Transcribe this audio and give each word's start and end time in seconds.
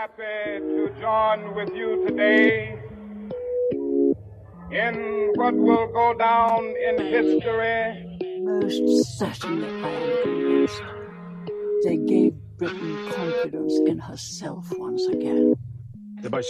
happy 0.00 0.60
to 0.60 0.88
join 0.98 1.54
with 1.54 1.68
you 1.76 2.02
today 2.08 2.72
in 4.72 4.94
what 5.34 5.54
will 5.54 5.88
go 5.92 6.14
down 6.14 6.64
in 6.86 6.94
history 7.16 8.08
Most 8.40 9.18
certainly, 9.18 9.68
I 9.68 9.90
am 9.90 10.22
convinced. 10.22 10.82
They 11.84 11.98
gave 12.12 12.32
Britain 12.56 12.96
confidence 13.12 13.74
in 13.90 13.98
herself 13.98 14.72
once 14.78 15.04
again. 15.16 15.54
The 16.22 16.28
är 16.28 16.30
bara. 16.30 16.42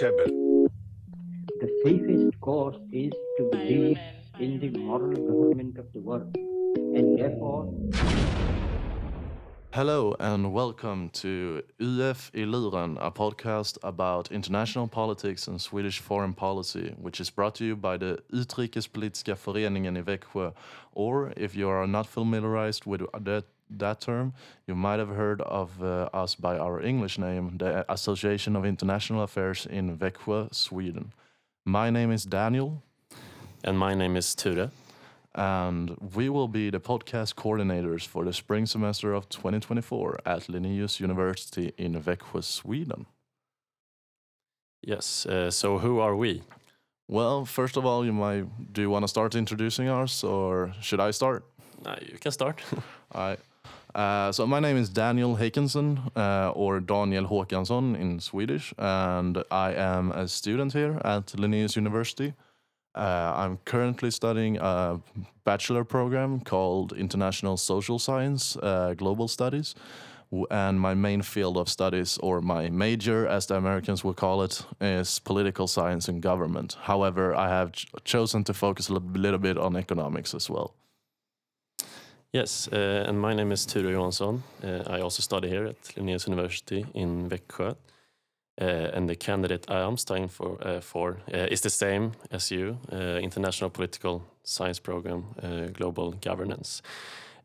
The 1.60 1.68
safest 1.82 2.40
course 2.40 2.78
is 2.92 3.12
to 3.38 3.42
believe 3.50 3.98
in 4.38 4.60
the 4.60 4.70
moral 4.78 5.16
government 5.30 5.76
of 5.78 5.86
the 5.92 6.00
world. 6.08 6.36
And 6.96 7.18
therefore, 7.18 7.66
Hello 9.72 10.16
and 10.18 10.52
welcome 10.52 11.10
to 11.10 11.62
UFiLuren, 11.78 12.98
a 13.00 13.10
podcast 13.10 13.78
about 13.82 14.32
international 14.32 14.88
politics 14.88 15.46
and 15.46 15.60
Swedish 15.60 16.00
foreign 16.00 16.34
policy, 16.34 16.94
which 17.00 17.20
is 17.20 17.30
brought 17.30 17.54
to 17.54 17.64
you 17.64 17.76
by 17.76 17.96
the 17.96 18.18
Utrikespolitiska 18.32 19.36
föreningen 19.36 19.96
i 19.96 20.02
Växjö. 20.02 20.52
Or, 20.94 21.32
if 21.36 21.54
you 21.54 21.68
are 21.68 21.86
not 21.86 22.06
familiarized 22.06 22.84
with 22.84 23.02
that, 23.24 23.44
that 23.78 24.00
term, 24.00 24.32
you 24.66 24.74
might 24.74 24.98
have 24.98 25.16
heard 25.16 25.40
of 25.42 25.82
uh, 25.82 26.08
us 26.12 26.34
by 26.34 26.58
our 26.58 26.82
English 26.82 27.18
name, 27.18 27.58
the 27.58 27.84
Association 27.88 28.56
of 28.56 28.64
International 28.64 29.22
Affairs 29.22 29.66
in 29.66 29.96
Växjö, 29.96 30.52
Sweden. 30.52 31.12
My 31.64 31.90
name 31.90 32.10
is 32.10 32.24
Daniel, 32.24 32.82
And 33.62 33.78
my 33.78 33.94
name 33.94 34.16
is 34.16 34.34
Ture. 34.34 34.70
And 35.34 35.96
we 36.14 36.28
will 36.28 36.48
be 36.48 36.70
the 36.70 36.80
podcast 36.80 37.34
coordinators 37.34 38.06
for 38.06 38.24
the 38.24 38.32
spring 38.32 38.66
semester 38.66 39.12
of 39.12 39.28
2024 39.28 40.20
at 40.26 40.48
Linnaeus 40.48 41.00
University 41.00 41.72
in 41.76 42.00
Växjö, 42.02 42.42
Sweden. 42.42 43.06
Yes, 44.82 45.26
uh, 45.26 45.50
so 45.50 45.78
who 45.78 46.00
are 46.00 46.16
we? 46.16 46.42
Well, 47.06 47.44
first 47.44 47.76
of 47.76 47.84
all, 47.84 48.04
you 48.04 48.12
might 48.12 48.72
do 48.72 48.80
you 48.82 48.90
want 48.90 49.04
to 49.04 49.08
start 49.08 49.34
introducing 49.34 49.88
us, 49.88 50.24
or 50.24 50.72
should 50.80 51.00
I 51.00 51.10
start? 51.10 51.44
Uh, 51.84 51.96
you 52.00 52.18
can 52.18 52.32
start. 52.32 52.62
All 53.12 53.28
right. 53.28 53.38
Uh, 53.94 54.30
so 54.30 54.46
my 54.46 54.60
name 54.60 54.76
is 54.76 54.88
Daniel 54.88 55.36
Hakenson, 55.36 55.98
uh, 56.16 56.52
or 56.54 56.80
Daniel 56.80 57.26
Håkansson 57.26 57.98
in 57.98 58.20
Swedish, 58.20 58.72
and 58.78 59.42
I 59.50 59.74
am 59.74 60.12
a 60.12 60.28
student 60.28 60.72
here 60.72 61.00
at 61.04 61.38
Linnaeus 61.38 61.74
University. 61.76 62.34
Uh, 62.94 63.32
I'm 63.36 63.58
currently 63.64 64.10
studying 64.10 64.58
a 64.60 65.00
bachelor 65.44 65.84
program 65.84 66.40
called 66.40 66.92
International 66.92 67.56
Social 67.56 67.98
Science, 67.98 68.56
uh, 68.56 68.94
Global 68.94 69.28
Studies, 69.28 69.74
and 70.50 70.80
my 70.80 70.94
main 70.94 71.22
field 71.22 71.56
of 71.56 71.68
studies, 71.68 72.18
or 72.18 72.40
my 72.40 72.68
major, 72.70 73.26
as 73.26 73.46
the 73.46 73.56
Americans 73.56 74.04
will 74.04 74.14
call 74.14 74.42
it, 74.42 74.64
is 74.80 75.18
political 75.20 75.66
science 75.66 76.08
and 76.08 76.22
government. 76.22 76.76
However, 76.82 77.34
I 77.34 77.48
have 77.48 77.72
ch- 77.72 77.86
chosen 78.04 78.44
to 78.44 78.54
focus 78.54 78.88
a 78.88 78.94
little 78.94 79.38
bit 79.40 79.58
on 79.58 79.76
economics 79.76 80.34
as 80.34 80.50
well. 80.50 80.74
yes, 82.32 82.68
uh, 82.72 83.08
and 83.08 83.20
my 83.20 83.34
name 83.34 83.52
is 83.52 83.66
Ture 83.66 83.90
Johansson. 83.90 84.42
Uh, 84.62 84.82
I 84.86 85.00
also 85.00 85.20
study 85.22 85.48
here 85.48 85.66
at 85.66 85.96
Linnaeus 85.96 86.28
University 86.28 86.86
in 86.94 87.28
Växjö. 87.28 87.76
Uh, 88.60 88.90
and 88.92 89.08
the 89.08 89.16
candidate 89.16 89.64
I 89.70 89.80
am 89.80 89.96
studying 89.96 90.28
for, 90.28 90.58
uh, 90.60 90.80
for 90.80 91.16
uh, 91.32 91.46
is 91.50 91.62
the 91.62 91.70
same 91.70 92.12
as 92.30 92.50
you, 92.50 92.78
International 92.92 93.70
Political 93.70 94.22
Science 94.44 94.78
Program, 94.78 95.24
Global 95.72 96.12
Governance. 96.12 96.82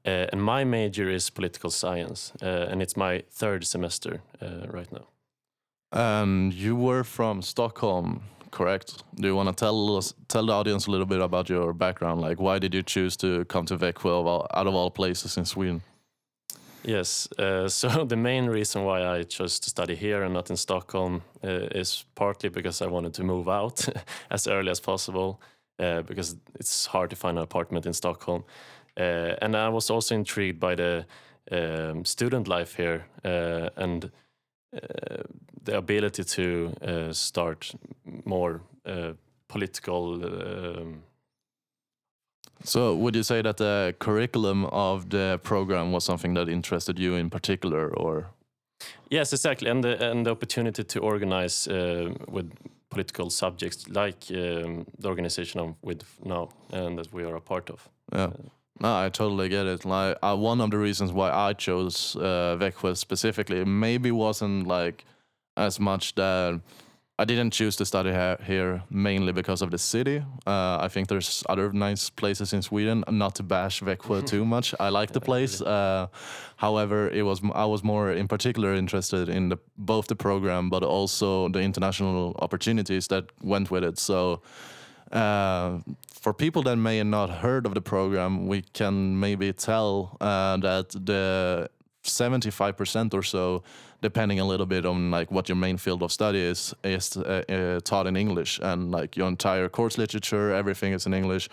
And 0.04 0.42
my 0.44 0.64
major 0.66 1.10
is 1.10 1.30
political 1.30 1.70
science, 1.72 2.34
and 2.42 2.82
it's 2.82 2.96
my 2.96 3.24
third 3.32 3.66
semester 3.66 4.22
right 4.68 4.92
now. 4.92 5.08
And 5.92 6.54
you 6.54 6.76
were 6.76 7.04
from 7.04 7.42
Stockholm, 7.42 8.22
correct? 8.52 9.04
Do 9.16 9.28
you 9.28 9.36
want 9.36 9.50
to 9.50 9.56
tell 9.56 9.98
us, 9.98 10.14
tell 10.28 10.46
the 10.46 10.54
audience 10.54 10.88
a 10.88 10.92
little 10.92 11.08
bit 11.08 11.22
about 11.22 11.50
your 11.50 11.74
background? 11.74 12.22
Like, 12.22 12.40
why 12.40 12.60
did 12.60 12.74
you 12.76 12.84
choose 12.84 13.18
to 13.18 13.46
come 13.46 13.66
to 13.68 13.78
Växjö 13.78 14.48
out 14.54 14.68
of 14.68 14.76
all 14.76 14.92
places 14.92 15.38
in 15.38 15.46
Sweden? 15.46 15.82
Yes, 16.88 17.28
uh, 17.40 17.68
so 17.70 18.06
the 18.06 18.16
main 18.16 18.46
reason 18.46 18.84
why 18.84 19.06
I 19.06 19.24
chose 19.24 19.60
to 19.60 19.70
study 19.70 19.96
here 19.96 20.24
and 20.24 20.34
not 20.34 20.50
in 20.50 20.58
Stockholm 20.58 21.24
uh, 21.44 21.68
is 21.72 22.06
partly 22.16 22.50
because 22.50 22.82
I 22.82 22.88
wanted 22.88 23.14
to 23.16 23.24
move 23.24 23.50
out 23.50 23.88
as 24.30 24.48
early 24.48 24.70
as 24.70 24.80
possible 24.80 25.42
uh, 25.80 26.04
because 26.04 26.36
it's 26.60 26.86
hard 26.86 27.10
to 27.10 27.16
find 27.16 27.38
an 27.38 27.44
apartment 27.44 27.86
in 27.86 27.94
Stockholm. 27.94 28.44
Uh, 28.98 29.36
and 29.42 29.56
I 29.56 29.70
was 29.70 29.90
also 29.90 30.16
intrigued 30.16 30.60
by 30.60 30.76
the 30.76 31.06
um, 31.52 32.06
student 32.06 32.48
life 32.48 32.76
here 32.76 33.06
uh, 33.26 33.70
and 33.76 34.12
uh, 34.74 35.24
the 35.64 35.78
ability 35.78 36.24
to 36.24 36.72
start 37.12 37.74
more 38.26 38.62
political. 39.48 40.24
Um, 40.24 41.04
So, 42.66 42.96
would 42.96 43.16
you 43.16 43.24
say 43.24 43.42
that 43.42 43.58
the 43.58 43.96
curriculum 44.00 44.66
of 44.66 45.10
the 45.10 45.40
program 45.44 45.92
was 45.92 46.04
something 46.04 46.34
that 46.34 46.50
interested 46.50 47.00
you 47.00 47.16
in 47.16 47.30
particular, 47.30 47.90
or? 47.96 48.28
Yes, 49.10 49.34
exactly, 49.34 49.70
and 49.70 49.84
the 49.84 50.12
and 50.12 50.26
the 50.26 50.32
opportunity 50.32 50.84
to 50.84 51.00
organize 51.00 51.68
uh, 51.68 52.14
with 52.28 52.52
political 52.90 53.30
subjects 53.30 53.88
like 53.90 54.26
um, 54.32 54.86
the 55.00 55.08
organization 55.08 55.60
I'm 55.60 55.76
with 55.82 56.04
now 56.24 56.50
and 56.72 56.98
that 56.98 57.14
we 57.14 57.24
are 57.24 57.36
a 57.36 57.42
part 57.42 57.70
of. 57.70 57.90
Yeah. 58.14 58.32
No, 58.80 59.06
I 59.06 59.10
totally 59.10 59.50
get 59.50 59.66
it. 59.66 59.86
Like 59.86 60.18
uh, 60.22 60.36
one 60.36 60.62
of 60.62 60.72
the 60.72 60.78
reasons 60.78 61.12
why 61.12 61.32
I 61.32 61.54
chose 61.54 62.16
uh, 62.16 62.58
Växjö 62.60 62.96
specifically 62.96 63.64
maybe 63.66 64.12
wasn't 64.12 64.68
like 64.68 65.06
as 65.58 65.80
much 65.80 66.16
that 66.16 66.62
I 67.18 67.24
didn't 67.24 67.52
choose 67.52 67.78
to 67.78 67.86
study 67.86 68.12
ha- 68.12 68.38
here 68.46 68.84
mainly 68.90 69.32
because 69.32 69.62
of 69.62 69.72
the 69.72 69.78
city. 69.78 70.18
Uh, 70.46 70.78
I 70.82 70.90
think 70.90 71.08
there's 71.08 71.44
other 71.48 71.72
nice 71.72 72.10
places 72.10 72.52
in 72.52 72.62
Sweden. 72.62 73.06
Not 73.10 73.36
to 73.36 73.44
bash 73.44 73.82
Växjö 73.82 74.26
too 74.34 74.44
much. 74.44 74.76
I 74.80 74.90
like 74.90 75.14
the 75.14 75.22
place. 75.22 75.62
Uh, 75.62 76.08
however, 76.58 77.10
it 77.10 77.24
was 77.24 77.42
I 77.54 77.66
was 77.66 77.84
more 77.84 78.12
in 78.12 78.28
particular 78.28 78.74
interested 78.74 79.30
in 79.30 79.50
the, 79.50 79.58
both 79.78 80.08
the 80.08 80.16
program 80.16 80.70
but 80.70 80.84
also 80.84 81.48
the 81.50 81.62
international 81.62 82.36
opportunities 82.40 83.08
that 83.08 83.26
went 83.42 83.72
with 83.72 83.84
it. 83.86 83.98
So 83.98 84.42
uh, 85.12 85.80
for 86.12 86.34
people 86.34 86.64
that 86.64 86.76
may 86.76 86.98
have 86.98 87.08
not 87.08 87.30
heard 87.30 87.66
of 87.66 87.74
the 87.74 87.82
program, 87.82 88.48
we 88.48 88.64
can 88.74 89.20
maybe 89.20 89.54
tell 89.54 90.18
uh, 90.20 90.58
that 90.58 90.90
the 90.90 91.70
75% 92.04 93.14
or 93.14 93.24
so, 93.24 93.64
depending 94.10 94.40
a 94.40 94.46
little 94.46 94.68
bit 94.68 94.86
on 94.86 95.12
like 95.18 95.32
what 95.32 95.50
your 95.50 95.60
main 95.68 95.78
field 95.78 96.02
of 96.04 96.12
study 96.12 96.42
is, 96.54 96.76
is 96.84 97.18
uh, 97.18 97.44
uh, 97.50 97.80
taught 97.90 98.08
in 98.08 98.16
English, 98.16 98.60
and 98.62 98.92
like 98.92 99.18
your 99.20 99.28
entire 99.28 99.70
course 99.70 99.98
literature, 99.98 100.54
everything 100.62 100.94
is 100.94 101.06
in 101.06 101.14
English. 101.14 101.50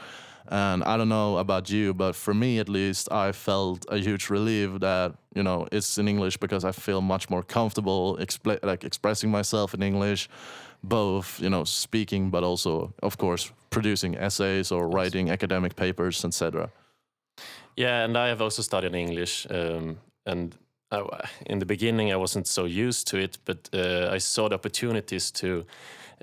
And 0.48 0.82
I 0.84 0.96
don't 0.98 1.08
know 1.08 1.38
about 1.38 1.70
you, 1.70 1.94
but 1.94 2.14
for 2.14 2.34
me 2.34 2.60
at 2.60 2.68
least, 2.68 3.10
I 3.26 3.32
felt 3.32 3.86
a 3.88 3.96
huge 3.96 4.24
relief 4.30 4.80
that 4.80 5.14
you 5.34 5.42
know 5.42 5.66
it's 5.72 5.98
in 5.98 6.08
English 6.08 6.36
because 6.40 6.68
I 6.70 6.72
feel 6.72 7.00
much 7.00 7.30
more 7.30 7.42
comfortable 7.42 8.18
expl- 8.18 8.62
like 8.62 8.84
expressing 8.84 9.30
myself 9.30 9.74
in 9.74 9.82
English, 9.82 10.28
both 10.82 11.40
you 11.40 11.50
know 11.50 11.64
speaking, 11.64 12.30
but 12.30 12.42
also 12.42 12.92
of 13.02 13.16
course 13.16 13.52
producing 13.70 14.16
essays 14.16 14.72
or 14.72 14.88
writing 14.96 15.30
academic 15.30 15.74
papers, 15.76 16.24
etc. 16.24 16.68
Yeah, 17.76 18.04
and 18.04 18.16
I 18.16 18.28
have 18.28 18.42
also 18.44 18.62
studied 18.62 18.94
English, 18.94 19.46
um, 19.50 19.96
and 20.26 20.54
I, 20.92 21.28
in 21.46 21.58
the 21.58 21.66
beginning 21.66 22.12
I 22.12 22.16
wasn't 22.16 22.46
so 22.46 22.64
used 22.64 23.08
to 23.08 23.16
it, 23.16 23.38
but 23.44 23.68
uh, 23.72 24.14
I 24.14 24.18
saw 24.18 24.48
the 24.48 24.54
opportunities 24.54 25.30
to 25.32 25.64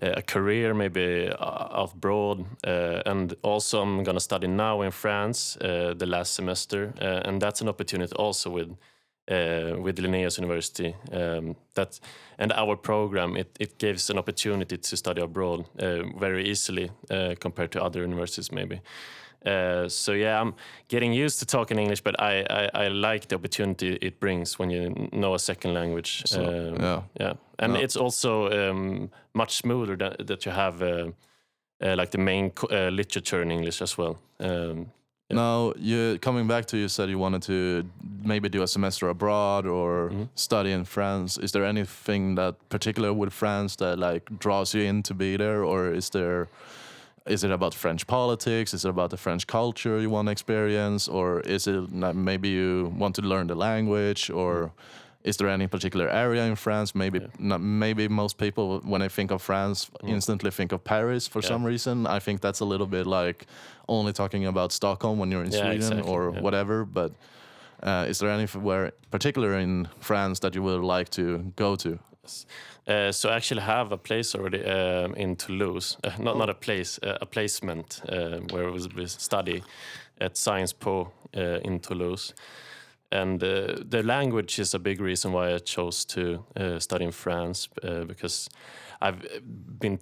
uh, 0.02 0.14
a 0.18 0.22
career 0.22 0.74
maybe 0.74 1.28
uh, 1.28 1.84
abroad, 1.84 2.46
uh, 2.66 3.02
and 3.06 3.36
also 3.42 3.82
I'm 3.82 4.04
gonna 4.04 4.20
study 4.20 4.48
now 4.48 4.82
in 4.82 4.92
France 4.92 5.58
uh, 5.58 5.94
the 5.98 6.06
last 6.06 6.36
semester, 6.36 6.94
uh, 7.02 7.28
and 7.28 7.42
that's 7.42 7.62
an 7.62 7.70
opportunity 7.70 8.14
also 8.16 8.50
with. 8.50 8.78
Uh, 9.32 9.76
with 9.84 10.00
Linnaeus 10.00 10.40
University, 10.40 10.96
um, 11.12 11.56
that 11.76 12.00
and 12.40 12.52
our 12.54 12.76
program 12.76 13.38
it, 13.38 13.56
it 13.60 13.78
gives 13.78 14.10
an 14.10 14.18
opportunity 14.18 14.76
to 14.76 14.98
study 14.98 15.22
abroad 15.22 15.66
uh, 15.80 16.02
very 16.18 16.50
easily 16.50 16.90
uh, 17.12 17.36
compared 17.40 17.72
to 17.72 17.84
other 17.84 18.02
universities 18.02 18.52
maybe. 18.52 18.82
Uh, 19.46 19.88
so 19.90 20.12
yeah, 20.14 20.42
I'm 20.42 20.54
getting 20.90 21.14
used 21.14 21.40
to 21.40 21.46
talking 21.46 21.80
English, 21.80 22.02
but 22.04 22.16
I, 22.20 22.46
I, 22.50 22.86
I 22.86 22.88
like 22.90 23.28
the 23.28 23.36
opportunity 23.36 23.98
it 24.02 24.20
brings 24.20 24.60
when 24.60 24.70
you 24.70 25.10
know 25.12 25.34
a 25.34 25.40
second 25.40 25.74
language. 25.74 26.24
So, 26.26 26.42
Um, 26.42 26.76
yeah. 26.82 27.02
yeah, 27.20 27.34
and 27.60 27.74
No. 27.74 27.80
it's 27.80 27.96
also 27.96 28.50
um, 28.52 29.10
much 29.34 29.56
smoother 29.56 29.96
that, 29.98 30.28
that 30.28 30.46
you 30.46 30.52
have 30.52 30.82
uh, 30.82 31.12
uh, 31.82 31.96
like 31.96 32.10
the 32.12 32.18
main 32.18 32.52
uh, 32.72 32.90
literature 32.90 33.42
in 33.42 33.52
English 33.52 33.82
as 33.82 33.98
well. 33.98 34.18
Um, 34.40 34.92
Now, 35.32 35.74
you 35.78 36.18
coming 36.22 36.48
back 36.48 36.66
to 36.66 36.78
you 36.78 36.88
said 36.90 37.10
you 37.10 37.20
wanted 37.20 37.44
to 37.44 37.84
maybe 38.26 38.50
do 38.50 38.64
a 38.64 38.68
semester 38.68 39.10
abroad 39.10 39.66
or 39.66 40.10
Mhm. 40.10 40.28
study 40.36 40.72
in 40.72 40.86
France. 40.86 41.38
Is 41.42 41.52
there 41.52 41.66
anything 41.70 42.36
that 42.36 42.56
particular 42.70 43.14
with 43.14 43.32
France 43.34 43.76
that 43.78 43.98
like 44.00 44.24
draws 44.40 44.74
you 44.76 44.84
in 44.90 45.04
to 45.04 45.14
be 45.14 45.38
there, 45.38 45.64
or 45.64 45.94
is 45.96 46.10
there? 46.10 46.48
Is 47.26 47.44
it 47.44 47.52
about 47.52 47.74
French 47.76 48.08
politics? 48.08 48.74
Is 48.74 48.86
it 48.86 48.90
about 48.90 49.10
the 49.10 49.18
French 49.18 49.46
culture 49.46 50.00
you 50.00 50.10
want 50.10 50.28
to 50.28 50.32
experience, 50.32 51.08
or 51.08 51.42
is 51.42 51.68
it 51.68 51.92
maybe 51.92 52.50
you 52.50 52.94
want 52.98 53.16
to 53.16 53.22
learn 53.22 53.48
the 53.48 53.56
language, 53.56 54.30
or 54.30 54.72
is 55.24 55.36
there 55.38 55.50
any 55.50 55.68
particular 55.68 56.10
area 56.10 56.44
in 56.46 56.56
France? 56.56 56.96
Maybe 56.96 57.20
not, 57.38 57.62
maybe 57.62 58.08
most 58.08 58.38
people 58.38 58.80
when 58.84 59.02
they 59.02 59.10
think 59.10 59.32
of 59.32 59.42
France 59.42 59.92
instantly 60.04 60.50
think 60.50 60.72
of 60.72 60.84
Paris 60.84 61.28
for 61.28 61.42
some 61.42 61.64
reason. 61.64 62.08
I 62.08 62.20
think 62.20 62.42
that's 62.42 62.62
a 62.62 62.66
little 62.66 62.88
bit 62.88 63.06
like 63.06 63.46
only 63.88 64.14
talking 64.14 64.46
about 64.46 64.72
Stockholm 64.72 65.20
when 65.20 65.30
you're 65.32 65.44
in 65.44 65.52
Yeah, 65.52 65.60
Sweden 65.60 65.76
exactly, 65.78 66.12
or 66.12 66.32
yeah. 66.34 66.42
whatever. 66.42 66.86
But 66.86 67.12
uh, 67.84 68.06
is 68.08 68.20
there 68.20 68.30
anywhere 68.30 68.92
particular 69.12 69.60
in 69.60 69.88
France 70.00 70.40
that 70.40 70.56
you 70.56 70.64
would 70.64 70.82
like 70.82 71.10
to 71.12 71.54
go 71.56 71.76
to? 71.76 72.00
Uh, 72.88 73.12
so 73.12 73.30
I 73.30 73.36
actually 73.36 73.62
have 73.62 73.92
a 73.92 73.98
place 73.98 74.36
already 74.36 74.66
um, 74.66 75.14
in 75.16 75.36
Toulouse. 75.36 75.98
Uh, 76.04 76.12
not 76.20 76.38
not 76.38 76.50
a 76.50 76.54
place, 76.54 77.00
uh, 77.04 77.18
a 77.22 77.26
placement 77.26 78.02
uh, 78.10 78.40
where 78.52 78.72
we 78.72 78.88
we 78.96 79.08
study 79.08 79.64
at 80.22 80.38
Sciences 80.38 80.74
Po 80.74 81.12
uh, 81.38 81.60
in 81.64 81.80
Toulouse. 81.80 82.34
And 83.12 83.44
uh, 83.44 83.76
the 83.90 84.04
language 84.04 84.60
is 84.60 84.74
a 84.74 84.80
big 84.80 85.02
reason 85.02 85.34
why 85.34 85.56
I 85.56 85.60
chose 85.60 86.06
to 86.06 86.46
uh, 86.56 86.80
study 86.80 87.06
in 87.06 87.12
France 87.12 87.70
because 88.08 88.50
I've 89.02 89.20
been 89.80 89.98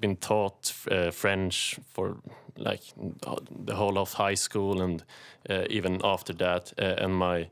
been 0.00 0.16
taught 0.16 0.72
French 1.12 1.80
for 1.92 2.16
like 2.56 2.82
the 3.66 3.74
whole 3.74 3.98
of 3.98 4.12
high 4.12 4.36
school 4.36 4.82
and 4.82 5.04
even 5.70 6.00
after 6.04 6.32
that. 6.34 6.72
And 6.78 7.14
my 7.14 7.48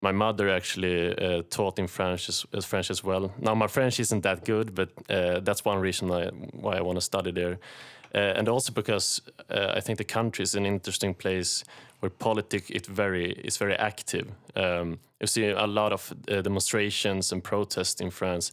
my 0.00 0.12
mother 0.12 0.48
actually 0.48 1.16
uh, 1.16 1.42
taught 1.50 1.78
in 1.78 1.86
French 1.88 2.28
as, 2.28 2.64
French 2.64 2.90
as 2.90 3.02
well. 3.02 3.32
Now 3.38 3.54
my 3.54 3.66
French 3.66 3.98
isn't 3.98 4.22
that 4.22 4.44
good, 4.44 4.74
but 4.74 4.90
uh, 5.10 5.40
that's 5.40 5.64
one 5.64 5.78
reason 5.78 6.10
I, 6.10 6.28
why 6.52 6.76
I 6.76 6.80
want 6.80 6.96
to 6.96 7.00
study 7.00 7.32
there, 7.32 7.58
uh, 8.14 8.38
and 8.38 8.48
also 8.48 8.72
because 8.72 9.20
uh, 9.50 9.72
I 9.76 9.80
think 9.80 9.98
the 9.98 10.04
country 10.04 10.42
is 10.42 10.54
an 10.54 10.66
interesting 10.66 11.14
place 11.14 11.64
where 12.00 12.10
politics 12.10 12.70
it 12.70 12.86
very 12.86 13.32
is 13.32 13.56
very 13.56 13.74
active. 13.74 14.30
Um, 14.54 14.98
you 15.20 15.26
see 15.26 15.48
a 15.48 15.66
lot 15.66 15.92
of 15.92 16.12
uh, 16.28 16.42
demonstrations 16.42 17.32
and 17.32 17.42
protests 17.42 18.00
in 18.00 18.10
France, 18.10 18.52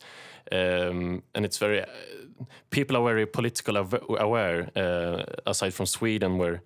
um, 0.51 1.21
and 1.35 1.45
it's 1.45 1.59
very 1.59 1.85
people 2.71 2.97
are 2.97 3.03
very 3.03 3.27
political 3.27 3.77
aw- 3.77 4.15
aware. 4.17 4.69
Uh, 4.75 5.23
aside 5.45 5.73
from 5.73 5.85
Sweden, 5.85 6.39
where 6.39 6.61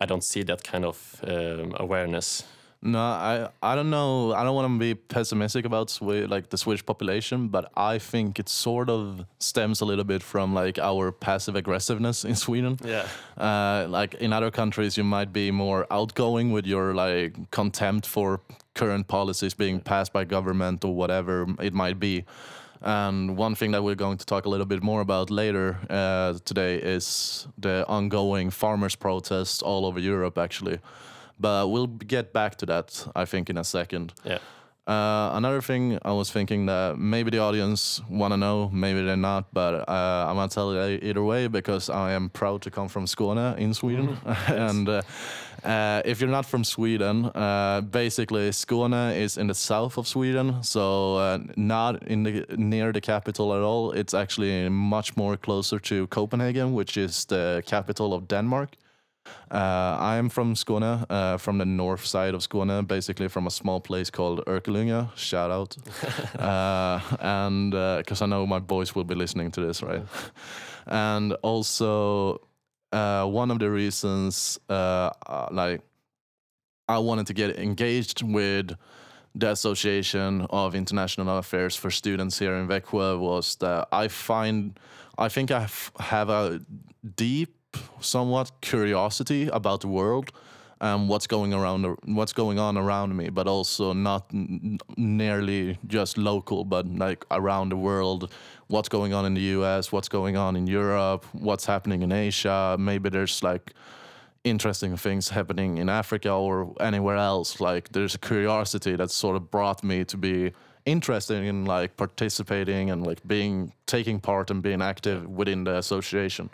I 0.00 0.06
don't 0.06 0.24
see 0.24 0.42
that 0.44 0.64
kind 0.64 0.84
of 0.84 1.20
um, 1.22 1.74
awareness. 1.78 2.44
No, 2.86 3.00
I 3.00 3.48
I 3.62 3.74
don't 3.74 3.90
know. 3.90 4.32
I 4.32 4.44
don't 4.44 4.54
want 4.54 4.72
to 4.72 4.78
be 4.78 4.94
pessimistic 4.94 5.64
about 5.64 5.90
Swe- 5.90 6.26
like 6.26 6.50
the 6.50 6.56
Swedish 6.56 6.86
population, 6.86 7.48
but 7.48 7.70
I 7.76 7.98
think 7.98 8.38
it 8.38 8.48
sort 8.48 8.88
of 8.88 9.24
stems 9.38 9.80
a 9.80 9.84
little 9.84 10.04
bit 10.04 10.22
from 10.22 10.54
like 10.54 10.78
our 10.78 11.10
passive 11.10 11.56
aggressiveness 11.56 12.24
in 12.24 12.36
Sweden. 12.36 12.78
Yeah. 12.84 13.06
Uh, 13.36 13.86
like 13.88 14.14
in 14.14 14.32
other 14.32 14.50
countries, 14.50 14.96
you 14.96 15.04
might 15.04 15.32
be 15.32 15.50
more 15.50 15.86
outgoing 15.90 16.52
with 16.52 16.66
your 16.66 16.94
like 16.94 17.50
contempt 17.50 18.06
for 18.06 18.40
current 18.74 19.08
policies 19.08 19.54
being 19.54 19.80
passed 19.80 20.12
by 20.12 20.24
government 20.24 20.84
or 20.84 20.94
whatever 20.94 21.46
it 21.60 21.74
might 21.74 21.98
be. 21.98 22.24
And 22.82 23.36
one 23.36 23.54
thing 23.54 23.72
that 23.72 23.82
we're 23.82 23.96
going 23.96 24.18
to 24.18 24.26
talk 24.26 24.46
a 24.46 24.48
little 24.48 24.66
bit 24.66 24.82
more 24.82 25.00
about 25.00 25.30
later 25.30 25.78
uh, 25.90 26.34
today 26.44 26.76
is 26.76 27.48
the 27.58 27.84
ongoing 27.88 28.50
farmers' 28.50 28.94
protests 28.94 29.62
all 29.62 29.86
over 29.86 29.98
Europe, 29.98 30.38
actually. 30.38 30.78
But 31.38 31.68
we'll 31.70 31.86
get 31.86 32.32
back 32.32 32.56
to 32.58 32.66
that, 32.66 33.06
I 33.14 33.24
think, 33.24 33.50
in 33.50 33.58
a 33.58 33.64
second. 33.64 34.14
Yeah. 34.24 34.38
Uh, 34.86 35.32
another 35.34 35.60
thing 35.60 35.98
I 36.02 36.12
was 36.12 36.30
thinking 36.30 36.66
that 36.66 36.96
maybe 36.96 37.30
the 37.30 37.40
audience 37.40 38.00
want 38.08 38.32
to 38.32 38.36
know, 38.36 38.70
maybe 38.72 39.02
they're 39.02 39.16
not, 39.16 39.52
but 39.52 39.88
uh, 39.88 40.26
I'm 40.28 40.36
gonna 40.36 40.48
tell 40.48 40.72
you 40.72 41.00
either 41.02 41.24
way 41.24 41.48
because 41.48 41.90
I 41.90 42.12
am 42.12 42.30
proud 42.30 42.62
to 42.62 42.70
come 42.70 42.86
from 42.88 43.06
Skåne 43.06 43.58
in 43.58 43.74
Sweden. 43.74 44.16
and 44.46 44.88
uh, 44.88 45.02
uh, 45.64 46.02
if 46.04 46.20
you're 46.20 46.30
not 46.30 46.46
from 46.46 46.62
Sweden, 46.62 47.24
uh, 47.34 47.80
basically 47.80 48.50
Skåne 48.50 49.16
is 49.16 49.36
in 49.36 49.48
the 49.48 49.56
south 49.56 49.98
of 49.98 50.06
Sweden, 50.06 50.62
so 50.62 51.16
uh, 51.16 51.38
not 51.56 52.06
in 52.06 52.22
the 52.22 52.46
near 52.56 52.92
the 52.92 53.00
capital 53.00 53.54
at 53.54 53.62
all. 53.62 53.90
It's 53.90 54.14
actually 54.14 54.68
much 54.68 55.16
more 55.16 55.36
closer 55.36 55.80
to 55.80 56.06
Copenhagen, 56.06 56.74
which 56.74 56.96
is 56.96 57.24
the 57.24 57.64
capital 57.66 58.14
of 58.14 58.28
Denmark. 58.28 58.76
Uh, 59.50 59.96
I'm 60.00 60.28
from 60.28 60.54
Skåne, 60.54 61.04
uh, 61.08 61.36
from 61.38 61.58
the 61.58 61.64
north 61.64 62.04
side 62.04 62.34
of 62.34 62.42
Skåne, 62.42 62.86
basically 62.86 63.28
from 63.28 63.46
a 63.46 63.50
small 63.50 63.80
place 63.80 64.10
called 64.10 64.44
Örkelljunga. 64.46 65.08
Shout 65.16 65.50
out. 65.50 65.76
uh, 66.40 67.00
and 67.20 67.70
because 67.98 68.22
I 68.22 68.26
know 68.26 68.46
my 68.46 68.58
boys 68.58 68.94
will 68.94 69.04
be 69.04 69.14
listening 69.14 69.50
to 69.52 69.60
this, 69.60 69.82
right? 69.82 70.02
and 70.86 71.32
also, 71.42 72.40
uh, 72.92 73.26
one 73.26 73.50
of 73.50 73.58
the 73.58 73.70
reasons, 73.70 74.58
uh, 74.68 75.10
uh, 75.26 75.48
like, 75.50 75.80
I 76.88 76.98
wanted 76.98 77.26
to 77.26 77.34
get 77.34 77.58
engaged 77.58 78.22
with 78.22 78.76
the 79.34 79.50
Association 79.50 80.46
of 80.50 80.74
International 80.74 81.38
Affairs 81.38 81.76
for 81.76 81.90
Students 81.90 82.38
here 82.38 82.54
in 82.54 82.68
Växjö 82.68 83.18
was 83.18 83.56
that 83.56 83.88
I 83.92 84.08
find, 84.08 84.78
I 85.18 85.28
think 85.28 85.50
I 85.50 85.64
f- 85.64 85.92
have 85.98 86.30
a 86.30 86.60
deep, 87.16 87.55
somewhat 88.00 88.50
curiosity 88.60 89.48
about 89.48 89.80
the 89.80 89.88
world 89.88 90.32
and 90.80 91.08
what's 91.08 91.26
going 91.26 91.54
around, 91.54 91.96
what's 92.04 92.34
going 92.34 92.58
on 92.58 92.76
around 92.76 93.16
me, 93.16 93.30
but 93.30 93.46
also 93.46 93.92
not 93.94 94.30
nearly 94.96 95.78
just 95.86 96.18
local, 96.18 96.64
but 96.64 96.86
like 96.86 97.24
around 97.30 97.70
the 97.70 97.76
world. 97.76 98.30
What's 98.68 98.88
going 98.88 99.14
on 99.14 99.24
in 99.24 99.34
the 99.34 99.40
U.S., 99.40 99.90
what's 99.90 100.08
going 100.08 100.36
on 100.36 100.54
in 100.54 100.66
Europe, 100.66 101.24
what's 101.32 101.64
happening 101.64 102.02
in 102.02 102.12
Asia. 102.12 102.76
Maybe 102.78 103.08
there's 103.08 103.42
like 103.42 103.72
interesting 104.44 104.96
things 104.96 105.30
happening 105.30 105.78
in 105.78 105.88
Africa 105.88 106.30
or 106.30 106.74
anywhere 106.80 107.16
else. 107.16 107.60
Like 107.60 107.90
there's 107.92 108.14
a 108.14 108.18
curiosity 108.18 108.96
that 108.96 109.10
sort 109.10 109.36
of 109.36 109.50
brought 109.50 109.82
me 109.82 110.04
to 110.04 110.16
be 110.16 110.52
interested 110.84 111.42
in 111.42 111.64
like 111.64 111.96
participating 111.96 112.90
and 112.90 113.04
like 113.04 113.26
being 113.26 113.72
taking 113.86 114.20
part 114.20 114.50
and 114.50 114.62
being 114.62 114.82
active 114.82 115.26
within 115.26 115.64
the 115.64 115.76
association. 115.78 116.50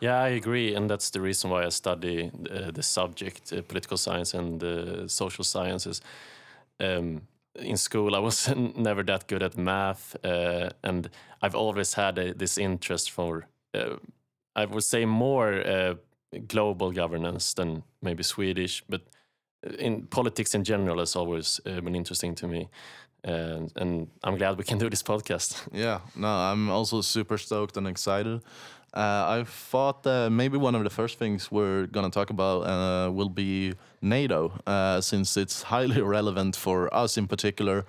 Yeah, 0.00 0.22
I 0.22 0.28
agree, 0.28 0.74
and 0.74 0.88
that's 0.88 1.10
the 1.10 1.20
reason 1.20 1.50
why 1.50 1.64
I 1.64 1.68
study 1.68 2.30
uh, 2.50 2.70
the 2.70 2.82
subject, 2.82 3.52
uh, 3.52 3.62
political 3.62 3.98
science 3.98 4.32
and 4.34 4.62
uh, 4.62 5.06
social 5.08 5.44
sciences. 5.44 6.00
Um, 6.78 7.22
in 7.54 7.76
school, 7.76 8.14
I 8.14 8.18
was 8.18 8.48
never 8.76 9.02
that 9.02 9.28
good 9.28 9.42
at 9.42 9.56
math, 9.58 10.16
uh, 10.24 10.70
and 10.82 11.10
I've 11.42 11.54
always 11.54 11.94
had 11.94 12.18
a, 12.18 12.32
this 12.32 12.56
interest 12.56 13.10
for, 13.10 13.46
uh, 13.74 13.96
I 14.56 14.64
would 14.64 14.84
say, 14.84 15.04
more 15.04 15.60
uh, 15.66 15.94
global 16.46 16.92
governance 16.92 17.54
than 17.54 17.82
maybe 18.00 18.22
Swedish, 18.22 18.82
but 18.88 19.02
in 19.78 20.06
politics 20.06 20.54
in 20.54 20.64
general 20.64 20.98
has 20.98 21.16
always 21.16 21.60
uh, 21.66 21.80
been 21.80 21.94
interesting 21.94 22.34
to 22.36 22.48
me. 22.48 22.68
And, 23.22 23.70
and 23.76 24.08
I'm 24.24 24.38
glad 24.38 24.56
we 24.56 24.64
can 24.64 24.78
do 24.78 24.88
this 24.88 25.02
podcast. 25.02 25.68
Yeah, 25.72 26.00
no, 26.16 26.28
I'm 26.28 26.70
also 26.70 27.02
super 27.02 27.36
stoked 27.36 27.76
and 27.76 27.86
excited. 27.86 28.40
Uh, 28.92 29.40
I 29.40 29.44
thought 29.46 30.02
that 30.02 30.30
maybe 30.30 30.56
one 30.58 30.74
of 30.74 30.82
the 30.82 30.90
first 30.90 31.18
things 31.18 31.50
we're 31.50 31.86
gonna 31.86 32.10
talk 32.10 32.30
about 32.30 32.62
uh, 32.62 33.10
will 33.10 33.28
be 33.28 33.74
NATO, 34.02 34.52
uh, 34.66 35.00
since 35.00 35.36
it's 35.36 35.62
highly 35.74 36.02
relevant 36.02 36.56
for 36.56 36.92
us 36.92 37.16
in 37.16 37.26
particular, 37.28 37.84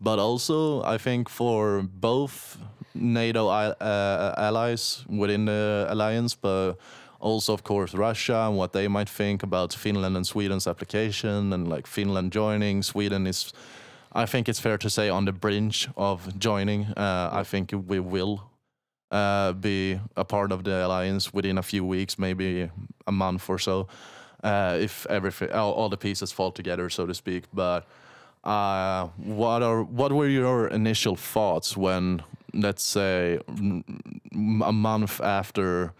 but 0.00 0.18
also 0.18 0.82
I 0.84 0.98
think 0.98 1.28
for 1.28 1.82
both 1.82 2.58
NATO 2.94 3.48
uh, 3.48 4.34
allies 4.38 5.04
within 5.08 5.46
the 5.46 5.86
alliance, 5.88 6.34
but 6.36 6.74
also 7.18 7.52
of 7.52 7.64
course 7.64 7.94
Russia 7.94 8.46
and 8.46 8.56
what 8.56 8.72
they 8.72 8.86
might 8.86 9.08
think 9.08 9.42
about 9.42 9.72
Finland 9.72 10.16
and 10.16 10.26
Sweden's 10.26 10.66
application 10.66 11.52
and 11.52 11.68
like 11.68 11.88
Finland 11.88 12.32
joining. 12.32 12.82
Sweden 12.82 13.26
is 13.26 13.52
I 14.12 14.26
think 14.26 14.48
it's 14.48 14.60
fair 14.60 14.78
to 14.78 14.88
say 14.88 15.08
on 15.08 15.24
the 15.24 15.32
brink 15.32 15.74
of 15.96 16.38
joining. 16.38 16.84
Uh, 16.96 17.30
I 17.32 17.42
think 17.42 17.72
we 17.72 17.98
will 17.98 18.42
uh, 19.10 19.52
be 19.52 20.00
a 20.16 20.24
part 20.24 20.52
of 20.52 20.64
the 20.64 20.86
alliance 20.86 21.32
within 21.32 21.58
a 21.58 21.62
few 21.62 21.84
weeks, 21.84 22.18
maybe 22.18 22.70
a 23.06 23.12
month 23.12 23.48
or 23.48 23.58
so, 23.58 23.88
uh, 24.42 24.76
if 24.80 25.06
everything, 25.06 25.50
all, 25.52 25.72
all 25.72 25.88
the 25.88 25.96
pieces 25.96 26.32
fall 26.32 26.52
together, 26.52 26.90
so 26.90 27.06
to 27.06 27.14
speak. 27.14 27.44
But 27.52 27.86
uh, 28.44 29.08
what 29.16 29.62
are 29.62 29.82
what 29.82 30.12
were 30.12 30.28
your 30.28 30.68
initial 30.68 31.16
thoughts 31.16 31.76
when, 31.76 32.22
let's 32.52 32.82
say, 32.82 33.38
a 33.48 34.72
month 34.72 35.20
after 35.20 35.92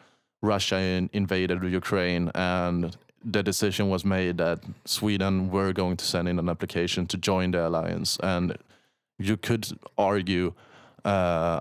Russia 0.42 0.78
in, 0.78 1.08
invaded 1.12 1.62
Ukraine 1.62 2.30
and 2.34 2.96
the 3.24 3.42
decision 3.42 3.88
was 3.88 4.04
made 4.04 4.36
that 4.36 4.60
Sweden 4.84 5.50
were 5.50 5.72
going 5.72 5.96
to 5.96 6.04
send 6.04 6.28
in 6.28 6.38
an 6.38 6.48
application 6.48 7.06
to 7.06 7.16
join 7.16 7.52
the 7.52 7.66
alliance, 7.66 8.18
and 8.22 8.56
you 9.18 9.36
could 9.36 9.66
argue 9.96 10.52
uh, 11.04 11.60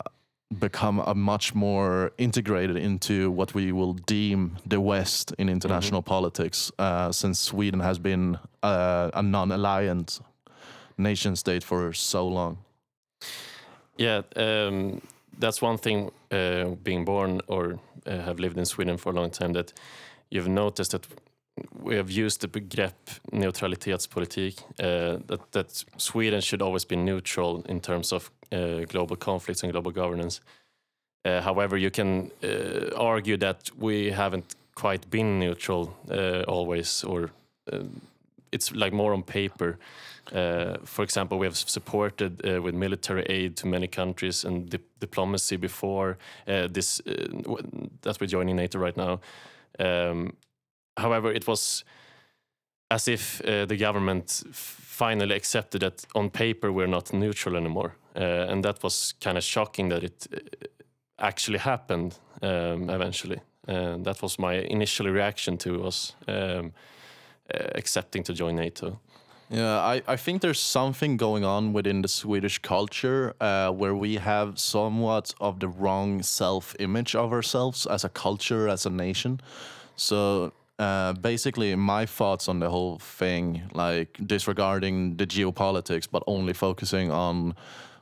become 0.53 0.99
a 0.99 1.13
much 1.13 1.53
more 1.53 2.11
integrated 2.17 2.77
into 2.77 3.31
what 3.31 3.53
we 3.53 3.71
will 3.71 3.93
deem 3.93 4.57
the 4.65 4.79
West 4.79 5.33
in 5.37 5.49
international 5.49 6.01
politics, 6.01 6.71
uh, 6.79 7.11
since 7.11 7.39
Sweden 7.39 7.79
has 7.79 7.99
been 7.99 8.37
uh, 8.61 9.11
a 9.13 9.21
non-alliant 9.21 10.21
nation 10.97 11.35
state 11.35 11.63
for 11.63 11.93
so 11.93 12.27
long. 12.27 12.57
Yeah, 13.97 14.21
um, 14.35 15.01
that's 15.39 15.61
one 15.61 15.77
thing 15.77 16.11
uh, 16.31 16.65
being 16.83 17.05
born 17.05 17.41
or 17.47 17.79
uh, 18.05 18.17
have 18.21 18.39
lived 18.39 18.57
in 18.57 18.65
Sweden 18.65 18.97
for 18.97 19.11
a 19.11 19.15
long 19.15 19.29
time 19.29 19.53
that 19.53 19.73
you've 20.29 20.47
noticed 20.47 20.91
that 20.91 21.07
we 21.83 21.95
have 21.95 22.09
used 22.09 22.41
the 22.41 22.47
begrepp 22.47 22.93
neutralitetspolitik, 23.31 24.59
uh, 24.79 25.19
that, 25.27 25.51
that 25.51 25.83
Sweden 25.97 26.41
should 26.41 26.61
always 26.61 26.85
be 26.85 26.95
neutral 26.95 27.63
in 27.69 27.79
terms 27.79 28.11
of 28.11 28.31
uh, 28.51 28.85
global 28.87 29.15
conflicts 29.15 29.63
and 29.63 29.71
global 29.71 29.91
governance. 29.91 30.41
Uh, 31.25 31.41
however, 31.41 31.77
you 31.77 31.89
can 31.89 32.31
argue 32.97 33.37
that 33.37 33.69
we 33.77 34.11
haven't 34.11 34.55
quite 34.75 35.09
been 35.09 35.39
neutral 35.39 35.95
always, 36.47 37.03
or 37.03 37.29
it's 38.51 38.75
like 38.75 38.91
more 38.91 39.13
on 39.13 39.23
paper. 39.23 39.77
For 40.29 41.03
example, 41.03 41.39
we 41.39 41.45
have 41.45 41.55
supported 41.55 42.41
with 42.61 42.75
military 42.75 43.23
aid 43.29 43.55
to 43.57 43.67
many 43.67 43.87
countries 43.87 44.43
and 44.43 44.69
di 44.69 44.79
diplomacy 44.99 45.55
before 45.55 46.17
this 46.45 47.01
that 48.01 48.17
we're 48.19 48.27
joining 48.27 48.57
NATO 48.57 48.79
right 48.79 48.97
now. 48.97 49.21
Um, 49.79 50.33
however, 50.97 51.31
it 51.31 51.47
was 51.47 51.83
as 52.91 53.07
if 53.07 53.41
uh, 53.41 53.65
the 53.65 53.77
government 53.77 54.43
finally 54.51 55.35
accepted 55.35 55.81
that 55.81 56.05
on 56.13 56.29
paper 56.29 56.71
we're 56.71 56.87
not 56.87 57.13
neutral 57.13 57.55
anymore, 57.55 57.95
uh, 58.15 58.51
and 58.51 58.63
that 58.63 58.83
was 58.83 59.13
kind 59.21 59.37
of 59.37 59.43
shocking 59.43 59.89
that 59.89 60.03
it 60.03 60.27
uh, 60.33 60.37
actually 61.19 61.59
happened 61.59 62.19
um, 62.41 62.89
eventually. 62.89 63.39
And 63.67 64.05
that 64.05 64.21
was 64.21 64.37
my 64.37 64.55
initial 64.55 65.07
reaction 65.07 65.57
to 65.57 65.85
us 65.85 66.15
um, 66.27 66.73
uh, 67.53 67.57
accepting 67.75 68.23
to 68.23 68.33
join 68.33 68.55
NATO. 68.55 68.99
Yeah, 69.49 69.79
I, 69.79 70.01
I 70.07 70.15
think 70.17 70.41
there's 70.41 70.59
something 70.59 71.17
going 71.17 71.43
on 71.45 71.73
within 71.73 72.01
the 72.01 72.07
Swedish 72.07 72.59
culture 72.59 73.35
uh, 73.39 73.71
where 73.71 73.95
we 73.95 74.15
have 74.15 74.57
somewhat 74.57 75.33
of 75.39 75.59
the 75.59 75.67
wrong 75.67 76.23
self 76.23 76.75
image 76.79 77.15
of 77.15 77.31
ourselves 77.31 77.85
as 77.85 78.03
a 78.03 78.09
culture, 78.09 78.67
as 78.67 78.85
a 78.85 78.89
nation. 78.89 79.39
So 79.95 80.53
uh, 80.79 81.13
basically, 81.13 81.75
my 81.75 82.05
thoughts 82.05 82.47
on 82.47 82.59
the 82.59 82.69
whole 82.69 82.97
thing, 82.97 83.61
like 83.73 84.17
disregarding 84.25 85.17
the 85.17 85.27
geopolitics, 85.27 86.07
but 86.09 86.23
only 86.25 86.53
focusing 86.53 87.11
on 87.11 87.55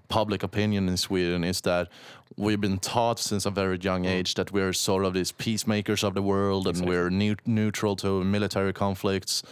public 0.07 0.43
opinion 0.43 0.87
in 0.87 0.97
Sweden, 0.97 1.43
is 1.43 1.61
that 1.61 1.89
we've 2.37 2.61
been 2.61 2.79
taught 2.79 3.19
since 3.19 3.45
a 3.45 3.51
very 3.51 3.77
young 3.77 4.05
age 4.05 4.35
that 4.35 4.51
we're 4.51 4.73
sort 4.73 5.03
of 5.03 5.13
these 5.13 5.31
peacemakers 5.31 6.03
of 6.03 6.13
the 6.13 6.21
world 6.21 6.65
and 6.67 6.85
we're 6.85 7.09
neu- 7.09 7.35
neutral 7.45 7.95
to 7.97 8.23
military 8.23 8.73
conflicts. 8.73 9.43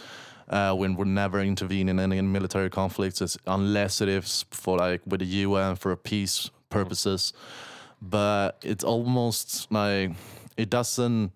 Uh, 0.48 0.74
when 0.74 0.96
we 0.96 1.06
never 1.06 1.40
intervene 1.40 1.88
in 1.88 2.00
any 2.00 2.20
military 2.20 2.68
conflicts 2.68 3.22
it's, 3.22 3.38
unless 3.46 4.00
it 4.00 4.08
is 4.08 4.44
for 4.50 4.78
like 4.78 5.00
with 5.06 5.20
the 5.20 5.26
UN 5.26 5.76
for 5.76 5.94
peace 5.94 6.50
purposes. 6.70 7.32
But 8.02 8.58
it's 8.64 8.82
almost 8.82 9.70
like 9.70 10.10
it 10.56 10.68
doesn't 10.68 11.30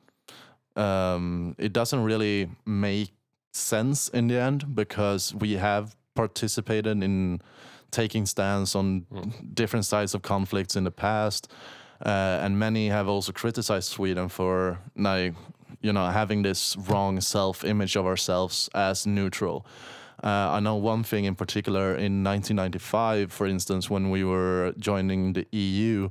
um, 0.77 1.55
it 1.59 1.73
doesn't 1.73 2.03
really 2.03 2.51
make 2.65 3.11
sense 3.53 4.09
in 4.09 4.29
the 4.29 4.41
end 4.41 4.75
because 4.75 5.35
we 5.35 5.53
have 5.55 5.97
participated 6.15 7.03
in 7.03 7.41
taking 7.91 8.27
stance 8.27 8.75
on 8.75 9.07
different 9.55 9.85
sides 9.85 10.15
of 10.15 10.23
conflicts 10.23 10.77
in 10.77 10.85
the 10.85 10.91
past, 10.91 11.51
uh, 12.05 12.41
and 12.43 12.59
many 12.59 12.89
have 12.89 13.09
also 13.09 13.33
criticized 13.33 13.89
Sweden 13.89 14.29
for 14.29 14.81
like 14.97 15.35
you 15.81 15.93
know 15.93 16.07
having 16.07 16.43
this 16.43 16.77
wrong 16.77 17.21
self-image 17.21 17.97
of 17.97 18.07
ourselves 18.07 18.69
as 18.75 19.07
neutral. 19.07 19.65
Uh, 20.23 20.57
I 20.57 20.61
know 20.61 20.77
one 20.77 21.03
thing 21.03 21.25
in 21.25 21.35
particular 21.35 21.91
in 21.91 22.25
1995, 22.25 23.33
for 23.33 23.47
instance, 23.47 23.91
when 23.91 24.11
we 24.11 24.25
were 24.25 24.73
joining 24.79 25.35
the 25.35 25.47
EU, 25.53 26.09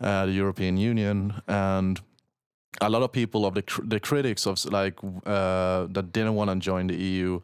uh, 0.00 0.26
the 0.26 0.32
European 0.32 0.76
Union, 0.76 1.40
and 1.46 2.00
a 2.80 2.88
lot 2.88 3.02
of 3.02 3.12
people 3.12 3.44
of 3.46 3.54
the 3.54 3.62
cr- 3.62 3.84
the 3.84 4.00
critics 4.00 4.46
of 4.46 4.64
like 4.66 4.94
uh, 5.26 5.86
that 5.90 6.12
didn't 6.12 6.34
want 6.34 6.50
to 6.50 6.56
join 6.56 6.86
the 6.86 6.96
EU. 6.96 7.40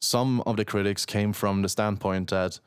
Some 0.00 0.42
of 0.42 0.56
the 0.56 0.64
critics 0.64 1.06
came 1.06 1.32
from 1.32 1.62
the 1.62 1.68
standpoint 1.68 2.30
that 2.30 2.60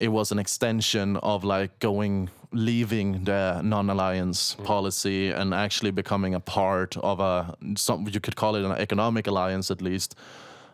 it 0.00 0.08
was 0.08 0.32
an 0.32 0.38
extension 0.38 1.16
of 1.18 1.44
like 1.44 1.78
going 1.78 2.28
leaving 2.52 3.24
the 3.24 3.60
non-alliance 3.62 4.56
policy 4.64 5.30
and 5.30 5.54
actually 5.54 5.90
becoming 5.90 6.34
a 6.34 6.40
part 6.40 6.96
of 6.98 7.20
a 7.20 7.54
some 7.76 8.06
you 8.08 8.20
could 8.20 8.36
call 8.36 8.56
it 8.56 8.64
an 8.64 8.72
economic 8.72 9.26
alliance 9.26 9.70
at 9.70 9.80
least. 9.80 10.16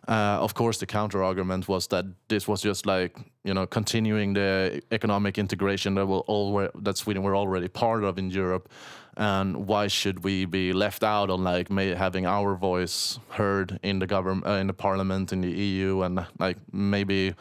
Uh, 0.08 0.38
of 0.40 0.54
course, 0.54 0.78
the 0.78 0.86
counter 0.86 1.22
argument 1.22 1.68
was 1.68 1.86
that 1.88 2.06
this 2.28 2.48
was 2.48 2.62
just 2.62 2.86
like 2.86 3.18
you 3.44 3.52
know 3.52 3.66
continuing 3.66 4.32
the 4.32 4.80
economic 4.90 5.36
integration 5.36 5.94
that 5.96 6.06
will 6.06 6.24
already 6.28 6.72
that 6.82 6.96
Sweden 6.96 7.22
were 7.22 7.36
already 7.36 7.68
part 7.68 8.04
of 8.04 8.18
in 8.18 8.30
Europe, 8.30 8.70
and 9.18 9.66
why 9.66 9.88
should 9.88 10.22
we 10.22 10.44
be 10.44 10.72
left 10.72 11.02
out 11.02 11.28
on 11.28 11.42
like 11.42 11.70
may, 11.70 11.88
having 11.88 12.24
our 12.24 12.54
voice 12.54 13.18
heard 13.30 13.80
in 13.82 13.98
the 13.98 14.06
government, 14.06 14.46
uh, 14.46 14.52
in 14.52 14.68
the 14.68 14.72
parliament, 14.72 15.32
in 15.32 15.40
the 15.40 15.50
EU, 15.50 16.02
and 16.02 16.24
like 16.38 16.56
maybe 16.72 17.34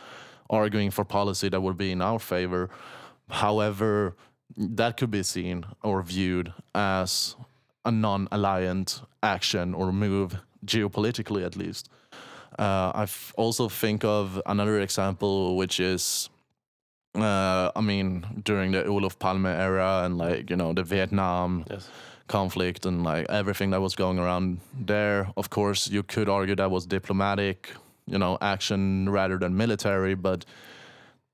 arguing 0.49 0.89
for 0.89 1.05
policy 1.05 1.49
that 1.49 1.61
would 1.61 1.77
be 1.77 1.91
in 1.91 2.01
our 2.01 2.17
favor. 2.17 2.71
However, 3.29 4.15
that 4.57 4.97
could 4.97 5.11
be 5.11 5.21
seen 5.21 5.65
or 5.83 6.01
viewed 6.01 6.51
as 6.73 7.35
a 7.85 7.91
non-alliant 7.91 9.05
action 9.21 9.75
or 9.75 9.91
move 9.91 10.39
geopolitically, 10.65 11.45
at 11.45 11.55
least. 11.55 11.89
Uh, 12.57 12.91
I 12.95 13.07
also 13.35 13.69
think 13.69 14.03
of 14.03 14.41
another 14.47 14.79
example, 14.79 15.55
which 15.55 15.79
is, 15.79 16.29
uh, 17.17 17.71
I 17.75 17.81
mean, 17.81 18.25
during 18.43 18.71
the 18.71 18.85
Olof 18.87 19.17
Palme 19.19 19.45
era 19.47 20.03
and 20.05 20.17
like 20.17 20.49
you 20.49 20.55
know 20.55 20.73
the 20.73 20.83
Vietnam 20.83 21.65
Yes. 21.69 21.89
conflict 22.27 22.85
and 22.85 23.03
like 23.03 23.25
everything 23.29 23.71
that 23.71 23.81
was 23.81 23.95
going 23.95 24.19
around 24.19 24.59
there. 24.87 25.27
Of 25.35 25.49
course, 25.49 25.89
you 25.89 26.03
could 26.03 26.29
argue 26.29 26.55
that 26.55 26.69
was 26.71 26.85
diplomatic, 26.85 27.69
you 28.05 28.17
know, 28.17 28.37
action 28.41 29.09
rather 29.09 29.37
than 29.37 29.55
military, 29.55 30.15
but 30.15 30.45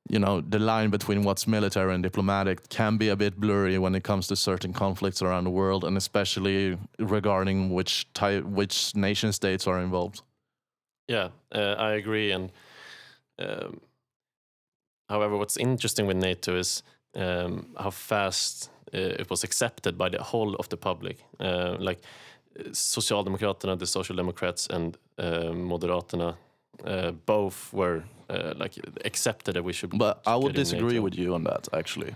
you 0.09 0.19
know, 0.19 0.41
the 0.41 0.59
line 0.59 0.89
between 0.89 1.23
what's 1.23 1.47
military 1.47 1.93
and 1.93 2.03
diplomatic 2.03 2.67
can 2.69 2.97
be 2.97 3.07
a 3.09 3.15
bit 3.15 3.39
blurry 3.39 3.77
when 3.77 3.95
it 3.95 4.03
comes 4.03 4.27
to 4.27 4.35
certain 4.35 4.73
conflicts 4.73 5.21
around 5.21 5.45
the 5.45 5.49
world, 5.49 5.83
and 5.85 5.95
especially 5.97 6.77
regarding 6.99 7.69
which 7.73 8.05
type, 8.13 8.43
which 8.43 8.93
nation 8.95 9.31
states 9.31 9.65
are 9.65 9.79
involved. 9.79 10.21
Yeah, 11.07 11.29
uh, 11.53 11.75
I 11.77 11.93
agree. 11.93 12.31
And 12.31 12.51
um, 13.39 13.79
however, 15.09 15.37
what's 15.37 15.57
interesting 15.57 16.07
with 16.07 16.17
NATO 16.17 16.55
is 16.57 16.83
um, 17.15 17.67
how 17.77 17.91
fast 17.91 18.69
uh, 18.93 18.97
it 19.21 19.29
was 19.29 19.43
accepted 19.43 19.97
by 19.97 20.09
the 20.09 20.21
whole 20.23 20.55
of 20.55 20.67
the 20.69 20.77
public. 20.77 21.17
Uh, 21.39 21.75
like 21.79 21.99
uh, 22.59 22.63
Socialdemokraterna, 22.71 23.77
the 23.77 23.85
Social 23.87 24.15
Democrats, 24.15 24.67
and 24.67 24.97
uh, 25.17 25.51
Moderaterna, 25.53 26.35
uh, 26.85 27.11
both 27.25 27.71
were 27.73 28.03
uh, 28.29 28.53
like 28.57 28.73
accepted 29.05 29.53
that 29.55 29.63
we 29.63 29.73
should. 29.73 29.97
But 29.97 30.21
I 30.25 30.35
would 30.35 30.55
disagree 30.55 30.99
with 30.99 31.15
you 31.15 31.33
on 31.35 31.43
that. 31.43 31.67
Actually, 31.73 32.15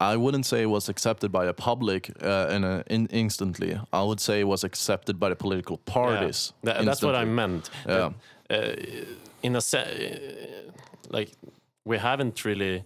I 0.00 0.16
wouldn't 0.16 0.46
say 0.46 0.62
it 0.62 0.70
was 0.70 0.88
accepted 0.88 1.30
by 1.30 1.46
a 1.46 1.52
public 1.52 2.10
uh, 2.22 2.48
in 2.56 2.64
a, 2.64 2.82
in 2.90 3.06
instantly. 3.10 3.78
I 3.92 4.02
would 4.02 4.20
say 4.20 4.40
it 4.40 4.48
was 4.48 4.64
accepted 4.64 5.18
by 5.18 5.28
the 5.28 5.36
political 5.36 5.80
Yeah, 5.86 5.92
parties. 5.94 6.52
that's 6.62 7.02
what 7.02 7.14
I 7.14 7.24
meant. 7.24 7.70
Yeah. 7.86 8.10
uh, 8.50 8.72
in 9.42 9.56
a 9.56 9.60
se- 9.60 10.70
like 11.10 11.30
we 11.84 11.98
haven't 11.98 12.44
really 12.44 12.84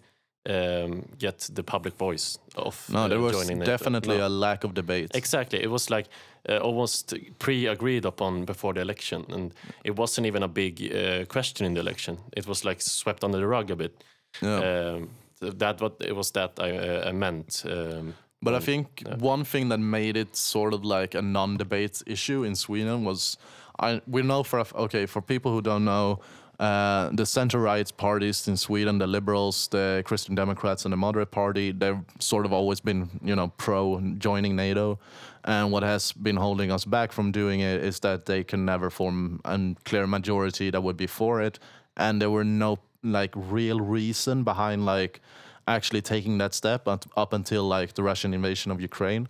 um, 0.48 1.04
get 1.18 1.50
the 1.54 1.62
public 1.62 1.94
voice 1.98 2.38
of 2.54 2.88
No, 2.88 3.08
there 3.08 3.18
uh, 3.18 3.22
was 3.22 3.48
definitely 3.64 4.18
No. 4.18 4.26
a 4.26 4.28
lack 4.28 4.64
of 4.64 4.74
debate. 4.74 5.10
Exactly. 5.14 5.62
It 5.62 5.70
was 5.70 5.90
like 5.90 6.06
uh, 6.48 6.58
almost 6.58 7.14
pre-agreed 7.38 8.04
upon 8.04 8.44
before 8.44 8.74
the 8.74 8.80
election, 8.80 9.24
and 9.28 9.52
it 9.84 9.96
wasn't 9.98 10.26
even 10.26 10.42
a 10.42 10.48
big 10.48 10.80
uh, 10.80 11.24
question 11.26 11.66
in 11.66 11.74
the 11.74 11.80
election. 11.80 12.18
It 12.36 12.46
was 12.46 12.64
like 12.64 12.80
swept 12.80 13.24
under 13.24 13.38
the 13.38 13.46
rug 13.46 13.70
a 13.70 13.76
bit. 13.76 14.04
Yeah. 14.42 14.94
Um, 14.94 15.08
that 15.40 15.80
what 15.80 15.96
it 16.00 16.14
was 16.14 16.30
that 16.32 16.52
I, 16.60 16.70
uh, 16.70 17.08
I 17.08 17.12
meant. 17.12 17.62
Um, 17.64 18.14
But 18.42 18.54
I 18.54 18.64
think 18.64 19.02
one 19.18 19.44
thing 19.44 19.70
that 19.70 19.80
made 19.80 20.16
it 20.20 20.36
sort 20.36 20.74
of 20.74 20.84
like 20.84 21.18
a 21.18 21.22
non-debate 21.22 22.02
issue 22.06 22.44
in 22.46 22.54
Sweden 22.54 23.04
was, 23.04 23.38
I 23.80 24.00
we 24.06 24.22
know 24.22 24.44
for 24.44 24.64
okay 24.74 25.06
for 25.06 25.22
people 25.22 25.50
who 25.50 25.60
don't 25.62 25.84
know, 25.84 26.20
uh, 26.58 27.10
the 27.12 27.26
center-right 27.26 27.96
parties 27.96 28.48
in 28.48 28.56
Sweden, 28.56 28.98
the 28.98 29.06
Liberals, 29.06 29.68
the 29.68 30.02
Christian 30.06 30.34
Democrats, 30.34 30.84
and 30.84 30.92
the 30.92 30.96
Moderate 30.96 31.30
Party, 31.30 31.72
they've 31.72 31.98
sort 32.18 32.46
of 32.46 32.52
always 32.52 32.80
been 32.80 33.10
you 33.22 33.36
know 33.36 33.48
pro 33.58 34.00
joining 34.18 34.56
NATO, 34.56 34.98
and 35.44 35.70
what 35.70 35.82
has 35.82 36.12
been 36.12 36.36
holding 36.36 36.72
us 36.72 36.84
back 36.84 37.12
from 37.12 37.30
doing 37.30 37.60
it 37.60 37.84
is 37.84 38.00
that 38.00 38.26
they 38.26 38.42
can 38.42 38.64
never 38.64 38.90
form 38.90 39.40
a 39.44 39.75
clear 39.84 40.06
majority 40.06 40.70
that 40.70 40.82
would 40.82 40.96
be 40.96 41.06
for 41.06 41.42
it, 41.42 41.58
and 41.96 42.20
there 42.20 42.30
were 42.30 42.44
no 42.44 42.78
like 43.02 43.32
real 43.34 43.80
reason 43.80 44.42
behind 44.42 44.86
like 44.86 45.20
actually 45.68 46.00
taking 46.00 46.38
that 46.38 46.54
step 46.54 46.86
up 46.88 47.32
until 47.32 47.64
like 47.64 47.94
the 47.94 48.02
Russian 48.02 48.32
invasion 48.32 48.70
of 48.72 48.80
Ukraine. 48.80 49.28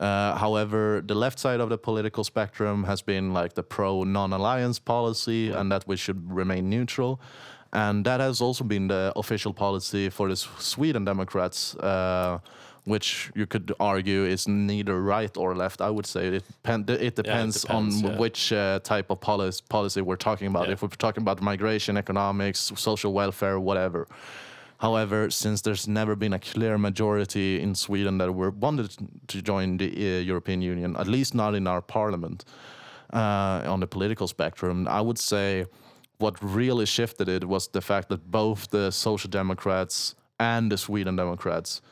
Uh, 0.00 0.34
however, 0.36 1.02
the 1.06 1.14
left 1.14 1.38
side 1.38 1.60
of 1.60 1.68
the 1.68 1.78
political 1.78 2.24
spectrum 2.24 2.84
has 2.84 3.02
been 3.02 3.34
like 3.34 3.52
the 3.54 3.62
pro 3.62 4.02
non-alliance 4.02 4.78
policy 4.78 5.50
and 5.50 5.70
that 5.70 5.86
we 5.86 5.96
should 5.96 6.32
remain 6.32 6.70
neutral. 6.70 7.20
And 7.72 8.04
that 8.06 8.18
has 8.18 8.40
also 8.40 8.64
been 8.64 8.88
the 8.88 9.12
official 9.14 9.52
policy 9.52 10.08
for 10.08 10.28
the 10.28 10.36
Sweden 10.36 11.04
Democrats 11.04 11.76
uh, 11.76 12.38
which 12.84 13.30
you 13.34 13.46
could 13.46 13.72
argue 13.78 14.24
is 14.24 14.48
neither 14.48 15.00
right 15.00 15.36
or 15.36 15.54
left. 15.54 15.80
I 15.80 15.90
would 15.90 16.06
say 16.06 16.28
it, 16.28 16.44
pen- 16.62 16.86
it 16.88 17.14
depends, 17.14 17.62
depends, 17.62 18.02
on 18.02 18.12
yeah. 18.12 18.18
which 18.18 18.52
uh, 18.52 18.80
type 18.80 19.10
of 19.10 19.20
policy 19.20 19.62
policy 19.68 20.00
we're 20.00 20.16
talking 20.16 20.46
about. 20.46 20.66
Yeah. 20.66 20.72
If 20.72 20.82
we're 20.82 20.88
talking 20.88 21.22
about 21.22 21.40
migration, 21.42 21.96
economics, 21.96 22.72
social 22.76 23.12
welfare, 23.12 23.60
whatever. 23.60 24.06
However, 24.80 25.30
since 25.30 25.60
there's 25.62 25.86
never 25.86 26.16
been 26.16 26.32
a 26.32 26.38
clear 26.38 26.78
majority 26.78 27.60
in 27.60 27.74
Sweden 27.74 28.18
that 28.18 28.32
were 28.34 28.50
wanted 28.50 28.96
to 29.28 29.42
join 29.42 29.76
the 29.76 29.88
uh, 29.88 30.20
European 30.22 30.62
Union, 30.62 30.96
at 30.96 31.06
least 31.06 31.34
not 31.34 31.54
in 31.54 31.66
our 31.66 31.82
parliament, 31.82 32.44
uh, 33.12 33.62
on 33.72 33.80
the 33.80 33.86
political 33.86 34.26
spectrum, 34.26 34.86
I 34.88 35.00
would 35.02 35.18
say 35.18 35.66
what 36.18 36.36
really 36.42 36.86
shifted 36.86 37.28
it 37.28 37.44
was 37.44 37.68
the 37.68 37.80
fact 37.80 38.08
that 38.08 38.30
both 38.30 38.70
the 38.70 38.90
Social 38.90 39.28
Democrats 39.30 40.14
and 40.38 40.70
the 40.72 40.78
Sweden 40.78 41.16
Democrats 41.16 41.82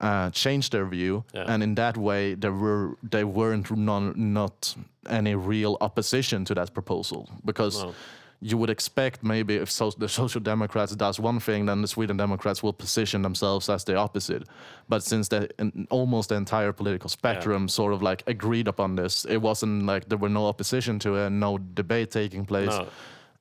uh, 0.00 0.28
changed 0.30 0.72
their 0.72 0.84
view, 0.86 1.24
Yeah. 1.34 1.44
and 1.54 1.62
in 1.62 1.74
that 1.76 1.96
way, 1.96 2.34
there 2.36 2.52
were 2.52 2.96
they 3.10 3.24
weren't 3.24 3.70
non, 3.70 4.12
not 4.34 4.76
any 5.08 5.34
real 5.34 5.76
opposition 5.80 6.44
to 6.44 6.54
that 6.54 6.74
proposal 6.74 7.28
because 7.44 7.82
No. 7.82 7.94
You 8.40 8.58
would 8.58 8.70
expect 8.70 9.22
maybe 9.22 9.56
if 9.56 9.70
so, 9.70 9.90
the 9.90 10.08
Social 10.08 10.40
Democrats 10.40 10.94
does 10.94 11.18
one 11.18 11.40
thing, 11.40 11.66
then 11.66 11.82
the 11.82 11.88
Sweden 11.88 12.16
Democrats 12.16 12.62
will 12.62 12.72
position 12.72 13.22
themselves 13.22 13.68
as 13.68 13.84
the 13.84 13.96
opposite. 13.96 14.44
But 14.88 15.02
since 15.02 15.28
the 15.28 15.48
in, 15.58 15.86
almost 15.90 16.28
the 16.28 16.34
entire 16.34 16.72
political 16.72 17.08
spectrum 17.08 17.68
sort 17.68 17.92
of 17.92 18.02
like 18.02 18.22
agreed 18.26 18.68
upon 18.68 18.96
this, 18.96 19.24
it 19.24 19.38
wasn't 19.38 19.86
like 19.86 20.08
there 20.08 20.18
were 20.18 20.28
no 20.28 20.46
opposition 20.46 20.98
to 21.00 21.16
it, 21.16 21.30
no 21.30 21.58
debate 21.58 22.10
taking 22.10 22.44
place. 22.44 22.68
No. 22.68 22.88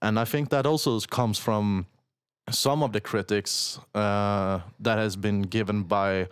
And 0.02 0.20
I 0.20 0.26
think 0.26 0.50
that 0.50 0.66
also 0.66 1.00
comes 1.00 1.38
from 1.38 1.88
some 2.50 2.84
of 2.84 2.92
the 2.94 3.02
critics 3.02 3.80
uh, 3.96 4.60
that 4.80 4.98
has 4.98 5.16
been 5.16 5.42
given 5.42 5.84
by 5.84 6.28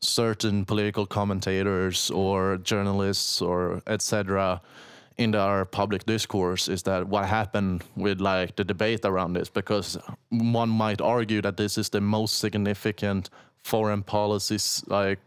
certain 0.00 0.64
political 0.64 1.06
commentators 1.06 2.10
or 2.10 2.58
journalists 2.58 3.40
or 3.40 3.82
etc 3.86 4.60
in 5.16 5.34
our 5.34 5.64
public 5.64 6.04
discourse 6.06 6.68
is 6.68 6.82
that 6.82 7.06
what 7.08 7.26
happened 7.26 7.84
with 7.96 8.20
like 8.20 8.56
the 8.56 8.64
debate 8.64 9.04
around 9.04 9.34
this 9.34 9.48
because 9.50 9.96
one 10.30 10.68
might 10.68 11.00
argue 11.00 11.40
that 11.40 11.56
this 11.56 11.78
is 11.78 11.88
the 11.90 12.00
most 12.00 12.38
significant 12.38 13.30
foreign 13.62 14.02
policies 14.02 14.82
like 14.88 15.18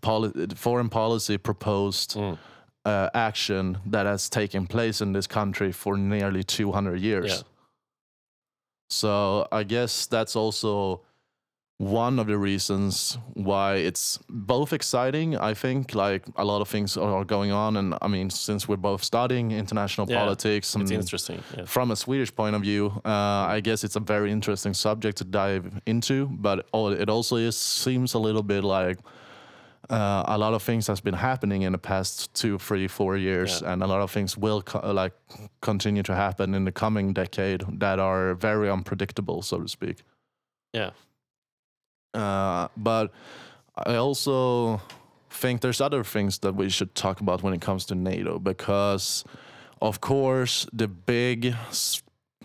poli- 0.00 0.32
foreign 0.54 0.88
policy 0.88 1.36
proposed 1.38 2.16
Mm. 2.16 2.38
uh, 2.86 3.08
action 3.14 3.78
that 3.86 4.06
has 4.06 4.28
taken 4.28 4.66
place 4.66 5.00
in 5.04 5.12
this 5.12 5.26
country 5.26 5.72
for 5.72 5.96
nearly 5.96 6.42
200 6.42 6.98
years 7.00 7.30
Yeah. 7.30 7.42
so 8.90 9.46
I 9.52 9.64
guess 9.64 10.06
that's 10.06 10.36
also 10.36 11.00
one 11.78 12.20
of 12.20 12.26
the 12.28 12.38
reasons 12.38 13.18
why 13.34 13.74
it's 13.74 14.18
both 14.28 14.72
exciting. 14.72 15.36
I 15.36 15.54
think 15.54 15.94
like 15.94 16.22
a 16.36 16.44
lot 16.44 16.60
of 16.60 16.68
things 16.68 16.96
are 16.96 17.24
going 17.24 17.50
on, 17.50 17.76
and 17.76 17.94
I 18.00 18.06
mean, 18.08 18.30
since 18.30 18.68
we're 18.68 18.76
both 18.76 19.02
studying 19.02 19.50
international 19.50 20.08
Yeah, 20.08 20.20
politics, 20.20 20.68
It's 20.68 20.90
and 20.90 21.00
interesting. 21.00 21.42
Yeah. 21.56 21.64
from 21.64 21.90
a 21.90 21.96
Swedish 21.96 22.34
point 22.34 22.54
of 22.54 22.62
view, 22.62 22.92
uh, 23.04 23.08
I 23.56 23.60
guess 23.60 23.82
it's 23.84 23.96
a 23.96 24.00
very 24.00 24.30
interesting 24.30 24.72
subject 24.74 25.18
to 25.18 25.24
dive 25.24 25.80
into. 25.86 26.26
But 26.26 26.66
it 27.00 27.08
also 27.10 27.36
is, 27.36 27.56
seems 27.56 28.14
a 28.14 28.18
little 28.20 28.42
bit 28.44 28.62
like 28.62 28.98
uh, 29.90 30.22
a 30.26 30.38
lot 30.38 30.54
of 30.54 30.62
things 30.62 30.86
has 30.86 31.00
been 31.00 31.14
happening 31.14 31.62
in 31.62 31.72
the 31.72 31.78
past 31.78 32.32
two, 32.34 32.56
three, 32.58 32.86
four 32.88 33.16
years, 33.16 33.60
Yeah. 33.62 33.72
and 33.72 33.82
a 33.82 33.86
lot 33.86 34.00
of 34.00 34.12
things 34.12 34.38
will 34.38 34.62
co- 34.62 34.92
like 34.92 35.12
continue 35.60 36.02
to 36.04 36.14
happen 36.14 36.54
in 36.54 36.64
the 36.64 36.72
coming 36.72 37.12
decade 37.12 37.64
that 37.80 37.98
are 37.98 38.34
very 38.36 38.70
unpredictable, 38.70 39.42
so 39.42 39.58
to 39.58 39.68
speak. 39.68 40.02
Yeah. 40.72 40.90
Uh, 42.14 42.68
but 42.76 43.12
I 43.76 43.96
also 43.96 44.80
think 45.30 45.60
there's 45.60 45.80
other 45.80 46.04
things 46.04 46.38
that 46.38 46.54
we 46.54 46.68
should 46.70 46.94
talk 46.94 47.20
about 47.20 47.42
when 47.42 47.52
it 47.54 47.60
comes 47.60 47.84
to 47.86 47.94
NATO 47.94 48.38
because, 48.38 49.24
of 49.82 50.00
course, 50.00 50.66
the 50.72 50.86
big 50.86 51.54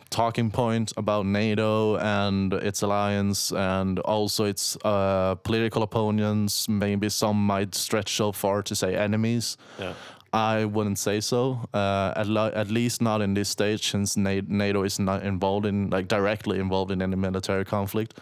talking 0.09 0.49
point 0.49 0.91
about 0.97 1.25
NATO 1.27 1.97
and 1.97 2.51
its 2.53 2.81
alliance 2.81 3.51
and 3.51 3.99
also 3.99 4.45
its 4.45 4.75
uh, 4.83 5.35
political 5.35 5.83
opponents, 5.83 6.67
maybe 6.67 7.09
some 7.09 7.45
might 7.45 7.75
stretch 7.75 8.15
so 8.15 8.31
far 8.31 8.63
to 8.63 8.75
say 8.75 8.95
enemies. 8.95 9.55
Yeah. 9.79 9.93
I 10.33 10.65
wouldn't 10.65 10.97
say 10.97 11.21
so. 11.21 11.59
Uh, 11.73 12.13
at, 12.15 12.27
lo- 12.27 12.51
at 12.53 12.69
least 12.69 13.01
not 13.01 13.21
in 13.21 13.35
this 13.35 13.49
stage, 13.49 13.91
since 13.91 14.17
Na- 14.17 14.41
NATO 14.47 14.83
is 14.83 14.99
not 14.99 15.23
involved 15.23 15.65
in, 15.65 15.89
like, 15.89 16.07
directly 16.07 16.59
involved 16.59 16.91
in 16.91 17.01
any 17.01 17.15
military 17.15 17.65
conflict. 17.65 18.19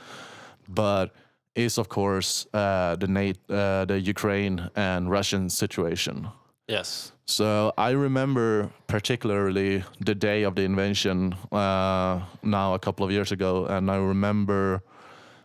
But 0.69 1.11
is 1.57 1.77
of 1.77 1.89
course 1.89 2.47
uh, 2.53 2.95
the 2.95 3.07
Nate, 3.07 3.39
uh, 3.49 3.83
the 3.85 3.99
Ukraine 3.99 4.69
and 4.75 5.09
Russian 5.11 5.49
situation. 5.49 6.29
Yes. 6.67 7.11
So 7.25 7.73
I 7.77 7.91
remember 7.91 8.69
particularly 8.87 9.83
the 9.99 10.15
day 10.15 10.43
of 10.43 10.55
the 10.55 10.63
invasion 10.63 11.33
uh, 11.51 12.21
now 12.43 12.73
a 12.73 12.79
couple 12.79 13.05
of 13.05 13.11
years 13.11 13.31
ago, 13.31 13.65
and 13.65 13.89
I 13.91 13.97
remember 13.97 14.83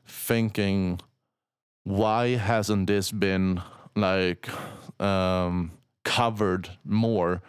thinking, 0.06 1.00
why 1.84 2.36
hasn't 2.36 2.86
this 2.86 3.10
been 3.10 3.62
like 3.96 4.48
um, 5.00 5.72
covered 6.04 6.68
more 6.84 7.42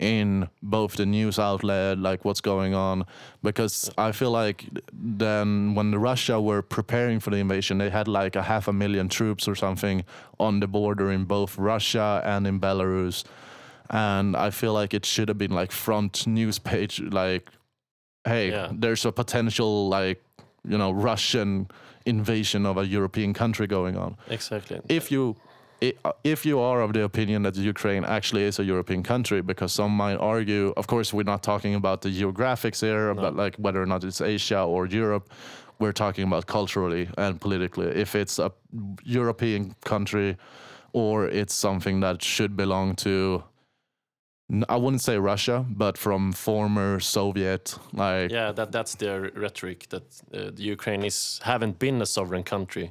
in 0.00 0.48
both 0.62 0.96
the 0.96 1.04
news 1.06 1.38
outlet, 1.38 1.98
like 1.98 2.24
what's 2.24 2.40
going 2.40 2.74
on? 2.74 3.04
Because 3.42 3.90
I 3.98 4.12
feel 4.12 4.30
like 4.30 4.64
then 4.92 5.74
when 5.74 5.90
the 5.92 5.98
Russia 5.98 6.40
were 6.40 6.62
preparing 6.62 7.20
for 7.20 7.30
the 7.30 7.36
invasion, 7.36 7.78
they 7.78 7.90
had 7.90 8.08
like 8.08 8.34
a 8.34 8.42
half 8.42 8.66
a 8.66 8.72
million 8.72 9.08
troops 9.08 9.46
or 9.46 9.54
something 9.54 10.04
on 10.38 10.60
the 10.60 10.66
border 10.66 11.12
in 11.12 11.24
both 11.24 11.58
Russia 11.58 12.22
and 12.24 12.46
in 12.46 12.58
Belarus 12.58 13.24
and 13.92 14.36
I 14.36 14.50
feel 14.50 14.72
like 14.72 14.94
it 14.94 15.04
should 15.04 15.28
have 15.28 15.36
been 15.36 15.50
like 15.50 15.72
front 15.72 16.24
news 16.26 16.60
page, 16.60 17.00
like, 17.00 17.48
hey, 18.24 18.50
Yeah. 18.50 18.68
there's 18.72 19.04
a 19.04 19.10
potential 19.10 19.88
like, 19.88 20.22
you 20.64 20.78
know, 20.78 20.92
Russian 20.92 21.66
invasion 22.06 22.66
of 22.66 22.76
a 22.78 22.86
European 22.86 23.34
country 23.34 23.66
going 23.66 23.96
on. 23.96 24.16
Exactly. 24.28 24.80
If 24.88 25.10
you 25.10 25.34
if 26.24 26.44
you 26.44 26.60
are 26.60 26.80
of 26.82 26.92
the 26.92 27.02
opinion 27.04 27.42
that 27.42 27.56
Ukraine 27.56 28.04
actually 28.04 28.42
is 28.42 28.58
a 28.58 28.64
European 28.64 29.02
country, 29.02 29.40
because 29.40 29.72
some 29.72 29.92
might 29.92 30.16
argue, 30.16 30.72
of 30.76 30.86
course, 30.86 31.12
we're 31.12 31.22
not 31.22 31.42
talking 31.42 31.74
about 31.74 32.02
the 32.02 32.10
geographics 32.10 32.80
here, 32.80 33.14
but 33.14 33.36
like 33.36 33.56
whether 33.56 33.82
or 33.82 33.86
not 33.86 34.04
it's 34.04 34.20
Asia 34.20 34.62
or 34.62 34.86
Europe, 34.86 35.30
we're 35.78 35.92
talking 35.92 36.24
about 36.24 36.46
culturally 36.46 37.08
and 37.16 37.40
politically. 37.40 37.86
If 37.86 38.14
it's 38.14 38.38
a 38.38 38.52
European 39.02 39.74
country 39.84 40.36
or 40.92 41.26
it's 41.26 41.54
something 41.54 42.00
that 42.00 42.22
should 42.22 42.56
belong 42.56 42.96
to 42.96 43.44
I 44.68 44.76
wouldn't 44.76 45.00
say 45.00 45.16
Russia, 45.16 45.64
but 45.68 45.96
from 45.96 46.32
former 46.32 46.98
Soviet, 46.98 47.78
like 47.92 48.32
yeah, 48.32 48.50
that 48.50 48.72
that's 48.72 48.96
their 48.96 49.30
rhetoric 49.36 49.88
that 49.90 50.02
uh, 50.34 50.50
the 50.52 50.62
Ukraine 50.62 51.04
is 51.04 51.40
haven't 51.44 51.78
been 51.78 52.02
a 52.02 52.06
sovereign 52.06 52.42
country, 52.42 52.90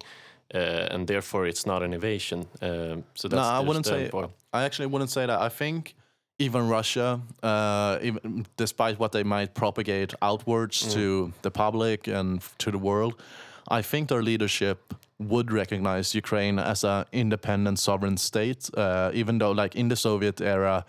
uh, 0.54 0.58
and 0.92 1.08
therefore 1.08 1.48
it's 1.48 1.66
not 1.66 1.84
an 1.84 1.94
invasion. 1.94 2.46
Um, 2.62 3.04
so 3.14 3.28
that's 3.28 3.42
no, 3.42 3.58
I 3.58 3.60
wouldn't 3.60 3.86
say. 3.86 4.08
standpoint. 4.08 4.32
I 4.54 4.64
actually 4.64 4.88
wouldn't 4.88 5.12
say 5.12 5.26
that. 5.26 5.40
I 5.40 5.50
think 5.50 5.96
even 6.40 6.70
Russia, 6.70 7.22
uh, 7.44 8.00
even 8.02 8.46
despite 8.58 8.98
what 8.98 9.12
they 9.12 9.24
might 9.24 9.54
propagate 9.54 10.14
outwards 10.22 10.94
to 10.94 11.34
the 11.42 11.52
public 11.52 12.08
and 12.08 12.42
to 12.60 12.72
the 12.72 12.78
world, 12.78 13.22
I 13.68 13.82
think 13.82 14.10
their 14.10 14.24
leadership 14.24 14.94
would 15.20 15.52
recognize 15.52 16.16
Ukraine 16.16 16.58
as 16.58 16.84
an 16.84 17.06
independent 17.12 17.78
sovereign 17.78 18.18
state. 18.18 18.70
Uh, 18.74 19.12
even 19.14 19.38
though, 19.38 19.52
like 19.52 19.76
in 19.76 19.90
the 19.90 19.96
Soviet 19.96 20.42
era, 20.42 20.86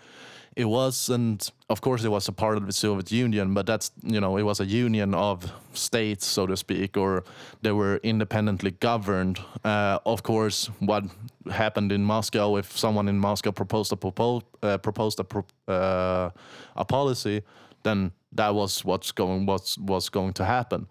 it 0.55 0.65
wasn't. 0.65 1.51
Of 1.69 1.81
course, 1.81 2.03
it 2.03 2.09
was 2.09 2.27
a 2.27 2.31
part 2.31 2.57
of 2.57 2.65
the 2.65 2.73
Soviet 2.73 3.11
Union, 3.11 3.53
but 3.53 3.65
that's 3.65 3.91
you 4.03 4.19
know 4.19 4.37
it 4.37 4.43
was 4.43 4.59
a 4.59 4.65
union 4.65 5.13
of 5.13 5.51
states, 5.73 6.25
so 6.25 6.45
to 6.45 6.57
speak, 6.57 6.97
or 6.97 7.23
they 7.61 7.71
were 7.71 7.99
independently 8.03 8.71
governed. 8.71 9.39
Uh, 9.63 9.99
of 10.05 10.23
course, 10.23 10.69
what 10.79 11.05
happened 11.49 11.91
in 11.91 12.03
Moscow, 12.03 12.57
if 12.57 12.77
someone 12.77 13.07
in 13.07 13.17
Moscow 13.17 13.51
proposed 13.51 13.93
a 13.93 13.95
propo- 13.95 14.43
uh, 14.61 14.77
proposed 14.77 15.19
a 15.19 15.23
pro- 15.23 15.45
uh, 15.67 16.29
a 16.75 16.85
policy, 16.85 17.41
then 17.83 18.11
that 18.33 18.55
was 18.55 18.85
what's 18.85 19.11
going 19.11 19.45
what's 19.45 19.77
was 19.77 20.09
going 20.09 20.33
to 20.33 20.45
happen. 20.45 20.87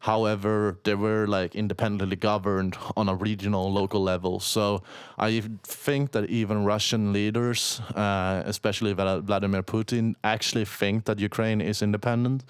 However, 0.00 0.78
they 0.84 0.94
were 0.94 1.26
like 1.26 1.54
independently 1.54 2.16
governed 2.16 2.76
on 2.96 3.08
a 3.08 3.14
regional, 3.14 3.72
local 3.72 4.02
level. 4.02 4.40
So 4.40 4.82
I 5.18 5.42
think 5.62 6.12
that 6.12 6.28
even 6.28 6.64
Russian 6.64 7.12
leaders, 7.12 7.80
uh, 7.94 8.42
especially 8.44 8.92
Vladimir 8.92 9.62
Putin, 9.62 10.14
actually 10.22 10.66
think 10.66 11.04
that 11.06 11.18
Ukraine 11.18 11.60
is 11.60 11.82
independent. 11.82 12.44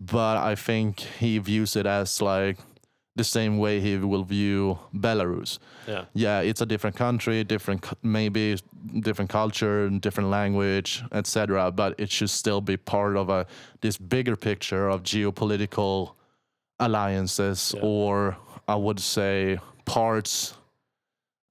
But 0.00 0.36
I 0.38 0.54
think 0.56 1.00
he 1.00 1.38
views 1.38 1.76
it 1.76 1.86
as 1.86 2.20
like 2.20 2.58
the 3.16 3.24
same 3.24 3.58
way 3.58 3.80
he 3.80 3.96
will 3.96 4.22
view 4.24 4.78
Belarus 4.94 5.58
Yeah. 5.88 6.04
yeah, 6.14 6.40
it's 6.40 6.60
a 6.60 6.66
different 6.66 6.96
country, 6.96 7.44
different 7.44 7.84
maybe 8.02 8.56
different 9.00 9.30
culture, 9.30 9.86
and 9.86 10.00
different 10.00 10.30
language, 10.30 11.02
etc. 11.12 11.70
But 11.72 11.94
it 11.98 12.10
should 12.10 12.30
still 12.30 12.60
be 12.60 12.76
part 12.76 13.16
of 13.16 13.28
a 13.28 13.46
this 13.80 13.96
bigger 13.98 14.36
picture 14.36 14.88
of 14.88 15.02
geopolitical 15.02 16.12
alliances, 16.78 17.74
Yeah. 17.74 17.82
or 17.82 18.36
I 18.68 18.74
would 18.76 19.00
say 19.00 19.58
parts 19.84 20.54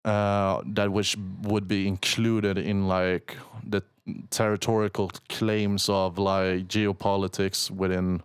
uh, 0.04 0.62
that 0.76 0.92
which 0.92 1.18
would 1.44 1.68
be 1.68 1.88
included 1.88 2.58
in 2.58 2.88
like 2.88 3.36
the 3.68 3.82
territorial 4.30 5.10
claims 5.30 5.90
of 5.90 6.20
like 6.20 6.68
geopolitics 6.68 7.72
within 7.72 8.22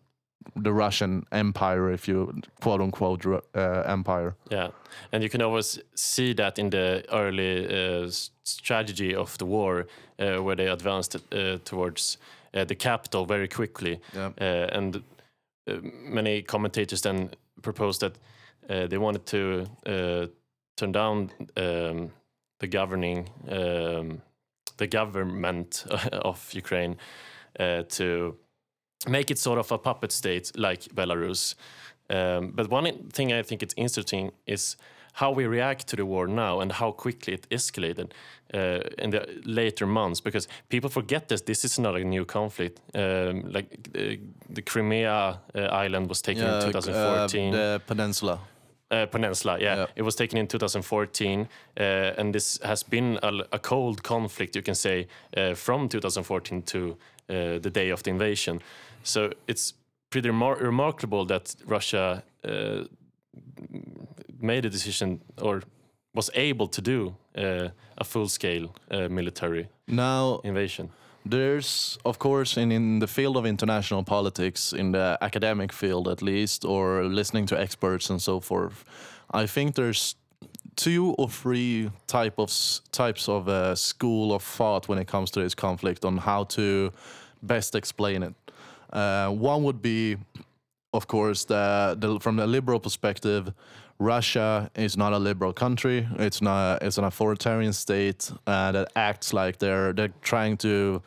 the 0.57 0.73
Russian 0.73 1.25
Empire, 1.33 1.91
if 1.93 2.09
you 2.09 2.41
quote 2.61 2.81
unquote 2.81 3.27
uh, 3.27 3.83
empire. 3.87 4.35
Yeah, 4.51 4.69
and 5.13 5.23
you 5.23 5.29
can 5.29 5.43
always 5.43 5.81
see 5.95 6.35
that 6.35 6.59
in 6.59 6.71
the 6.71 7.05
early 7.13 7.67
uh, 7.67 8.11
strategy 8.45 9.15
of 9.15 9.37
the 9.39 9.47
war, 9.47 9.87
uh, 10.19 10.43
where 10.43 10.57
they 10.57 10.69
advanced 10.69 11.17
uh, 11.17 11.59
towards 11.65 12.19
uh, 12.55 12.65
the 12.65 12.75
capital 12.75 13.27
very 13.27 13.49
quickly. 13.49 14.01
Yeah. 14.15 14.31
Uh, 14.41 14.69
and 14.73 15.03
many 16.03 16.43
commentators 16.43 17.03
then 17.03 17.31
proposed 17.63 18.01
that 18.01 18.17
uh, 18.69 18.87
they 18.87 18.99
wanted 18.99 19.27
to 19.27 19.67
uh, 19.87 20.27
turn 20.77 20.93
down 20.93 21.31
um, 21.57 22.11
the 22.61 22.67
governing, 22.67 23.29
um, 23.49 24.23
the 24.77 24.87
government 24.87 25.85
of 26.13 26.53
Ukraine 26.53 26.97
uh, 27.59 27.83
to 27.89 28.37
make 29.09 29.31
it 29.31 29.39
sort 29.39 29.59
of 29.59 29.73
a 29.73 29.79
puppet 29.79 30.13
state 30.13 30.53
like 30.57 30.83
Belarus. 30.95 31.55
Um, 32.09 32.53
but 32.55 32.71
one 32.71 33.09
thing 33.13 33.33
I 33.33 33.43
think 33.43 33.63
it's 33.63 33.75
interesting 33.77 34.33
is 34.47 34.77
how 35.13 35.33
we 35.33 35.47
react 35.47 35.87
to 35.89 35.97
the 35.97 36.05
war 36.05 36.27
now 36.29 36.61
and 36.61 36.73
how 36.73 36.93
quickly 36.93 37.35
it 37.35 37.49
escalated 37.51 38.13
uh, 38.55 38.81
in 38.99 39.11
the 39.11 39.27
later 39.45 39.87
months 39.87 40.21
because 40.21 40.49
people 40.69 40.91
forget 40.91 41.29
this. 41.29 41.43
This 41.43 41.65
is 41.65 41.79
not 41.79 41.97
a 41.97 42.05
new 42.05 42.25
conflict. 42.25 42.81
Um, 42.95 43.43
like 43.53 43.89
uh, 43.95 44.17
the 44.55 44.63
Crimea 44.63 45.39
uh, 45.55 45.59
island 45.61 46.09
was 46.09 46.23
taken 46.23 46.45
in 46.45 46.51
uh, 46.51 46.61
2014 46.61 47.53
the 47.53 47.81
peninsula. 47.87 48.39
uh, 48.91 49.07
Peninsula. 49.07 49.59
Yeah. 49.61 49.77
Yeah. 49.77 49.87
it 49.97 50.03
was 50.03 50.17
taken 50.17 50.39
in 50.39 50.47
2014, 50.47 51.49
uh, 51.79 51.83
and 52.19 52.35
this 52.35 52.59
has 52.63 52.83
been 52.83 53.19
a, 53.23 53.33
a 53.53 53.59
cold 53.59 54.03
conflict, 54.03 54.57
you 54.57 54.63
can 54.63 54.75
say, 54.75 55.07
uh, 55.37 55.55
from 55.55 55.89
2014 55.89 56.63
to 56.63 56.97
uh, 57.29 57.59
the 57.59 57.71
day 57.71 57.91
of 57.91 58.03
the 58.03 58.11
invasion. 58.11 58.61
So 59.03 59.31
it's 59.47 59.75
pretty 60.11 60.29
remar- 60.29 60.61
remarkable 60.61 61.25
that 61.27 61.55
Russia 61.67 62.23
uh, 62.45 62.85
made 64.41 64.65
a 64.65 64.71
decision 64.71 65.21
or 65.41 65.63
was 66.15 66.31
able 66.35 66.69
to 66.69 66.81
do 66.81 67.15
uh, 67.37 67.69
a 67.99 68.05
full-scale 68.05 68.75
uh, 68.91 69.09
military 69.09 69.69
Now, 69.87 70.41
invasion. 70.45 70.91
There's, 71.25 71.99
of 72.05 72.19
course, 72.19 72.57
in, 72.57 72.73
in 72.73 72.99
the 72.99 73.07
field 73.07 73.37
of 73.37 73.45
international 73.47 74.03
politics, 74.03 74.73
in 74.73 74.93
the 74.93 75.19
academic 75.21 75.73
field 75.73 76.09
at 76.09 76.23
least, 76.23 76.65
or 76.65 77.05
listening 77.05 77.47
to 77.47 77.61
experts 77.61 78.11
and 78.11 78.21
so 78.21 78.41
forth, 78.41 78.85
I 79.31 79.47
think 79.47 79.75
there's 79.75 80.17
two 80.77 81.15
or 81.19 81.29
three 81.29 81.91
type 82.07 82.39
of 82.39 82.51
types 82.91 83.29
of 83.29 83.49
uh, 83.49 83.75
school 83.75 84.33
of 84.33 84.43
thought 84.43 84.89
when 84.89 84.99
it 84.99 85.07
comes 85.07 85.31
to 85.31 85.41
this 85.41 85.55
conflict 85.55 86.05
on 86.05 86.19
how 86.19 86.45
to 86.45 86.91
best 87.43 87.75
explain 87.75 88.23
it. 88.23 88.35
Uh, 88.93 89.29
one 89.31 89.63
would 89.65 89.81
be, 89.83 90.17
of 90.93 91.07
course, 91.07 91.45
the, 91.45 91.97
the 91.99 92.19
from 92.21 92.37
the 92.37 92.47
liberal 92.47 92.81
perspective, 92.81 93.53
Russia 93.99 94.71
is 94.75 94.97
not 94.97 95.13
a 95.13 95.19
liberal 95.19 95.53
country. 95.53 96.09
It's 96.19 96.41
not. 96.41 96.83
It's 96.83 96.99
an 96.99 97.05
authoritarian 97.05 97.73
state 97.73 98.33
uh, 98.47 98.73
that 98.73 98.89
acts 98.97 99.33
like 99.33 99.59
they're 99.59 99.93
they're 99.93 100.13
trying 100.23 100.57
to 100.59 101.03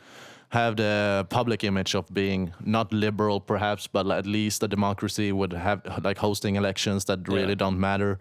have 0.50 0.76
the 0.76 1.26
public 1.30 1.64
image 1.64 1.96
of 1.96 2.06
being 2.14 2.54
not 2.64 2.94
liberal, 2.94 3.40
perhaps, 3.40 3.88
but 3.88 4.06
at 4.12 4.26
least 4.28 4.62
a 4.64 4.68
democracy 4.68 5.32
would 5.32 5.52
have 5.54 5.82
like 6.04 6.20
hosting 6.20 6.56
elections 6.56 7.06
that 7.06 7.28
really 7.28 7.50
Yeah. 7.50 7.56
don't 7.56 7.80
matter. 7.80 8.20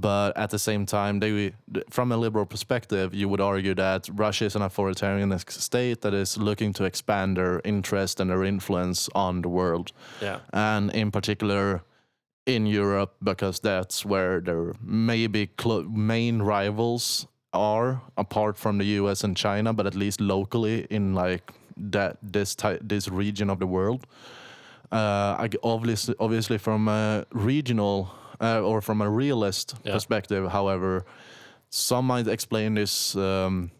But 0.00 0.36
at 0.36 0.50
the 0.50 0.58
same 0.58 0.86
time, 0.86 1.18
they, 1.20 1.52
from 1.90 2.12
a 2.12 2.16
liberal 2.16 2.46
perspective, 2.46 3.14
you 3.14 3.28
would 3.28 3.40
argue 3.40 3.74
that 3.74 4.08
Russia 4.12 4.44
is 4.44 4.54
an 4.56 4.62
authoritarian 4.62 5.36
state 5.48 6.02
that 6.02 6.14
is 6.14 6.36
looking 6.38 6.72
to 6.74 6.84
expand 6.84 7.36
their 7.36 7.60
interest 7.64 8.20
and 8.20 8.30
their 8.30 8.44
influence 8.44 9.08
on 9.14 9.42
the 9.42 9.48
world 9.48 9.92
Yeah. 10.22 10.38
and 10.52 10.90
in 10.94 11.10
particular 11.10 11.82
in 12.46 12.66
Europe 12.66 13.14
because 13.22 13.60
that's 13.60 14.04
where 14.04 14.40
their 14.40 14.72
maybe 14.82 15.46
clo- 15.56 15.82
main 15.82 16.42
rivals 16.42 17.26
are 17.52 18.00
apart 18.16 18.56
from 18.56 18.78
the 18.78 18.84
US 19.00 19.24
and 19.24 19.36
China 19.36 19.72
but 19.72 19.86
at 19.86 19.94
least 19.94 20.20
locally 20.20 20.86
in 20.90 21.14
like 21.14 21.52
that 21.76 22.16
this 22.22 22.54
ty- 22.54 22.78
this 22.82 23.08
region 23.08 23.50
of 23.50 23.58
the 23.58 23.66
world 23.66 24.06
uh, 24.92 25.48
obviously 25.62 26.14
obviously 26.18 26.58
from 26.58 26.88
a 26.88 27.24
regional 27.32 28.08
uh, 28.40 28.60
or 28.60 28.80
from 28.80 29.00
a 29.02 29.08
realist 29.08 29.74
Yeah. 29.84 29.92
perspective 29.92 30.50
however 30.50 31.04
some 31.70 32.06
might 32.06 32.26
explain 32.28 32.74
this 32.74 33.14
um, 33.16 33.70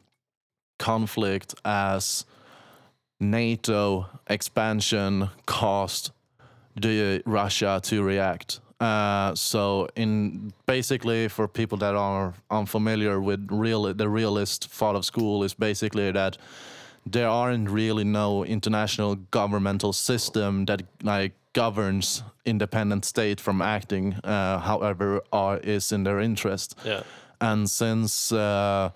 conflict 0.79 1.55
as 1.65 2.25
NATO 3.21 4.07
expansion 4.29 5.31
caused 5.47 6.11
the 6.77 7.23
Russia 7.27 7.81
to 7.85 8.03
react. 8.03 8.61
Uh, 8.81 9.35
so, 9.35 9.89
in 9.97 10.53
basically, 10.67 11.27
for 11.29 11.49
people 11.49 11.77
that 11.79 11.95
are 11.97 12.35
unfamiliar 12.51 13.21
with 13.21 13.45
real, 13.51 13.93
the 13.93 14.09
realist 14.09 14.69
thought 14.71 14.95
of 14.95 15.05
school 15.05 15.43
is 15.43 15.53
basically 15.55 16.13
that 16.13 16.39
there 17.05 17.29
aren't 17.29 17.69
really 17.71 18.05
no 18.05 18.45
international 18.45 19.17
governmental 19.33 19.93
system 19.93 20.67
that 20.67 20.83
like 21.03 21.33
governs 21.59 22.23
independent 22.45 23.05
state 23.05 23.41
from 23.41 23.61
acting, 23.61 24.15
uh, 24.23 24.59
however, 24.61 25.21
are 25.33 25.59
is 25.59 25.93
in 25.93 26.05
their 26.05 26.21
interest. 26.21 26.77
Yeah. 26.85 27.03
And 27.41 27.69
since 27.69 28.33
uh, 28.33 28.91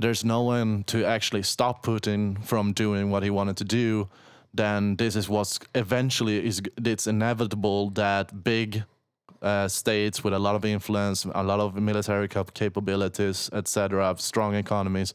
there's 0.00 0.24
no 0.24 0.42
one 0.42 0.82
to 0.84 1.04
actually 1.04 1.44
stop 1.44 1.84
Putin 1.84 2.44
from 2.44 2.72
doing 2.72 3.10
what 3.12 3.22
he 3.22 3.30
wanted 3.30 3.56
to 3.58 3.64
do, 3.64 4.08
then 4.52 4.96
this 4.96 5.14
is 5.14 5.28
what's 5.28 5.60
eventually 5.74 6.44
is 6.44 6.60
it's 6.84 7.06
inevitable 7.06 7.90
that 7.90 8.42
big 8.42 8.82
uh, 9.42 9.68
states 9.68 10.24
with 10.24 10.34
a 10.34 10.38
lot 10.38 10.54
of 10.54 10.64
influence, 10.64 11.24
a 11.34 11.42
lot 11.42 11.60
of 11.60 11.74
military 11.74 12.28
cap- 12.28 12.54
capabilities, 12.54 13.50
etc., 13.52 14.14
strong 14.18 14.54
economies, 14.54 15.14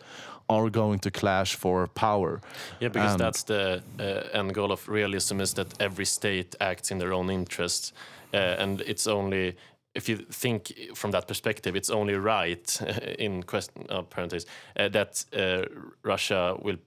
are 0.50 0.70
going 0.70 1.00
to 1.00 1.12
clash 1.12 1.56
for 1.56 1.88
power. 1.88 2.42
Yeah, 2.80 2.90
because 2.90 3.12
And- 3.12 3.20
that's 3.20 3.44
the 3.44 3.82
uh, 4.00 4.38
end 4.40 4.54
goal 4.54 4.72
of 4.72 4.88
realism 4.88 5.42
is 5.42 5.54
that 5.54 5.74
every 5.80 6.06
state 6.06 6.56
acts 6.60 6.92
in 6.92 7.00
their 7.00 7.14
own 7.14 7.30
interests, 7.30 7.94
uh, 8.34 8.38
and 8.38 8.82
it's 8.82 9.08
only 9.08 9.56
if 9.96 10.10
you 10.10 10.18
think 10.18 10.74
from 10.94 11.12
that 11.12 11.26
perspective, 11.26 11.76
it's 11.76 11.90
only 11.90 12.16
right 12.16 12.82
in 13.18 13.44
question 13.44 13.86
uh, 13.90 14.02
parentheses 14.02 14.46
uh, 14.78 14.90
that 14.90 15.26
uh, 15.34 15.66
Russia 16.04 16.56
will 16.62 16.78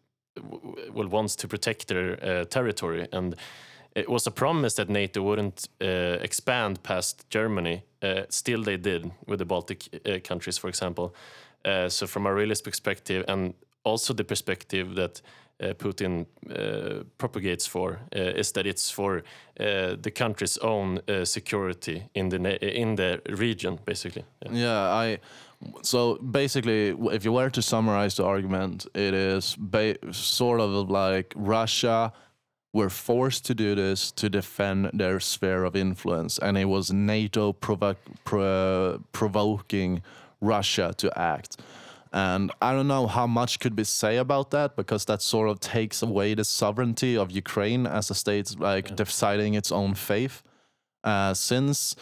will 0.93 1.09
wants 1.09 1.35
to 1.37 1.49
protect 1.49 1.89
their 1.89 2.45
territory 2.45 3.09
and. 3.13 3.35
Eh, 3.99 4.03
it 4.03 4.09
was 4.09 4.27
a 4.27 4.31
promise 4.31 4.75
that 4.75 4.89
NATO 4.89 5.23
wouldn't 5.23 5.69
uh, 5.81 6.23
expand 6.23 6.83
past 6.83 7.29
Germany. 7.31 7.83
Uh, 8.03 8.23
still, 8.29 8.63
they 8.63 8.77
did 8.77 9.11
with 9.27 9.39
the 9.39 9.45
Baltic 9.45 9.89
uh, 10.07 10.19
countries, 10.25 10.59
for 10.59 10.69
example. 10.69 11.15
So, 11.89 12.07
from 12.07 12.27
a 12.27 12.33
realist 12.33 12.65
perspective, 12.65 13.25
and 13.29 13.53
also 13.85 14.15
the 14.15 14.25
perspective 14.25 14.95
that 14.95 15.21
Putin 15.79 16.27
propagates 17.19 17.67
for, 17.67 17.99
is 18.13 18.53
that 18.53 18.67
it's 18.67 18.91
for 18.91 19.23
the 19.57 20.11
country's 20.15 20.57
own 20.59 21.01
security 21.25 22.05
in 22.15 22.29
the 22.31 22.81
in 22.81 22.97
the 22.97 23.21
region, 23.29 23.79
basically. 23.85 24.25
Yeah. 24.47 24.53
Yeah, 24.53 25.05
I. 25.05 25.19
So 25.83 26.15
basically, 26.19 26.97
if 27.13 27.25
you 27.25 27.33
were 27.33 27.51
to 27.51 27.61
summarize 27.61 28.15
the 28.15 28.25
argument, 28.25 28.87
it 28.95 29.13
is 29.13 29.57
sort 30.13 30.61
of 30.61 30.89
like 30.89 31.35
Russia 31.37 32.13
were 32.73 32.91
forced 32.91 33.47
to 33.47 33.55
do 33.55 33.75
this 33.75 34.11
to 34.13 34.29
defend 34.29 34.91
their 34.93 35.21
sphere 35.21 35.65
of 35.65 35.75
influence, 35.75 36.39
and 36.39 36.59
it 36.59 36.67
was 36.67 36.93
NATO 36.93 37.53
provo- 37.53 37.97
pro- 38.25 39.03
provoking 39.13 40.03
Russia 40.41 40.95
to 40.99 41.19
act. 41.19 41.61
And 42.13 42.51
I 42.63 42.73
don't 42.73 42.89
know 42.89 43.07
how 43.07 43.27
much 43.27 43.61
could 43.61 43.77
be 43.77 43.85
say 43.85 44.17
about 44.17 44.51
that 44.53 44.77
because 44.77 45.05
that 45.07 45.21
sort 45.21 45.49
of 45.51 45.61
takes 45.61 46.03
away 46.03 46.35
the 46.35 46.45
sovereignty 46.45 47.17
of 47.17 47.31
Ukraine 47.31 47.87
as 47.87 48.11
a 48.11 48.15
state, 48.15 48.59
like 48.59 48.97
deciding 48.97 49.55
its 49.55 49.71
own 49.71 49.95
fate. 49.95 50.43
Uh, 51.05 51.33
since 51.33 51.95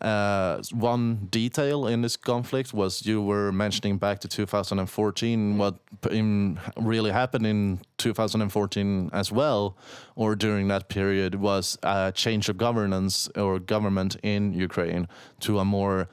uh, 0.00 0.62
one 0.72 1.26
detail 1.30 1.86
in 1.86 2.00
this 2.00 2.16
conflict 2.16 2.72
was 2.72 3.04
you 3.04 3.20
were 3.20 3.52
mentioning 3.52 3.98
back 3.98 4.18
to 4.20 4.28
2014 4.28 5.58
what 5.58 5.74
in, 6.10 6.58
really 6.76 7.10
happened 7.10 7.46
in 7.46 7.80
2014 7.98 9.10
as 9.12 9.30
well 9.30 9.76
or 10.16 10.34
during 10.34 10.68
that 10.68 10.88
period 10.88 11.34
was 11.34 11.76
a 11.82 12.12
change 12.14 12.48
of 12.48 12.56
governance 12.56 13.28
or 13.36 13.58
government 13.58 14.16
in 14.22 14.54
Ukraine 14.54 15.06
to 15.40 15.58
a 15.58 15.64
more 15.64 16.08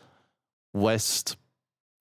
west 0.73 1.37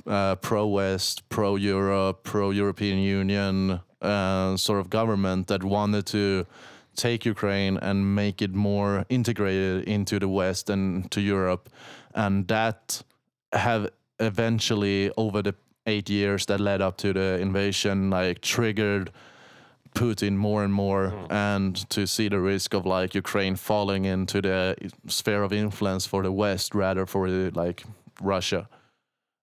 uh, 0.06 0.34
pro-west 0.36 1.28
pro-Europe 1.28 2.24
pro-European 2.24 2.98
Union 2.98 3.80
uh, 4.02 4.56
sort 4.56 4.80
of 4.80 4.90
government 4.90 5.46
that 5.46 5.62
wanted 5.62 6.04
to 6.06 6.46
take 6.96 7.24
Ukraine 7.24 7.76
and 7.76 8.14
make 8.14 8.42
it 8.42 8.54
more 8.54 9.04
integrated 9.08 9.84
into 9.84 10.18
the 10.18 10.28
West 10.28 10.70
and 10.70 11.10
to 11.10 11.20
Europe, 11.20 11.68
and 12.14 12.48
that 12.48 13.02
have 13.52 13.90
eventually 14.18 15.10
over 15.16 15.42
the 15.42 15.54
eight 15.86 16.10
years 16.10 16.46
that 16.46 16.60
led 16.60 16.80
up 16.80 16.96
to 16.96 17.12
the 17.12 17.38
invasion 17.40 18.10
like 18.10 18.40
triggered 18.40 19.10
Putin 19.94 20.36
more 20.36 20.62
and 20.62 20.72
more, 20.72 21.10
hmm. 21.10 21.32
and 21.32 21.90
to 21.90 22.06
see 22.06 22.28
the 22.28 22.38
risk 22.38 22.74
of 22.74 22.84
like 22.84 23.14
Ukraine 23.14 23.56
falling 23.56 24.04
into 24.04 24.42
the 24.42 24.76
sphere 25.08 25.42
of 25.42 25.52
influence 25.52 26.06
for 26.06 26.22
the 26.22 26.32
West 26.32 26.74
rather 26.74 27.06
for 27.06 27.30
the, 27.30 27.50
like 27.54 27.84
Russia. 28.20 28.68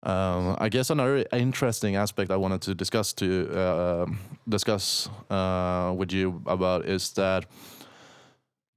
Um, 0.04 0.58
I 0.60 0.68
guess 0.68 0.90
another 0.90 1.26
interesting 1.32 1.96
aspect 1.96 2.30
I 2.30 2.36
wanted 2.36 2.62
to 2.64 2.76
discuss 2.76 3.14
to 3.14 3.50
uh, 3.58 4.06
discuss 4.50 5.10
uh, 5.30 5.94
with 5.96 6.12
you 6.12 6.42
about 6.46 6.86
is 6.86 7.12
that 7.14 7.46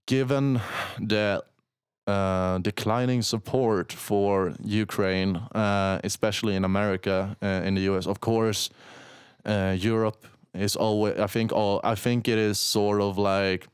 given 0.07 0.61
the 1.01 1.43
uh, 2.07 2.59
declining 2.59 3.23
support 3.23 3.93
for 3.93 4.55
Ukraine, 4.63 5.37
uh, 5.37 6.01
especially 6.05 6.55
in 6.55 6.65
America, 6.65 7.37
uh, 7.43 7.47
in 7.65 7.75
the 7.75 7.83
US, 7.93 8.07
of 8.07 8.21
course, 8.21 8.71
uh, 9.45 9.75
Europe 9.77 10.25
is 10.55 10.77
always. 10.77 11.19
I 11.19 11.27
think 11.27 11.53
all. 11.53 11.81
I 11.83 11.97
think 11.97 12.29
it 12.29 12.39
is 12.39 12.59
sort 12.59 13.01
of 13.01 13.19
like 13.19 13.67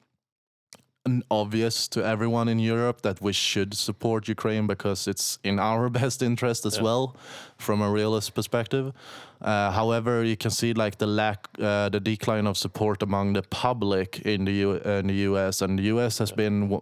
obvious 1.31 1.89
to 1.89 2.05
everyone 2.05 2.49
in 2.49 2.59
Europe 2.59 3.03
that 3.03 3.21
we 3.21 3.33
should 3.33 3.75
support 3.75 4.29
Ukraine 4.29 4.67
because 4.67 5.09
it's 5.09 5.39
in 5.43 5.59
our 5.59 5.89
best 6.01 6.23
interest 6.23 6.65
as 6.67 6.77
Yeah. 6.77 6.83
well, 6.85 7.17
from 7.59 7.83
a 7.83 7.91
realist 7.91 8.35
perspective. 8.35 8.93
Uh, 9.41 9.73
however, 9.73 10.23
you 10.23 10.37
can 10.37 10.51
see 10.53 10.73
like 10.73 10.99
the 10.99 11.07
lack, 11.07 11.49
uh, 11.59 11.89
the 11.89 11.99
decline 12.01 12.47
of 12.47 12.57
support 12.57 13.03
among 13.03 13.33
the 13.33 13.43
public 13.43 14.21
in 14.25 14.45
the 14.45 14.53
U- 14.53 14.81
uh, 14.87 15.01
in 15.01 15.09
the 15.09 15.15
U.S. 15.31 15.63
and 15.63 15.79
the 15.79 15.85
U.S. 15.95 16.19
has 16.19 16.31
been 16.33 16.61
w- 16.69 16.81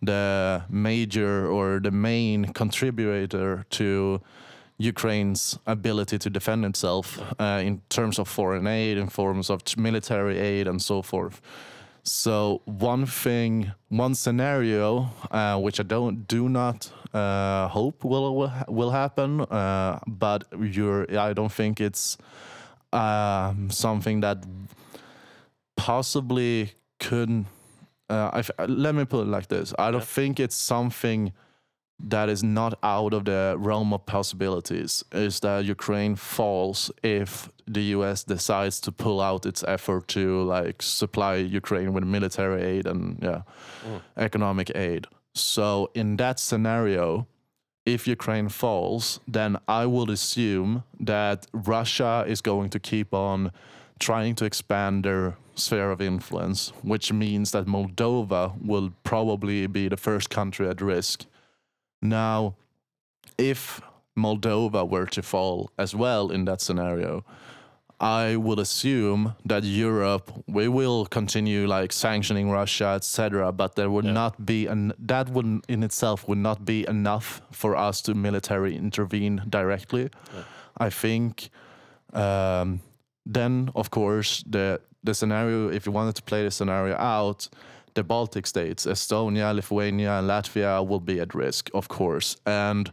the 0.00 0.62
major 0.70 1.46
or 1.46 1.80
the 1.80 1.90
main 1.90 2.46
contributor 2.54 3.66
to 3.70 4.20
Ukraine's 4.78 5.58
ability 5.66 6.18
to 6.18 6.30
defend 6.30 6.64
itself 6.64 7.20
uh, 7.38 7.60
in 7.62 7.82
terms 7.88 8.18
of 8.18 8.28
foreign 8.28 8.66
aid, 8.66 8.96
in 8.96 9.08
forms 9.08 9.50
of 9.50 9.60
military 9.76 10.38
aid, 10.38 10.66
and 10.68 10.80
so 10.80 11.02
forth. 11.02 11.42
So 12.08 12.62
one 12.64 13.04
thing, 13.04 13.72
one 13.88 14.14
scenario, 14.14 15.10
uh, 15.30 15.58
which 15.60 15.78
I 15.78 15.82
don't 15.82 16.26
do 16.26 16.48
not 16.48 16.90
uh, 17.12 17.68
hope 17.68 18.02
will 18.02 18.34
will, 18.34 18.52
will 18.66 18.90
happen, 18.90 19.42
uh, 19.42 20.00
but 20.06 20.44
you're, 20.58 21.06
I 21.18 21.34
don't 21.34 21.52
think 21.52 21.82
it's 21.82 22.16
um, 22.94 23.68
something 23.70 24.20
that 24.20 24.42
possibly 25.76 26.72
could. 26.98 27.44
Uh, 28.08 28.42
I 28.58 28.64
let 28.64 28.94
me 28.94 29.04
put 29.04 29.26
it 29.26 29.28
like 29.28 29.48
this: 29.48 29.74
I 29.78 29.90
don't 29.90 30.02
think 30.02 30.40
it's 30.40 30.56
something 30.56 31.34
that 32.00 32.28
is 32.28 32.42
not 32.42 32.78
out 32.82 33.12
of 33.12 33.24
the 33.24 33.56
realm 33.58 33.92
of 33.92 34.06
possibilities. 34.06 35.04
Is 35.12 35.40
that 35.40 35.64
Ukraine 35.64 36.16
falls 36.16 36.90
if 37.02 37.50
the 37.66 37.82
U.S. 37.96 38.24
decides 38.24 38.80
to 38.80 38.92
pull 38.92 39.20
out 39.20 39.44
its 39.46 39.64
effort 39.64 40.08
to 40.08 40.42
like 40.42 40.80
supply 40.82 41.36
Ukraine 41.36 41.92
with 41.92 42.04
military 42.04 42.62
aid 42.62 42.86
and 42.86 43.18
yeah, 43.22 43.42
mm. 43.86 44.00
economic 44.16 44.74
aid. 44.74 45.06
So 45.34 45.90
in 45.94 46.16
that 46.16 46.38
scenario, 46.38 47.26
if 47.84 48.06
Ukraine 48.06 48.48
falls, 48.48 49.20
then 49.26 49.56
I 49.66 49.86
would 49.86 50.10
assume 50.10 50.84
that 51.00 51.46
Russia 51.52 52.24
is 52.26 52.40
going 52.40 52.70
to 52.70 52.78
keep 52.78 53.14
on 53.14 53.52
trying 53.98 54.34
to 54.36 54.44
expand 54.44 55.04
their 55.04 55.36
sphere 55.54 55.90
of 55.90 56.00
influence, 56.00 56.72
which 56.82 57.12
means 57.12 57.50
that 57.50 57.66
Moldova 57.66 58.54
will 58.62 58.92
probably 59.02 59.66
be 59.66 59.88
the 59.88 59.96
first 59.96 60.30
country 60.30 60.68
at 60.68 60.80
risk. 60.80 61.24
Now, 62.00 62.54
if 63.36 63.80
Moldova 64.16 64.88
were 64.88 65.06
to 65.06 65.22
fall 65.22 65.70
as 65.78 65.94
well 65.94 66.30
in 66.30 66.44
that 66.46 66.60
scenario, 66.60 67.24
I 68.00 68.36
would 68.36 68.60
assume 68.60 69.34
that 69.44 69.64
Europe 69.64 70.30
we 70.46 70.68
will 70.68 71.06
continue 71.06 71.66
like 71.66 71.92
sanctioning 71.92 72.48
Russia, 72.48 72.94
etc. 72.94 73.50
But 73.50 73.74
there 73.74 73.90
would 73.90 74.04
not 74.04 74.46
be 74.46 74.66
an 74.66 74.92
that 75.00 75.30
would 75.30 75.64
in 75.68 75.82
itself 75.82 76.28
would 76.28 76.38
not 76.38 76.64
be 76.64 76.86
enough 76.86 77.42
for 77.50 77.76
us 77.76 78.00
to 78.02 78.14
military 78.14 78.76
intervene 78.76 79.42
directly. 79.48 80.10
I 80.76 80.90
think. 80.90 81.50
Um, 82.12 82.80
then, 83.26 83.70
of 83.74 83.90
course, 83.90 84.42
the 84.46 84.80
the 85.02 85.14
scenario 85.14 85.68
if 85.68 85.84
you 85.84 85.92
wanted 85.92 86.14
to 86.16 86.22
play 86.22 86.44
the 86.44 86.50
scenario 86.50 86.96
out, 86.96 87.48
the 87.98 88.04
Baltic 88.04 88.46
states, 88.46 88.86
Estonia, 88.86 89.54
Lithuania, 89.54 90.12
and 90.18 90.28
Latvia 90.28 90.86
will 90.86 91.00
be 91.00 91.20
at 91.20 91.34
risk, 91.34 91.70
of 91.74 91.88
course, 91.88 92.36
and. 92.46 92.90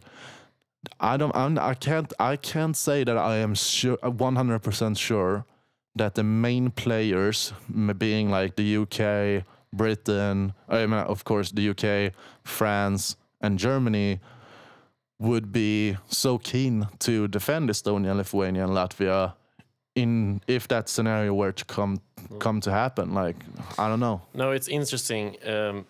I 1.00 1.16
don't. 1.16 1.34
I'm, 1.34 1.58
I 1.58 1.74
can't. 1.74 2.12
I 2.20 2.36
can't 2.36 2.76
say 2.76 3.02
that 3.02 3.18
I 3.18 3.38
am 3.46 3.54
sure, 3.56 3.98
one 4.26 4.36
hundred 4.36 4.60
percent 4.60 4.96
sure 4.96 5.44
that 5.96 6.14
the 6.14 6.22
main 6.22 6.70
players, 6.70 7.52
being 7.98 8.30
like 8.30 8.54
the 8.54 8.76
UK, 8.82 9.44
Britain, 9.72 10.52
I 10.68 10.86
mean, 10.86 10.92
of 10.92 11.24
course, 11.24 11.50
the 11.50 11.70
UK, 11.70 12.12
France, 12.44 13.16
and 13.40 13.58
Germany, 13.58 14.20
would 15.18 15.50
be 15.52 15.96
so 16.08 16.38
keen 16.38 16.86
to 17.00 17.26
defend 17.28 17.70
Estonia, 17.70 18.14
Lithuania, 18.14 18.64
and 18.64 18.72
Latvia, 18.72 19.34
in 19.96 20.40
if 20.46 20.68
that 20.68 20.88
scenario 20.88 21.34
were 21.34 21.52
to 21.52 21.64
come 21.64 22.00
come 22.38 22.60
to 22.60 22.70
happen. 22.70 23.14
Like 23.14 23.36
I 23.78 23.88
don't 23.88 24.00
know. 24.00 24.20
No, 24.34 24.52
it's 24.52 24.68
interesting. 24.68 25.36
Um, 25.44 25.86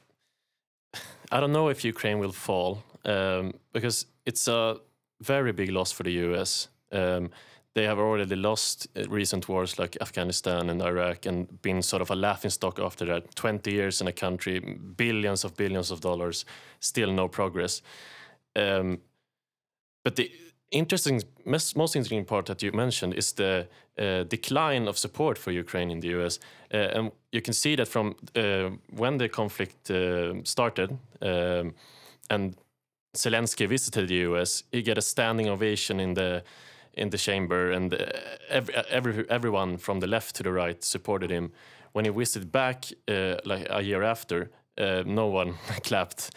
I 1.33 1.41
don't 1.41 1.53
know 1.53 1.69
if 1.69 1.85
Ukraine 1.85 2.19
will 2.21 2.33
fall 2.33 2.83
um, 3.05 3.53
because 3.73 4.07
it's 4.25 4.49
a 4.49 4.77
very 5.21 5.53
big 5.53 5.71
loss 5.71 5.93
for 5.93 6.05
the 6.05 6.13
US. 6.13 6.69
Um, 6.93 7.31
they 7.75 7.85
have 7.85 7.99
already 7.99 8.37
lost 8.37 8.89
uh, 8.97 9.03
recent 9.09 9.49
wars 9.49 9.79
like 9.79 9.99
Afghanistan 10.01 10.71
and 10.71 10.81
Iraq 10.81 11.27
and 11.27 11.61
been 11.61 11.83
sort 11.83 12.01
of 12.01 12.11
a 12.11 12.15
laughing 12.15 12.51
stock 12.51 12.79
after 12.79 13.05
that. 13.07 13.35
20 13.35 13.71
years 13.71 14.01
in 14.01 14.07
a 14.07 14.13
country, 14.13 14.61
billions 14.97 15.45
of 15.45 15.57
billions 15.57 15.91
of 15.91 16.01
dollars, 16.01 16.47
still 16.81 17.13
no 17.13 17.29
progress. 17.29 17.83
Um, 18.55 19.01
but 20.05 20.17
the 20.17 20.31
interesting, 20.71 21.23
most, 21.45 21.77
interesting 21.77 22.25
part 22.25 22.47
that 22.47 22.63
you 22.63 22.73
mentioned 22.73 23.15
is 23.15 23.33
the 23.33 23.69
uh, 23.99 24.25
decline 24.25 24.89
of 24.89 24.99
support 24.99 25.39
for 25.39 25.53
Ukraine 25.53 25.91
in 25.91 26.01
the 26.01 26.09
US. 26.21 26.39
Uh, 26.73 26.77
and 26.77 27.13
you 27.33 27.41
can 27.41 27.55
see 27.55 27.77
that 27.77 27.89
from 27.89 28.17
uh, 28.35 28.71
when 28.91 29.19
the 29.19 29.29
conflict 29.29 29.91
uh, 29.91 30.35
started 30.45 30.99
um, 31.23 31.75
and 32.31 32.57
Zelensky 33.15 33.69
visited 33.69 34.09
the 34.09 34.17
US, 34.31 34.65
he 34.73 34.83
got 34.83 34.99
a 34.99 35.03
standing 35.03 35.49
ovation 35.49 36.01
in 36.01 36.15
the 36.15 36.43
in 36.97 37.11
the 37.11 37.19
chamber, 37.19 37.73
and 37.73 37.93
uh, 37.93 38.07
every, 38.49 38.75
every, 38.89 39.29
everyone 39.29 39.77
from 39.77 40.01
the 40.01 40.07
left 40.07 40.35
to 40.35 40.43
the 40.43 40.51
right 40.51 40.83
supported 40.83 41.31
him. 41.31 41.53
When 41.93 42.07
he 42.07 42.11
visited 42.11 42.51
back, 42.51 42.87
uh, 43.07 43.37
like 43.45 43.67
a 43.69 43.83
year 43.83 44.03
after, 44.03 44.51
uh, 44.79 45.03
no 45.07 45.27
one 45.27 45.55
clapped, 45.83 46.31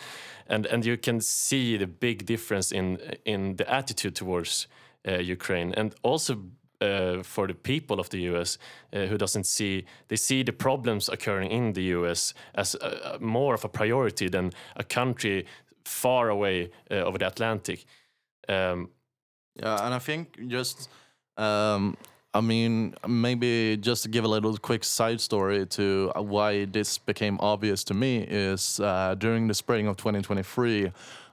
and 0.48 0.66
and 0.66 0.86
you 0.86 0.98
can 0.98 1.22
see 1.22 1.78
the 1.78 1.88
big 1.88 2.26
difference 2.26 2.72
in 2.72 2.98
in 3.26 3.56
the 3.56 3.70
attitude 3.70 4.16
towards 4.16 4.68
uh, 5.08 5.18
Ukraine, 5.18 5.74
and 5.78 5.96
also 6.02 6.38
uh, 6.82 7.24
for 7.24 7.48
the 7.48 7.54
people 7.54 8.00
of 8.00 8.10
the 8.10 8.20
U.S. 8.32 8.58
Uh, 8.94 9.08
who 9.08 9.18
doesn't 9.18 9.46
see 9.46 9.86
they 10.08 10.18
see 10.18 10.44
the 10.44 10.54
problems 10.54 11.10
occurring 11.10 11.52
in 11.52 11.74
the 11.74 11.84
U.S. 11.98 12.34
as 12.54 12.76
more 13.20 13.54
of 13.54 13.66
a 13.66 13.70
priority 13.70 14.30
than 14.30 14.52
a 14.76 14.84
country 14.84 15.46
far 15.86 16.30
away 16.30 16.70
uh, 16.92 16.96
over 16.96 17.18
the 17.18 17.28
Atlantic. 17.28 17.86
Um, 18.48 18.90
Yeah, 19.56 19.86
and 19.86 19.94
I 19.94 20.00
think 20.00 20.38
just, 20.48 20.90
um, 21.38 21.98
I 22.34 22.42
mean, 22.42 22.94
maybe 23.08 23.76
just 23.78 24.04
to 24.04 24.10
give 24.10 24.24
a 24.24 24.28
little 24.28 24.56
quick 24.58 24.84
side 24.84 25.20
story 25.20 25.66
to 25.66 26.12
uh, 26.16 26.22
why 26.22 26.66
this 26.66 27.00
became 27.00 27.40
obvious 27.40 27.84
to 27.86 27.96
me 27.96 28.20
is 28.20 28.80
uh, 28.80 29.16
during 29.18 29.48
the 29.48 29.56
spring 29.56 29.88
of 29.88 29.98
2023, 29.98 30.92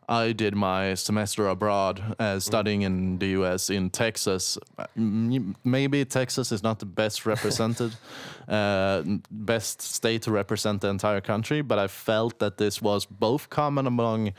I 0.09 0.33
did 0.33 0.55
my 0.55 0.95
semester 0.95 1.49
abroad, 1.49 2.15
uh, 2.19 2.39
studying 2.39 2.83
in 2.83 3.19
the 3.19 3.27
U.S. 3.41 3.69
in 3.69 3.91
Texas. 3.91 4.57
Maybe 4.95 6.05
Texas 6.05 6.51
is 6.51 6.63
not 6.63 6.79
the 6.79 6.87
best 6.87 7.27
represented, 7.27 7.93
uh, 8.49 9.03
best 9.31 9.83
state 9.83 10.23
to 10.23 10.31
represent 10.31 10.81
the 10.81 10.89
entire 10.89 11.21
country, 11.21 11.61
but 11.61 11.79
I 11.79 11.89
felt 11.89 12.39
that 12.39 12.57
this 12.57 12.81
was 12.81 13.05
both 13.05 13.51
common 13.51 13.87
among 13.87 14.33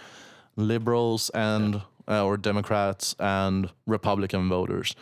liberals 0.56 1.30
and 1.32 1.82
uh, 2.08 2.26
or 2.26 2.38
Democrats 2.38 3.16
and 3.20 3.70
Republican 3.86 4.48
voters, 4.48 4.96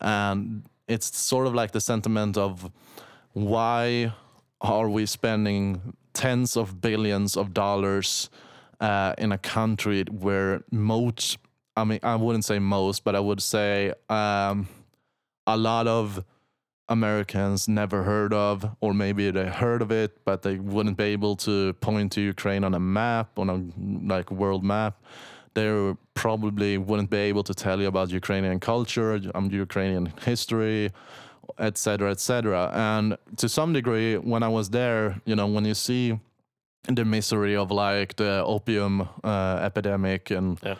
and 0.00 0.62
it's 0.88 1.16
sort 1.16 1.46
of 1.46 1.54
like 1.54 1.72
the 1.72 1.80
sentiment 1.80 2.36
of 2.36 2.70
why 3.32 4.12
are 4.60 4.88
we 4.88 5.06
spending 5.06 5.94
tens 6.14 6.56
of 6.56 6.80
billions 6.80 7.36
of 7.36 7.54
dollars 7.54 8.30
uh, 8.80 9.14
in 9.18 9.30
a 9.32 9.38
country 9.38 10.04
where 10.10 10.64
most 10.72 11.38
I 11.76 11.84
mean 11.84 12.00
I 12.02 12.16
wouldn't 12.16 12.44
say 12.44 12.58
most, 12.58 13.04
but 13.04 13.14
I 13.14 13.20
would 13.20 13.42
say 13.42 13.92
um, 14.08 14.68
a 15.46 15.56
lot 15.56 15.86
of 15.86 16.24
Americans 16.88 17.68
never 17.68 18.02
heard 18.02 18.32
of, 18.32 18.76
or 18.80 18.94
maybe 18.94 19.30
they 19.30 19.46
heard 19.46 19.82
of 19.82 19.92
it, 19.92 20.24
but 20.24 20.42
they 20.42 20.56
wouldn't 20.56 20.96
be 20.96 21.04
able 21.04 21.36
to 21.36 21.74
point 21.74 22.12
to 22.12 22.20
Ukraine 22.20 22.64
on 22.64 22.74
a 22.74 22.80
map, 22.80 23.38
on 23.38 23.50
a 23.50 24.12
like 24.12 24.30
world 24.30 24.64
map. 24.64 25.00
They 25.58 25.70
probably 26.24 26.72
wouldn't 26.88 27.10
be 27.18 27.22
able 27.30 27.44
to 27.50 27.54
tell 27.64 27.78
you 27.82 27.88
about 27.94 28.06
Ukrainian 28.22 28.58
culture, 28.72 29.12
um, 29.36 29.46
Ukrainian 29.66 30.04
history, 30.30 30.82
etc., 31.68 32.10
etc. 32.14 32.70
And 32.92 33.04
to 33.40 33.46
some 33.58 33.70
degree, 33.78 34.10
when 34.32 34.42
I 34.48 34.50
was 34.58 34.66
there, 34.80 35.04
you 35.28 35.34
know, 35.38 35.48
when 35.56 35.64
you 35.70 35.74
see 35.74 36.04
the 36.98 37.04
misery 37.04 37.54
of 37.62 37.68
like 37.88 38.10
the 38.22 38.32
opium 38.54 38.92
uh, 39.32 39.68
epidemic 39.68 40.22
and 40.38 40.48
Yeah. 40.62 40.76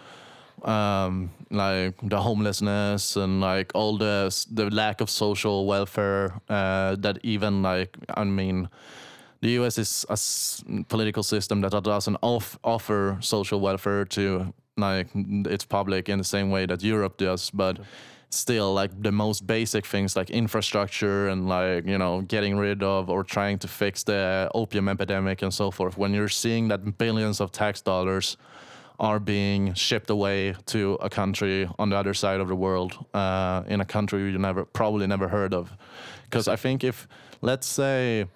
um, 0.74 1.30
like 1.64 1.94
the 2.14 2.20
homelessness 2.28 3.02
and 3.22 3.32
like 3.50 3.68
all 3.78 3.94
the 4.04 4.16
the 4.58 4.66
lack 4.82 4.96
of 5.04 5.08
social 5.24 5.58
welfare 5.72 6.24
uh, 6.56 6.90
that 7.04 7.16
even 7.34 7.52
like 7.70 7.90
I 8.20 8.24
mean 8.40 8.68
the 9.42 9.50
US 9.60 9.74
is 9.78 9.90
a 10.16 10.16
political 10.94 11.22
system 11.22 11.56
that 11.62 11.72
doesn't 11.84 12.18
off- 12.22 12.58
offer 12.74 13.02
social 13.20 13.60
welfare 13.68 14.04
to 14.16 14.52
like 14.78 15.08
its 15.14 15.64
public 15.64 16.08
in 16.08 16.18
the 16.18 16.24
same 16.24 16.50
way 16.50 16.66
that 16.66 16.82
Europe 16.82 17.16
does, 17.16 17.50
but 17.50 17.78
still 18.30 18.74
like 18.74 18.90
the 19.02 19.12
most 19.12 19.46
basic 19.46 19.86
things 19.86 20.14
like 20.14 20.30
infrastructure 20.30 21.28
and 21.28 21.48
like 21.48 21.86
you 21.86 21.96
know 21.96 22.20
getting 22.22 22.58
rid 22.58 22.82
of 22.82 23.08
or 23.08 23.24
trying 23.24 23.58
to 23.58 23.66
fix 23.66 24.02
the 24.02 24.50
opium 24.54 24.88
epidemic 24.88 25.40
and 25.40 25.52
so 25.54 25.70
forth 25.70 25.96
when 25.96 26.12
you're 26.12 26.28
seeing 26.28 26.68
that 26.68 26.98
billions 26.98 27.40
of 27.40 27.50
tax 27.50 27.80
dollars 27.80 28.36
are 29.00 29.18
being 29.18 29.72
shipped 29.74 30.10
away 30.10 30.54
to 30.66 30.94
a 31.00 31.08
country 31.08 31.68
on 31.78 31.88
the 31.88 31.96
other 31.96 32.12
side 32.12 32.40
of 32.40 32.48
the 32.48 32.54
world 32.54 33.06
uh, 33.14 33.62
in 33.66 33.80
a 33.80 33.84
country 33.84 34.30
you 34.30 34.38
never 34.38 34.64
probably 34.64 35.06
never 35.06 35.28
heard 35.28 35.54
of. 35.54 35.72
Because 36.24 36.48
i 36.48 36.56
think 36.56 36.84
if 36.84 37.08
let's 37.40 37.66
say 37.66 38.26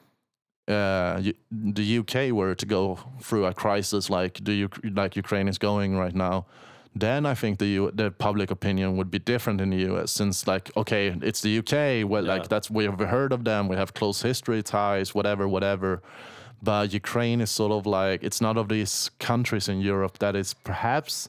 uh, 0.73 1.23
the 1.51 1.99
UK 2.01 2.33
were 2.33 2.55
to 2.55 2.67
go 2.67 2.99
through 3.21 3.47
a 3.47 3.55
crisis 3.55 4.09
like 4.11 4.35
the 4.45 4.69
like 5.01 5.17
Ukraine 5.17 5.49
is 5.49 5.59
going 5.59 5.97
right 5.97 6.15
now, 6.15 6.47
then 6.95 7.25
I 7.27 7.35
think 7.35 7.59
the 7.59 7.67
U- 7.81 7.93
the 7.95 8.11
public 8.11 8.51
opinion 8.51 8.97
would 8.99 9.11
be 9.11 9.19
different 9.19 9.61
in 9.61 9.71
the 9.71 9.81
US. 9.93 10.11
Since 10.13 10.47
like 10.47 10.71
okay, 10.77 11.05
it's 11.23 11.41
the 11.41 11.53
UK, 11.61 11.75
well, 12.11 12.25
Yeah. 12.25 12.35
like 12.35 12.49
that's 12.49 12.69
we 12.71 12.85
have 12.85 12.99
heard 13.17 13.33
of 13.33 13.45
them, 13.45 13.69
we 13.69 13.77
have 13.77 13.91
close 13.95 14.19
history 14.23 14.63
ties, 14.63 15.15
whatever, 15.15 15.45
whatever. 15.49 16.03
But 16.63 16.93
Ukraine 16.93 17.41
is 17.41 17.51
sort 17.51 17.73
of 17.73 17.87
like 17.87 18.19
it's 18.23 18.41
not 18.41 18.57
of 18.57 18.67
these 18.69 19.11
countries 19.19 19.69
in 19.69 19.79
Europe 19.81 20.19
that 20.19 20.35
is 20.37 20.55
perhaps 20.55 21.29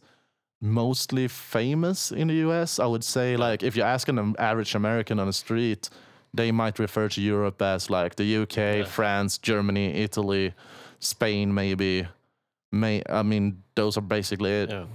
mostly 0.62 1.28
famous 1.28 2.12
in 2.12 2.28
the 2.28 2.36
US. 2.48 2.80
I 2.80 2.86
would 2.86 3.04
say 3.04 3.36
like 3.36 3.64
if 3.64 3.76
you 3.78 3.84
ask 3.84 4.08
an 4.08 4.36
average 4.40 4.76
American 4.76 5.20
on 5.20 5.28
the 5.28 5.34
street, 5.34 5.90
they 6.34 6.52
might 6.52 6.80
refer 6.80 7.10
to 7.10 7.22
Europe 7.22 7.62
as 7.62 7.90
like 7.90 8.16
the 8.16 8.38
UK, 8.42 8.58
Yeah. 8.58 8.86
France, 8.86 9.38
Germany, 9.42 10.04
Italy, 10.04 10.54
Spain, 11.00 11.54
maybe. 11.54 12.08
May 12.72 13.02
I 13.10 13.24
mean 13.24 13.64
those 13.76 13.98
are 14.00 14.08
basically 14.08 14.52
it. 14.64 14.70
Yeah. 14.70 14.86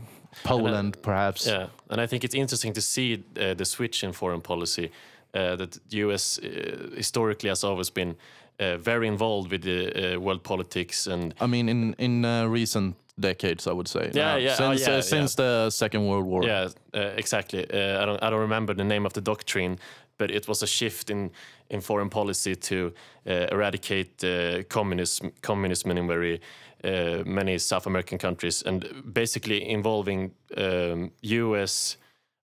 Poland, 0.44 0.96
perhaps. 1.02 1.46
Yeah, 1.46 1.66
and 1.88 2.00
I 2.00 2.06
think 2.06 2.22
it's 2.24 2.34
interesting 2.34 2.74
to 2.74 2.80
see 2.80 3.22
uh, 3.40 3.54
the 3.54 3.64
switch 3.64 4.02
in 4.04 4.12
foreign 4.12 4.40
policy. 4.40 4.90
Uh, 5.34 5.56
that 5.56 5.72
the 5.90 5.96
U.S. 6.06 6.38
Uh, 6.38 6.96
historically 6.96 7.48
has 7.50 7.62
always 7.64 7.90
been 7.90 8.16
uh, 8.60 8.76
very 8.78 9.06
involved 9.06 9.50
with 9.50 9.62
the 9.62 10.14
uh, 10.16 10.20
world 10.20 10.42
politics 10.42 11.06
and 11.06 11.34
I 11.40 11.46
mean, 11.46 11.68
in 11.68 11.94
in 11.98 12.24
uh, 12.24 12.46
recent 12.52 12.94
decades, 13.20 13.66
I 13.66 13.72
would 13.72 13.88
say. 13.88 14.10
Yeah, 14.14 14.34
Uh, 14.34 14.38
yeah, 14.38 14.52
oh, 14.52 14.56
Since 14.76 14.86
yeah, 14.88 14.98
uh, 14.98 15.02
since 15.02 15.34
the 15.34 15.70
Second 15.70 16.06
World 16.06 16.26
War. 16.26 16.44
Yeah, 16.44 16.68
uh, 16.94 17.18
exactly. 17.18 17.64
Uh, 17.70 18.02
I 18.02 18.06
don't 18.06 18.22
I 18.22 18.30
don't 18.30 18.40
remember 18.40 18.74
the 18.74 18.84
name 18.84 19.06
of 19.06 19.12
the 19.12 19.20
doctrine, 19.20 19.78
but 20.18 20.30
it 20.30 20.48
was 20.48 20.62
a 20.62 20.66
shift 20.66 21.10
in 21.10 21.30
in 21.70 21.80
foreign 21.80 22.08
policy 22.08 22.56
to 22.56 22.92
uh, 23.26 23.46
eradicate 23.52 24.24
uh, 24.24 24.62
communism 24.68 25.32
communism 25.40 25.90
in 25.90 26.06
very 26.06 26.40
uh, 26.84 27.22
many 27.26 27.58
South 27.58 27.86
American 27.86 28.18
countries, 28.18 28.62
and 28.62 28.84
basically 29.12 29.68
involving 29.68 30.30
um, 30.56 31.10
U.S. 31.22 31.96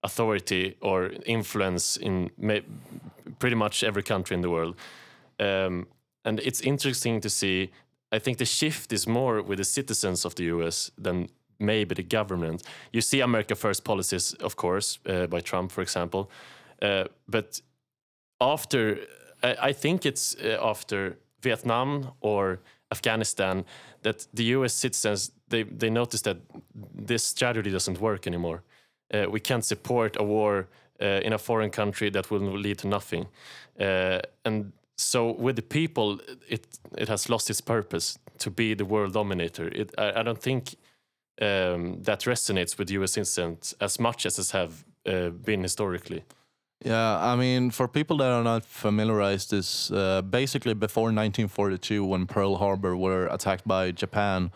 authority 0.04 0.76
or 0.82 1.12
influence 1.26 1.98
in 1.98 2.30
pretty 3.40 3.56
much 3.56 3.84
every 3.84 4.04
country 4.04 4.36
in 4.36 4.42
the 4.42 4.50
world. 4.50 4.76
Um, 5.40 5.88
and 6.26 6.40
it's 6.40 6.62
interesting 6.62 7.22
to 7.22 7.30
see. 7.30 7.72
I 8.12 8.20
think 8.20 8.38
the 8.38 8.46
shift 8.46 8.94
is 8.94 9.08
more 9.08 9.42
with 9.42 9.58
the 9.58 9.64
citizens 9.64 10.26
of 10.26 10.36
the 10.36 10.44
U.S. 10.44 10.92
than 10.98 11.30
maybe 11.60 11.96
the 11.96 12.04
government. 12.04 12.64
You 12.92 13.02
see 13.02 13.22
America 13.22 13.56
First 13.56 13.84
policies, 13.84 14.34
of 14.34 14.56
course, 14.56 15.00
uh, 15.06 15.28
by 15.28 15.42
Trump, 15.42 15.72
for 15.72 15.82
example, 15.82 16.30
uh, 16.82 17.06
but 17.28 17.62
after 18.54 19.00
I, 19.44 19.74
think 19.74 20.06
it's 20.06 20.36
uh, 20.36 20.58
after 20.62 21.18
Vietnam 21.42 22.12
or 22.22 22.60
Afghanistan 22.92 23.66
that 24.02 24.28
the 24.34 24.44
U.S. 24.56 24.74
citizens 24.74 25.32
they 25.50 25.64
they 25.64 25.90
notice 25.90 26.22
that 26.22 26.38
this 27.08 27.24
strategy 27.24 27.72
doesn't 27.72 28.00
work 28.00 28.28
anymore. 28.28 28.64
Uh, 29.14 29.26
we 29.30 29.40
can't 29.40 29.66
support 29.66 30.18
a 30.20 30.24
war 30.24 30.68
uh, 31.02 31.26
in 31.26 31.34
a 31.34 31.38
foreign 31.38 31.70
country 31.70 32.10
that 32.12 32.32
will 32.32 32.60
lead 32.60 32.78
to 32.80 32.88
nothing, 32.88 33.28
uh, 33.80 34.20
and 34.44 34.72
so 34.98 35.32
with 35.32 35.56
the 35.56 35.62
people, 35.62 36.20
it 36.50 36.80
it 36.98 37.08
has 37.08 37.30
lost 37.30 37.50
its 37.50 37.62
purpose 37.62 38.20
to 38.38 38.50
be 38.50 38.76
the 38.76 38.86
world 38.86 39.14
dominator. 39.14 39.68
It, 39.68 39.94
I, 39.98 40.20
I 40.20 40.24
don't 40.24 40.42
think 40.42 40.76
um, 41.42 42.04
that 42.04 42.22
resonates 42.26 42.78
with 42.78 42.90
U.S. 42.92 43.12
citizens 43.12 43.76
as 43.80 44.00
much 44.00 44.26
as 44.26 44.40
it 44.40 44.52
have 44.52 44.72
uh, 45.06 45.30
been 45.30 45.64
historically. 45.64 46.24
Yeah, 46.84 47.18
I 47.18 47.36
mean, 47.36 47.72
for 47.72 47.88
people 47.88 48.18
that 48.18 48.32
are 48.32 48.44
not 48.44 48.66
familiarized, 48.66 49.54
is 49.54 49.92
uh, 49.92 50.22
basically 50.22 50.74
before 50.74 51.06
1942, 51.06 52.04
when 52.06 52.28
Pearl 52.28 52.58
Harbor 52.58 52.96
were 52.96 53.28
attacked 53.28 53.68
by 53.68 53.92
Japan. 53.92 54.52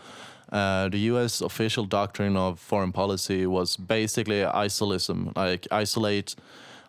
Uh, 0.51 0.89
the 0.89 0.97
U.S. 1.13 1.41
official 1.41 1.85
doctrine 1.85 2.35
of 2.35 2.59
foreign 2.59 2.91
policy 2.91 3.45
was 3.45 3.77
basically 3.77 4.43
isolism, 4.43 5.31
like 5.35 5.67
isolate 5.71 6.35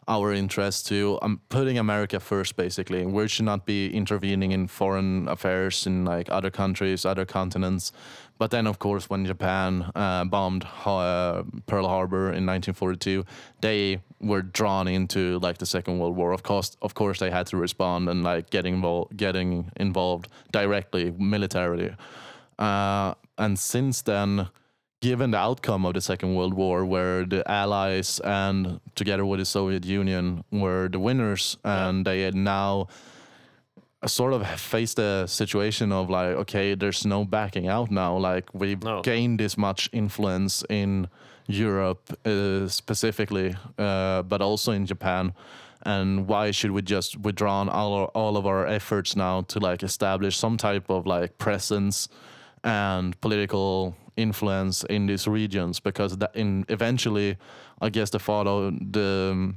our 0.08 0.32
interests 0.32 0.82
to 0.88 1.18
um, 1.22 1.40
putting 1.50 1.78
America 1.78 2.18
first. 2.18 2.56
Basically, 2.56 3.04
we 3.04 3.28
should 3.28 3.44
not 3.44 3.66
be 3.66 3.94
intervening 3.94 4.52
in 4.52 4.66
foreign 4.66 5.28
affairs 5.28 5.86
in 5.86 6.04
like 6.06 6.30
other 6.30 6.50
countries, 6.50 7.04
other 7.04 7.26
continents. 7.26 7.92
But 8.40 8.50
then, 8.50 8.66
of 8.66 8.78
course, 8.78 9.10
when 9.10 9.26
Japan 9.26 9.90
uh, 9.94 10.24
bombed 10.24 10.66
uh, 10.86 11.42
Pearl 11.66 11.86
Harbor 11.86 12.32
in 12.32 12.46
1942, 12.46 13.22
they 13.60 14.00
were 14.18 14.40
drawn 14.40 14.88
into 14.88 15.38
like 15.40 15.58
the 15.58 15.66
Second 15.66 15.98
World 15.98 16.16
War. 16.16 16.32
Of 16.32 16.42
course, 16.42 16.74
of 16.80 16.94
course, 16.94 17.18
they 17.18 17.30
had 17.30 17.46
to 17.48 17.58
respond 17.58 18.08
and 18.08 18.24
like 18.24 18.48
getting 18.48 18.76
involved, 18.76 19.14
getting 19.14 19.70
involved 19.76 20.28
directly 20.52 21.10
militarily. 21.18 21.94
Uh, 22.58 23.12
and 23.36 23.58
since 23.58 24.00
then, 24.00 24.48
given 25.02 25.32
the 25.32 25.38
outcome 25.38 25.84
of 25.84 25.92
the 25.92 26.00
Second 26.00 26.34
World 26.34 26.54
War, 26.54 26.86
where 26.86 27.26
the 27.26 27.42
Allies 27.46 28.20
and 28.20 28.80
together 28.94 29.26
with 29.26 29.40
the 29.40 29.44
Soviet 29.44 29.84
Union 29.84 30.44
were 30.50 30.88
the 30.88 30.98
winners, 30.98 31.58
and 31.62 32.06
they 32.06 32.22
had 32.22 32.34
now 32.34 32.88
sort 34.06 34.32
of 34.32 34.46
faced 34.60 34.98
a 34.98 35.26
situation 35.28 35.92
of 35.92 36.08
like, 36.08 36.28
okay, 36.36 36.74
there's 36.74 37.04
no 37.04 37.24
backing 37.24 37.68
out 37.68 37.90
now. 37.90 38.16
Like 38.16 38.48
we've 38.54 38.82
No. 38.82 39.02
gained 39.02 39.38
this 39.40 39.56
much 39.58 39.88
influence 39.92 40.64
in 40.70 41.08
Europe 41.46 42.12
uh, 42.24 42.68
specifically, 42.68 43.54
uh, 43.78 44.22
but 44.22 44.40
also 44.40 44.72
in 44.72 44.86
Japan. 44.86 45.32
And 45.82 46.26
why 46.28 46.50
should 46.50 46.70
we 46.72 46.82
just 46.82 47.16
withdraw 47.18 47.66
all 47.68 48.04
all 48.14 48.36
of 48.36 48.46
our 48.46 48.66
efforts 48.66 49.16
now 49.16 49.42
to 49.48 49.58
like 49.58 49.82
establish 49.82 50.36
some 50.36 50.56
type 50.56 50.90
of 50.90 51.06
like 51.06 51.38
presence 51.38 52.08
and 52.62 53.18
political 53.20 53.94
influence 54.16 54.84
in 54.90 55.06
these 55.06 55.26
regions? 55.26 55.80
Because 55.80 56.16
that 56.18 56.30
in 56.34 56.64
eventually, 56.68 57.36
I 57.80 57.88
guess 57.90 58.10
the 58.10 58.18
thought 58.18 58.46
of 58.46 58.74
the 58.92 59.54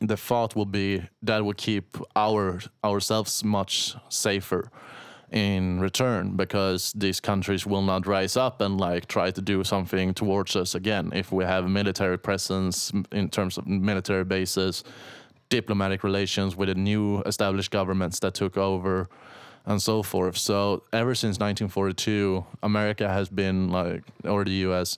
the 0.00 0.16
thought 0.16 0.56
will 0.56 0.66
be 0.66 1.02
that 1.22 1.44
will 1.44 1.54
keep 1.54 1.96
our 2.16 2.60
ourselves 2.82 3.44
much 3.44 3.94
safer 4.08 4.70
in 5.30 5.78
return 5.78 6.36
because 6.36 6.92
these 6.94 7.20
countries 7.20 7.64
will 7.64 7.82
not 7.82 8.06
rise 8.06 8.36
up 8.36 8.60
and 8.60 8.80
like 8.80 9.06
try 9.06 9.30
to 9.30 9.40
do 9.40 9.62
something 9.62 10.12
towards 10.12 10.56
us 10.56 10.74
again. 10.74 11.12
If 11.14 11.30
we 11.30 11.44
have 11.44 11.64
a 11.64 11.68
military 11.68 12.18
presence 12.18 12.92
in 13.12 13.28
terms 13.28 13.56
of 13.56 13.66
military 13.66 14.24
bases 14.24 14.82
diplomatic 15.50 16.04
relations 16.04 16.56
with 16.56 16.68
the 16.68 16.74
new 16.74 17.20
established 17.22 17.70
governments 17.70 18.20
that 18.20 18.34
took 18.34 18.56
over 18.56 19.08
and 19.66 19.82
so 19.82 20.02
forth. 20.02 20.36
So 20.36 20.84
ever 20.92 21.14
since 21.14 21.38
1942 21.38 22.44
america 22.62 23.08
has 23.08 23.28
been 23.28 23.68
like 23.68 24.02
or 24.24 24.44
the 24.44 24.52
us 24.52 24.96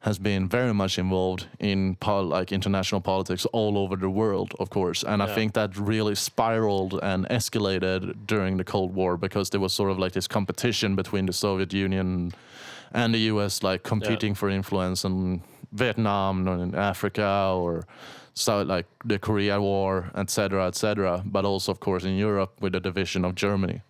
has 0.00 0.18
been 0.18 0.48
very 0.48 0.72
much 0.72 0.98
involved 0.98 1.46
in 1.58 1.94
pol- 1.96 2.24
like 2.24 2.52
international 2.52 3.02
politics 3.02 3.44
all 3.52 3.76
over 3.76 3.96
the 3.96 4.08
world, 4.08 4.54
of 4.58 4.70
course, 4.70 5.02
and 5.02 5.22
I 5.22 5.34
think 5.34 5.52
that 5.52 5.76
really 5.76 6.14
spiraled 6.14 6.98
and 7.02 7.28
escalated 7.28 8.14
during 8.26 8.56
the 8.56 8.64
Cold 8.64 8.94
War 8.94 9.18
because 9.18 9.50
there 9.50 9.60
was 9.60 9.74
sort 9.74 9.90
of 9.90 9.98
like 9.98 10.12
this 10.12 10.26
competition 10.26 10.96
between 10.96 11.26
the 11.26 11.34
Soviet 11.34 11.72
Union 11.74 12.32
and 12.92 13.14
the 13.14 13.18
U.S. 13.32 13.62
like 13.62 13.82
competing 13.82 14.34
for 14.34 14.48
influence 14.48 15.04
in 15.04 15.42
Vietnam 15.72 16.48
or 16.48 16.62
in 16.62 16.74
Africa 16.74 17.52
or 17.54 17.86
so 18.32 18.62
like 18.62 18.86
the 19.04 19.18
Korea 19.18 19.60
War, 19.60 20.10
etc., 20.14 20.66
etc. 20.66 21.22
But 21.26 21.44
also, 21.44 21.72
of 21.72 21.80
course, 21.80 22.04
in 22.04 22.16
Europe 22.16 22.54
with 22.60 22.72
the 22.72 22.80
division 22.80 23.24
of 23.24 23.34
Germany. 23.34 23.82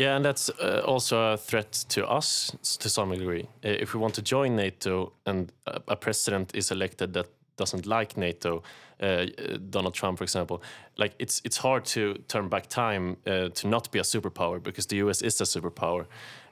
Yeah, 0.00 0.16
and 0.16 0.24
that's 0.24 0.48
uh, 0.48 0.80
also 0.86 1.32
a 1.32 1.36
threat 1.36 1.84
to 1.88 2.08
us 2.08 2.56
to 2.78 2.88
some 2.88 3.10
degree. 3.10 3.46
Uh, 3.62 3.82
If 3.82 3.92
we 3.92 4.00
want 4.00 4.14
to 4.14 4.22
join 4.22 4.56
NATO 4.56 5.12
and 5.26 5.52
a, 5.66 5.96
president 5.96 6.54
is 6.54 6.70
elected 6.70 7.12
that 7.12 7.26
doesn't 7.56 7.84
like 7.84 8.16
NATO, 8.16 8.62
uh, 9.02 9.26
Donald 9.70 9.92
Trump, 9.92 10.16
for 10.16 10.24
example, 10.24 10.62
like 10.96 11.14
it's 11.18 11.42
it's 11.44 11.58
hard 11.58 11.84
to 11.84 12.14
turn 12.28 12.48
back 12.48 12.66
time 12.66 13.16
uh, 13.26 13.50
to 13.50 13.68
not 13.68 13.90
be 13.92 13.98
a 13.98 14.02
superpower 14.04 14.58
because 14.62 14.86
the 14.86 14.96
U.S. 15.04 15.22
is 15.22 15.40
a 15.40 15.44
superpower, 15.44 16.06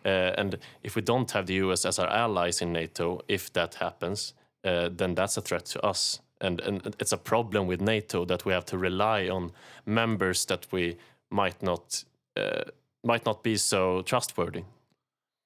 uh, 0.04 0.40
and 0.40 0.58
if 0.82 0.94
we 0.94 1.02
don't 1.02 1.30
have 1.30 1.46
the 1.46 1.64
U.S. 1.64 1.86
as 1.86 1.98
our 1.98 2.10
allies 2.10 2.60
in 2.60 2.72
NATO, 2.72 3.20
if 3.28 3.50
that 3.52 3.74
happens, 3.76 4.34
uh, 4.64 4.90
then 4.96 5.14
that's 5.14 5.38
a 5.38 5.40
threat 5.40 5.64
to 5.72 5.80
us. 5.90 6.20
And, 6.40 6.60
and 6.60 6.94
it's 7.00 7.12
a 7.12 7.18
problem 7.18 7.66
with 7.66 7.80
NATO 7.80 8.26
that 8.26 8.44
we 8.44 8.52
have 8.52 8.64
to 8.64 8.78
rely 8.78 9.30
on 9.30 9.52
members 9.86 10.44
that 10.46 10.66
we 10.70 10.96
might 11.30 11.62
not 11.62 12.04
uh, 12.36 12.70
might 13.08 13.24
not 13.24 13.42
be 13.42 13.56
so 13.56 14.02
trustworthy. 14.02 14.64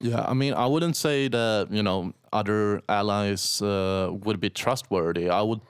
Yeah, 0.01 0.25
I 0.31 0.33
mean, 0.33 0.53
I 0.53 0.65
wouldn't 0.65 0.97
say 0.97 1.29
that 1.29 1.67
you 1.71 1.81
know 1.81 2.13
other 2.31 2.81
allies 2.89 3.61
uh, 3.61 4.09
would 4.25 4.39
be 4.39 4.49
trustworthy. 4.49 5.29
I 5.29 5.41
would, 5.41 5.61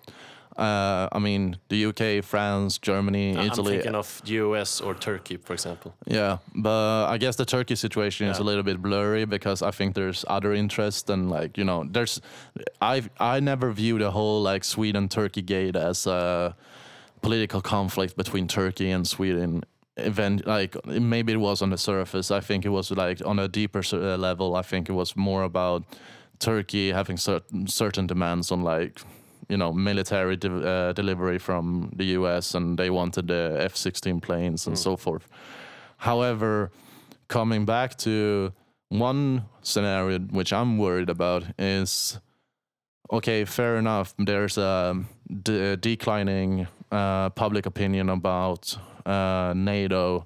uh, 0.58 1.08
I 1.18 1.20
mean, 1.20 1.58
the 1.70 1.86
UK, 1.90 2.24
France, 2.24 2.80
Germany, 2.80 3.38
I'm 3.38 3.46
Italy. 3.46 3.74
thinking 3.74 3.96
of 3.96 4.22
the 4.26 4.34
U.S. 4.46 4.82
or 4.82 4.96
Turkey, 4.96 5.38
for 5.38 5.54
example. 5.54 5.94
Yeah, 6.08 6.38
but 6.56 7.14
I 7.14 7.18
guess 7.20 7.36
the 7.36 7.46
Turkey 7.46 7.76
situation 7.76 8.28
is 8.28 8.40
a 8.40 8.44
little 8.44 8.64
bit 8.64 8.82
blurry 8.82 9.26
because 9.26 9.62
I 9.62 9.72
think 9.72 9.94
there's 9.94 10.26
other 10.28 10.52
interests 10.54 11.10
and 11.10 11.30
like 11.30 11.58
you 11.60 11.66
know 11.66 11.86
there's 11.92 12.20
I 12.82 13.04
I 13.20 13.40
never 13.40 13.72
view 13.72 14.00
the 14.00 14.10
whole 14.12 14.42
like 14.42 14.64
Sweden 14.64 15.10
Turkey 15.10 15.44
gate 15.44 15.76
as 15.76 16.08
a 16.08 16.56
political 17.22 17.62
conflict 17.62 18.18
between 18.18 18.48
Turkey 18.48 18.90
and 18.92 19.08
Sweden. 19.08 19.64
Event 19.98 20.48
like 20.48 20.76
maybe 20.86 21.34
it 21.34 21.38
was 21.38 21.62
on 21.62 21.70
the 21.70 21.78
surface. 21.78 22.32
I 22.32 22.40
think 22.40 22.66
it 22.66 22.70
was 22.70 22.90
like 22.90 23.22
on 23.26 23.40
a 23.40 23.48
deeper 23.48 23.84
uh, 23.94 24.18
level. 24.18 24.56
I 24.56 24.64
think 24.64 24.90
it 24.90 24.94
was 24.94 25.16
more 25.16 25.44
about 25.44 25.84
Turkey 26.40 26.92
having 26.92 27.18
certain 27.18 27.68
certain 27.68 28.08
demands 28.08 28.52
on 28.52 28.64
like 28.64 29.02
you 29.50 29.58
know 29.58 29.72
military 29.72 30.36
de- 30.36 30.68
uh, 30.68 30.94
delivery 30.94 31.38
from 31.38 31.92
the 31.96 32.06
U.S. 32.18 32.56
and 32.56 32.78
they 32.78 32.90
wanted 32.90 33.28
the 33.28 33.58
F-16 33.60 34.22
planes 34.22 34.68
and 34.68 34.78
so 34.80 34.98
forth. 34.98 35.28
However, 35.98 36.72
coming 37.28 37.66
back 37.66 37.96
to 38.00 38.52
one 38.90 39.44
scenario 39.62 40.20
which 40.20 40.52
I'm 40.52 40.78
worried 40.78 41.10
about 41.10 41.44
is 41.58 42.20
okay, 43.12 43.46
fair 43.46 43.78
enough. 43.78 44.14
There's 44.18 44.58
a 44.58 45.04
de- 45.44 45.78
declining 45.78 46.68
uh, 46.92 47.30
public 47.30 47.66
opinion 47.66 48.10
about 48.10 48.78
uh, 49.06 49.54
NATO 49.56 50.26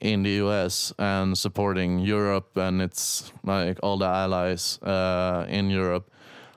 in 0.00 0.22
the 0.22 0.30
US 0.46 0.92
and 0.98 1.36
supporting 1.36 1.98
Europe 1.98 2.56
and 2.56 2.80
it's 2.80 3.32
like 3.44 3.78
all 3.82 3.98
the 3.98 4.06
allies 4.06 4.78
uh, 4.82 5.44
in 5.48 5.70
Europe. 5.70 6.10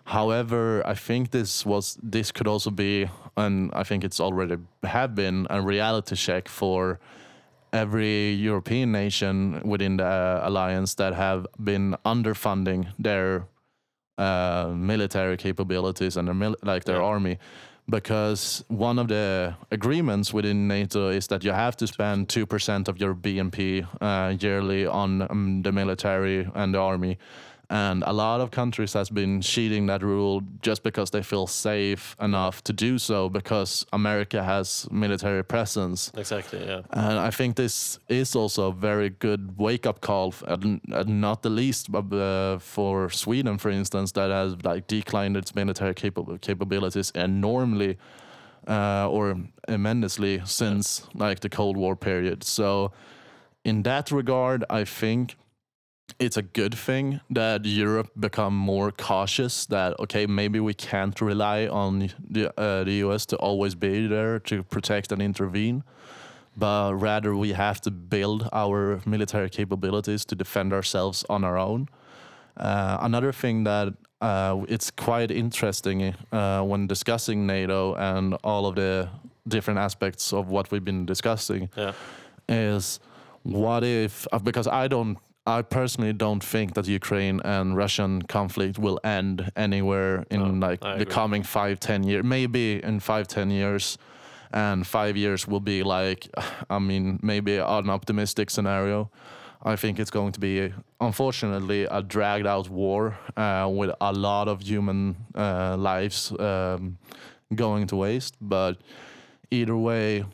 However, 0.06 0.82
I 0.86 0.94
think 0.96 1.32
this 1.32 1.66
was 1.66 1.98
this 2.12 2.32
could 2.32 2.48
also 2.48 2.70
be, 2.72 3.08
and 3.38 3.72
I 3.74 3.84
think 3.84 4.04
it's 4.04 4.20
already 4.20 4.58
have 4.84 5.16
been 5.16 5.48
a 5.50 5.62
reality 5.62 6.16
check 6.16 6.50
for 6.50 7.00
every 7.72 8.32
European 8.32 8.92
nation 8.92 9.62
within 9.64 9.98
the 9.98 10.06
uh, 10.06 10.42
alliance 10.50 10.96
that 10.96 11.14
have 11.14 11.48
been 11.64 11.96
underfunding 12.04 12.88
their 13.00 13.48
uh, 14.18 14.74
military 14.76 15.38
capabilities 15.38 16.18
and 16.18 16.28
their 16.28 16.36
mil- 16.36 16.58
like 16.64 16.84
their 16.84 17.00
Yeah. 17.00 17.14
army, 17.14 17.38
because 17.92 18.64
one 18.70 18.98
of 18.98 19.08
the 19.10 19.56
agreements 19.70 20.34
within 20.34 20.68
NATO 20.68 21.10
is 21.10 21.28
that 21.28 21.44
you 21.44 21.52
have 21.52 21.76
to 21.78 21.86
spend 21.86 22.30
two 22.30 22.46
percent 22.46 22.88
of 22.88 22.98
your 23.00 23.14
BNP 23.14 23.86
uh, 24.02 24.36
yearly 24.40 24.88
on 24.88 25.22
um, 25.30 25.62
the 25.62 25.72
military 25.72 26.50
and 26.56 26.74
the 26.74 26.80
army. 26.80 27.20
And 27.72 28.04
a 28.06 28.12
lot 28.12 28.42
of 28.42 28.52
countries 28.52 28.92
has 28.94 29.10
been 29.10 29.40
cheating 29.40 29.86
that 29.86 30.04
rule 30.04 30.42
just 30.62 30.84
because 30.84 31.10
they 31.12 31.24
feel 31.24 31.48
safe 31.48 32.18
enough 32.20 32.62
to 32.66 32.74
do 32.74 32.98
so 32.98 33.30
because 33.30 33.86
America 33.94 34.44
has 34.44 34.90
military 34.92 35.42
presence. 35.42 36.12
Exactly. 36.18 36.60
Yeah. 36.66 36.82
And 36.90 37.18
I 37.18 37.32
think 37.32 37.56
this 37.56 37.98
is 38.10 38.36
also 38.36 38.68
a 38.68 38.74
very 38.74 39.10
good 39.10 39.58
wake 39.58 39.86
up 39.86 40.02
call, 40.02 40.34
and, 40.48 40.82
and 40.92 41.22
not 41.22 41.44
the 41.44 41.50
least 41.50 41.88
uh, 41.96 42.60
for 42.60 43.10
Sweden, 43.10 43.58
for 43.58 43.70
instance, 43.70 44.12
that 44.12 44.32
has 44.32 44.58
like 44.66 44.88
declined 44.88 45.38
its 45.38 45.56
military 45.56 45.94
capa- 45.94 46.40
capabilities 46.40 47.12
enormously 47.16 47.98
uh, 48.68 49.08
or 49.10 49.38
immensely 49.70 50.42
since 50.44 51.04
like 51.14 51.40
the 51.40 51.50
Cold 51.50 51.78
War 51.78 51.96
period. 51.96 52.44
So, 52.44 52.92
in 53.64 53.84
that 53.84 54.12
regard, 54.12 54.66
I 54.70 54.84
think 54.84 55.36
it's 56.20 56.38
a 56.38 56.42
good 56.42 56.74
thing 56.76 57.20
that 57.30 57.66
Europe 57.66 58.10
become 58.20 58.56
more 58.56 58.92
cautious. 58.92 59.66
That 59.68 60.00
okay, 60.00 60.26
maybe 60.28 60.60
we 60.60 60.74
can't 60.74 61.20
rely 61.22 61.68
on 61.68 62.10
the 62.30 62.50
uh, 62.60 62.84
the 62.84 62.94
US 63.06 63.26
to 63.28 63.36
always 63.38 63.76
be 63.76 64.08
there 64.08 64.40
to 64.40 64.64
protect 64.64 65.12
and 65.12 65.22
intervene, 65.22 65.84
but 66.58 66.94
rather 66.96 67.36
we 67.36 67.54
have 67.54 67.80
to 67.82 67.92
build 67.92 68.50
our 68.54 69.02
military 69.06 69.50
capabilities 69.50 70.26
to 70.26 70.36
defend 70.36 70.74
ourselves 70.74 71.26
on 71.30 71.44
our 71.44 71.58
own. 71.58 71.88
Uh, 72.58 72.98
another 73.02 73.32
thing 73.32 73.64
that 73.64 73.94
uh, 74.22 74.62
it's 74.68 74.92
quite 74.92 75.32
interesting 75.32 76.14
uh, 76.32 76.62
when 76.62 76.88
discussing 76.88 77.48
NATO 77.48 77.96
and 77.96 78.36
all 78.44 78.66
of 78.68 78.76
the 78.76 79.10
different 79.48 79.80
aspects 79.80 80.34
of 80.34 80.50
what 80.50 80.70
we've 80.72 80.86
been 80.86 81.06
discussing 81.06 81.70
Yeah. 81.76 81.94
is 82.48 83.00
what 83.44 83.84
if 83.84 84.28
uh, 84.32 84.38
because 84.40 84.68
I 84.68 84.88
don't 84.88 85.18
I 85.48 85.64
personally 85.64 86.14
don't 86.14 86.44
think 86.44 86.74
that 86.76 86.88
Ukraine 86.88 87.42
and 87.44 87.76
Russian 87.76 88.22
conflict 88.22 88.78
will 88.78 89.00
end 89.04 89.52
anywhere 89.56 90.24
in 90.30 90.60
No, 90.60 90.68
like 90.68 90.86
I 90.86 90.96
the 90.98 91.02
agree. 91.02 91.14
coming 91.14 91.44
five 91.44 91.80
ten 91.80 92.04
years 92.04 92.24
maybe 92.24 92.84
in 92.84 93.00
five 93.00 93.28
ten 93.28 93.50
years. 93.50 93.98
And 94.54 94.86
five 94.86 95.16
years 95.16 95.48
will 95.48 95.62
be 95.62 95.82
like 95.82 96.28
I 96.70 96.80
mean 96.80 97.20
maybe 97.24 97.58
an 97.58 97.90
optimistic 97.90 98.50
scenario. 98.50 99.10
I 99.64 99.76
think 99.76 100.00
it's 100.00 100.12
going 100.12 100.32
to 100.34 100.40
be 100.40 100.74
unfortunately 101.00 101.84
a 101.84 102.02
dragged 102.02 102.48
out 102.48 102.70
war 102.70 103.18
uh, 103.38 103.70
with 103.72 103.92
a 104.02 104.12
lot 104.12 104.48
of 104.48 104.62
human 104.62 105.16
uh, 105.36 105.76
lives 105.78 106.32
um, 106.40 106.98
going 107.56 107.88
to 107.88 107.96
waste. 107.96 108.36
But 108.42 108.78
either 109.52 109.76
way 109.78 110.26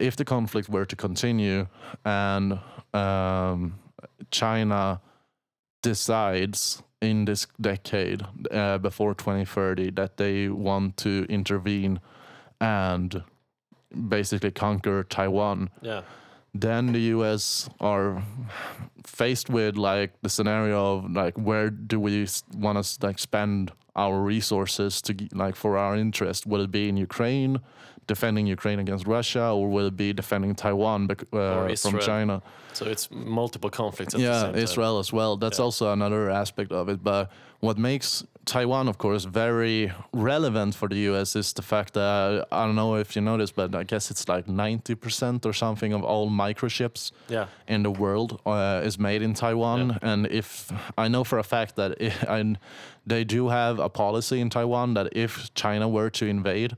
if 0.00 0.16
the 0.16 0.24
conflict 0.24 0.68
were 0.68 0.84
to 0.86 0.96
continue 0.96 1.66
and 2.04 2.58
um, 2.92 3.74
China 4.30 5.00
decides 5.82 6.82
in 7.00 7.24
this 7.26 7.46
decade 7.60 8.22
uh, 8.50 8.78
before 8.78 9.14
2030 9.14 9.90
that 9.92 10.16
they 10.16 10.48
want 10.48 10.96
to 10.98 11.26
intervene 11.28 12.00
and 12.60 13.22
basically 14.08 14.50
conquer 14.50 15.04
Taiwan, 15.04 15.70
Yeah. 15.82 16.02
then 16.54 16.92
the 16.92 17.00
US 17.16 17.68
are 17.80 18.22
faced 19.06 19.50
with 19.50 19.76
like 19.76 20.12
the 20.22 20.28
scenario 20.28 20.96
of 20.96 21.10
like 21.12 21.34
where 21.38 21.70
do 21.70 22.00
we 22.00 22.26
want 22.56 22.82
to 22.82 23.06
like 23.06 23.18
spend 23.18 23.72
our 23.94 24.20
resources 24.20 25.00
to 25.02 25.14
like 25.32 25.54
for 25.54 25.76
our 25.76 25.94
interest? 25.96 26.46
Will 26.46 26.62
it 26.62 26.70
be 26.70 26.88
in 26.88 26.96
Ukraine 26.96 27.60
defending 28.06 28.46
Ukraine 28.46 28.78
against 28.78 29.06
Russia 29.06 29.44
or 29.58 29.68
will 29.68 29.86
it 29.86 29.96
be 29.96 30.12
defending 30.12 30.54
Taiwan 30.54 31.08
uh, 31.10 31.74
from 31.76 31.98
China 31.98 32.42
So 32.72 32.84
it's 32.86 33.08
multiple 33.10 33.70
conflicts 33.70 34.14
at 34.14 34.18
the 34.20 34.26
yeah 34.26 34.42
same 34.42 34.52
time. 34.52 34.62
Israel 34.66 34.98
as 35.04 35.10
well 35.12 35.32
that's 35.42 35.58
Yeah. 35.58 35.64
also 35.66 35.84
another 35.92 36.22
aspect 36.30 36.70
of 36.72 36.88
it 36.88 36.98
but 37.02 37.30
what 37.60 37.76
makes 37.78 38.08
Taiwan 38.44 38.86
of 38.88 38.96
course 39.04 39.24
very 39.24 39.92
relevant 40.12 40.74
for 40.80 40.88
the 40.88 41.00
US 41.10 41.34
is 41.34 41.52
the 41.52 41.62
fact 41.62 41.90
that 41.94 42.46
I 42.52 42.60
don't 42.66 42.76
know 42.82 42.94
if 43.04 43.08
you 43.16 43.22
noticed 43.32 43.54
but 43.60 43.74
I 43.74 43.84
guess 43.92 44.04
it's 44.12 44.24
like 44.34 44.46
90% 44.46 45.44
or 45.46 45.52
something 45.52 45.92
of 45.92 46.02
all 46.04 46.30
microchips 46.30 47.12
Yeah. 47.28 47.46
in 47.74 47.82
the 47.82 47.90
world 47.90 48.30
uh, 48.46 48.82
is 48.88 48.98
made 48.98 49.22
in 49.22 49.34
Taiwan. 49.34 49.80
Yeah. 49.88 50.10
And 50.10 50.26
if 50.42 50.48
I 50.96 51.08
know 51.08 51.24
for 51.24 51.38
a 51.38 51.44
fact 51.54 51.74
that 51.76 51.90
i 52.00 52.36
and 52.38 52.58
they 53.12 53.24
do 53.24 53.48
have 53.48 53.78
a 53.78 53.88
policy 53.88 54.38
in 54.40 54.48
Taiwan 54.50 54.94
that 54.94 55.06
if 55.12 55.32
China 55.54 55.86
were 55.96 56.10
to 56.10 56.24
invade, 56.26 56.72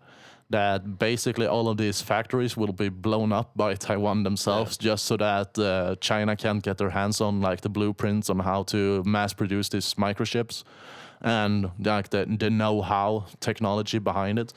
that 0.51 0.99
basically 0.99 1.46
all 1.46 1.68
of 1.68 1.76
these 1.76 2.01
factories 2.01 2.57
will 2.57 2.72
be 2.72 2.88
blown 2.88 3.32
up 3.32 3.51
by 3.55 3.74
Taiwan 3.74 4.22
themselves, 4.22 4.76
just 4.78 5.05
so 5.05 5.16
that 5.16 5.59
uh, 5.59 5.96
China 6.01 6.36
can't 6.36 6.62
get 6.62 6.78
their 6.78 6.90
hands 6.90 7.20
on 7.20 7.40
like 7.40 7.61
the 7.61 7.68
blueprints 7.68 8.30
on 8.30 8.38
how 8.38 8.62
to 8.64 9.03
mass 9.05 9.32
produce 9.34 9.68
these 9.68 9.94
microchips 9.94 10.64
and 11.20 11.70
like 11.84 12.11
the, 12.11 12.24
the 12.38 12.49
know-how 12.49 13.26
technology 13.40 13.99
behind 13.99 14.38
it. 14.38 14.53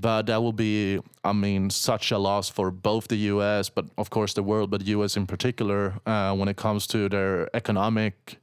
But 0.00 0.26
that 0.26 0.40
will 0.40 0.52
be 0.52 1.00
i 1.24 1.32
mean 1.32 1.70
such 1.70 2.12
a 2.12 2.18
loss 2.18 2.48
for 2.48 2.70
both 2.70 3.08
the 3.08 3.16
us 3.16 3.68
but 3.68 3.86
of 3.98 4.10
course 4.10 4.32
the 4.32 4.44
world 4.44 4.70
but 4.70 4.82
us 4.82 5.16
in 5.16 5.26
particular 5.26 5.94
uh, 6.06 6.32
when 6.36 6.48
it 6.48 6.56
comes 6.56 6.86
to 6.86 7.08
their 7.08 7.54
economic 7.54 8.38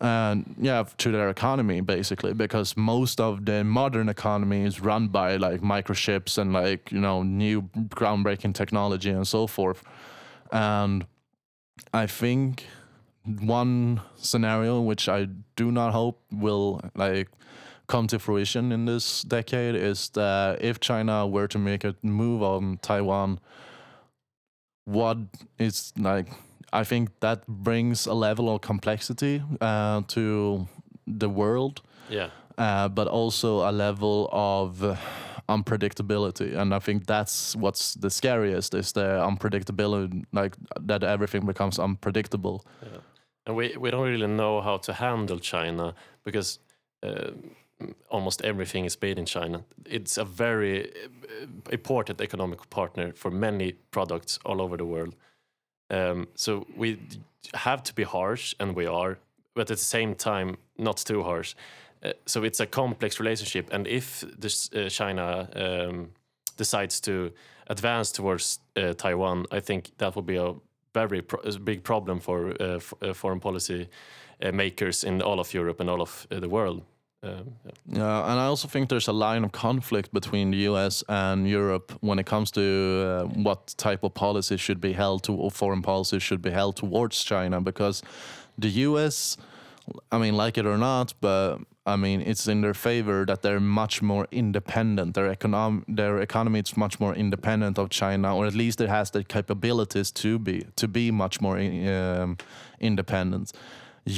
and 0.00 0.54
yeah 0.58 0.82
to 0.96 1.12
their 1.12 1.28
economy 1.28 1.82
basically 1.82 2.32
because 2.32 2.74
most 2.76 3.20
of 3.20 3.44
the 3.44 3.62
modern 3.62 4.08
economy 4.08 4.62
is 4.62 4.80
run 4.80 5.08
by 5.08 5.36
like 5.36 5.60
microchips 5.60 6.38
and 6.38 6.52
like 6.52 6.90
you 6.90 7.00
know 7.00 7.22
new 7.22 7.62
groundbreaking 7.88 8.54
technology 8.54 9.10
and 9.10 9.28
so 9.28 9.46
forth. 9.46 9.82
And 10.52 11.06
I 11.92 12.06
think 12.06 12.66
one 13.24 14.00
scenario 14.16 14.80
which 14.80 15.08
I 15.08 15.28
do 15.56 15.70
not 15.70 15.92
hope 15.92 16.20
will 16.32 16.80
like 16.94 17.28
come 17.86 18.06
to 18.06 18.18
fruition 18.18 18.72
in 18.72 18.86
this 18.86 19.22
decade 19.22 19.74
is 19.74 20.08
that 20.10 20.62
if 20.62 20.80
China 20.80 21.26
were 21.26 21.48
to 21.48 21.58
make 21.58 21.84
a 21.84 21.94
move 22.02 22.42
on 22.42 22.78
Taiwan, 22.82 23.40
what 24.84 25.18
is 25.58 25.92
like 25.98 26.28
I 26.72 26.84
think 26.84 27.08
that 27.20 27.46
brings 27.46 28.06
a 28.06 28.14
level 28.14 28.48
of 28.54 28.60
complexity 28.60 29.42
uh, 29.60 30.02
to 30.08 30.66
the 31.06 31.28
world, 31.28 31.82
Yeah. 32.10 32.28
uh, 32.58 32.88
but 32.88 33.08
also 33.08 33.68
a 33.68 33.72
level 33.72 34.28
of 34.32 34.82
unpredictability. 35.48 36.56
And 36.56 36.72
I 36.74 36.78
think 36.78 37.06
that's 37.06 37.56
what's 37.56 37.94
the 37.94 38.10
scariest 38.10 38.74
is 38.74 38.92
the 38.92 39.20
unpredictability, 39.30 40.24
like 40.32 40.56
that 40.86 41.02
everything 41.02 41.46
becomes 41.46 41.78
unpredictable. 41.78 42.64
Yeah. 42.82 43.00
And 43.46 43.56
we, 43.56 43.76
we 43.76 43.90
don't 43.90 44.02
really 44.06 44.26
know 44.26 44.60
how 44.60 44.76
to 44.78 44.92
handle 44.92 45.38
China 45.38 45.94
because 46.24 46.60
uh, 47.02 47.30
almost 48.08 48.42
everything 48.42 48.84
is 48.84 48.96
made 49.02 49.18
in 49.18 49.26
China. 49.26 49.64
It's 49.86 50.18
a 50.18 50.24
very 50.24 50.84
uh, 50.90 51.46
important 51.72 52.20
economic 52.20 52.68
partner 52.70 53.12
for 53.16 53.30
many 53.30 53.72
products 53.90 54.38
all 54.44 54.60
over 54.60 54.76
the 54.76 54.84
world. 54.84 55.14
Um, 55.90 56.28
so 56.34 56.66
we 56.76 56.98
have 57.54 57.82
to 57.82 57.94
be 57.94 58.04
harsh, 58.04 58.54
and 58.60 58.76
we 58.76 58.86
are, 58.86 59.18
but 59.54 59.70
at 59.70 59.78
the 59.78 59.84
same 59.84 60.14
time, 60.14 60.56
not 60.78 60.96
too 60.98 61.22
harsh. 61.22 61.54
Uh, 62.02 62.12
so 62.26 62.44
it's 62.44 62.60
a 62.60 62.66
complex 62.66 63.20
relationship, 63.20 63.72
and 63.72 63.86
if 63.86 64.24
this 64.38 64.70
uh, 64.72 64.88
China 64.88 65.48
um, 65.54 66.10
decides 66.56 67.00
to 67.00 67.32
advance 67.66 68.12
towards 68.12 68.60
uh, 68.76 68.92
Taiwan, 68.94 69.46
I 69.50 69.60
think 69.60 69.90
that 69.98 70.14
will 70.14 70.22
be 70.22 70.36
a 70.36 70.54
very 70.94 71.22
pro- 71.22 71.58
big 71.64 71.82
problem 71.82 72.20
for 72.20 72.54
uh, 72.60 72.80
uh, 73.02 73.14
foreign 73.14 73.40
policy 73.40 73.88
uh, 74.42 74.52
makers 74.52 75.04
in 75.04 75.22
all 75.22 75.40
of 75.40 75.54
Europe 75.54 75.80
and 75.80 75.90
all 75.90 76.00
of 76.00 76.26
the 76.30 76.48
world. 76.48 76.82
Um, 77.22 77.54
yeah. 77.64 77.72
Yeah, 77.86 78.32
and 78.32 78.40
I 78.40 78.46
also 78.46 78.66
think 78.66 78.88
there's 78.88 79.08
a 79.08 79.12
line 79.12 79.44
of 79.44 79.52
conflict 79.52 80.12
between 80.12 80.50
the 80.52 80.58
US 80.70 81.04
and 81.08 81.46
Europe 81.48 81.92
when 82.00 82.18
it 82.18 82.24
comes 82.26 82.50
to 82.52 82.60
uh, 82.62 83.24
what 83.42 83.74
type 83.76 84.02
of 84.04 84.14
policy 84.14 84.56
should 84.56 84.80
be 84.80 84.92
held 84.94 85.22
to, 85.24 85.34
or 85.34 85.50
foreign 85.50 85.82
policy 85.82 86.18
should 86.18 86.40
be 86.40 86.50
held 86.50 86.76
towards 86.76 87.22
China, 87.22 87.60
because 87.60 88.02
the 88.56 88.68
US, 88.88 89.36
I 90.10 90.18
mean, 90.18 90.34
like 90.34 90.56
it 90.56 90.64
or 90.64 90.78
not, 90.78 91.12
but 91.20 91.58
I 91.84 91.96
mean, 91.96 92.22
it's 92.22 92.46
in 92.48 92.60
their 92.62 92.74
favor 92.74 93.26
that 93.26 93.42
they're 93.42 93.60
much 93.60 94.00
more 94.00 94.26
independent. 94.30 95.14
Their 95.14 95.34
econom- 95.34 95.84
their 95.88 96.20
economy 96.20 96.60
is 96.60 96.76
much 96.76 97.00
more 97.00 97.14
independent 97.14 97.78
of 97.78 97.90
China, 97.90 98.36
or 98.36 98.46
at 98.46 98.54
least 98.54 98.80
it 98.80 98.88
has 98.88 99.10
the 99.10 99.24
capabilities 99.24 100.10
to 100.12 100.38
be 100.38 100.66
to 100.76 100.88
be 100.88 101.10
much 101.10 101.40
more 101.40 101.58
um, 101.58 102.36
independent. 102.78 103.52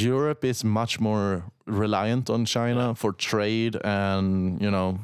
Europe 0.01 0.45
is 0.45 0.65
much 0.65 1.01
more 1.01 1.45
reliant 1.67 2.31
on 2.31 2.45
China 2.45 2.95
for 2.95 3.13
trade 3.13 3.77
and 3.85 4.61
you 4.61 4.71
know 4.71 4.99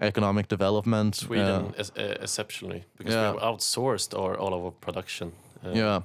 economic 0.00 0.48
development. 0.48 1.14
Sweden, 1.14 1.72
Uh, 1.78 1.82
uh, 1.96 2.22
exceptionally, 2.22 2.84
because 2.98 3.14
Yeah. 3.14 3.32
we 3.32 3.38
have 3.38 3.42
outsourced 3.54 4.14
our, 4.18 4.36
all 4.38 4.52
of 4.54 4.64
our 4.64 4.72
production. 4.80 5.32
Uh, 5.64 5.70
yeah, 5.74 6.00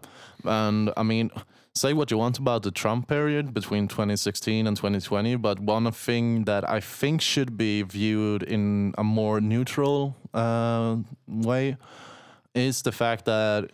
and 0.46 0.90
I 0.96 1.04
mean, 1.04 1.32
say 1.76 1.94
what 1.94 2.12
you 2.12 2.18
want 2.20 2.38
about 2.40 2.64
the 2.64 2.72
Trump 2.72 3.08
period 3.08 3.54
between 3.54 3.88
2016 3.88 4.68
and 4.68 4.78
2020, 4.78 5.36
but 5.38 5.60
one 5.60 5.92
thing 5.92 6.46
that 6.46 6.64
I 6.78 6.80
think 6.82 7.22
should 7.22 7.58
be 7.58 7.82
viewed 7.84 8.44
in 8.44 8.94
a 8.98 9.04
more 9.04 9.42
neutral 9.42 10.16
uh, 10.34 10.98
way 11.28 11.78
is 12.54 12.82
the 12.82 12.92
fact 12.92 13.26
that 13.26 13.72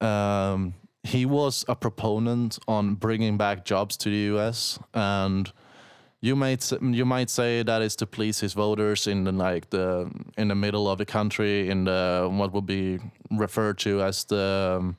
um, 0.00 0.74
he 1.08 1.24
was 1.24 1.64
a 1.68 1.74
proponent 1.74 2.58
on 2.68 2.94
bringing 2.94 3.38
back 3.38 3.64
jobs 3.64 3.96
to 3.96 4.10
the 4.10 4.22
U.S. 4.34 4.78
and 4.92 5.50
you 6.20 6.36
might 6.36 6.70
you 6.82 7.04
might 7.04 7.30
say 7.30 7.62
that 7.62 7.80
is 7.82 7.96
to 7.96 8.06
please 8.06 8.40
his 8.40 8.52
voters 8.52 9.06
in 9.06 9.24
the 9.24 9.32
like 9.32 9.70
the 9.70 10.10
in 10.36 10.48
the 10.48 10.54
middle 10.54 10.86
of 10.90 10.98
the 10.98 11.06
country 11.06 11.70
in 11.70 11.84
the 11.84 12.28
what 12.30 12.52
would 12.52 12.66
be 12.66 12.98
referred 13.30 13.78
to 13.78 14.02
as 14.02 14.24
the 14.24 14.78
um, 14.78 14.96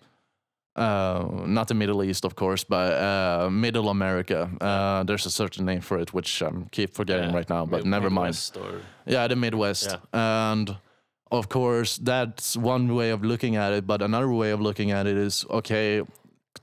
uh, 0.76 1.28
not 1.46 1.68
the 1.68 1.74
Middle 1.74 2.02
East, 2.04 2.24
of 2.24 2.36
course, 2.36 2.64
but 2.64 2.94
uh, 2.94 3.50
Middle 3.50 3.90
America. 3.90 4.50
Uh, 4.62 5.04
there's 5.04 5.26
a 5.26 5.30
certain 5.30 5.66
name 5.66 5.82
for 5.82 6.00
it, 6.00 6.14
which 6.14 6.42
I 6.42 6.52
keep 6.72 6.94
forgetting 6.94 7.32
yeah, 7.32 7.36
right 7.36 7.50
now, 7.50 7.66
but 7.66 7.84
Mid- 7.84 7.88
never 7.88 8.10
mind. 8.10 8.52
Or, 8.56 8.80
Yeah, 9.06 9.28
the 9.28 9.36
Midwest. 9.36 9.98
And 10.14 10.78
of 11.32 11.50
course, 11.50 11.98
that's 11.98 12.58
one 12.58 12.96
way 12.96 13.12
of 13.12 13.24
looking 13.24 13.56
at 13.56 13.72
it. 13.74 13.86
But 13.86 14.02
another 14.02 14.32
way 14.32 14.52
of 14.52 14.62
looking 14.62 14.92
at 14.92 15.06
it 15.08 15.18
is 15.18 15.46
okay, 15.50 16.02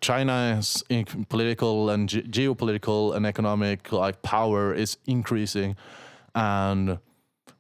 China's 0.01 0.83
in- 0.89 1.27
political 1.29 1.89
and 1.91 2.09
ge- 2.09 2.25
geopolitical 2.31 3.15
and 3.15 3.27
economic 3.27 3.93
like 3.93 4.23
power 4.23 4.75
is 4.75 4.99
increasing, 5.07 5.77
and 6.35 6.99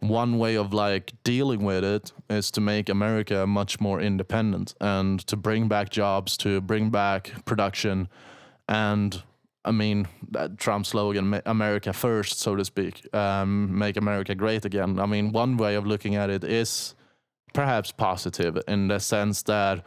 one 0.00 0.38
way 0.38 0.56
of 0.56 0.72
like 0.72 1.12
dealing 1.24 1.62
with 1.62 1.84
it 1.84 2.12
is 2.28 2.50
to 2.50 2.60
make 2.60 2.88
America 2.88 3.46
much 3.46 3.80
more 3.80 4.00
independent 4.00 4.74
and 4.80 5.20
to 5.26 5.36
bring 5.36 5.68
back 5.68 5.90
jobs, 5.90 6.36
to 6.38 6.60
bring 6.60 6.90
back 6.90 7.44
production, 7.44 8.08
and 8.68 9.22
I 9.64 9.70
mean 9.70 10.08
that 10.32 10.58
Trump 10.58 10.86
slogan 10.86 11.40
"America 11.46 11.92
first," 11.92 12.40
so 12.40 12.56
to 12.56 12.64
speak, 12.64 13.06
um, 13.14 13.78
make 13.78 13.96
America 13.96 14.34
great 14.34 14.64
again. 14.64 14.98
I 14.98 15.06
mean, 15.06 15.32
one 15.32 15.56
way 15.56 15.76
of 15.76 15.86
looking 15.86 16.16
at 16.16 16.30
it 16.30 16.42
is 16.44 16.95
perhaps 17.56 17.90
positive 17.90 18.62
in 18.68 18.88
the 18.88 19.00
sense 19.00 19.42
that 19.44 19.82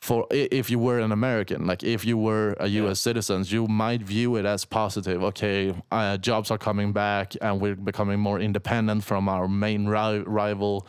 for 0.00 0.26
if 0.30 0.68
you 0.68 0.78
were 0.78 0.98
an 0.98 1.12
American, 1.12 1.66
like 1.66 1.82
if 1.82 2.04
you 2.04 2.18
were 2.18 2.54
a 2.60 2.68
U.S. 2.82 3.00
citizen, 3.00 3.42
you 3.46 3.66
might 3.66 4.02
view 4.02 4.36
it 4.36 4.44
as 4.44 4.66
positive. 4.66 5.24
Okay, 5.30 5.74
uh, 5.90 6.18
jobs 6.18 6.50
are 6.50 6.58
coming 6.58 6.92
back, 6.92 7.32
and 7.40 7.58
we're 7.58 7.74
becoming 7.74 8.20
more 8.20 8.38
independent 8.38 9.02
from 9.02 9.30
our 9.30 9.48
main 9.48 9.86
ri- 9.86 10.24
rival. 10.26 10.86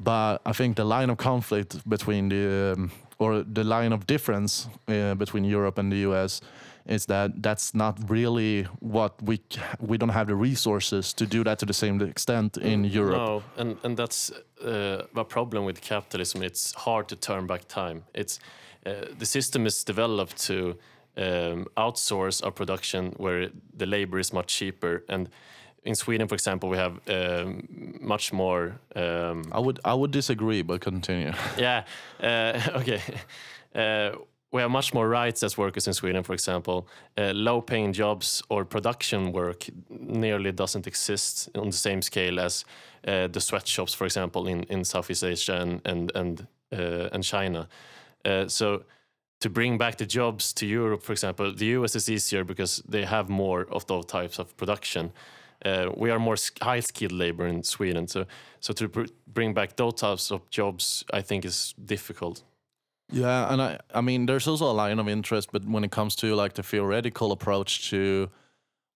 But 0.00 0.38
I 0.44 0.52
think 0.52 0.76
the 0.76 0.84
line 0.84 1.08
of 1.08 1.18
conflict 1.18 1.88
between 1.88 2.30
the 2.30 2.74
um, 2.76 2.90
or 3.20 3.44
the 3.44 3.62
line 3.62 3.92
of 3.92 4.06
difference 4.06 4.68
uh, 4.88 5.14
between 5.14 5.44
Europe 5.44 5.78
and 5.78 5.92
the 5.92 5.98
U.S. 6.08 6.40
is 6.88 7.06
that 7.06 7.42
that's 7.42 7.74
not 7.74 7.98
really 8.10 8.66
what 8.80 9.12
we 9.22 9.40
we 9.80 9.98
don't 9.98 10.12
have 10.12 10.26
the 10.26 10.34
resources 10.34 11.12
to 11.14 11.26
do 11.26 11.44
that 11.44 11.58
to 11.58 11.66
the 11.66 11.74
same 11.74 12.00
extent 12.00 12.56
in 12.56 12.84
Europe. 12.84 13.16
No, 13.16 13.42
and 13.56 13.76
and 13.84 13.96
that's 13.96 14.32
uh, 14.64 15.04
a 15.14 15.24
problem 15.24 15.64
with 15.64 15.80
capitalism. 15.80 16.42
It's 16.42 16.74
hard 16.74 17.08
to 17.08 17.16
turn 17.16 17.46
back 17.46 17.68
time. 17.68 18.02
It's 18.14 18.40
uh, 18.86 18.92
the 19.18 19.26
system 19.26 19.66
is 19.66 19.84
developed 19.84 20.46
to 20.46 20.78
um, 21.16 21.66
outsource 21.76 22.44
our 22.44 22.52
production 22.52 23.12
where 23.16 23.50
the 23.76 23.86
labor 23.86 24.18
is 24.18 24.32
much 24.32 24.46
cheaper. 24.46 25.04
And 25.08 25.28
in 25.84 25.94
Sweden, 25.94 26.28
for 26.28 26.34
example, 26.34 26.68
we 26.68 26.76
have 26.76 27.00
um, 27.08 27.98
much 28.00 28.32
more. 28.32 28.78
Um, 28.96 29.44
I 29.52 29.60
would 29.60 29.80
I 29.84 29.94
would 29.94 30.10
disagree, 30.10 30.62
but 30.62 30.80
continue. 30.80 31.32
yeah. 31.58 31.84
Uh, 32.20 32.60
okay. 32.80 33.00
Uh, 33.74 34.18
we 34.50 34.62
have 34.62 34.70
much 34.70 34.94
more 34.94 35.08
rights 35.08 35.42
as 35.42 35.58
workers 35.58 35.86
in 35.86 35.92
Sweden, 35.92 36.22
for 36.22 36.32
example. 36.32 36.88
Uh, 37.18 37.32
low-paying 37.34 37.92
jobs 37.92 38.42
or 38.48 38.64
production 38.64 39.32
work 39.32 39.66
nearly 39.90 40.52
doesn't 40.52 40.86
exist 40.86 41.50
on 41.54 41.66
the 41.66 41.76
same 41.76 42.00
scale 42.00 42.40
as 42.40 42.64
uh, 43.06 43.26
the 43.26 43.40
sweatshops, 43.40 43.92
for 43.92 44.06
example, 44.06 44.46
in, 44.46 44.62
in 44.64 44.84
Southeast 44.84 45.24
Asia 45.24 45.60
and 45.60 45.80
and 45.84 46.12
and, 46.14 46.46
uh, 46.72 47.08
and 47.12 47.22
China. 47.24 47.68
Uh, 48.24 48.48
so 48.48 48.84
to 49.40 49.50
bring 49.50 49.78
back 49.78 49.96
the 49.96 50.06
jobs 50.06 50.52
to 50.52 50.66
Europe, 50.66 51.02
for 51.02 51.12
example, 51.12 51.54
the 51.54 51.66
US 51.66 51.94
is 51.94 52.08
easier 52.08 52.44
because 52.44 52.82
they 52.88 53.04
have 53.04 53.28
more 53.28 53.66
of 53.70 53.86
those 53.86 54.06
types 54.06 54.38
of 54.38 54.56
production. 54.56 55.12
Uh, 55.64 55.90
we 55.96 56.10
are 56.10 56.18
more 56.18 56.36
high-skilled 56.62 57.12
labor 57.12 57.46
in 57.46 57.62
Sweden, 57.62 58.08
so 58.08 58.24
so 58.60 58.72
to 58.72 58.88
br- 58.88 59.12
bring 59.26 59.54
back 59.54 59.76
those 59.76 59.94
types 59.94 60.32
of 60.32 60.40
jobs, 60.50 61.04
I 61.12 61.22
think 61.22 61.44
is 61.44 61.74
difficult. 61.84 62.44
Yeah, 63.10 63.52
and 63.52 63.62
I 63.62 63.78
I 63.94 64.00
mean 64.00 64.26
there's 64.26 64.46
also 64.46 64.70
a 64.70 64.72
line 64.72 64.98
of 64.98 65.08
interest, 65.08 65.50
but 65.52 65.64
when 65.64 65.84
it 65.84 65.90
comes 65.90 66.14
to 66.16 66.34
like 66.34 66.54
the 66.54 66.62
theoretical 66.62 67.32
approach 67.32 67.90
to 67.90 68.28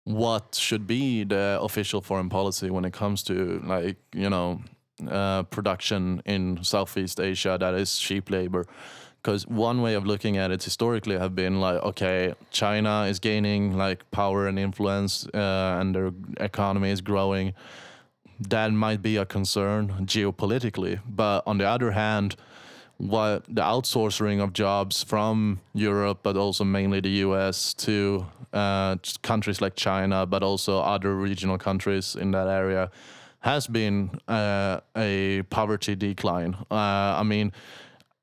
what 0.05 0.55
should 0.55 0.87
be 0.87 1.25
the 1.25 1.59
official 1.61 2.01
foreign 2.01 2.29
policy 2.29 2.71
when 2.71 2.85
it 2.85 2.93
comes 2.93 3.23
to 3.23 3.63
like 3.65 3.97
you 4.15 4.29
know 4.29 4.61
uh, 5.09 5.45
production 5.45 6.23
in 6.27 6.63
Southeast 6.63 7.21
Asia 7.21 7.57
that 7.59 7.75
is 7.75 7.99
cheap 7.99 8.31
labor. 8.31 8.67
Because 9.23 9.47
one 9.47 9.83
way 9.83 9.95
of 9.95 10.05
looking 10.05 10.37
at 10.37 10.51
it 10.51 10.65
historically 10.65 11.17
have 11.17 11.37
been 11.37 11.61
like, 11.61 11.81
okay, 11.83 12.35
China 12.51 13.05
is 13.09 13.21
gaining 13.21 13.77
like 13.77 14.11
power 14.11 14.49
and 14.49 14.59
influence, 14.59 15.29
uh, 15.33 15.79
and 15.81 15.95
their 15.95 16.11
economy 16.41 16.91
is 16.91 17.01
growing. 17.01 17.55
That 18.41 18.73
might 18.73 19.01
be 19.01 19.17
a 19.17 19.25
concern 19.25 20.07
geopolitically, 20.07 21.01
but 21.09 21.45
on 21.47 21.59
the 21.59 21.69
other 21.69 21.93
hand, 21.93 22.35
what 23.03 23.45
the 23.49 23.63
outsourcing 23.63 24.41
of 24.41 24.53
jobs 24.53 25.03
from 25.03 25.61
Europe, 25.75 26.21
but 26.23 26.37
also 26.37 26.63
mainly 26.63 27.01
the 27.01 27.11
U.S. 27.27 27.75
to 27.75 28.27
uh, 28.53 28.97
countries 29.23 29.61
like 29.61 29.75
China, 29.75 30.25
but 30.25 30.43
also 30.45 30.81
other 30.81 31.17
regional 31.17 31.59
countries 31.59 32.15
in 32.15 32.31
that 32.31 32.47
area, 32.47 32.91
has 33.41 33.67
been 33.67 34.11
uh, 34.29 34.79
a 34.97 35.43
poverty 35.51 35.97
decline. 35.97 36.55
Uh, 36.71 36.75
I 37.19 37.25
mean, 37.25 37.53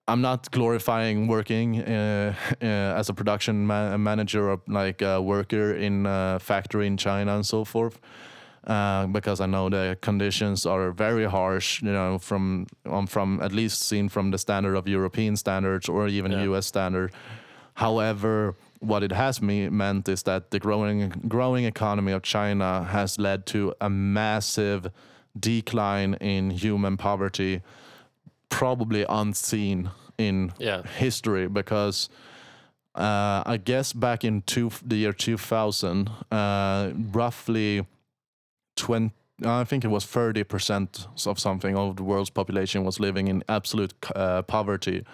I'm 0.08 0.22
not 0.22 0.50
glorifying 0.50 1.28
working 1.28 1.82
uh, 1.82 2.34
uh, 2.62 2.66
as 2.66 3.10
a 3.10 3.14
production 3.14 3.68
ma- 3.68 3.98
manager 3.98 4.50
or 4.50 4.62
like 4.68 5.02
a 5.02 5.22
worker 5.22 5.74
in 5.74 6.06
a 6.06 6.40
factory 6.40 6.88
in 6.88 6.96
China 6.96 7.36
and 7.36 7.46
so 7.46 7.66
forth, 7.66 8.00
uh, 8.70 9.08
because 9.08 9.42
I 9.42 9.48
know 9.48 9.70
the 9.70 9.98
conditions 10.02 10.66
are 10.66 10.92
very 10.92 11.26
harsh. 11.26 11.82
You 11.82 11.92
know, 11.92 12.20
from 12.20 12.68
um, 12.86 13.08
from 13.08 13.42
at 13.42 13.52
least 13.52 13.82
seen 13.82 14.10
from 14.10 14.32
the 14.32 14.38
standard 14.38 14.76
of 14.78 14.88
European 14.88 15.36
standards 15.36 15.90
or 15.90 16.08
even 16.08 16.32
Yeah. 16.32 16.44
U.S. 16.52 16.66
standard. 16.68 17.12
However, 17.74 18.56
what 18.80 19.04
it 19.04 19.12
has 19.12 19.42
me 19.42 19.70
meant 19.70 20.08
is 20.10 20.24
that 20.24 20.52
the 20.52 20.60
growing 20.60 21.10
growing 21.28 21.66
economy 21.66 22.12
of 22.14 22.22
China 22.22 22.84
has 22.84 23.18
led 23.18 23.46
to 23.46 23.74
a 23.82 23.90
massive 23.90 24.92
decline 25.40 26.16
in 26.22 26.52
human 26.52 26.98
poverty, 26.98 27.62
probably 28.50 29.06
unseen 29.10 29.90
in 30.18 30.52
Yeah. 30.60 30.84
history 31.00 31.48
because 31.48 32.10
uh, 32.96 33.44
I 33.46 33.58
guess 33.64 33.94
back 33.94 34.24
in 34.24 34.42
two, 34.42 34.70
the 34.86 34.96
year 34.98 35.14
2000, 35.14 36.10
uh, 36.32 36.92
roughly 37.14 37.86
20, 38.80 39.12
I 39.46 39.64
think 39.64 39.86
it 39.86 39.90
was 39.90 40.06
30% 40.06 41.28
of 41.28 41.40
something 41.40 41.78
of 41.78 41.96
the 41.98 42.04
world's 42.04 42.30
population 42.30 42.84
was 42.84 43.00
living 43.00 43.28
in 43.28 43.44
absolute 43.48 43.94
uh, 44.16 44.42
poverty. 44.42 45.06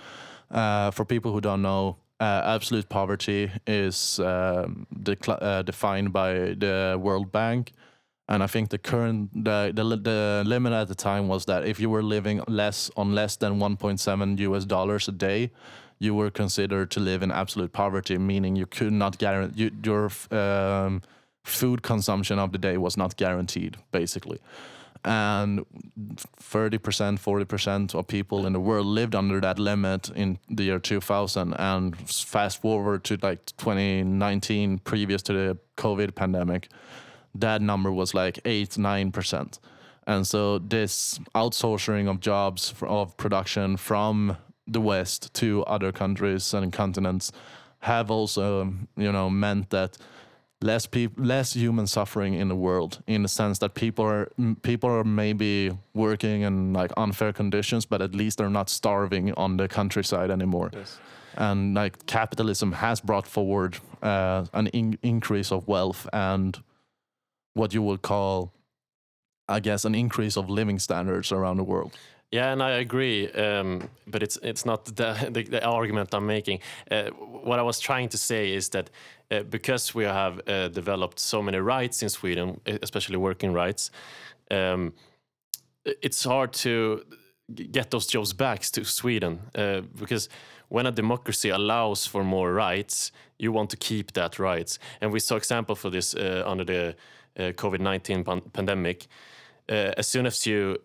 Uh, 0.50 0.92
for 0.92 1.06
people 1.06 1.32
who 1.32 1.42
don't 1.42 1.62
know, 1.62 1.98
uh, 2.20 2.42
absolute 2.46 2.88
poverty 2.88 3.52
is 3.68 4.20
um, 4.20 4.88
uh, 5.28 5.62
defined 5.64 6.14
by 6.14 6.34
the 6.34 6.98
World 7.02 7.32
Bank. 7.32 7.74
And 8.28 8.42
I 8.42 8.48
think 8.48 8.70
the 8.70 8.80
current 8.80 9.30
the, 9.34 9.72
the 9.76 9.84
the 9.84 10.44
limit 10.46 10.74
at 10.74 10.88
the 10.88 10.96
time 10.96 11.28
was 11.28 11.46
that 11.46 11.68
if 11.68 11.80
you 11.80 11.92
were 11.92 12.02
living 12.02 12.42
less 12.48 12.90
on 12.98 13.14
less 13.14 13.36
than 13.36 13.60
1.7 13.60 14.40
US 14.40 14.66
dollars 14.66 15.08
a 15.08 15.12
day, 15.12 15.52
you 16.00 16.16
were 16.16 16.32
considered 16.32 16.90
to 16.92 17.00
live 17.00 17.22
in 17.22 17.32
absolute 17.32 17.72
poverty, 17.72 18.18
meaning 18.18 18.56
you 18.56 18.66
could 18.66 18.94
not 18.94 19.18
guarantee 19.20 19.64
you, 19.64 19.72
your 19.84 20.10
um, 20.32 21.02
food 21.46 21.84
consumption 21.84 22.40
of 22.40 22.52
the 22.52 22.58
day 22.58 22.78
was 22.78 22.98
not 22.98 23.16
guaranteed, 23.16 23.78
basically. 23.92 24.40
And 25.04 25.66
30%, 26.42 26.80
40% 27.20 27.94
of 27.94 28.08
people 28.08 28.48
in 28.48 28.54
the 28.54 28.60
world 28.60 28.88
lived 28.88 29.14
under 29.14 29.40
that 29.40 29.60
limit 29.60 30.10
in 30.16 30.40
the 30.50 30.64
year 30.64 30.80
2000. 30.80 31.54
And 31.54 31.96
fast 32.10 32.62
forward 32.62 33.04
to 33.06 33.18
like 33.22 33.46
2019, 33.58 34.80
previous 34.80 35.22
to 35.24 35.34
the 35.34 35.58
COVID 35.78 36.16
pandemic, 36.16 36.70
that 37.36 37.62
number 37.62 37.92
was 37.92 38.16
like 38.16 38.40
8 38.46 38.72
9%. 38.72 39.60
And 40.08 40.26
so 40.26 40.60
this 40.60 41.20
outsourcing 41.36 42.10
of 42.10 42.20
jobs 42.20 42.74
of 42.82 43.16
production 43.18 43.78
from 43.78 44.38
the 44.68 44.82
West 44.82 45.34
to 45.36 45.64
other 45.66 45.92
countries 45.92 46.54
and 46.54 46.74
continents 46.74 47.32
have 47.82 48.10
also, 48.10 48.74
you 48.98 49.12
know, 49.12 49.30
meant 49.30 49.70
that 49.70 49.98
less 50.62 50.86
people, 50.86 51.24
less 51.24 51.54
human 51.54 51.88
suffering 51.88 52.34
in 52.34 52.48
the 52.48 52.56
world, 52.56 53.02
in 53.08 53.22
the 53.24 53.28
sense 53.28 53.60
that 53.60 53.74
people 53.74 54.06
are 54.06 54.32
people 54.62 54.90
are 54.90 55.04
maybe 55.04 55.78
working 55.94 56.42
in 56.42 56.74
like 56.74 56.92
unfair 56.98 57.34
conditions, 57.34 57.86
but 57.86 58.02
at 58.02 58.16
least 58.16 58.38
they're 58.38 58.50
not 58.50 58.70
starving 58.70 59.34
on 59.34 59.58
the 59.58 59.68
countryside 59.68 60.32
anymore. 60.32 60.72
Yes. 60.74 61.00
And 61.38 61.74
like 61.74 62.06
capitalism 62.06 62.72
has 62.74 63.02
brought 63.02 63.28
forward 63.28 63.78
uh, 64.02 64.46
an 64.54 64.68
in- 64.68 64.98
increase 65.02 65.52
of 65.52 65.68
wealth 65.68 66.08
and 66.14 66.58
what 67.54 67.74
you 67.74 67.82
would 67.82 68.02
call, 68.02 68.54
I 69.50 69.60
guess, 69.60 69.86
an 69.86 69.96
increase 69.96 70.38
of 70.38 70.50
living 70.50 70.80
standards 70.80 71.32
around 71.32 71.58
the 71.58 71.64
world. 71.64 71.98
Yeah, 72.32 72.52
and 72.52 72.62
I 72.62 72.72
agree, 72.72 73.32
um, 73.32 73.90
but 74.08 74.24
it's 74.24 74.38
it's 74.42 74.66
not 74.66 74.86
the, 74.86 75.30
the, 75.32 75.44
the 75.44 75.66
argument 75.66 76.14
I'm 76.14 76.26
making. 76.26 76.60
Uh, 76.92 77.10
what 77.46 77.60
I 77.60 77.62
was 77.62 77.80
trying 77.80 78.10
to 78.10 78.18
say 78.18 78.52
is 78.52 78.70
that 78.70 78.90
uh, 79.32 79.44
because 79.44 79.96
we 79.96 80.04
have 80.04 80.42
uh, 80.48 80.68
developed 80.68 81.20
so 81.20 81.42
many 81.42 81.58
rights 81.58 82.04
in 82.04 82.10
Sweden, 82.10 82.60
e- 82.68 82.78
especially 82.82 83.18
working 83.18 83.54
rights, 83.54 83.92
um, 84.52 84.94
it's 85.84 86.24
hard 86.24 86.54
to 86.54 87.04
get 87.72 87.92
those 87.92 88.08
jobs 88.08 88.34
back 88.34 88.62
to 88.62 88.84
Sweden 88.84 89.40
uh, 89.56 89.82
because 90.00 90.30
when 90.70 90.86
a 90.86 90.92
democracy 90.92 91.50
allows 91.50 92.08
for 92.08 92.24
more 92.24 92.54
rights, 92.54 93.12
you 93.38 93.52
want 93.52 93.70
to 93.70 93.78
keep 93.78 94.14
that 94.14 94.40
rights. 94.40 94.80
And 95.02 95.12
we 95.12 95.20
saw 95.20 95.36
example 95.36 95.76
for 95.76 95.90
this 95.90 96.16
under 96.16 96.64
the 96.64 96.96
uh, 97.38 97.52
COVID-19 97.52 98.26
pan- 98.26 98.42
pandemic. 98.54 99.08
As 99.68 100.08
soon 100.08 100.26
as 100.26 100.46
you 100.46 100.78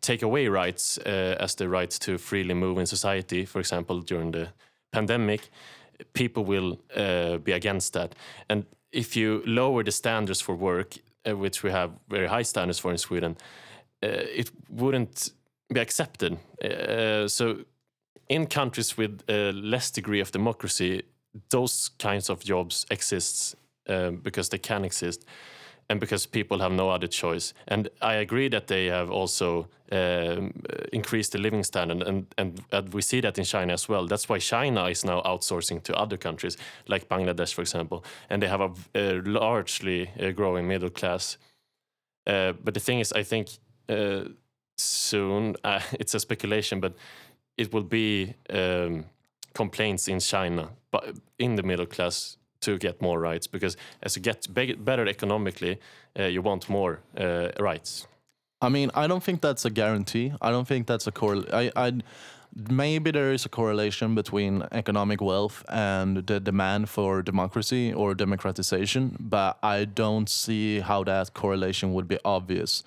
take 0.00 0.22
away 0.22 0.46
rights, 0.46 0.98
as 0.98 1.54
the 1.56 1.68
rights 1.68 1.98
to 2.00 2.16
freely 2.16 2.54
move 2.54 2.78
in 2.78 2.86
society, 2.86 3.44
for 3.44 3.58
example, 3.58 4.00
during 4.00 4.30
the 4.30 4.48
pandemic, 4.92 5.50
people 6.12 6.44
will 6.44 6.78
uh, 6.96 7.38
be 7.38 7.52
against 7.52 7.92
that. 7.92 8.14
And 8.48 8.64
if 8.92 9.16
you 9.16 9.42
lower 9.46 9.82
the 9.84 9.92
standards 9.92 10.40
for 10.40 10.54
work, 10.54 10.96
uh, 11.26 11.36
which 11.36 11.62
we 11.62 11.70
have 11.70 11.90
very 12.08 12.26
high 12.26 12.42
standards 12.42 12.78
for 12.78 12.90
in 12.90 12.98
Sweden, 12.98 13.36
uh, 14.02 14.08
it 14.08 14.50
wouldn't 14.68 15.32
be 15.72 15.80
accepted. 15.80 16.38
Uh, 16.62 17.28
so, 17.28 17.64
in 18.28 18.46
countries 18.46 18.96
with 18.96 19.22
a 19.28 19.52
less 19.52 19.90
degree 19.90 20.20
of 20.20 20.30
democracy, 20.30 21.02
those 21.50 21.90
kinds 21.98 22.30
of 22.30 22.42
jobs 22.44 22.86
exist 22.90 23.56
um, 23.88 24.16
because 24.16 24.48
they 24.48 24.58
can 24.58 24.84
exist 24.84 25.26
and 25.88 26.00
because 26.00 26.26
people 26.26 26.58
have 26.60 26.72
no 26.72 26.90
other 26.90 27.06
choice. 27.06 27.54
And 27.68 27.88
I 28.00 28.14
agree 28.14 28.48
that 28.48 28.66
they 28.66 28.86
have 28.86 29.10
also 29.10 29.68
um, 29.92 30.52
increased 30.92 31.32
the 31.32 31.38
living 31.38 31.62
standard, 31.64 32.02
and, 32.02 32.26
and 32.38 32.62
and 32.72 32.92
we 32.94 33.02
see 33.02 33.20
that 33.20 33.38
in 33.38 33.44
China 33.44 33.72
as 33.72 33.88
well. 33.88 34.06
That's 34.06 34.28
why 34.28 34.38
China 34.38 34.86
is 34.86 35.04
now 35.04 35.20
outsourcing 35.22 35.82
to 35.82 35.94
other 35.94 36.16
countries, 36.16 36.56
like 36.88 37.08
Bangladesh, 37.08 37.54
for 37.54 37.62
example, 37.62 38.04
and 38.30 38.42
they 38.42 38.48
have 38.48 38.60
a, 38.60 38.72
a 38.94 39.20
largely 39.22 40.10
uh, 40.20 40.30
growing 40.30 40.66
middle 40.66 40.90
class. 40.90 41.38
Uh, 42.26 42.52
but 42.64 42.74
the 42.74 42.80
thing 42.80 43.00
is, 43.00 43.12
I 43.12 43.22
think 43.22 43.48
uh, 43.88 44.24
soon 44.78 45.56
uh, 45.64 45.80
it's 45.92 46.14
a 46.14 46.20
speculation, 46.20 46.80
but 46.80 46.94
it 47.56 47.72
will 47.72 47.84
be 47.84 48.34
um, 48.50 49.04
complaints 49.52 50.08
in 50.08 50.20
China, 50.20 50.70
but 50.90 51.14
in 51.38 51.56
the 51.56 51.62
middle 51.62 51.86
class 51.86 52.38
to 52.64 52.78
get 52.78 53.00
more 53.00 53.18
rights 53.18 53.46
because 53.46 53.76
as 54.02 54.16
you 54.16 54.22
get 54.22 54.52
be- 54.52 54.74
better 54.74 55.06
economically, 55.08 55.78
uh, 56.18 56.24
you 56.24 56.42
want 56.42 56.68
more 56.68 57.00
uh, 57.16 57.48
rights. 57.58 58.06
I 58.60 58.68
mean, 58.68 58.90
I 58.94 59.06
don't 59.06 59.22
think 59.22 59.40
that's 59.40 59.64
a 59.64 59.70
guarantee. 59.70 60.32
I 60.40 60.50
don't 60.50 60.66
think 60.66 60.86
that's 60.86 61.06
a 61.06 61.12
correl. 61.12 61.44
I, 61.52 61.70
I 61.76 61.92
maybe 62.70 63.10
there 63.10 63.32
is 63.32 63.44
a 63.44 63.48
correlation 63.48 64.14
between 64.14 64.62
economic 64.72 65.20
wealth 65.20 65.64
and 65.68 66.26
the 66.26 66.40
demand 66.40 66.88
for 66.88 67.22
democracy 67.22 67.92
or 67.92 68.14
democratization, 68.14 69.16
but 69.20 69.58
I 69.62 69.84
don't 69.84 70.28
see 70.28 70.80
how 70.80 71.04
that 71.04 71.34
correlation 71.34 71.92
would 71.94 72.08
be 72.08 72.18
obvious. 72.24 72.84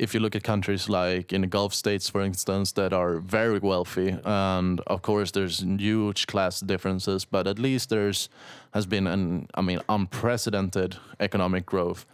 If 0.00 0.14
you 0.14 0.20
look 0.20 0.34
at 0.34 0.42
countries 0.42 0.88
like 0.88 1.30
in 1.30 1.42
the 1.42 1.46
Gulf 1.46 1.74
states, 1.74 2.08
for 2.08 2.22
instance, 2.22 2.72
that 2.72 2.94
are 2.94 3.18
very 3.18 3.58
wealthy, 3.58 4.16
and 4.24 4.80
of 4.86 5.02
course 5.02 5.30
there's 5.32 5.60
huge 5.60 6.26
class 6.26 6.60
differences, 6.60 7.26
but 7.26 7.46
at 7.46 7.58
least 7.58 7.90
there's 7.90 8.30
has 8.72 8.86
been 8.86 9.06
an, 9.06 9.46
I 9.54 9.60
mean, 9.60 9.80
unprecedented 9.90 10.96
economic 11.18 11.66
growth. 11.66 12.06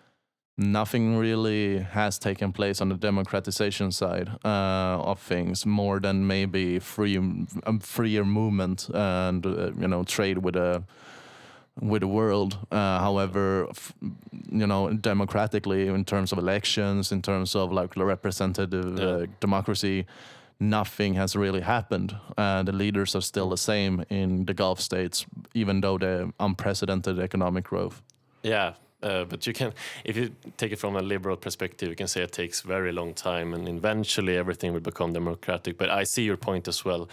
Nothing 0.58 1.16
really 1.16 1.78
has 1.78 2.18
taken 2.18 2.52
place 2.52 2.80
on 2.80 2.88
the 2.88 2.96
democratization 2.96 3.92
side 3.92 4.30
uh, 4.44 5.10
of 5.10 5.20
things 5.20 5.64
more 5.64 6.00
than 6.00 6.26
maybe 6.26 6.80
free 6.80 7.16
um, 7.18 7.46
freer 7.80 8.24
movement 8.24 8.88
and 8.92 9.46
uh, 9.46 9.70
you 9.78 9.86
know 9.86 10.02
trade 10.02 10.38
with 10.38 10.56
a 10.56 10.82
with 11.80 12.00
the 12.00 12.08
world 12.08 12.56
uh, 12.72 12.98
however 13.00 13.66
f- 13.70 13.92
you 14.50 14.66
know 14.66 14.90
democratically 15.00 15.88
in 15.88 16.04
terms 16.04 16.32
of 16.32 16.38
elections 16.38 17.12
in 17.12 17.20
terms 17.22 17.54
of 17.54 17.70
like 17.72 17.96
representative 17.96 18.98
uh, 18.98 19.02
Yeah. 19.18 19.26
democracy 19.40 20.04
nothing 20.58 21.14
has 21.16 21.36
really 21.36 21.60
happened 21.60 22.16
uh, 22.38 22.62
the 22.62 22.72
leaders 22.72 23.14
are 23.14 23.22
still 23.22 23.48
the 23.50 23.56
same 23.56 24.04
in 24.08 24.46
the 24.46 24.54
gulf 24.54 24.80
states 24.80 25.26
even 25.54 25.80
though 25.80 25.98
the 25.98 26.32
unprecedented 26.40 27.18
economic 27.18 27.64
growth 27.64 28.00
Yeah, 28.42 28.72
uh, 29.02 29.24
but 29.28 29.46
you 29.46 29.52
can, 29.52 29.72
if 30.04 30.16
you 30.16 30.30
take 30.56 30.72
it 30.72 30.78
from 30.78 30.96
a 30.96 31.00
liberal 31.02 31.36
perspective, 31.36 31.88
you 31.88 31.96
can 31.96 32.06
say 32.08 32.22
it 32.22 32.32
takes 32.32 32.62
very 32.62 32.92
long 32.92 33.14
time, 33.14 33.54
and 33.56 33.68
eventually 33.68 34.36
everything 34.38 34.72
will 34.72 34.80
become 34.92 35.12
democratic. 35.12 35.76
But 35.78 35.88
I 35.90 36.04
see 36.04 36.22
your 36.22 36.36
point 36.38 36.68
as 36.68 36.84
well, 36.84 37.02
uh, 37.02 37.06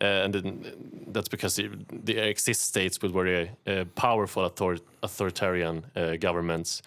Eh, 0.00 0.24
and 0.24 0.34
then 0.34 0.64
eh, 0.64 0.70
that's 1.08 1.28
because 1.28 1.56
there 1.56 2.24
exist 2.24 2.60
states 2.62 3.00
with 3.00 3.12
very 3.12 3.50
uh, 3.66 3.84
powerful 3.94 4.44
author- 4.44 4.82
authoritarian 5.02 5.84
governments, 6.20 6.82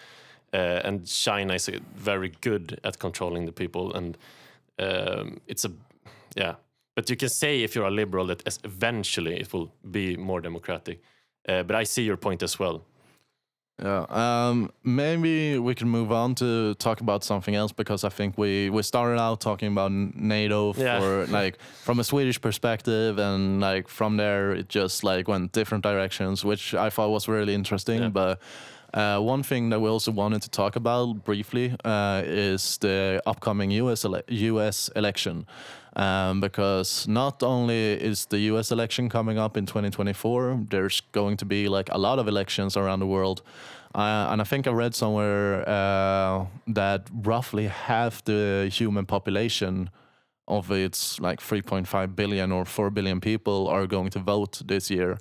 and 0.52 1.06
China 1.06 1.54
is 1.54 1.70
very 1.96 2.32
good 2.40 2.80
at 2.84 2.98
controlling 2.98 3.46
the 3.46 3.52
people, 3.52 3.94
and 3.94 4.18
um, 4.78 5.40
it's 5.46 5.64
a, 5.64 5.70
yeah. 6.36 6.54
But 6.96 7.08
you 7.08 7.16
can 7.16 7.28
say 7.28 7.62
if 7.62 7.74
you're 7.74 7.86
a 7.86 7.90
liberal 7.90 8.26
that 8.26 8.58
eventually 8.64 9.40
it 9.40 9.52
will 9.52 9.72
be 9.90 10.16
more 10.16 10.40
democratic. 10.40 11.00
But 11.46 11.72
I 11.72 11.84
see 11.84 12.02
your 12.02 12.16
point 12.16 12.42
as 12.42 12.58
well. 12.58 12.82
Yeah. 13.82 14.04
Um, 14.10 14.70
maybe 14.84 15.58
we 15.58 15.74
can 15.74 15.88
move 15.88 16.12
on 16.12 16.34
to 16.36 16.74
talk 16.74 17.00
about 17.00 17.24
something 17.24 17.54
else 17.54 17.72
because 17.72 18.04
I 18.04 18.10
think 18.10 18.36
we 18.36 18.68
we 18.70 18.82
started 18.82 19.18
out 19.20 19.40
talking 19.40 19.72
about 19.72 19.90
NATO 20.14 20.74
Yeah. 20.76 21.00
for 21.00 21.26
like 21.26 21.58
from 21.84 21.98
a 22.00 22.04
Swedish 22.04 22.40
perspective, 22.40 23.18
and 23.18 23.60
like 23.60 23.88
from 23.88 24.16
there 24.18 24.52
it 24.52 24.68
just 24.68 25.02
like 25.04 25.28
went 25.28 25.52
different 25.52 25.82
directions, 25.84 26.44
which 26.44 26.74
I 26.74 26.90
thought 26.90 27.10
was 27.10 27.26
really 27.28 27.54
interesting. 27.54 28.02
Yeah. 28.02 28.08
But 28.10 28.38
uh, 28.92 29.18
one 29.20 29.42
thing 29.42 29.70
that 29.70 29.80
we 29.80 29.88
also 29.88 30.10
wanted 30.12 30.42
to 30.42 30.50
talk 30.50 30.76
about 30.76 31.24
briefly 31.24 31.74
uh, 31.84 32.22
is 32.26 32.76
the 32.78 33.22
upcoming 33.24 33.70
U.S. 33.70 34.04
Ele- 34.04 34.22
U.S. 34.28 34.90
election. 34.96 35.46
Um, 36.00 36.40
because 36.40 37.06
not 37.06 37.42
only 37.42 37.92
is 37.92 38.24
the 38.24 38.38
U.S. 38.52 38.72
election 38.72 39.10
coming 39.10 39.38
up 39.38 39.58
in 39.58 39.66
2024, 39.66 40.66
there's 40.70 41.02
going 41.12 41.36
to 41.36 41.44
be 41.44 41.68
like 41.68 41.90
a 41.92 41.98
lot 41.98 42.18
of 42.18 42.26
elections 42.26 42.74
around 42.74 43.00
the 43.00 43.06
world, 43.06 43.42
uh, 43.94 44.28
and 44.30 44.40
I 44.40 44.44
think 44.44 44.66
I 44.66 44.70
read 44.70 44.94
somewhere 44.94 45.68
uh, 45.68 46.46
that 46.68 47.10
roughly 47.12 47.66
half 47.66 48.24
the 48.24 48.70
human 48.72 49.04
population 49.04 49.90
of 50.46 50.70
its 50.70 51.20
like 51.20 51.40
3.5 51.40 52.16
billion 52.16 52.52
or 52.52 52.64
4 52.64 52.90
billion 52.90 53.20
people 53.20 53.68
are 53.68 53.86
going 53.86 54.10
to 54.10 54.20
vote 54.20 54.62
this 54.64 54.90
year. 54.90 55.18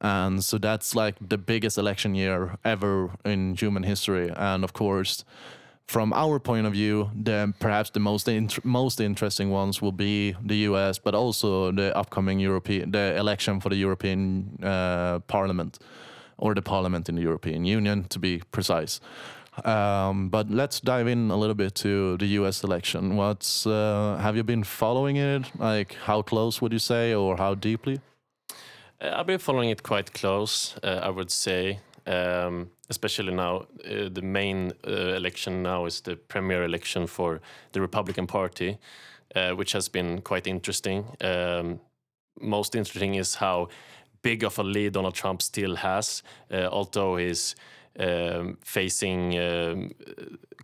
And 0.00 0.42
so 0.42 0.58
that's 0.58 0.94
like 0.94 1.16
the 1.20 1.38
biggest 1.38 1.78
election 1.78 2.14
year 2.14 2.58
ever 2.64 3.10
in 3.24 3.54
human 3.54 3.84
history. 3.84 4.30
And 4.36 4.64
of 4.64 4.72
course, 4.72 5.24
from 5.86 6.12
our 6.12 6.38
point 6.38 6.66
of 6.66 6.72
view, 6.72 7.10
the 7.14 7.52
perhaps 7.58 7.90
the 7.90 8.00
most 8.00 8.28
int- 8.28 8.64
most 8.64 9.00
interesting 9.00 9.50
ones 9.50 9.82
will 9.82 9.92
be 9.92 10.36
the 10.44 10.56
U.S., 10.70 10.98
but 10.98 11.14
also 11.14 11.72
the 11.72 11.96
upcoming 11.96 12.38
European 12.40 12.92
the 12.92 13.16
election 13.16 13.60
for 13.60 13.70
the 13.70 13.76
European 13.76 14.58
uh, 14.62 15.18
Parliament 15.26 15.78
or 16.38 16.54
the 16.54 16.62
Parliament 16.62 17.08
in 17.08 17.16
the 17.16 17.22
European 17.22 17.64
Union, 17.64 18.04
to 18.04 18.18
be 18.18 18.42
precise. 18.50 19.00
Um, 19.64 20.28
but 20.28 20.50
let's 20.50 20.80
dive 20.80 21.06
in 21.06 21.30
a 21.30 21.36
little 21.36 21.54
bit 21.54 21.74
to 21.76 22.16
the 22.16 22.26
U.S. 22.38 22.64
election. 22.64 23.16
What's 23.16 23.66
uh, 23.66 24.18
have 24.22 24.36
you 24.36 24.44
been 24.44 24.64
following 24.64 25.16
it? 25.16 25.42
Like, 25.58 25.96
how 26.04 26.22
close 26.22 26.62
would 26.62 26.72
you 26.72 26.78
say, 26.78 27.14
or 27.14 27.36
how 27.36 27.54
deeply? 27.54 28.00
Uh, 29.00 29.12
I've 29.16 29.26
been 29.26 29.38
following 29.38 29.70
it 29.70 29.82
quite 29.82 30.12
close, 30.12 30.76
uh, 30.82 31.00
I 31.02 31.10
would 31.10 31.30
say. 31.30 31.80
Um, 32.06 32.70
especially 32.90 33.32
now, 33.32 33.66
uh, 33.84 34.08
the 34.12 34.22
main 34.22 34.72
uh, 34.86 35.14
election 35.16 35.62
now 35.62 35.86
is 35.86 36.00
the 36.00 36.16
premier 36.16 36.64
election 36.64 37.06
for 37.06 37.40
the 37.72 37.80
Republican 37.80 38.26
Party, 38.26 38.78
uh, 39.36 39.52
which 39.52 39.72
has 39.72 39.88
been 39.88 40.20
quite 40.20 40.46
interesting. 40.46 41.04
Um, 41.20 41.80
most 42.40 42.74
interesting 42.74 43.14
is 43.14 43.36
how 43.36 43.68
big 44.22 44.44
of 44.44 44.58
a 44.58 44.62
lead 44.62 44.92
Donald 44.92 45.14
Trump 45.14 45.40
still 45.40 45.76
has, 45.76 46.22
uh, 46.50 46.68
although 46.70 47.16
he's 47.16 47.54
um, 47.98 48.58
facing 48.62 49.38
um, 49.38 49.92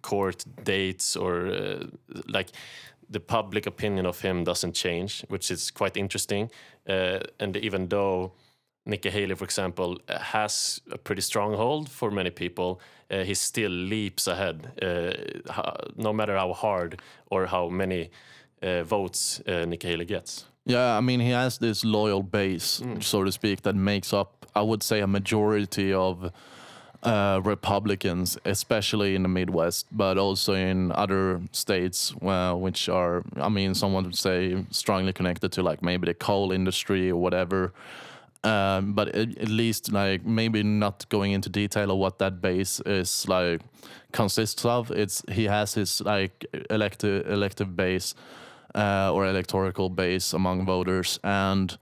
court 0.02 0.44
dates 0.64 1.16
or 1.16 1.46
uh, 1.46 1.84
like 2.28 2.50
the 3.08 3.20
public 3.20 3.66
opinion 3.66 4.06
of 4.06 4.20
him 4.20 4.44
doesn't 4.44 4.74
change, 4.74 5.24
which 5.28 5.50
is 5.50 5.70
quite 5.70 5.96
interesting. 5.96 6.50
Uh, 6.88 7.20
and 7.38 7.56
even 7.56 7.88
though 7.88 8.32
Nikki 8.86 9.10
Haley, 9.10 9.34
for 9.34 9.44
example, 9.44 9.98
has 10.08 10.80
a 10.92 10.96
pretty 10.96 11.20
strong 11.20 11.54
hold 11.54 11.88
for 11.88 12.10
many 12.10 12.30
people, 12.30 12.80
uh, 13.10 13.24
he 13.24 13.34
still 13.34 13.70
leaps 13.70 14.26
ahead, 14.26 14.72
uh, 14.80 15.12
no 15.96 16.12
matter 16.12 16.36
how 16.36 16.52
hard 16.52 17.00
or 17.30 17.46
how 17.46 17.68
many 17.68 18.10
uh, 18.62 18.84
votes 18.84 19.40
uh, 19.46 19.64
Nikki 19.64 19.88
Haley 19.88 20.04
gets. 20.04 20.46
Yeah, 20.64 20.96
I 20.96 21.00
mean, 21.00 21.20
he 21.20 21.30
has 21.30 21.58
this 21.58 21.84
loyal 21.84 22.22
base, 22.22 22.82
so 23.00 23.24
to 23.24 23.30
speak, 23.30 23.62
that 23.62 23.76
makes 23.76 24.12
up, 24.12 24.46
I 24.54 24.62
would 24.62 24.82
say, 24.82 25.00
a 25.00 25.06
majority 25.06 25.92
of 25.92 26.32
uh, 27.02 27.40
Republicans, 27.44 28.36
especially 28.44 29.14
in 29.14 29.22
the 29.22 29.28
Midwest, 29.28 29.86
but 29.92 30.18
also 30.18 30.54
in 30.54 30.90
other 30.92 31.40
states, 31.52 32.12
uh, 32.22 32.54
which 32.54 32.88
are, 32.88 33.22
I 33.36 33.48
mean, 33.48 33.74
someone 33.74 34.04
would 34.04 34.18
say 34.18 34.64
strongly 34.70 35.12
connected 35.12 35.52
to 35.52 35.62
like 35.62 35.82
maybe 35.82 36.06
the 36.06 36.14
coal 36.14 36.50
industry 36.50 37.10
or 37.10 37.16
whatever. 37.16 37.72
Um, 38.44 38.92
but 38.92 39.08
at, 39.08 39.36
at 39.38 39.48
least 39.48 39.92
like 39.92 40.24
maybe 40.24 40.62
not 40.62 41.08
going 41.08 41.32
into 41.32 41.48
detail 41.48 41.90
of 41.90 41.98
what 41.98 42.18
that 42.18 42.40
base 42.40 42.80
is 42.86 43.28
like 43.28 43.60
consists 44.12 44.64
of. 44.64 44.90
It's 44.90 45.22
he 45.30 45.44
has 45.44 45.74
his 45.74 46.00
like 46.00 46.46
elective 46.70 47.26
elective 47.28 47.76
base 47.76 48.14
uh, 48.74 49.12
or 49.12 49.26
electoral 49.26 49.90
base 49.90 50.32
among 50.32 50.64
voters. 50.64 51.18
And 51.24 51.76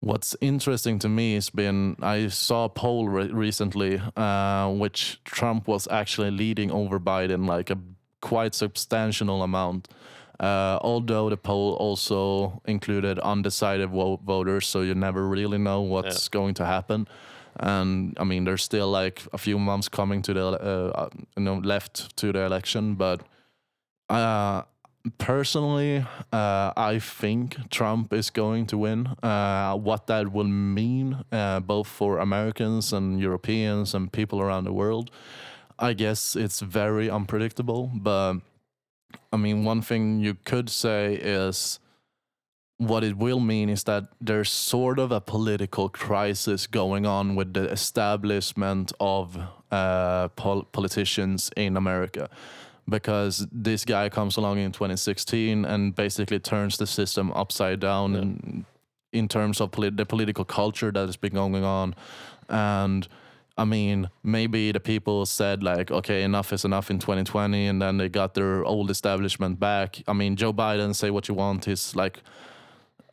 what's 0.00 0.36
interesting 0.40 0.98
to 1.00 1.08
me 1.08 1.34
has 1.34 1.50
been 1.50 1.96
I 2.02 2.28
saw 2.28 2.64
a 2.66 2.68
poll 2.68 3.08
re- 3.08 3.28
recently 3.28 4.00
uh, 4.16 4.70
which 4.70 5.20
Trump 5.24 5.66
was 5.66 5.88
actually 5.90 6.30
leading 6.30 6.70
over 6.70 7.00
Biden 7.00 7.46
like 7.48 7.70
a 7.70 7.78
quite 8.20 8.54
substantial 8.54 9.42
amount. 9.42 9.88
Uh, 10.40 10.78
although 10.82 11.30
the 11.30 11.36
poll 11.36 11.74
also 11.74 12.60
included 12.66 13.18
undecided 13.20 13.90
wo- 13.90 14.20
voters, 14.24 14.66
so 14.66 14.80
you 14.82 14.94
never 14.94 15.26
really 15.28 15.58
know 15.58 15.80
what's 15.80 16.28
going 16.28 16.54
to 16.54 16.64
happen. 16.64 17.06
And 17.60 18.16
I 18.18 18.24
mean, 18.24 18.44
there's 18.44 18.64
still 18.64 18.90
like 18.90 19.22
a 19.32 19.38
few 19.38 19.58
months 19.58 19.88
coming 19.88 20.22
to 20.22 20.34
the 20.34 20.44
uh, 20.44 20.92
uh, 20.94 21.08
you 21.36 21.44
know 21.44 21.58
left 21.58 22.16
to 22.16 22.32
the 22.32 22.40
election, 22.40 22.96
but 22.96 23.22
uh, 24.08 24.62
personally, 25.18 26.04
uh, 26.32 26.72
I 26.76 26.98
think 26.98 27.70
Trump 27.70 28.12
is 28.12 28.30
going 28.30 28.66
to 28.66 28.78
win. 28.78 29.06
Uh, 29.22 29.76
what 29.76 30.06
that 30.06 30.32
will 30.32 30.44
mean, 30.48 31.24
uh, 31.30 31.60
both 31.60 31.86
for 31.86 32.18
Americans 32.18 32.92
and 32.92 33.20
Europeans 33.20 33.94
and 33.94 34.10
people 34.10 34.40
around 34.40 34.64
the 34.64 34.72
world, 34.72 35.10
I 35.78 35.92
guess 35.92 36.36
it's 36.36 36.60
very 36.60 37.10
unpredictable. 37.10 37.90
But 37.94 38.38
I 39.32 39.36
mean, 39.36 39.64
one 39.64 39.82
thing 39.82 40.20
you 40.20 40.34
could 40.44 40.70
say 40.70 41.14
is 41.14 41.80
what 42.78 43.04
it 43.04 43.16
will 43.16 43.40
mean 43.40 43.68
is 43.68 43.84
that 43.84 44.04
there's 44.20 44.50
sort 44.50 44.98
of 44.98 45.12
a 45.12 45.20
political 45.20 45.88
crisis 45.88 46.66
going 46.66 47.06
on 47.06 47.34
with 47.34 47.54
the 47.54 47.70
establishment 47.70 48.92
of 49.00 49.38
uh, 49.70 50.28
pol- 50.28 50.64
politicians 50.64 51.50
in 51.56 51.76
America. 51.76 52.28
Because 52.86 53.46
this 53.50 53.84
guy 53.84 54.10
comes 54.10 54.36
along 54.36 54.58
in 54.58 54.70
2016 54.72 55.64
and 55.64 55.94
basically 55.94 56.38
turns 56.38 56.76
the 56.76 56.86
system 56.86 57.32
upside 57.32 57.80
down 57.80 58.14
in, 58.14 58.66
in 59.12 59.26
terms 59.26 59.60
of 59.60 59.70
polit- 59.70 59.96
the 59.96 60.04
political 60.04 60.44
culture 60.44 60.90
that 60.92 61.06
has 61.06 61.16
been 61.16 61.32
going 61.32 61.64
on. 61.64 61.94
And 62.50 63.08
I 63.56 63.64
mean, 63.64 64.10
maybe 64.24 64.72
the 64.72 64.80
people 64.80 65.26
said 65.26 65.62
like, 65.62 65.90
okay, 65.92 66.24
enough 66.24 66.52
is 66.52 66.64
enough 66.64 66.90
in 66.90 66.98
2020, 66.98 67.66
and 67.66 67.80
then 67.80 67.98
they 67.98 68.08
got 68.08 68.34
their 68.34 68.64
old 68.64 68.90
establishment 68.90 69.60
back. 69.60 70.02
I 70.08 70.12
mean, 70.12 70.34
Joe 70.36 70.52
Biden, 70.52 70.94
say 70.94 71.10
what 71.10 71.28
you 71.28 71.34
want, 71.34 71.64
he's 71.66 71.94
like, 71.94 72.18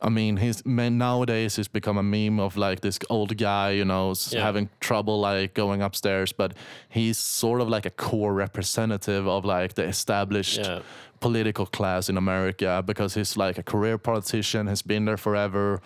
I 0.03 0.09
mean, 0.09 0.37
he's 0.37 0.65
man 0.65 0.97
nowadays 0.97 1.57
he's 1.57 1.67
become 1.67 1.95
a 1.99 2.01
meme 2.01 2.39
of 2.39 2.57
like 2.57 2.79
this 2.81 2.97
old 3.11 3.37
guy, 3.37 3.69
you 3.71 3.85
know, 3.85 4.15
Yeah. 4.31 4.41
having 4.41 4.69
trouble 4.79 5.19
like 5.19 5.53
going 5.53 5.83
upstairs, 5.83 6.33
but 6.33 6.53
he's 6.89 7.19
sort 7.19 7.61
of 7.61 7.69
like 7.69 7.85
a 7.85 7.91
core 7.91 8.33
representative 8.33 9.27
of 9.27 9.45
like 9.45 9.75
the 9.75 9.83
established 9.83 10.57
Yeah. 10.61 10.79
political 11.19 11.67
class 11.67 12.09
in 12.09 12.17
America 12.17 12.81
because 12.83 13.13
he's 13.13 13.37
like 13.37 13.59
a 13.59 13.63
career 13.63 13.99
politician, 13.99 14.65
has 14.65 14.81
been 14.81 15.05
there 15.05 15.17
forever. 15.17 15.81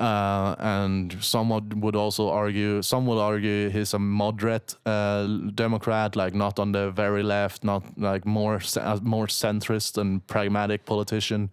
Uh, 0.00 0.54
and 0.58 1.22
someone 1.22 1.68
would 1.80 1.94
also 1.94 2.30
argue, 2.30 2.80
some 2.80 3.06
would 3.06 3.18
argue 3.18 3.68
he's 3.68 3.92
a 3.92 3.98
moderate 3.98 4.74
uh, 4.86 5.26
Democrat, 5.54 6.16
like 6.16 6.34
not 6.34 6.58
on 6.58 6.72
the 6.72 6.90
very 6.90 7.22
left, 7.22 7.62
not 7.64 7.82
like 7.98 8.24
more 8.24 8.60
ce- 8.60 9.02
more 9.02 9.26
centrist 9.26 9.98
and 9.98 10.26
pragmatic 10.26 10.86
politician. 10.86 11.50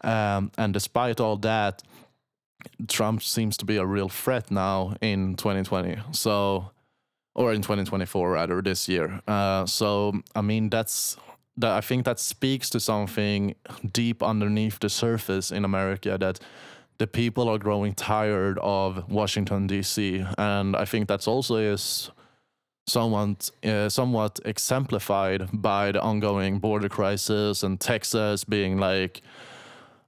Um, 0.00 0.50
and 0.56 0.72
despite 0.72 1.20
all 1.20 1.36
that, 1.36 1.82
Trump 2.88 3.22
seems 3.22 3.58
to 3.58 3.66
be 3.66 3.76
a 3.76 3.84
real 3.84 4.08
threat 4.08 4.50
now 4.50 4.96
in 5.02 5.34
2020. 5.34 5.98
So, 6.12 6.70
or 7.34 7.52
in 7.52 7.60
2024 7.60 8.30
rather, 8.30 8.62
this 8.62 8.88
year. 8.88 9.20
Uh, 9.28 9.66
so, 9.66 10.14
I 10.34 10.40
mean, 10.40 10.70
that's 10.70 11.18
that. 11.58 11.72
I 11.72 11.82
think 11.82 12.06
that 12.06 12.20
speaks 12.20 12.70
to 12.70 12.80
something 12.80 13.54
deep 13.92 14.22
underneath 14.22 14.78
the 14.78 14.88
surface 14.88 15.50
in 15.50 15.62
America 15.62 16.16
that 16.18 16.40
the 16.98 17.06
people 17.06 17.48
are 17.48 17.58
growing 17.58 17.94
tired 17.94 18.58
of 18.60 19.10
Washington 19.10 19.66
D.C. 19.66 20.24
And 20.38 20.76
I 20.76 20.84
think 20.84 21.08
that's 21.08 21.28
also 21.28 21.56
is 21.56 22.10
somewhat 22.86 23.50
uh, 23.64 23.88
somewhat 23.88 24.38
exemplified 24.44 25.48
by 25.52 25.92
the 25.92 26.00
ongoing 26.00 26.58
border 26.58 26.88
crisis 26.88 27.62
and 27.62 27.80
Texas 27.80 28.44
being 28.44 28.78
like 28.78 29.22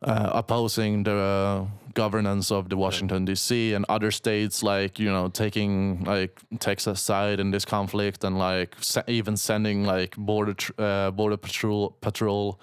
uh, 0.03 0.31
opposing 0.33 1.03
the 1.03 1.67
governance 1.95 2.53
of 2.53 2.69
the 2.69 2.77
Washington 2.77 3.25
D.C. 3.25 3.75
and 3.75 3.85
other 3.89 4.13
states 4.13 4.63
like 4.63 5.01
you 5.01 5.11
know 5.11 5.29
taking 5.29 6.05
like 6.05 6.41
Texas 6.61 7.01
side 7.01 7.41
in 7.41 7.51
this 7.51 7.65
conflict 7.65 8.23
and 8.23 8.39
like 8.39 8.77
se- 8.81 9.03
even 9.09 9.37
sending 9.37 9.85
like 9.85 10.17
border 10.17 10.55
tr- 10.55 10.73
uh, 10.79 11.11
border 11.11 11.37
patrol 11.37 11.97
patrol 12.01 12.61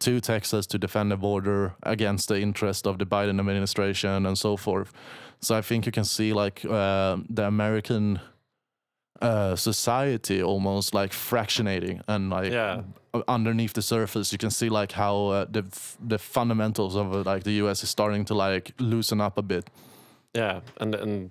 to 0.00 0.20
Texas 0.20 0.66
to 0.66 0.78
defend 0.78 1.10
the 1.10 1.16
border 1.16 1.74
against 1.82 2.28
the 2.28 2.40
interest 2.40 2.86
of 2.86 2.98
the 2.98 3.06
Biden 3.06 3.38
administration 3.40 4.26
and 4.26 4.36
so 4.38 4.56
forth. 4.56 4.92
So 5.40 5.54
I 5.58 5.62
think 5.62 5.86
you 5.86 5.92
can 5.92 6.04
see 6.04 6.32
like 6.32 6.64
uh, 6.64 7.16
the 7.28 7.46
American 7.46 8.20
uh, 9.20 9.56
society 9.56 10.42
almost 10.42 10.94
like 10.94 11.12
fractionating 11.12 12.00
and 12.08 12.30
like 12.30 12.52
Yeah. 12.52 12.82
underneath 13.26 13.72
the 13.72 13.82
surface 13.82 14.32
you 14.32 14.38
can 14.38 14.50
see 14.50 14.68
like 14.68 14.92
how 14.92 15.26
uh, 15.32 15.44
the 15.50 15.62
f- 15.72 15.96
the 16.08 16.18
fundamentals 16.18 16.94
of 16.96 17.12
uh, 17.12 17.32
like 17.32 17.42
the 17.42 17.52
US 17.64 17.82
is 17.82 17.90
starting 17.90 18.24
to 18.26 18.34
like 18.34 18.72
loosen 18.78 19.20
up 19.20 19.38
a 19.38 19.42
bit. 19.42 19.70
Yeah, 20.34 20.60
and 20.80 20.94
and 20.94 21.30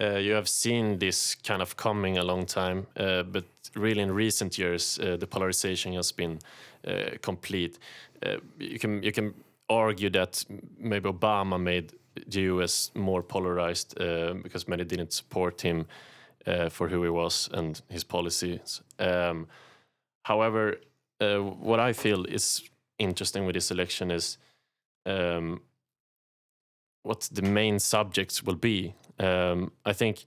uh, 0.00 0.18
you 0.18 0.34
have 0.34 0.48
seen 0.48 0.98
this 0.98 1.34
kind 1.48 1.60
of 1.62 1.74
coming 1.76 2.18
a 2.18 2.22
long 2.22 2.46
time, 2.46 2.86
uh, 2.96 3.22
but 3.24 3.44
really 3.74 4.00
in 4.02 4.10
recent 4.16 4.56
years, 4.58 4.98
uh, 4.98 5.16
the 5.18 5.26
polarization 5.26 5.94
has 5.94 6.12
been 6.12 6.38
complete. 7.22 7.78
Uh, 8.24 8.36
you 8.58 8.78
can 8.78 9.02
you 9.02 9.12
can 9.12 9.34
argue 9.68 10.10
that 10.10 10.44
maybe 10.78 11.08
Obama 11.08 11.60
made 11.60 11.92
the 12.26 12.40
U.S. 12.52 12.90
more 12.94 13.22
polarized 13.22 14.00
uh, 14.00 14.34
because 14.42 14.66
many 14.66 14.84
didn't 14.84 15.12
support 15.12 15.60
him 15.60 15.86
for 16.70 16.88
who 16.88 17.02
he 17.02 17.10
was 17.10 17.50
and 17.52 17.82
his 17.90 18.04
policies. 18.04 18.80
Um, 18.98 19.48
however, 20.24 20.76
what 21.20 21.78
I 21.78 21.92
feel 21.92 22.24
is 22.24 22.62
interesting 22.98 23.44
with 23.44 23.54
this 23.54 23.70
election 23.70 24.10
is. 24.10 24.38
Um, 25.04 25.60
what 27.08 27.28
the 27.32 27.42
main 27.42 27.78
subjects 27.78 28.42
will 28.42 28.56
be. 28.56 28.94
Um, 29.18 29.72
I 29.84 29.92
think 29.92 30.24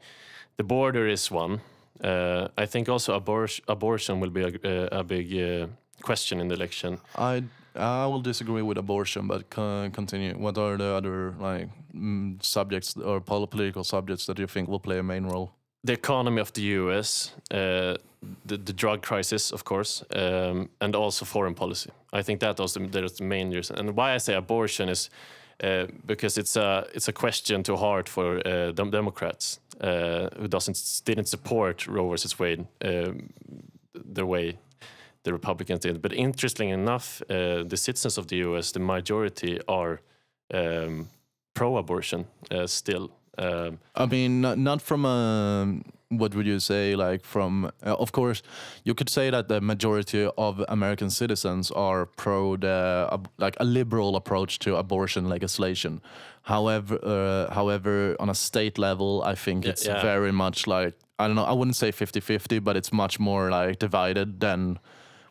the 0.57 0.63
border 0.63 1.07
is 1.07 1.31
one. 1.31 1.61
Uh, 2.03 2.47
I 2.57 2.65
think 2.65 2.89
also 2.89 3.19
abor- 3.19 3.61
abortion 3.67 4.19
will 4.19 4.31
be 4.31 4.41
a, 4.41 4.51
a, 4.63 4.99
a 4.99 5.03
big 5.03 5.33
uh, 5.33 5.67
question 6.03 6.39
in 6.39 6.47
the 6.47 6.55
election. 6.55 6.99
I 7.15 7.43
I 7.75 8.05
will 8.05 8.21
disagree 8.21 8.61
with 8.61 8.77
abortion, 8.77 9.27
but 9.27 9.49
con- 9.49 9.91
continue. 9.91 10.33
What 10.37 10.57
are 10.57 10.77
the 10.77 10.93
other 10.97 11.33
like 11.39 11.69
mm, 11.95 12.43
subjects 12.43 12.97
or 12.97 13.21
pol- 13.21 13.47
political 13.47 13.83
subjects 13.83 14.25
that 14.25 14.39
you 14.39 14.47
think 14.47 14.67
will 14.69 14.79
play 14.79 14.99
a 14.99 15.03
main 15.03 15.25
role? 15.25 15.51
The 15.83 15.93
economy 15.93 16.41
of 16.41 16.51
the 16.51 16.61
U.S., 16.61 17.33
uh, 17.49 17.95
the, 18.45 18.57
the 18.57 18.73
drug 18.73 19.01
crisis, 19.01 19.51
of 19.51 19.63
course, 19.63 20.03
um, 20.15 20.69
and 20.79 20.95
also 20.95 21.25
foreign 21.25 21.55
policy. 21.55 21.89
I 22.13 22.21
think 22.21 22.39
that 22.41 22.59
was 22.59 22.73
the, 22.73 22.79
that 22.87 23.17
the 23.17 23.23
main 23.23 23.51
reason. 23.51 23.79
And 23.79 23.95
why 23.95 24.13
I 24.13 24.19
say 24.19 24.35
abortion 24.35 24.89
is 24.89 25.09
uh, 25.63 25.87
because 26.05 26.37
it's 26.37 26.55
a 26.55 26.87
it's 26.93 27.07
a 27.07 27.13
question 27.13 27.63
to 27.63 27.77
heart 27.77 28.09
for 28.09 28.41
uh, 28.47 28.71
dem- 28.71 28.91
Democrats 28.91 29.59
uh, 29.79 30.29
who 30.37 30.47
doesn't 30.47 31.01
didn't 31.05 31.27
support 31.27 31.87
Roe 31.87 32.09
versus 32.09 32.39
Wade 32.39 32.65
um, 32.83 33.29
the 33.93 34.25
way 34.25 34.57
the 35.23 35.31
Republicans 35.33 35.79
did. 35.81 36.01
But 36.01 36.13
interestingly 36.13 36.73
enough, 36.73 37.21
uh, 37.29 37.63
the 37.63 37.77
citizens 37.77 38.17
of 38.17 38.27
the 38.27 38.37
U.S. 38.37 38.71
the 38.71 38.79
majority 38.79 39.59
are 39.67 40.01
um, 40.53 41.09
pro-abortion 41.53 42.25
uh, 42.49 42.67
still. 42.67 43.11
Um, 43.37 43.79
I 43.95 44.05
mean, 44.05 44.41
not, 44.41 44.57
not 44.57 44.81
from 44.81 45.05
a 45.05 45.81
what 46.11 46.35
would 46.35 46.45
you 46.45 46.59
say 46.59 46.93
like 46.95 47.23
from 47.23 47.71
uh, 47.85 47.95
of 47.95 48.11
course 48.11 48.43
you 48.83 48.93
could 48.93 49.09
say 49.09 49.29
that 49.29 49.47
the 49.47 49.61
majority 49.61 50.29
of 50.37 50.63
American 50.67 51.09
citizens 51.09 51.71
are 51.71 52.05
pro 52.05 52.57
the 52.57 53.07
uh, 53.09 53.17
like 53.37 53.55
a 53.59 53.63
liberal 53.63 54.15
approach 54.15 54.59
to 54.59 54.75
abortion 54.75 55.29
legislation. 55.29 56.01
However, 56.43 56.99
uh, 57.01 57.53
however 57.53 58.15
on 58.19 58.29
a 58.29 58.35
state 58.35 58.77
level, 58.77 59.23
I 59.23 59.35
think 59.35 59.63
Yeah, 59.63 59.71
it's 59.71 59.85
yeah. 59.85 60.01
very 60.01 60.31
much 60.31 60.67
like 60.67 60.95
I 61.17 61.27
don't 61.27 61.35
know, 61.35 61.45
I 61.45 61.53
wouldn't 61.53 61.75
say 61.75 61.91
50-50, 61.91 62.63
but 62.63 62.75
it's 62.75 62.91
much 62.91 63.19
more 63.19 63.51
like 63.51 63.77
divided 63.79 64.39
than 64.39 64.79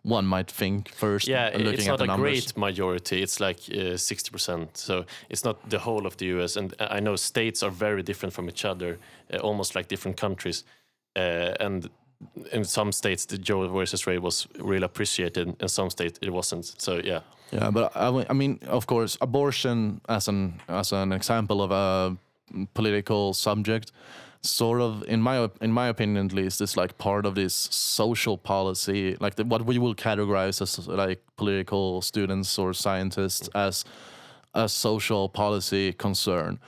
one 0.02 0.26
might 0.26 0.50
think 0.50 0.88
first 0.88 1.28
Yeah, 1.28 1.46
uh, 1.54 1.58
looking 1.58 1.72
it's 1.74 1.88
at 1.88 1.90
not 1.98 2.00
a 2.00 2.06
numbers. 2.06 2.30
great 2.30 2.56
majority. 2.56 3.22
It's 3.22 3.38
like 3.40 3.58
uh, 3.70 3.96
sixty 3.96 4.30
percent. 4.30 4.76
So 4.76 5.04
it's 5.28 5.44
not 5.44 5.56
the 5.70 5.78
whole 5.78 6.06
of 6.06 6.16
the 6.16 6.26
U.S. 6.36 6.56
And 6.56 6.72
I 6.78 6.96
I 6.96 7.00
know 7.00 7.16
states 7.16 7.62
are 7.62 7.72
very 7.72 8.02
different 8.02 8.34
from 8.34 8.48
each 8.48 8.64
other, 8.64 8.98
uh, 9.32 9.38
almost 9.42 9.74
like 9.74 9.88
different 9.88 10.16
countries. 10.20 10.64
Uh, 11.16 11.54
and 11.66 11.90
in 12.52 12.64
some 12.64 12.92
states, 12.92 13.26
the 13.26 13.38
Joe 13.38 13.68
versus 13.68 14.06
Ray 14.06 14.18
was 14.18 14.46
really 14.58 14.84
appreciated. 14.84 15.54
In 15.62 15.68
some 15.68 15.90
states, 15.90 16.18
it 16.22 16.30
wasn't. 16.30 16.64
So 16.78 17.00
yeah, 17.04 17.20
Yeah, 17.52 17.70
but 17.72 17.90
I 18.30 18.32
mean, 18.34 18.58
of 18.68 18.86
course, 18.86 19.18
abortion 19.20 20.00
as 20.08 20.28
an 20.28 20.60
as 20.68 20.92
an 20.92 21.12
example 21.12 21.60
of 21.62 21.70
a 21.70 22.16
political 22.74 23.32
subject, 23.34 23.92
sort 24.42 24.80
of 24.80 25.04
in 25.06 25.20
my 25.20 25.48
in 25.60 25.72
my 25.72 25.88
opinion 25.88 26.26
at 26.26 26.32
least, 26.32 26.60
is 26.60 26.76
like 26.76 26.96
part 26.98 27.26
of 27.26 27.34
this 27.34 27.54
social 27.70 28.38
policy, 28.38 29.16
like 29.20 29.34
the, 29.34 29.44
what 29.44 29.66
we 29.66 29.78
will 29.78 29.94
categorize 29.94 30.62
as 30.62 30.88
like 30.88 31.22
political 31.36 32.02
students 32.02 32.58
or 32.58 32.72
scientists 32.72 33.48
as 33.54 33.84
a 34.54 34.68
social 34.68 35.28
policy 35.28 35.92
concern. 35.92 36.58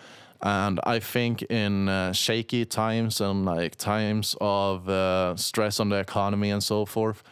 And 0.41 0.81
I 0.85 0.99
think 0.99 1.43
in 1.43 1.89
uh, 1.89 2.13
shaky 2.13 2.65
times 2.65 3.21
and 3.21 3.45
like 3.45 3.77
times 3.77 4.37
of 4.41 4.89
uh, 4.89 5.37
stress 5.37 5.79
on 5.81 5.89
the 5.89 5.97
economy 5.97 6.51
and 6.51 6.63
so 6.63 6.85
forth, 6.85 7.23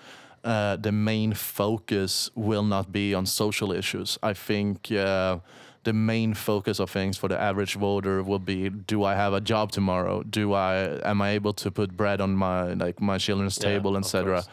uh, 0.44 0.76
the 0.76 0.92
main 0.92 1.34
focus 1.34 2.30
will 2.34 2.62
not 2.62 2.92
be 2.92 3.12
on 3.12 3.26
social 3.26 3.72
issues. 3.72 4.16
I 4.22 4.32
think 4.32 4.92
uh, 4.92 5.38
the 5.84 5.92
main 5.92 6.34
focus 6.34 6.78
of 6.78 6.90
things 6.90 7.16
for 7.16 7.28
the 7.28 7.40
average 7.40 7.74
voter 7.74 8.22
will 8.22 8.38
be: 8.38 8.68
Do 8.68 9.04
I 9.04 9.14
have 9.14 9.32
a 9.32 9.40
job 9.40 9.72
tomorrow? 9.72 10.22
Do 10.22 10.52
I 10.52 11.00
am 11.02 11.22
I 11.22 11.30
able 11.30 11.52
to 11.54 11.70
put 11.70 11.96
bread 11.96 12.20
on 12.20 12.34
my 12.34 12.74
like 12.74 13.00
my 13.00 13.18
children's 13.18 13.58
Yeah, 13.58 13.70
table, 13.70 13.96
etc. 13.96 14.44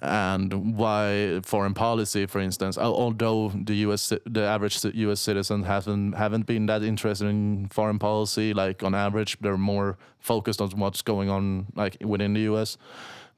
And 0.00 0.76
why 0.76 1.40
foreign 1.42 1.74
policy, 1.74 2.26
for 2.26 2.40
instance, 2.40 2.78
although 2.78 3.48
the 3.48 3.74
U.S. 3.86 4.12
the 4.24 4.42
average 4.42 4.84
U.S. 4.84 5.20
citizen 5.20 5.64
hasn't 5.64 6.14
haven't 6.14 6.46
been 6.46 6.66
that 6.66 6.84
interested 6.84 7.26
in 7.26 7.68
foreign 7.70 7.98
policy, 7.98 8.54
like 8.54 8.84
on 8.84 8.94
average, 8.94 9.36
they're 9.40 9.58
more 9.58 9.98
focused 10.20 10.60
on 10.60 10.70
what's 10.70 11.02
going 11.02 11.28
on 11.28 11.66
like 11.74 11.96
within 12.00 12.34
the 12.34 12.40
U.S 12.42 12.76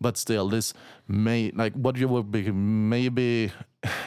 but 0.00 0.16
still 0.16 0.48
this 0.48 0.72
may 1.06 1.50
like 1.54 1.74
what 1.74 1.96
you 1.96 2.08
would 2.08 2.30
be 2.30 2.50
maybe 2.50 3.52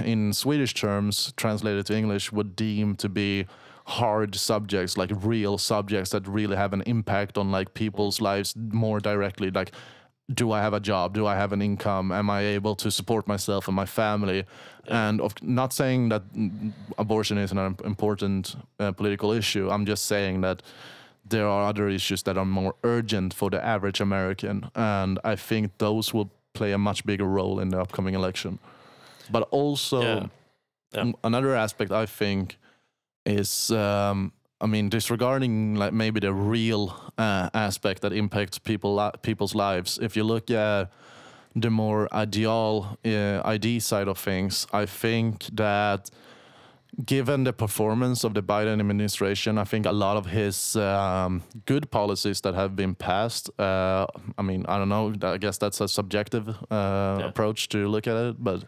in 0.04 0.34
swedish 0.34 0.74
terms 0.74 1.34
translated 1.38 1.86
to 1.86 1.96
english 1.96 2.32
would 2.32 2.56
deem 2.56 2.96
to 2.96 3.10
be 3.10 3.46
hard 3.86 4.36
subjects 4.36 4.98
like 4.98 5.12
real 5.24 5.58
subjects 5.58 6.12
that 6.12 6.28
really 6.28 6.56
have 6.56 6.74
an 6.74 6.82
impact 6.86 7.38
on 7.38 7.52
like 7.52 7.74
people's 7.74 8.22
lives 8.22 8.56
more 8.56 9.00
directly. 9.00 9.52
Like 9.52 9.72
do 10.34 10.54
i 10.54 10.62
have 10.62 10.74
a 10.74 10.80
job? 10.80 11.14
Do 11.14 11.28
i 11.28 11.36
have 11.36 11.52
an 11.52 11.62
income? 11.62 12.12
Am 12.12 12.30
i 12.30 12.42
able 12.42 12.76
to 12.76 12.90
support 12.90 13.28
myself 13.28 13.68
and 13.68 13.76
my 13.76 13.86
family? 13.86 14.46
And 14.88 15.20
of 15.20 15.34
not 15.44 15.74
saying 15.74 16.10
that 16.10 16.24
abortion 16.98 17.38
is 17.38 17.52
an 17.52 17.76
important 17.84 18.56
uh, 18.80 18.94
political 18.94 19.32
issue. 19.32 19.70
I'm 19.70 19.86
just 19.86 20.06
saying 20.06 20.42
that 20.42 20.62
there 21.26 21.48
are 21.48 21.68
other 21.70 21.90
issues 21.90 22.24
that 22.24 22.38
are 22.38 22.46
more 22.46 22.76
urgent 22.84 23.34
for 23.34 23.50
the 23.50 23.64
average 23.64 24.02
American, 24.02 24.70
and 24.76 25.20
I 25.24 25.36
think 25.38 25.78
those 25.78 26.14
will 26.14 26.30
play 26.54 26.74
a 26.74 26.78
much 26.78 27.06
bigger 27.06 27.26
role 27.26 27.62
in 27.62 27.70
the 27.70 27.80
upcoming 27.80 28.14
election. 28.14 28.60
But 29.34 29.44
also, 29.52 30.02
Yeah. 30.02 30.28
Yeah. 30.96 31.12
another 31.24 31.56
aspect 31.56 31.92
I 31.92 32.06
think 32.06 32.58
is, 33.26 33.72
um, 33.72 34.32
I 34.62 34.68
mean, 34.68 34.90
disregarding 34.90 35.76
like 35.76 35.92
maybe 35.94 36.20
the 36.20 36.32
real 36.34 36.84
uh, 37.18 37.50
aspect 37.68 38.02
that 38.02 38.14
impacts 38.14 38.60
people 38.60 38.90
li- 38.96 39.18
people's 39.22 39.56
lives. 39.56 39.98
If 40.02 40.16
you 40.16 40.24
look 40.34 40.50
at 40.52 40.92
the 41.64 41.70
more 41.70 42.08
ideal 42.14 42.98
uh, 43.06 43.42
ID 43.56 43.80
side 43.80 44.08
of 44.08 44.18
things, 44.20 44.68
I 44.82 44.86
think 44.86 45.46
that 45.56 46.12
given 47.06 47.44
the 47.44 47.54
performance 47.54 48.24
of 48.28 48.34
the 48.34 48.42
Biden 48.44 48.80
administration, 48.80 49.58
I 49.58 49.64
think 49.64 49.86
a 49.88 49.92
lot 49.92 50.16
of 50.18 50.26
his 50.28 50.76
um, 50.76 51.42
good 51.66 51.90
policies 51.90 52.42
that 52.42 52.54
have 52.54 52.76
been 52.76 52.94
passed. 52.96 53.50
Uh, 53.60 54.06
I 54.38 54.42
mean, 54.44 54.64
I 54.68 54.78
don't 54.78 54.90
know. 54.90 55.14
I 55.34 55.38
guess 55.40 55.58
that's 55.58 55.82
a 55.82 55.88
subjective 55.88 56.46
uh, 56.72 57.20
approach 57.30 57.68
to 57.70 57.88
look 57.88 58.08
at 58.08 58.16
it, 58.16 58.36
but 58.44 58.64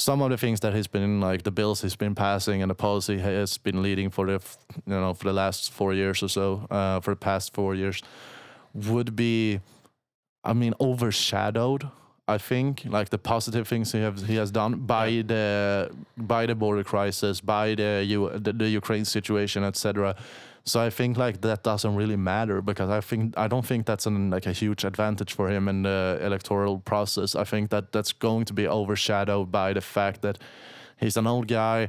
some 0.00 0.22
of 0.22 0.30
the 0.30 0.38
things 0.38 0.60
that 0.60 0.74
he's 0.74 0.86
been 0.86 1.20
like 1.20 1.42
the 1.42 1.50
bills 1.50 1.82
he's 1.82 1.96
been 1.96 2.14
passing 2.14 2.62
and 2.62 2.70
the 2.70 2.74
policy 2.74 3.16
he 3.16 3.22
has 3.22 3.58
been 3.58 3.82
leading 3.82 4.08
for 4.08 4.26
the 4.26 4.40
you 4.86 4.94
know 4.94 5.12
for 5.12 5.24
the 5.24 5.32
last 5.32 5.70
four 5.70 5.92
years 5.92 6.22
or 6.22 6.28
so, 6.28 6.66
uh, 6.70 7.00
for 7.00 7.10
the 7.10 7.20
past 7.20 7.52
four 7.52 7.74
years, 7.74 8.02
would 8.72 9.14
be, 9.14 9.60
I 10.42 10.54
mean, 10.54 10.74
overshadowed. 10.80 11.88
I 12.30 12.38
think 12.38 12.84
like 12.86 13.08
the 13.10 13.18
positive 13.18 13.66
things 13.66 13.92
he 13.92 14.00
have 14.00 14.26
he 14.26 14.36
has 14.36 14.50
done 14.50 14.72
by 14.86 15.22
the 15.26 15.90
by 16.16 16.46
the 16.46 16.54
border 16.54 16.84
crisis, 16.84 17.40
by 17.40 17.74
the 17.74 18.04
U, 18.06 18.30
the, 18.46 18.52
the 18.52 18.68
Ukraine 18.68 19.04
situation, 19.04 19.64
etc. 19.64 20.14
So 20.64 20.80
I 20.80 20.90
think 20.90 21.16
like 21.16 21.40
that 21.40 21.62
doesn't 21.62 21.94
really 21.96 22.16
matter 22.16 22.62
because 22.62 22.90
I 22.90 23.00
think 23.00 23.36
I 23.36 23.48
don't 23.48 23.66
think 23.66 23.86
that's 23.86 24.06
an 24.06 24.30
like 24.30 24.46
a 24.46 24.52
huge 24.52 24.84
advantage 24.84 25.32
for 25.34 25.48
him 25.48 25.68
in 25.68 25.82
the 25.82 26.18
electoral 26.22 26.78
process. 26.78 27.34
I 27.34 27.44
think 27.44 27.70
that 27.70 27.92
that's 27.92 28.12
going 28.12 28.44
to 28.46 28.54
be 28.54 28.68
overshadowed 28.68 29.50
by 29.50 29.72
the 29.72 29.80
fact 29.80 30.22
that 30.22 30.38
he's 30.98 31.16
an 31.16 31.26
old 31.26 31.48
guy. 31.48 31.88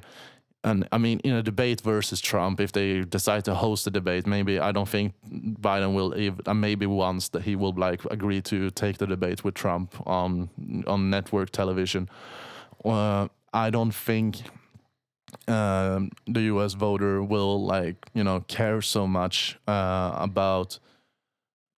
And 0.63 0.87
I 0.91 0.99
mean, 0.99 1.19
in 1.23 1.33
a 1.33 1.41
debate 1.41 1.81
versus 1.81 2.21
Trump, 2.21 2.59
if 2.59 2.71
they 2.71 3.01
decide 3.01 3.45
to 3.45 3.55
host 3.55 3.87
a 3.87 3.91
debate, 3.91 4.27
maybe 4.27 4.59
I 4.59 4.71
don't 4.71 4.87
think 4.87 5.13
Biden 5.27 5.95
will 5.95 6.15
even, 6.15 6.39
uh, 6.45 6.53
maybe 6.53 6.85
once 6.85 7.29
that 7.29 7.41
he 7.43 7.55
will 7.55 7.73
like 7.73 8.05
agree 8.05 8.41
to 8.41 8.69
take 8.69 8.97
the 8.99 9.07
debate 9.07 9.43
with 9.43 9.55
Trump 9.55 9.95
on 10.05 10.49
on 10.85 11.09
network 11.09 11.49
television. 11.49 12.09
Uh, 12.85 13.27
I 13.53 13.71
don't 13.71 13.93
think 13.93 14.43
um, 15.47 16.11
the 16.27 16.41
U.S. 16.53 16.73
voter 16.73 17.23
will 17.23 17.65
like 17.65 18.05
you 18.13 18.23
know 18.23 18.41
care 18.41 18.81
so 18.81 19.07
much 19.07 19.57
uh, 19.67 20.11
about 20.15 20.79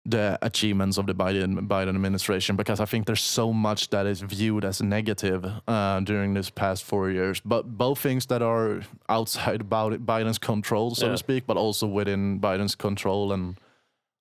the 0.06 0.38
achievements 0.42 0.98
of 0.98 1.06
the 1.06 1.16
Biden 1.16 1.66
Biden 1.68 1.96
administration 1.96 2.56
because 2.58 2.82
I 2.82 2.86
think 2.86 3.06
there's 3.06 3.22
so 3.22 3.54
much 3.54 3.90
that 3.92 4.06
is 4.06 4.20
viewed 4.22 4.66
as 4.66 4.82
negative 4.82 5.46
uh, 5.68 6.00
during 6.02 6.34
this 6.34 6.50
past 6.50 6.84
four 6.84 7.10
years. 7.10 7.40
But 7.46 7.78
both 7.78 8.00
things 8.00 8.26
that 8.26 8.42
are 8.42 8.82
outside 9.08 9.62
about 9.68 9.94
Biden's 10.06 10.38
control, 10.38 10.94
so 10.96 11.06
Yeah. 11.06 11.12
to 11.14 11.18
speak, 11.18 11.48
but 11.48 11.56
also 11.58 11.88
within 11.88 12.40
Biden's 12.42 12.76
control. 12.76 13.32
And 13.32 13.56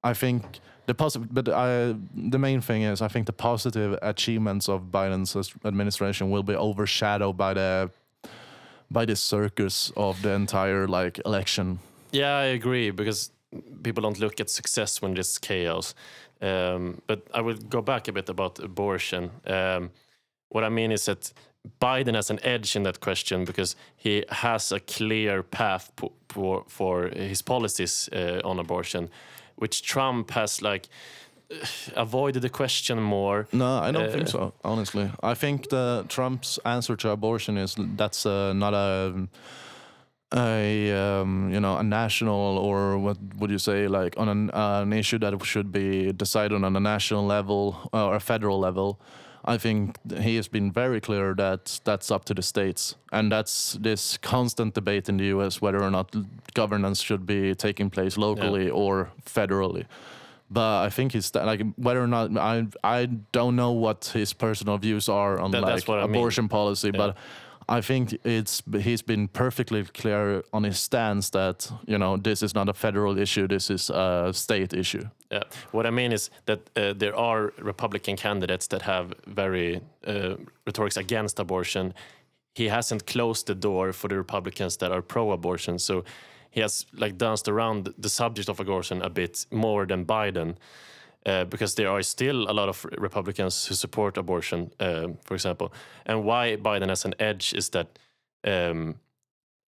I 0.05 0.15
think 0.15 0.61
the 0.87 0.95
positive, 0.95 1.29
but 1.35 1.49
I, 1.49 1.97
the 2.15 2.39
main 2.39 2.61
thing 2.61 2.83
is 2.83 3.03
I 3.03 3.09
think 3.09 3.27
the 3.27 3.33
positive 3.33 3.99
achievements 4.03 4.69
of 4.69 4.83
Biden's 4.93 5.35
administration 5.65 6.31
will 6.31 6.45
be 6.45 6.55
overshadowed 6.55 7.37
by 7.37 7.55
the 7.55 7.91
by 8.89 9.05
the 9.07 9.17
circus 9.17 9.91
of 9.97 10.21
the 10.23 10.31
entire 10.31 10.87
like 10.87 11.19
election. 11.27 11.79
Yeah, 12.13 12.37
I 12.37 12.45
agree 12.55 12.91
because 12.93 13.31
people 13.83 14.03
don't 14.03 14.19
look 14.19 14.41
at 14.41 14.51
success 14.51 15.03
when 15.03 15.15
there's 15.15 15.39
chaos. 15.39 15.95
Um, 16.41 17.01
but 17.07 17.21
I 17.35 17.41
will 17.41 17.57
go 17.57 17.83
back 17.83 18.09
a 18.09 18.13
bit 18.13 18.29
about 18.29 18.59
abortion. 18.59 19.31
Um, 19.47 19.91
what 20.49 20.65
I 20.65 20.69
mean 20.69 20.93
is 20.93 21.05
that 21.05 21.33
Biden 21.81 22.15
has 22.15 22.31
an 22.31 22.41
edge 22.43 22.75
in 22.77 22.83
that 22.83 22.99
question 23.01 23.45
because 23.45 23.77
he 23.97 24.25
has 24.29 24.73
a 24.73 24.81
clear 24.81 25.43
path 25.43 25.93
for, 26.29 26.65
for 26.67 27.09
his 27.09 27.43
policies 27.43 28.09
uh, 28.13 28.41
on 28.45 28.59
abortion, 28.59 29.09
which 29.57 29.83
Trump 29.83 30.31
has 30.33 30.61
like 30.61 30.89
avoided 31.97 32.43
the 32.43 32.49
question 32.51 33.01
more. 33.01 33.47
No, 33.53 33.79
I 33.79 33.93
don't 33.93 34.11
think 34.11 34.25
Uh, 34.25 34.31
so. 34.31 34.53
Honestly, 34.65 35.11
I 35.23 35.35
think 35.35 35.69
the 35.69 36.05
Trump's 36.09 36.59
answer 36.65 36.97
to 36.97 37.11
abortion 37.11 37.57
is 37.59 37.77
that's 37.97 38.27
uh, 38.27 38.53
not 38.53 38.75
a 38.75 39.29
a 40.35 40.93
um, 40.93 41.51
you 41.53 41.61
know 41.61 41.77
a 41.77 41.83
national 41.83 42.59
or 42.59 42.99
what 42.99 43.19
would 43.39 43.51
you 43.51 43.59
say 43.59 43.87
like 43.89 44.15
on 44.19 44.29
an, 44.29 44.51
uh, 44.51 44.81
an 44.83 44.93
issue 44.93 45.19
that 45.19 45.45
should 45.45 45.71
be 45.73 46.13
decided 46.13 46.65
on 46.65 46.77
a 46.77 46.81
national 46.81 47.27
level 47.27 47.89
or 47.93 48.15
a 48.15 48.21
federal 48.21 48.59
level. 48.59 48.99
I 49.45 49.59
think 49.59 49.97
he 50.21 50.37
has 50.37 50.47
been 50.47 50.71
very 50.71 51.01
clear 51.01 51.35
that 51.35 51.81
that's 51.85 52.13
up 52.13 52.25
to 52.27 52.35
the 52.35 52.43
states, 52.43 52.95
and 53.11 53.33
that's 53.33 53.73
this 53.81 54.17
constant 54.19 54.75
debate 54.75 55.09
in 55.09 55.17
the 55.17 55.25
U.S. 55.37 55.61
whether 55.61 55.83
or 55.83 55.91
not 55.91 56.15
governance 56.55 57.01
should 57.03 57.27
be 57.27 57.55
taking 57.57 57.91
place 57.91 58.17
locally 58.17 58.71
or 58.71 59.11
federally 59.27 59.87
but 60.53 60.83
I 60.83 60.91
think 60.91 61.13
he's 61.13 61.35
like 61.35 61.63
whether 61.77 62.03
or 62.03 62.07
not 62.07 62.37
I 62.37 62.67
I 62.85 63.07
don't 63.33 63.57
know 63.57 63.73
what 63.73 64.11
his 64.15 64.33
personal 64.35 64.77
views 64.79 65.09
are 65.09 65.41
on 65.41 65.51
That- 65.51 65.63
like 65.63 65.89
I 65.89 65.95
mean. 66.07 66.11
abortion 66.11 66.49
policy, 66.49 66.91
but 66.91 67.17
I 67.69 67.81
think 67.81 68.15
it's 68.25 68.63
he's 68.81 69.03
been 69.03 69.29
perfectly 69.29 69.85
clear 69.85 70.43
on 70.53 70.65
his 70.65 70.79
stance 70.79 71.31
that 71.31 71.71
you 71.87 71.99
know 71.99 72.17
this 72.17 72.43
is 72.43 72.55
not 72.55 72.69
a 72.69 72.73
federal 72.73 73.19
issue, 73.19 73.47
this 73.47 73.71
is 73.71 73.91
a 73.91 74.31
state 74.33 74.73
issue. 74.73 75.05
Yeah. 75.31 75.45
What 75.73 75.87
I 75.87 75.91
mean 75.91 76.13
is 76.13 76.31
that 76.47 76.59
uh, 76.77 76.93
there 76.93 77.17
are 77.17 77.53
Republican 77.59 78.17
candidates 78.17 78.67
that 78.69 78.83
have 78.83 79.15
very 79.27 79.81
uh, 80.07 80.37
rhetorics 80.67 80.97
against 80.97 81.39
abortion. 81.39 81.95
He 82.55 82.69
hasn't 82.69 83.07
closed 83.07 83.47
the 83.47 83.55
door 83.55 83.93
for 83.93 84.09
the 84.09 84.17
Republicans 84.17 84.77
that 84.77 84.93
are 84.93 85.03
pro-abortion, 85.03 85.79
so 85.79 86.05
he 86.51 86.61
has 86.61 86.87
like 86.93 87.17
danced 87.17 87.49
around 87.49 87.95
the 87.99 88.09
subject 88.09 88.49
of 88.49 88.61
abortion 88.61 89.03
a 89.03 89.09
bit 89.09 89.47
more 89.51 89.87
than 89.87 90.05
Biden, 90.05 90.57
uh, 91.27 91.45
because 91.45 91.75
there 91.75 91.91
are 91.91 92.03
still 92.03 92.51
a 92.51 92.53
lot 92.53 92.69
of 92.69 92.87
Republicans 92.99 93.67
who 93.67 93.75
support 93.75 94.17
abortion, 94.17 94.73
uh, 94.81 95.09
for 95.25 95.35
example. 95.35 95.73
And 96.07 96.25
why 96.25 96.57
Biden 96.57 96.89
has 96.89 97.05
an 97.05 97.15
edge 97.19 97.55
is 97.55 97.71
that. 97.71 97.99
Um, 98.45 98.97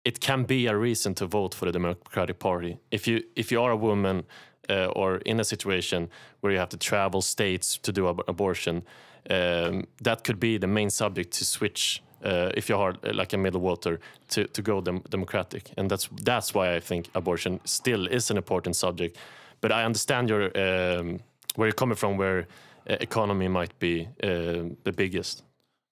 it 0.07 0.21
can 0.21 0.45
be 0.45 0.67
a 0.67 0.77
reason 0.77 1.13
to 1.15 1.25
vote 1.25 1.53
for 1.53 1.65
the 1.65 1.71
Democratic 1.73 2.39
Party. 2.39 2.77
If 2.91 3.07
you 3.07 3.23
if 3.35 3.51
you 3.51 3.61
are 3.61 3.71
a 3.71 3.75
woman 3.75 4.23
uh, 4.69 4.85
or 4.95 5.17
in 5.25 5.39
a 5.39 5.43
situation 5.43 6.09
where 6.39 6.53
you 6.53 6.59
have 6.59 6.69
to 6.69 6.77
travel 6.77 7.21
states 7.21 7.77
to 7.77 7.91
do 7.91 8.07
ab- 8.07 8.23
abortion, 8.27 8.83
um, 9.29 9.85
that 10.03 10.23
could 10.23 10.39
be 10.39 10.57
the 10.57 10.67
main 10.67 10.89
subject 10.89 11.33
to 11.33 11.45
switch. 11.45 12.01
Uh, 12.23 12.51
if 12.57 12.69
you 12.69 12.77
are 12.77 12.95
uh, 13.03 13.13
like 13.13 13.33
a 13.33 13.37
middle 13.37 13.61
water 13.61 13.99
to, 14.29 14.47
to 14.47 14.61
go 14.61 14.81
dem- 14.81 15.03
democratic, 15.09 15.71
and 15.77 15.89
that's 15.91 16.09
that's 16.23 16.53
why 16.53 16.75
I 16.75 16.79
think 16.79 17.09
abortion 17.13 17.59
still 17.65 18.07
is 18.07 18.31
an 18.31 18.37
important 18.37 18.75
subject. 18.75 19.17
But 19.61 19.71
I 19.71 19.83
understand 19.83 20.29
your 20.29 20.45
um, 20.55 21.19
where 21.57 21.67
you're 21.67 21.73
coming 21.73 21.97
from, 21.97 22.17
where 22.17 22.47
uh, 22.89 22.95
economy 23.01 23.47
might 23.47 23.77
be 23.79 24.07
uh, 24.23 24.69
the 24.83 24.93
biggest. 24.95 25.43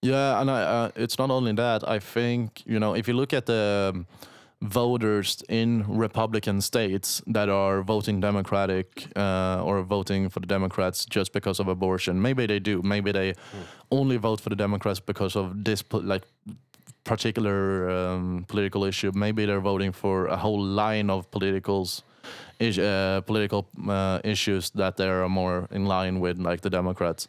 Yeah, 0.01 0.39
and 0.39 0.49
I, 0.49 0.61
uh, 0.61 0.91
it's 0.95 1.18
not 1.18 1.32
only 1.32 1.53
that. 1.53 1.88
I 1.88 1.99
think 1.99 2.63
you 2.66 2.80
know 2.80 2.95
if 2.95 3.07
you 3.07 3.16
look 3.16 3.34
at 3.34 3.45
the 3.45 3.91
um, 3.93 4.07
voters 4.61 5.43
in 5.49 5.84
Republican 5.88 6.61
states 6.61 7.22
that 7.28 7.49
are 7.49 7.82
voting 7.82 8.22
Democratic 8.22 9.07
uh, 9.16 9.63
or 9.63 9.82
voting 9.84 10.30
for 10.30 10.39
the 10.39 10.47
Democrats 10.47 11.05
just 11.05 11.34
because 11.34 11.59
of 11.59 11.68
abortion, 11.68 12.22
maybe 12.22 12.45
they 12.45 12.59
do. 12.59 12.82
Maybe 12.84 13.11
they 13.11 13.34
only 13.91 14.18
vote 14.18 14.39
for 14.39 14.49
the 14.49 14.55
Democrats 14.55 14.99
because 14.99 15.36
of 15.36 15.63
this 15.63 15.84
like 15.91 16.24
particular 17.03 17.89
um, 17.89 18.45
political 18.47 18.84
issue. 18.84 19.11
Maybe 19.16 19.45
they're 19.45 19.61
voting 19.74 19.91
for 19.91 20.28
a 20.28 20.38
whole 20.38 20.61
line 20.61 21.09
of 21.09 21.30
politicals. 21.32 22.03
Is- 22.60 22.80
Uh, 22.80 23.22
political 23.26 23.66
uh, 23.89 24.20
issues 24.24 24.70
that 24.72 24.95
they 24.97 25.08
are 25.10 25.28
more 25.30 25.68
in 25.72 25.86
line 25.86 26.20
with, 26.20 26.38
like 26.39 26.62
the 26.62 26.70
Democrats 26.70 27.28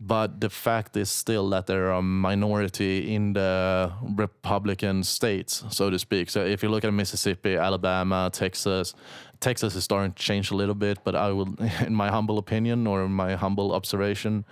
but 0.00 0.40
the 0.40 0.50
fact 0.50 0.96
is 0.96 1.08
still 1.08 1.48
that 1.50 1.66
there 1.66 1.86
are 1.86 1.98
a 1.98 2.02
minority 2.02 3.14
in 3.14 3.32
the 3.32 3.90
Republican 4.16 5.02
states, 5.04 5.64
so 5.70 5.88
to 5.88 5.98
speak. 5.98 6.30
So 6.30 6.40
if 6.40 6.62
you 6.62 6.68
look 6.68 6.84
at 6.84 6.92
Mississippi, 6.92 7.56
Alabama, 7.56 8.28
Texas, 8.32 8.94
Texas 9.40 9.74
is 9.76 9.84
starting 9.84 10.12
to 10.12 10.22
change 10.22 10.50
a 10.50 10.56
little 10.56 10.74
bit, 10.74 10.98
but 11.04 11.14
I 11.14 11.30
will, 11.32 11.48
in 11.86 11.94
my 11.94 12.10
humble 12.10 12.38
opinion 12.38 12.86
or 12.86 13.08
my 13.08 13.36
humble 13.36 13.72
observation, 13.72 14.44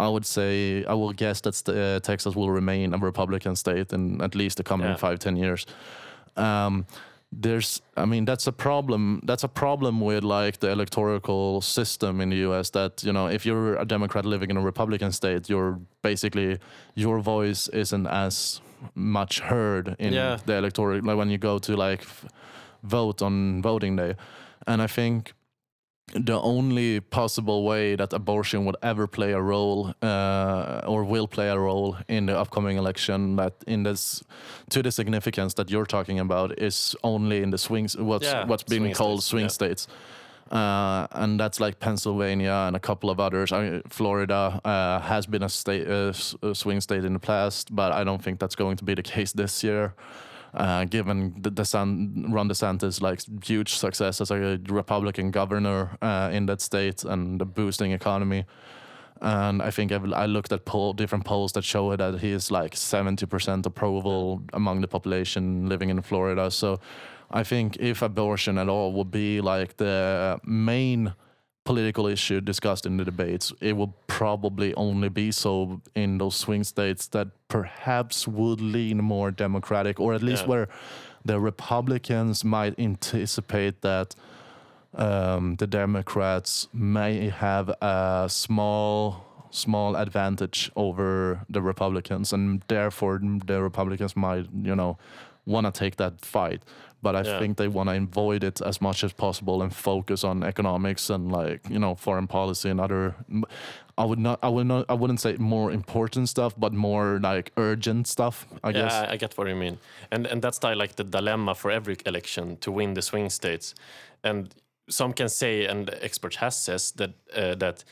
I 0.00 0.08
would 0.08 0.26
say 0.26 0.84
I 0.84 0.94
will 0.94 1.12
guess 1.12 1.40
that 1.42 1.68
uh, 1.68 2.00
Texas 2.00 2.34
will 2.34 2.50
remain 2.50 2.92
a 2.92 2.98
Republican 2.98 3.56
state 3.56 3.92
in 3.92 4.20
at 4.20 4.34
least 4.34 4.56
the 4.56 4.64
coming 4.64 4.88
Yeah. 4.88 4.96
five 4.96 5.18
ten 5.18 5.36
years. 5.36 5.64
Um, 6.36 6.86
there's 7.30 7.82
i 7.96 8.04
mean 8.06 8.24
that's 8.24 8.46
a 8.46 8.52
problem 8.52 9.20
that's 9.24 9.44
a 9.44 9.48
problem 9.48 10.00
with 10.00 10.24
like 10.24 10.58
the 10.60 10.70
electoral 10.70 11.60
system 11.60 12.20
in 12.22 12.30
the 12.30 12.36
us 12.36 12.70
that 12.70 13.04
you 13.04 13.12
know 13.12 13.26
if 13.28 13.44
you're 13.44 13.76
a 13.76 13.84
democrat 13.84 14.24
living 14.24 14.50
in 14.50 14.56
a 14.56 14.60
republican 14.62 15.12
state 15.12 15.48
you're 15.50 15.78
basically 16.02 16.58
your 16.94 17.20
voice 17.20 17.68
isn't 17.68 18.06
as 18.06 18.60
much 18.94 19.40
heard 19.40 19.94
in 19.98 20.12
Yeah. 20.14 20.38
the 20.46 20.54
electoral 20.56 21.00
like 21.04 21.16
when 21.18 21.28
you 21.28 21.36
go 21.38 21.58
to 21.58 21.76
like 21.76 22.06
vote 22.82 23.20
on 23.20 23.60
voting 23.60 23.96
day 23.96 24.14
and 24.66 24.80
i 24.80 24.86
think 24.86 25.34
the 26.14 26.40
only 26.40 27.00
possible 27.00 27.64
way 27.64 27.96
that 27.96 28.12
abortion 28.12 28.64
would 28.64 28.76
ever 28.82 29.06
play 29.06 29.32
a 29.32 29.40
role 29.40 29.92
uh, 30.02 30.80
or 30.86 31.04
will 31.04 31.26
play 31.28 31.48
a 31.48 31.58
role 31.58 31.96
in 32.08 32.26
the 32.26 32.38
upcoming 32.38 32.78
election 32.78 33.36
that 33.36 33.52
in 33.66 33.82
this 33.82 34.22
to 34.70 34.82
the 34.82 34.90
significance 34.90 35.54
that 35.54 35.70
you're 35.70 35.86
talking 35.86 36.18
about 36.20 36.58
is 36.58 36.96
only 37.02 37.42
in 37.42 37.50
the 37.50 37.58
swings 37.58 37.96
what's 37.96 38.24
Yeah, 38.26 38.46
what's 38.46 38.62
being 38.64 38.82
swing 38.84 38.94
called 38.94 39.20
states, 39.22 39.30
swing 39.30 39.44
yeah. 39.44 39.48
states 39.48 39.88
uh, 40.50 41.06
and 41.12 41.38
that's 41.38 41.60
like 41.60 41.78
Pennsylvania 41.78 42.64
and 42.66 42.74
a 42.74 42.80
couple 42.80 43.10
of 43.10 43.20
others. 43.20 43.52
I, 43.52 43.82
Florida 43.90 44.58
uh, 44.64 44.98
has 45.00 45.26
been 45.26 45.42
a 45.42 45.48
state 45.48 45.86
uh, 45.86 46.08
s- 46.08 46.34
a 46.42 46.54
swing 46.54 46.80
state 46.80 47.04
in 47.04 47.12
the 47.12 47.18
past, 47.18 47.74
but 47.76 47.92
I 47.92 48.02
don't 48.02 48.22
think 48.22 48.38
that's 48.40 48.54
going 48.56 48.76
to 48.78 48.84
be 48.84 48.94
the 48.94 49.02
case 49.14 49.32
this 49.32 49.62
year. 49.62 49.92
Uh, 50.54 50.84
given 50.86 51.34
the, 51.42 51.64
San, 51.64 52.26
Ron 52.30 52.48
DeSantis 52.48 53.02
like 53.02 53.20
huge 53.44 53.74
success 53.74 54.20
as 54.20 54.30
a 54.30 54.58
Republican 54.68 55.30
governor 55.30 55.98
uh, 56.00 56.30
in 56.32 56.46
that 56.46 56.62
state 56.62 57.04
and 57.04 57.38
the 57.38 57.44
boosting 57.44 57.92
economy, 57.92 58.46
and 59.20 59.62
I 59.62 59.70
think 59.70 59.92
I've, 59.92 60.12
I 60.12 60.26
looked 60.26 60.52
at 60.52 60.64
poll, 60.64 60.92
different 60.92 61.24
polls 61.24 61.52
that 61.52 61.64
show 61.64 61.94
that 61.94 62.20
he 62.20 62.32
is 62.32 62.50
like 62.50 62.74
70% 62.74 63.66
approval 63.66 64.42
among 64.52 64.80
the 64.80 64.88
population 64.88 65.68
living 65.68 65.90
in 65.90 66.00
Florida. 66.02 66.50
So 66.50 66.80
I 67.30 67.42
think 67.42 67.76
if 67.78 68.02
abortion 68.02 68.58
at 68.58 68.68
all 68.68 68.92
would 68.92 69.10
be 69.10 69.40
like 69.40 69.76
the 69.76 70.40
main 70.44 71.14
political 71.68 72.06
issue 72.06 72.40
discussed 72.40 72.86
in 72.86 72.96
the 72.96 73.04
debates, 73.04 73.52
it 73.60 73.74
will 73.78 73.92
probably 74.06 74.70
only 74.74 75.10
be 75.22 75.30
so 75.30 75.80
in 75.94 76.18
those 76.18 76.34
swing 76.44 76.64
states 76.64 77.08
that 77.08 77.28
perhaps 77.48 78.26
would 78.26 78.60
lean 78.76 78.98
more 79.14 79.30
democratic, 79.30 80.00
or 80.00 80.14
at 80.14 80.22
least 80.22 80.42
Yeah. 80.44 80.48
where 80.52 80.66
the 81.30 81.38
Republicans 81.50 82.36
might 82.56 82.74
anticipate 82.78 83.74
that 83.82 84.08
um, 84.94 85.56
the 85.56 85.66
Democrats 85.66 86.68
may 86.72 87.28
have 87.28 87.68
a 87.82 88.26
small 88.28 89.24
small 89.50 89.96
advantage 89.96 90.70
over 90.76 91.40
the 91.54 91.62
Republicans, 91.62 92.32
and 92.34 92.62
therefore 92.68 93.20
the 93.46 93.58
Republicans 93.62 94.14
might, 94.16 94.46
you 94.68 94.76
know, 94.80 94.92
want 95.48 95.66
to 95.66 95.72
take 95.72 95.96
that 95.96 96.24
fight. 96.24 96.62
But 97.02 97.14
I 97.14 97.22
Yeah. 97.22 97.38
think 97.38 97.56
they 97.56 97.68
want 97.68 97.88
to 97.88 97.96
avoid 97.96 98.42
it 98.44 98.60
as 98.60 98.80
much 98.80 99.04
as 99.04 99.12
possible 99.12 99.62
and 99.62 99.72
focus 99.72 100.24
on 100.24 100.42
economics 100.42 101.10
and 101.10 101.32
like 101.32 101.60
you 101.70 101.78
know 101.78 101.94
foreign 101.96 102.26
policy 102.26 102.70
and 102.70 102.80
other. 102.80 103.14
I 103.96 104.04
would 104.04 104.18
not. 104.18 104.38
I 104.42 104.48
would 104.48 104.66
not. 104.66 104.84
I 104.88 104.94
wouldn't 104.94 105.20
say 105.20 105.36
more 105.38 105.72
important 105.72 106.28
stuff, 106.28 106.54
but 106.56 106.72
more 106.72 107.18
like 107.22 107.52
urgent 107.56 108.06
stuff. 108.08 108.46
I 108.64 108.72
guess. 108.72 108.92
Yeah, 108.92 109.14
I 109.14 109.16
get 109.16 109.36
what 109.38 109.48
you 109.48 109.56
mean, 109.56 109.78
and 110.10 110.26
and 110.26 110.42
that's 110.42 110.58
the, 110.58 110.74
like 110.74 110.94
the 110.94 111.04
dilemma 111.04 111.54
for 111.54 111.70
every 111.70 111.96
election 112.06 112.56
to 112.58 112.72
win 112.72 112.94
the 112.94 113.02
swing 113.02 113.30
states, 113.30 113.74
and 114.22 114.54
some 114.88 115.12
can 115.12 115.28
say, 115.28 115.66
and 115.66 115.90
experts 116.02 116.36
has 116.36 116.56
says 116.56 116.92
that 116.92 117.10
uh, 117.36 117.54
that 117.58 117.84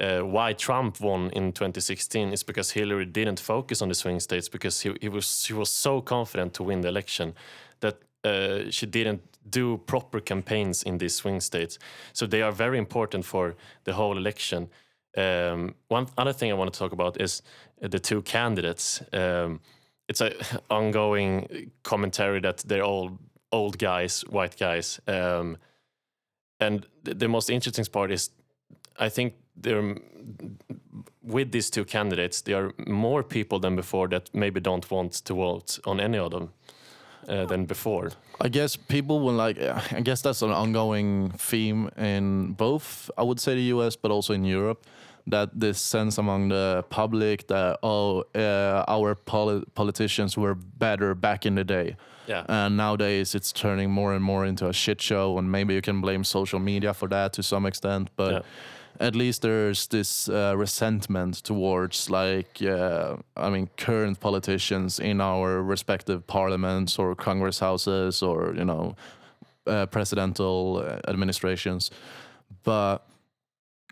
uh, 0.00 0.20
why 0.20 0.52
Trump 0.52 1.00
won 1.00 1.30
in 1.30 1.52
2016 1.52 2.32
is 2.32 2.42
because 2.42 2.70
Hillary 2.70 3.04
didn't 3.04 3.38
focus 3.38 3.82
on 3.82 3.88
the 3.88 3.94
swing 3.94 4.20
states 4.20 4.48
because 4.48 4.80
he, 4.80 4.94
he 5.00 5.08
was 5.08 5.44
she 5.44 5.52
was 5.52 5.70
so 5.70 6.00
confident 6.00 6.54
to 6.54 6.62
win 6.62 6.80
the 6.80 6.88
election 6.88 7.34
that 7.80 7.98
uh, 8.24 8.70
she 8.70 8.86
didn't 8.86 9.22
do 9.48 9.78
proper 9.78 10.20
campaigns 10.20 10.82
in 10.82 10.98
these 10.98 11.14
swing 11.14 11.40
states. 11.40 11.78
So 12.12 12.26
they 12.26 12.42
are 12.42 12.52
very 12.52 12.78
important 12.78 13.24
for 13.24 13.56
the 13.84 13.92
whole 13.92 14.16
election. 14.16 14.68
Um, 15.16 15.74
one 15.88 16.06
other 16.16 16.32
thing 16.32 16.50
I 16.50 16.54
want 16.54 16.72
to 16.72 16.78
talk 16.78 16.92
about 16.92 17.20
is 17.20 17.42
the 17.80 17.98
two 17.98 18.22
candidates. 18.22 19.02
Um, 19.12 19.60
it's 20.08 20.20
an 20.20 20.32
ongoing 20.70 21.70
commentary 21.82 22.40
that 22.40 22.58
they're 22.58 22.84
all 22.84 23.18
old 23.52 23.78
guys, 23.78 24.22
white 24.28 24.56
guys. 24.56 25.00
Um, 25.06 25.56
and 26.60 26.86
the, 27.02 27.14
the 27.14 27.28
most 27.28 27.50
interesting 27.50 27.84
part 27.86 28.10
is, 28.12 28.30
I 28.98 29.08
think 29.08 29.34
there, 29.56 29.96
with 31.22 31.52
these 31.52 31.70
two 31.70 31.84
candidates, 31.84 32.40
there 32.42 32.66
are 32.66 32.72
more 32.86 33.22
people 33.22 33.58
than 33.58 33.76
before 33.76 34.08
that 34.08 34.30
maybe 34.34 34.60
don't 34.60 34.90
want 34.90 35.12
to 35.24 35.34
vote 35.34 35.78
on 35.86 36.00
any 36.00 36.18
of 36.18 36.30
them 36.30 36.52
uh, 37.28 37.46
than 37.46 37.66
before. 37.66 38.10
I 38.40 38.48
guess 38.48 38.76
people 38.76 39.20
will 39.20 39.34
like. 39.34 39.58
I 39.60 40.00
guess 40.00 40.22
that's 40.22 40.42
an 40.42 40.50
ongoing 40.50 41.30
theme 41.38 41.90
in 41.96 42.52
both. 42.52 43.10
I 43.18 43.22
would 43.22 43.40
say 43.40 43.54
the 43.54 43.68
U.S., 43.74 43.96
but 43.96 44.10
also 44.10 44.32
in 44.32 44.44
Europe, 44.44 44.86
that 45.26 45.50
this 45.58 45.78
sense 45.78 46.18
among 46.18 46.48
the 46.48 46.84
public 46.88 47.46
that 47.48 47.78
oh, 47.82 48.24
uh, 48.34 48.84
our 48.88 49.14
poli- 49.14 49.64
politicians 49.74 50.36
were 50.36 50.54
better 50.54 51.14
back 51.14 51.46
in 51.46 51.54
the 51.54 51.64
day. 51.64 51.96
Yeah. 52.26 52.44
And 52.48 52.76
nowadays 52.76 53.34
it's 53.34 53.52
turning 53.52 53.90
more 53.90 54.14
and 54.14 54.24
more 54.24 54.46
into 54.46 54.68
a 54.68 54.72
shit 54.72 55.02
show, 55.02 55.38
and 55.38 55.50
maybe 55.50 55.74
you 55.74 55.82
can 55.82 56.00
blame 56.00 56.24
social 56.24 56.60
media 56.60 56.94
for 56.94 57.08
that 57.08 57.32
to 57.34 57.42
some 57.42 57.66
extent, 57.66 58.10
but. 58.16 58.32
Yeah. 58.32 58.40
At 58.98 59.14
least 59.14 59.42
there's 59.42 59.86
this 59.86 60.28
uh, 60.28 60.54
resentment 60.56 61.42
towards, 61.44 62.10
like, 62.10 62.62
uh, 62.62 63.16
I 63.36 63.48
mean, 63.48 63.70
current 63.76 64.20
politicians 64.20 64.98
in 64.98 65.20
our 65.20 65.62
respective 65.62 66.26
parliaments 66.26 66.98
or 66.98 67.14
Congress 67.14 67.60
houses 67.60 68.22
or 68.22 68.54
you 68.54 68.64
know, 68.64 68.94
uh, 69.66 69.86
presidential 69.86 70.84
uh, 70.84 71.10
administrations. 71.10 71.90
But 72.62 73.06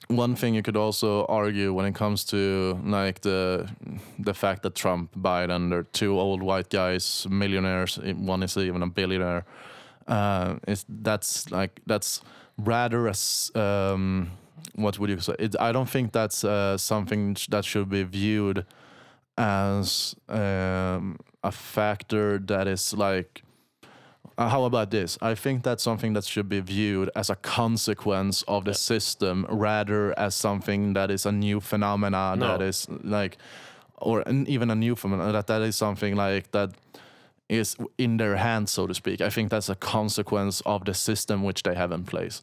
one 0.09 0.35
thing 0.35 0.55
you 0.55 0.63
could 0.63 0.77
also 0.77 1.25
argue 1.27 1.73
when 1.73 1.87
it 1.87 1.95
comes 1.95 2.25
to 2.25 2.81
like 2.85 3.21
the 3.21 3.69
the 4.19 4.35
fact 4.35 4.63
that 4.63 4.75
Trump, 4.75 5.15
Biden, 5.15 5.71
they're 5.71 5.83
two 5.83 6.19
old 6.19 6.43
white 6.43 6.71
guys, 6.71 7.27
millionaires. 7.29 7.99
One 7.99 8.43
is 8.43 8.57
even 8.57 8.83
a 8.83 8.87
billionaire. 8.87 9.45
Uh, 10.07 10.57
is 10.67 10.87
that's 10.89 11.51
like 11.51 11.81
that's 11.87 12.23
rather 12.57 13.09
as 13.09 13.51
um, 13.55 14.31
what 14.75 14.99
would 14.99 15.11
you 15.11 15.21
say? 15.21 15.35
It, 15.39 15.57
I 15.61 15.73
don't 15.73 15.89
think 15.89 16.13
that's 16.13 16.45
uh, 16.45 16.77
something 16.79 17.37
that 17.51 17.65
should 17.65 17.89
be 17.89 18.03
viewed 18.05 18.65
as 19.37 20.15
um, 20.29 21.19
a 21.43 21.53
factor 21.53 22.39
that 22.39 22.67
is 22.67 22.93
like 22.95 23.43
uh, 24.37 24.49
how 24.49 24.63
about 24.65 24.91
this? 24.93 25.19
I 25.21 25.35
think 25.35 25.65
that's 25.65 25.83
something 25.83 26.13
that 26.13 26.25
should 26.25 26.49
be 26.49 26.61
viewed 26.61 27.11
as 27.17 27.29
a 27.29 27.35
consequence 27.35 28.43
of 28.43 28.65
the 28.65 28.73
system 28.75 29.45
rather 29.49 30.17
as 30.17 30.37
something 30.37 30.93
that 30.93 31.11
is 31.11 31.27
a 31.27 31.33
new 31.33 31.61
phenomena 31.61 32.37
No. 32.37 32.47
that 32.47 32.63
is 32.63 32.87
like, 33.03 33.37
or 33.97 34.23
an, 34.27 34.47
even 34.47 34.71
a 34.71 34.77
new 34.77 34.95
phenomenon 34.95 35.33
that 35.33 35.49
that 35.49 35.63
is 35.63 35.75
something 35.75 36.15
like 36.15 36.53
that 36.53 36.71
is 37.49 37.77
in 37.97 38.19
their 38.19 38.37
hands, 38.37 38.71
so 38.71 38.87
to 38.87 38.95
speak. 38.95 39.21
I 39.21 39.31
think 39.31 39.51
that's 39.51 39.69
a 39.69 39.75
consequence 39.75 40.61
of 40.65 40.85
the 40.85 40.95
system 40.95 41.43
which 41.43 41.65
they 41.65 41.75
have 41.75 41.91
in 41.91 42.05
place. 42.05 42.43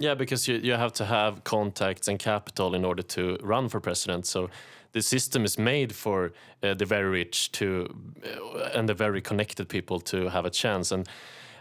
Yeah, 0.00 0.14
because 0.14 0.48
you, 0.48 0.56
you 0.56 0.72
have 0.72 0.92
to 0.94 1.04
have 1.04 1.44
contacts 1.44 2.08
and 2.08 2.18
capital 2.18 2.74
in 2.74 2.84
order 2.84 3.02
to 3.02 3.38
run 3.42 3.68
for 3.68 3.80
president. 3.80 4.26
So 4.26 4.50
the 4.92 5.02
system 5.02 5.44
is 5.44 5.58
made 5.58 5.94
for 5.94 6.32
uh, 6.62 6.74
the 6.74 6.84
very 6.84 7.08
rich 7.10 7.52
to 7.52 7.88
uh, 8.24 8.70
and 8.78 8.88
the 8.88 8.94
very 8.94 9.20
connected 9.20 9.68
people 9.68 10.00
to 10.00 10.28
have 10.30 10.44
a 10.44 10.50
chance. 10.50 10.90
And 10.92 11.08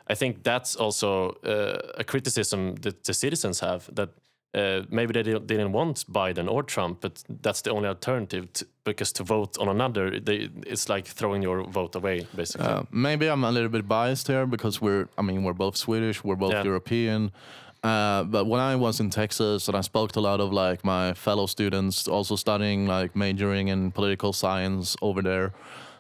I 0.10 0.16
think 0.16 0.44
that's 0.44 0.76
also 0.76 1.38
uh, 1.46 2.00
a 2.00 2.04
criticism 2.04 2.76
that 2.82 3.04
the 3.04 3.14
citizens 3.14 3.60
have 3.60 3.88
that 3.96 4.10
uh, 4.56 4.84
maybe 4.90 5.14
they 5.14 5.24
didn't- 5.24 5.72
want 5.72 6.06
Biden 6.12 6.48
or 6.48 6.64
Trump, 6.64 7.02
but 7.02 7.24
that's 7.42 7.62
the 7.62 7.72
only 7.72 7.88
alternative 7.88 8.48
to, 8.54 8.66
because 8.84 9.12
to 9.14 9.24
vote 9.24 9.58
on 9.60 9.68
another, 9.68 10.20
they, 10.20 10.50
it's 10.68 10.90
like 10.90 11.08
throwing 11.08 11.42
your 11.42 11.64
vote 11.64 11.96
away, 11.96 12.28
basically. 12.36 12.68
Uh, 12.68 12.84
maybe 12.92 13.28
I'm 13.28 13.44
a 13.44 13.52
little 13.52 13.70
bit 13.70 13.88
biased 13.88 14.28
here 14.28 14.46
because 14.46 14.80
we're, 14.80 15.08
I 15.18 15.24
mean, 15.24 15.44
we're 15.44 15.54
both 15.58 15.76
Swedish, 15.76 16.24
we're 16.24 16.36
both 16.36 16.52
Yeah. 16.54 16.64
European. 16.64 17.32
Uh, 17.84 18.24
but 18.24 18.46
when 18.46 18.62
I 18.62 18.76
was 18.78 19.00
in 19.02 19.10
Texas 19.10 19.68
and 19.68 19.76
I 19.76 19.82
spoke 19.82 20.14
to 20.14 20.20
a 20.20 20.22
lot 20.22 20.40
of 20.40 20.54
like 20.54 20.86
my 20.86 21.14
fellow 21.14 21.48
students, 21.48 22.08
also 22.08 22.38
studying 22.38 22.88
like 22.88 23.14
majoring 23.16 23.68
in 23.68 23.92
political 23.92 24.32
science 24.32 24.96
over 25.02 25.22
there, 25.22 25.54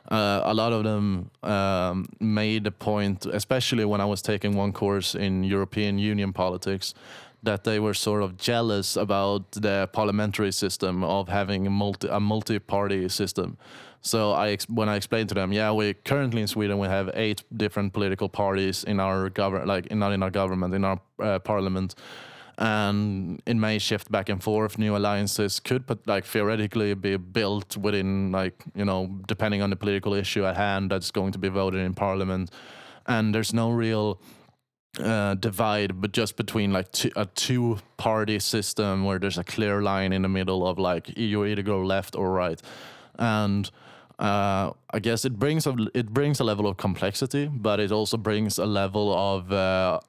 uh, 0.09 0.41
a 0.43 0.53
lot 0.53 0.71
of 0.71 0.83
them 0.83 1.29
um, 1.43 2.07
made 2.19 2.63
the 2.63 2.71
point, 2.71 3.25
especially 3.25 3.83
when 3.85 3.99
I 3.99 4.05
was 4.05 4.21
taking 4.21 4.55
one 4.55 4.71
course 4.71 5.13
in 5.15 5.43
European 5.43 5.97
Union 5.97 6.31
politics, 6.31 6.93
that 7.41 7.65
they 7.65 7.79
were 7.79 7.93
sort 7.93 8.23
of 8.23 8.37
jealous 8.37 8.95
about 8.95 9.51
the 9.51 9.89
parliamentary 9.91 10.51
system 10.51 11.03
of 11.03 11.27
having 11.27 11.67
a 11.67 11.69
multi 11.69 12.07
a 12.07 12.19
multi-party 12.19 13.09
system. 13.09 13.57
So 14.03 14.33
I 14.33 14.49
ex- 14.49 14.69
when 14.69 14.89
I 14.89 14.97
explained 14.97 15.29
to 15.29 15.35
them, 15.35 15.53
yeah, 15.53 15.71
we 15.71 15.93
currently 15.93 16.41
in 16.41 16.47
Sweden 16.47 16.77
we 16.77 16.87
have 16.87 17.09
eight 17.13 17.43
different 17.55 17.93
political 17.93 18.27
parties 18.27 18.83
in 18.83 18.99
our 18.99 19.29
government, 19.29 19.67
like 19.67 19.87
in, 19.87 19.99
not 19.99 20.11
in 20.11 20.21
our 20.21 20.29
government, 20.29 20.73
in 20.73 20.83
our 20.83 20.99
uh, 21.21 21.39
parliament, 21.39 21.95
and 22.57 23.41
it 23.45 23.55
may 23.55 23.79
shift 23.79 24.11
back 24.11 24.27
and 24.27 24.43
forth. 24.43 24.77
New 24.77 24.97
alliances 24.97 25.61
could, 25.61 25.85
but 25.85 26.05
like 26.05 26.25
theoretically, 26.25 26.93
be 26.95 27.15
built 27.15 27.77
within 27.77 28.33
like 28.33 28.61
you 28.75 28.83
know 28.83 29.07
depending 29.25 29.61
on 29.61 29.69
the 29.69 29.77
political 29.77 30.13
issue 30.13 30.45
at 30.45 30.57
hand 30.57 30.91
that's 30.91 31.09
going 31.09 31.31
to 31.31 31.39
be 31.39 31.47
voted 31.47 31.79
in 31.79 31.93
parliament, 31.93 32.51
and 33.07 33.33
there's 33.33 33.53
no 33.53 33.71
real 33.71 34.19
uh, 34.99 35.35
divide, 35.35 36.01
but 36.01 36.11
just 36.11 36.35
between 36.35 36.73
like 36.73 36.87
a 37.15 37.25
two 37.25 37.79
party 37.95 38.37
system 38.37 39.05
where 39.05 39.17
there's 39.17 39.37
a 39.37 39.45
clear 39.45 39.81
line 39.81 40.11
in 40.11 40.23
the 40.23 40.29
middle 40.29 40.67
of 40.67 40.77
like 40.77 41.17
you 41.17 41.45
either 41.45 41.61
go 41.61 41.79
left 41.79 42.17
or 42.17 42.33
right, 42.33 42.61
and 43.17 43.71
uh, 44.19 44.71
I 44.91 44.99
guess 44.99 45.25
it 45.25 45.39
brings 45.39 45.67
a 45.67 45.75
it 45.93 46.13
brings 46.13 46.39
a 46.39 46.43
level 46.43 46.67
of 46.67 46.77
complexity, 46.77 47.47
but 47.47 47.79
it 47.79 47.91
also 47.91 48.17
brings 48.17 48.57
a 48.57 48.65
level 48.65 49.13
of 49.13 49.51
uh, 49.51 49.99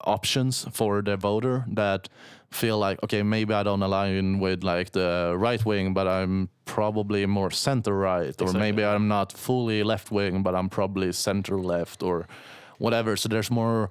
options 0.00 0.66
for 0.72 1.02
the 1.02 1.16
voter 1.16 1.64
that 1.68 2.08
feel 2.50 2.78
like 2.78 3.02
okay 3.02 3.22
maybe 3.22 3.52
I 3.52 3.64
don't 3.64 3.82
align 3.82 4.38
with 4.38 4.62
like 4.62 4.92
the 4.92 5.34
right 5.36 5.64
wing, 5.64 5.94
but 5.94 6.06
I'm 6.06 6.48
probably 6.64 7.26
more 7.26 7.50
center 7.50 7.94
right, 7.94 8.40
or 8.40 8.52
maybe 8.52 8.84
I'm 8.84 9.08
not 9.08 9.32
fully 9.32 9.82
left 9.82 10.10
wing, 10.10 10.42
but 10.42 10.54
I'm 10.54 10.68
probably 10.68 11.12
center 11.12 11.58
left 11.58 12.02
or 12.02 12.28
whatever. 12.78 13.16
So 13.16 13.28
there's 13.28 13.50
more 13.50 13.90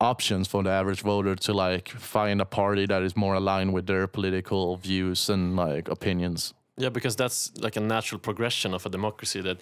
options 0.00 0.48
for 0.48 0.62
the 0.62 0.70
average 0.70 1.02
voter 1.02 1.36
to 1.36 1.52
like 1.52 1.88
find 1.88 2.40
a 2.40 2.44
party 2.44 2.86
that 2.86 3.02
is 3.02 3.16
more 3.16 3.34
aligned 3.34 3.72
with 3.72 3.86
their 3.86 4.06
political 4.06 4.76
views 4.76 5.28
and 5.28 5.56
like 5.56 5.88
opinions. 5.88 6.54
Yeah, 6.76 6.88
because 6.88 7.16
that's 7.16 7.52
like 7.58 7.76
a 7.76 7.80
natural 7.80 8.18
progression 8.18 8.74
of 8.74 8.86
a 8.86 8.88
democracy 8.88 9.42
that 9.42 9.60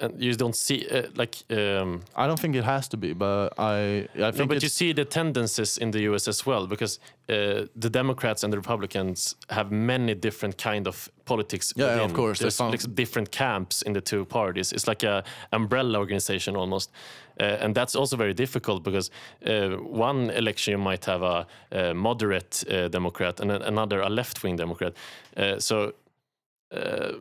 uh, 0.00 0.08
you 0.18 0.34
don't 0.34 0.56
see 0.56 0.86
uh, 0.90 1.02
like. 1.14 1.36
Um, 1.50 2.02
I 2.16 2.26
don't 2.26 2.40
think 2.40 2.56
it 2.56 2.64
has 2.64 2.88
to 2.88 2.96
be, 2.96 3.12
but 3.12 3.52
I 3.58 4.08
I 4.14 4.30
think 4.30 4.38
no, 4.38 4.46
but 4.46 4.62
you 4.62 4.68
see 4.68 4.92
the 4.92 5.04
tendencies 5.04 5.78
in 5.78 5.90
the 5.90 6.00
U.S. 6.10 6.28
as 6.28 6.44
well, 6.46 6.66
because 6.66 6.98
uh, 7.28 7.66
the 7.76 7.90
Democrats 7.90 8.44
and 8.44 8.52
the 8.52 8.58
Republicans 8.58 9.36
have 9.48 9.70
many 9.70 10.14
different 10.14 10.58
kind 10.58 10.86
of 10.86 11.08
politics. 11.24 11.72
Yeah, 11.76 11.96
yeah, 11.96 12.04
of 12.04 12.12
course, 12.12 12.40
There's 12.40 12.60
like 12.60 12.94
different 12.94 13.30
camps 13.30 13.82
in 13.82 13.92
the 13.92 14.00
two 14.00 14.24
parties. 14.24 14.72
It's 14.72 14.88
like 14.88 15.02
a 15.02 15.22
umbrella 15.52 15.98
organization 15.98 16.56
almost, 16.56 16.90
uh, 17.40 17.64
and 17.64 17.74
that's 17.74 17.94
also 17.94 18.16
very 18.16 18.34
difficult 18.34 18.82
because 18.82 19.10
uh, 19.46 19.76
one 19.78 20.30
election 20.30 20.72
you 20.72 20.78
might 20.78 21.04
have 21.04 21.22
a, 21.22 21.46
a 21.70 21.94
moderate 21.94 22.64
uh, 22.68 22.88
Democrat 22.88 23.40
and 23.40 23.50
another 23.50 24.00
a 24.00 24.08
left-wing 24.08 24.56
Democrat. 24.56 24.94
So. 25.58 25.92
Uh, 26.72 27.12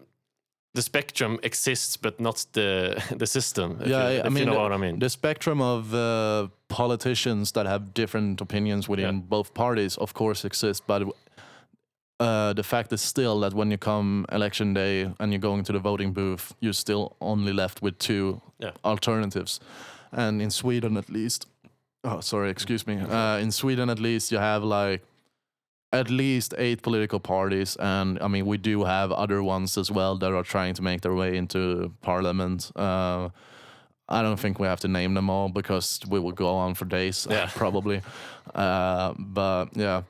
the 0.75 0.81
spectrum 0.81 1.37
exists, 1.43 1.97
but 1.97 2.19
not 2.19 2.45
the 2.53 2.95
the 3.19 3.25
system. 3.27 3.77
Yeah, 3.85 4.09
you, 4.09 4.21
I 4.25 4.29
mean, 4.29 4.37
you 4.37 4.45
know 4.45 4.53
the, 4.53 4.59
what 4.59 4.71
I 4.73 4.77
mean. 4.77 4.99
the 4.99 5.09
spectrum 5.09 5.61
of 5.61 5.93
uh, 5.93 6.47
politicians 6.67 7.51
that 7.51 7.65
have 7.67 7.93
different 7.93 8.41
opinions 8.41 8.89
within 8.89 9.15
Yeah. 9.15 9.21
both 9.29 9.53
parties, 9.53 9.97
of 9.97 10.13
course, 10.13 10.45
exists. 10.47 10.81
But 10.87 11.03
uh, 12.19 12.53
the 12.53 12.63
fact 12.63 12.91
is 12.93 13.01
still 13.01 13.39
that 13.41 13.53
when 13.53 13.71
you 13.71 13.77
come 13.77 14.25
election 14.31 14.73
day 14.73 15.11
and 15.19 15.31
you're 15.31 15.41
going 15.41 15.63
to 15.65 15.73
the 15.73 15.79
voting 15.79 16.13
booth, 16.13 16.53
you're 16.59 16.73
still 16.73 17.15
only 17.19 17.53
left 17.53 17.81
with 17.81 17.97
two 17.97 18.41
Yeah. 18.59 18.71
alternatives. 18.83 19.59
And 20.11 20.41
in 20.41 20.51
Sweden, 20.51 20.97
at 20.97 21.09
least, 21.09 21.47
oh, 22.03 22.21
sorry, 22.21 22.49
excuse 22.49 22.87
me. 22.87 22.95
Uh, 22.99 23.37
in 23.41 23.51
Sweden, 23.51 23.89
at 23.89 23.99
least, 23.99 24.31
you 24.31 24.39
have 24.39 24.63
like 24.63 25.01
at 25.93 26.09
least 26.09 26.53
eight 26.57 26.81
political 26.81 27.19
parties, 27.19 27.77
and 27.79 28.17
I 28.19 28.27
mean, 28.27 28.45
we 28.47 28.57
do 28.57 28.83
have 28.83 29.11
other 29.11 29.41
ones 29.43 29.77
as 29.77 29.89
well 29.91 30.17
that 30.17 30.33
are 30.33 30.43
trying 30.43 30.73
to 30.75 30.81
make 30.81 31.01
their 31.01 31.13
way 31.13 31.37
into 31.37 31.91
parliament. 32.01 32.71
Uh, 32.75 33.29
I 34.09 34.21
don't 34.21 34.39
think 34.39 34.59
we 34.59 34.67
have 34.67 34.79
to 34.81 34.87
name 34.87 35.13
them 35.13 35.29
all 35.29 35.49
because 35.49 35.99
we 36.09 36.19
will 36.19 36.33
go 36.33 36.55
on 36.55 36.73
for 36.75 36.85
days, 36.85 37.27
Yeah. 37.29 37.49
probably. 37.55 38.01
Uh, 38.55 39.13
but 39.17 39.65
yeah, 39.75 40.01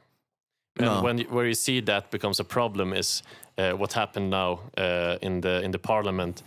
And 0.77 0.85
No. 0.87 1.01
when 1.03 1.17
you, 1.19 1.25
where 1.29 1.45
you 1.47 1.53
see 1.55 1.81
that 1.81 2.09
becomes 2.11 2.39
a 2.39 2.43
problem 2.43 2.93
is 2.93 3.23
uh, 3.57 3.77
what 3.77 3.93
happened 3.93 4.29
now 4.29 4.59
uh, 4.77 5.17
in 5.21 5.41
the 5.41 5.61
in 5.63 5.71
the 5.71 5.77
parliament 5.79 6.43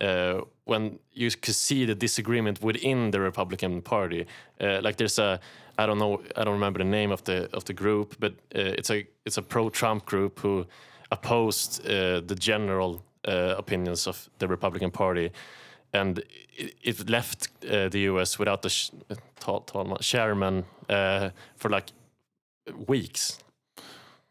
uh, 0.00 0.40
when 0.64 0.98
you 1.14 1.30
could 1.30 1.54
see 1.54 1.86
the 1.86 1.94
disagreement 1.94 2.60
within 2.62 3.10
the 3.10 3.20
Republican 3.20 3.82
Party. 3.82 4.26
Uh, 4.60 4.80
like 4.82 4.96
there's 4.96 5.18
a 5.18 5.40
I 5.82 5.86
don't 5.86 5.98
know 5.98 6.20
I 6.36 6.44
don't 6.44 6.54
remember 6.54 6.78
the 6.78 6.90
name 6.90 7.12
of 7.12 7.22
the 7.22 7.48
of 7.52 7.64
the 7.64 7.72
group, 7.72 8.16
but 8.18 8.32
uh, 8.32 8.78
it's 8.78 8.90
a 8.90 9.06
it's 9.24 9.38
a 9.38 9.42
pro-Trump 9.42 10.04
group 10.04 10.40
who 10.40 10.66
opposed 11.10 11.80
uh, 11.86 12.20
the 12.26 12.36
general 12.38 13.02
uh, 13.28 13.54
opinions 13.58 14.06
of 14.06 14.28
the 14.38 14.48
Republican 14.48 14.90
Party. 14.90 15.30
And 15.92 16.18
it, 16.56 16.74
it 16.82 17.10
left 17.10 17.48
uh, 17.64 17.88
the 17.88 18.00
U.S. 18.10 18.38
without 18.38 18.62
the 18.62 18.68
sh- 18.68 18.90
talman- 19.66 19.98
chairman 20.00 20.64
uh, 20.88 21.30
for 21.56 21.68
like 21.68 21.90
weeks. 22.86 23.38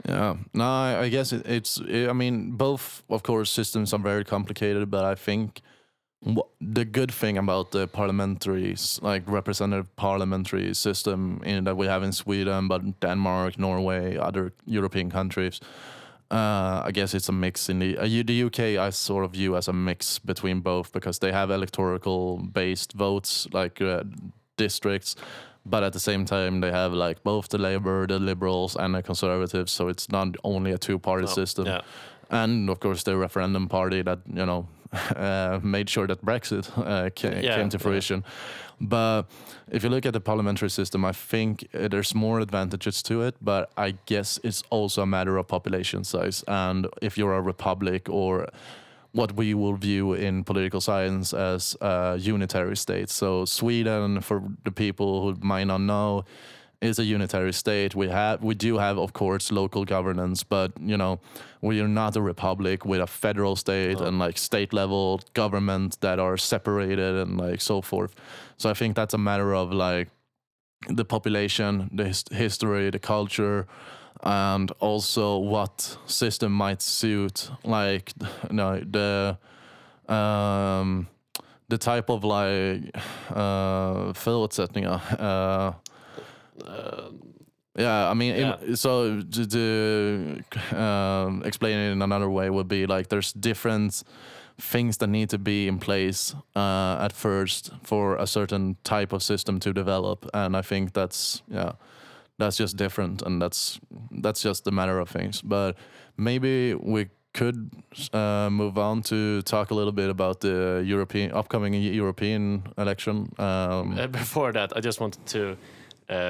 Yeah, 0.07 0.37
no, 0.53 0.63
I, 0.63 1.09
guess 1.09 1.33
it, 1.33 1.45
it's. 1.45 1.81
I 1.81 2.13
mean, 2.13 2.51
both 2.51 3.03
of 3.09 3.21
course 3.23 3.51
systems 3.51 3.93
are 3.93 3.99
very 3.99 4.23
complicated, 4.23 4.89
but 4.89 5.03
I 5.03 5.15
think 5.15 5.61
the 6.61 6.85
good 6.85 7.11
thing 7.11 7.37
about 7.37 7.71
the 7.71 7.87
parliamentary, 7.87 8.75
like 9.01 9.23
representative 9.27 9.95
parliamentary 9.95 10.73
system 10.73 11.41
in 11.45 11.63
that 11.63 11.77
we 11.77 11.87
have 11.87 12.03
in 12.03 12.11
Sweden, 12.11 12.67
but 12.67 12.99
Denmark, 12.99 13.57
Norway, 13.57 14.17
other 14.17 14.51
European 14.65 15.09
countries. 15.09 15.61
Uh, 16.31 16.83
I 16.85 16.91
guess 16.91 17.13
it's 17.13 17.29
a 17.29 17.31
mix 17.31 17.69
in 17.69 17.79
the 17.79 17.97
uh, 17.97 18.23
the 18.25 18.43
UK. 18.43 18.59
I 18.87 18.91
sort 18.91 19.25
of 19.25 19.31
view 19.31 19.55
as 19.55 19.67
a 19.67 19.73
mix 19.73 20.19
between 20.19 20.61
both 20.61 20.91
because 20.91 21.19
they 21.19 21.31
have 21.31 21.49
electoral 21.49 22.37
based 22.37 22.93
votes 22.93 23.47
like 23.53 23.81
uh, 23.81 24.03
districts, 24.57 25.15
but 25.65 25.83
at 25.83 25.91
the 25.93 25.99
same 25.99 26.25
time 26.25 26.59
they 26.61 26.71
have 26.71 26.93
like 26.93 27.23
both 27.23 27.47
the 27.47 27.57
Labour, 27.57 28.05
the 28.07 28.19
Liberals, 28.19 28.75
and 28.75 28.93
the 28.93 29.01
Conservatives. 29.01 29.71
So 29.71 29.87
it's 29.89 30.07
not 30.11 30.27
only 30.43 30.71
a 30.73 30.77
two 30.77 30.99
party 30.99 31.25
No, 31.25 31.33
system. 31.33 31.65
yeah. 31.65 31.81
And 32.29 32.69
of 32.69 32.79
course 32.79 33.03
the 33.03 33.17
referendum 33.17 33.67
party 33.67 34.03
that 34.03 34.19
you 34.27 34.45
know 34.45 34.67
uh, 35.15 35.59
made 35.63 35.89
sure 35.89 36.07
that 36.07 36.23
Brexit 36.25 36.69
uh, 36.77 37.09
ca- 37.15 37.41
Yeah, 37.41 37.55
came 37.57 37.69
to 37.69 37.77
yeah. 37.77 37.81
fruition. 37.83 38.23
But 38.81 39.23
if 39.71 39.83
you 39.83 39.89
look 39.89 40.05
at 40.05 40.13
the 40.13 40.21
parliamentary 40.21 40.69
system, 40.69 41.03
I 41.05 41.11
think 41.11 41.67
uh, 41.73 41.87
there's 41.89 42.15
more 42.15 42.39
advantages 42.39 43.03
to 43.03 43.21
it. 43.21 43.35
But 43.41 43.71
I 43.77 43.95
guess 44.05 44.39
it's 44.43 44.63
also 44.69 45.01
a 45.01 45.05
matter 45.05 45.37
of 45.37 45.47
population 45.47 46.03
size. 46.03 46.43
And 46.47 46.87
if 47.01 47.17
you're 47.17 47.33
a 47.35 47.41
republic 47.41 48.07
or 48.09 48.47
what 49.11 49.35
we 49.35 49.53
will 49.53 49.73
view 49.73 50.13
in 50.13 50.43
political 50.43 50.79
science 50.79 51.33
as 51.33 51.75
a 51.81 52.15
unitary 52.19 52.77
state. 52.77 53.09
So 53.09 53.43
Sweden, 53.45 54.21
for 54.21 54.43
the 54.63 54.71
people 54.71 55.23
who 55.23 55.37
might 55.41 55.65
not 55.65 55.81
know, 55.81 56.25
is 56.81 56.99
a 56.99 57.03
unitary 57.03 57.51
state. 57.53 57.95
We 57.95 58.07
have 58.09 58.41
we 58.43 58.55
do 58.55 58.77
have 58.77 58.97
of 58.97 59.11
course 59.13 59.51
local 59.51 59.85
governance, 59.85 60.43
but 60.43 60.71
you 60.79 60.97
know 60.97 61.19
we 61.61 61.81
are 61.81 61.87
not 61.87 62.15
a 62.15 62.21
republic 62.21 62.85
with 62.85 63.01
a 63.01 63.07
federal 63.07 63.55
state 63.55 63.99
and 63.99 64.19
like 64.19 64.37
state 64.37 64.73
level 64.73 65.19
government 65.33 65.97
that 66.01 66.19
are 66.19 66.37
separated 66.37 67.15
and 67.15 67.37
like 67.37 67.61
so 67.61 67.81
forth. 67.81 68.15
So 68.57 68.69
I 68.69 68.73
think 68.73 68.95
that's 68.95 69.13
a 69.13 69.17
matter 69.17 69.53
of 69.53 69.73
like 69.73 70.09
the 70.87 71.03
population, 71.03 71.89
the 71.93 72.05
his- 72.05 72.23
history, 72.31 72.89
the 72.89 72.99
culture, 72.99 73.67
and 74.23 74.71
also 74.79 75.37
what 75.37 75.97
system 76.05 76.51
might 76.53 76.81
suit 76.81 77.51
like 77.65 78.13
you 78.49 78.55
know 78.55 78.79
the 78.79 79.37
um 80.13 81.07
the 81.67 81.77
type 81.77 82.09
of 82.09 82.23
like 82.23 82.95
uh 83.35 84.13
förutsättningar 84.13 85.01
uh 85.19 85.73
yeah, 87.75 88.09
I 88.09 88.13
mean, 88.13 88.35
in- 88.35 88.41
Yeah. 88.47 88.75
so 88.75 89.21
to, 89.21 89.45
to 89.47 90.77
um, 90.77 91.43
explain 91.45 91.77
it 91.77 91.91
in 91.91 92.01
another 92.01 92.29
way 92.29 92.49
would 92.49 92.67
be 92.67 92.85
like 92.85 93.07
there's 93.09 93.33
different 93.33 94.03
things 94.61 94.97
that 94.97 95.07
need 95.09 95.29
to 95.29 95.37
be 95.37 95.67
in 95.67 95.79
place 95.79 96.35
uh, 96.55 96.97
at 97.05 97.13
first 97.13 97.71
for 97.83 98.15
a 98.17 98.25
certain 98.27 98.75
type 98.83 99.13
of 99.15 99.21
system 99.23 99.59
to 99.59 99.71
develop, 99.73 100.25
and 100.33 100.55
I 100.57 100.61
think 100.61 100.93
that's 100.93 101.41
yeah, 101.47 101.71
that's 102.37 102.57
just 102.57 102.75
different, 102.77 103.21
and 103.21 103.41
that's 103.41 103.79
that's 104.21 104.41
just 104.41 104.67
a 104.67 104.71
matter 104.71 104.99
of 104.99 105.09
things. 105.09 105.41
But 105.41 105.75
maybe 106.17 106.73
we 106.73 107.07
could 107.33 107.69
uh, 108.13 108.49
move 108.51 108.77
on 108.77 109.01
to 109.03 109.41
talk 109.43 109.71
a 109.71 109.75
little 109.75 109.93
bit 109.93 110.09
about 110.09 110.39
the 110.41 110.83
European 110.85 111.31
upcoming 111.31 111.73
European 111.73 112.63
election. 112.77 113.31
Um, 113.37 113.97
Uh, 113.97 114.07
before 114.07 114.51
that, 114.53 114.73
I 114.75 114.81
just 114.81 114.99
wanted 114.99 115.25
to 115.27 115.39
uh, 115.51 115.55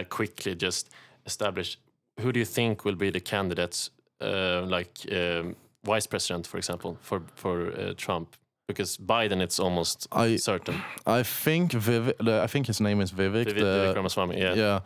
quickly 0.10 0.56
just 0.56 0.90
establish 1.26 1.78
who 2.22 2.32
do 2.32 2.40
you 2.40 2.46
think 2.46 2.86
will 2.86 2.96
be 2.96 3.10
the 3.12 3.20
candidates, 3.22 3.90
uh, 4.22 4.62
like 4.64 4.92
um, 5.12 5.56
vice 5.84 6.08
president, 6.08 6.48
for 6.48 6.58
example, 6.58 6.98
for 7.02 7.22
for 7.36 7.72
uh, 7.72 7.94
Trump? 7.96 8.36
Because 8.68 8.98
Biden, 8.98 9.42
it's 9.42 9.60
almost 9.60 10.08
I- 10.12 10.38
certain. 10.38 10.76
I 11.08 11.24
think 11.24 11.72
Vivek. 11.72 12.28
I 12.28 12.48
think 12.48 12.68
his 12.68 12.80
name 12.80 13.02
is 13.02 13.12
Vivek. 13.12 13.46
Vivek 13.48 13.56
the- 13.56 13.64
Vivek 13.66 13.96
Ramaswamy, 13.96 14.38
yeah. 14.38 14.54
yeah. 14.56 14.80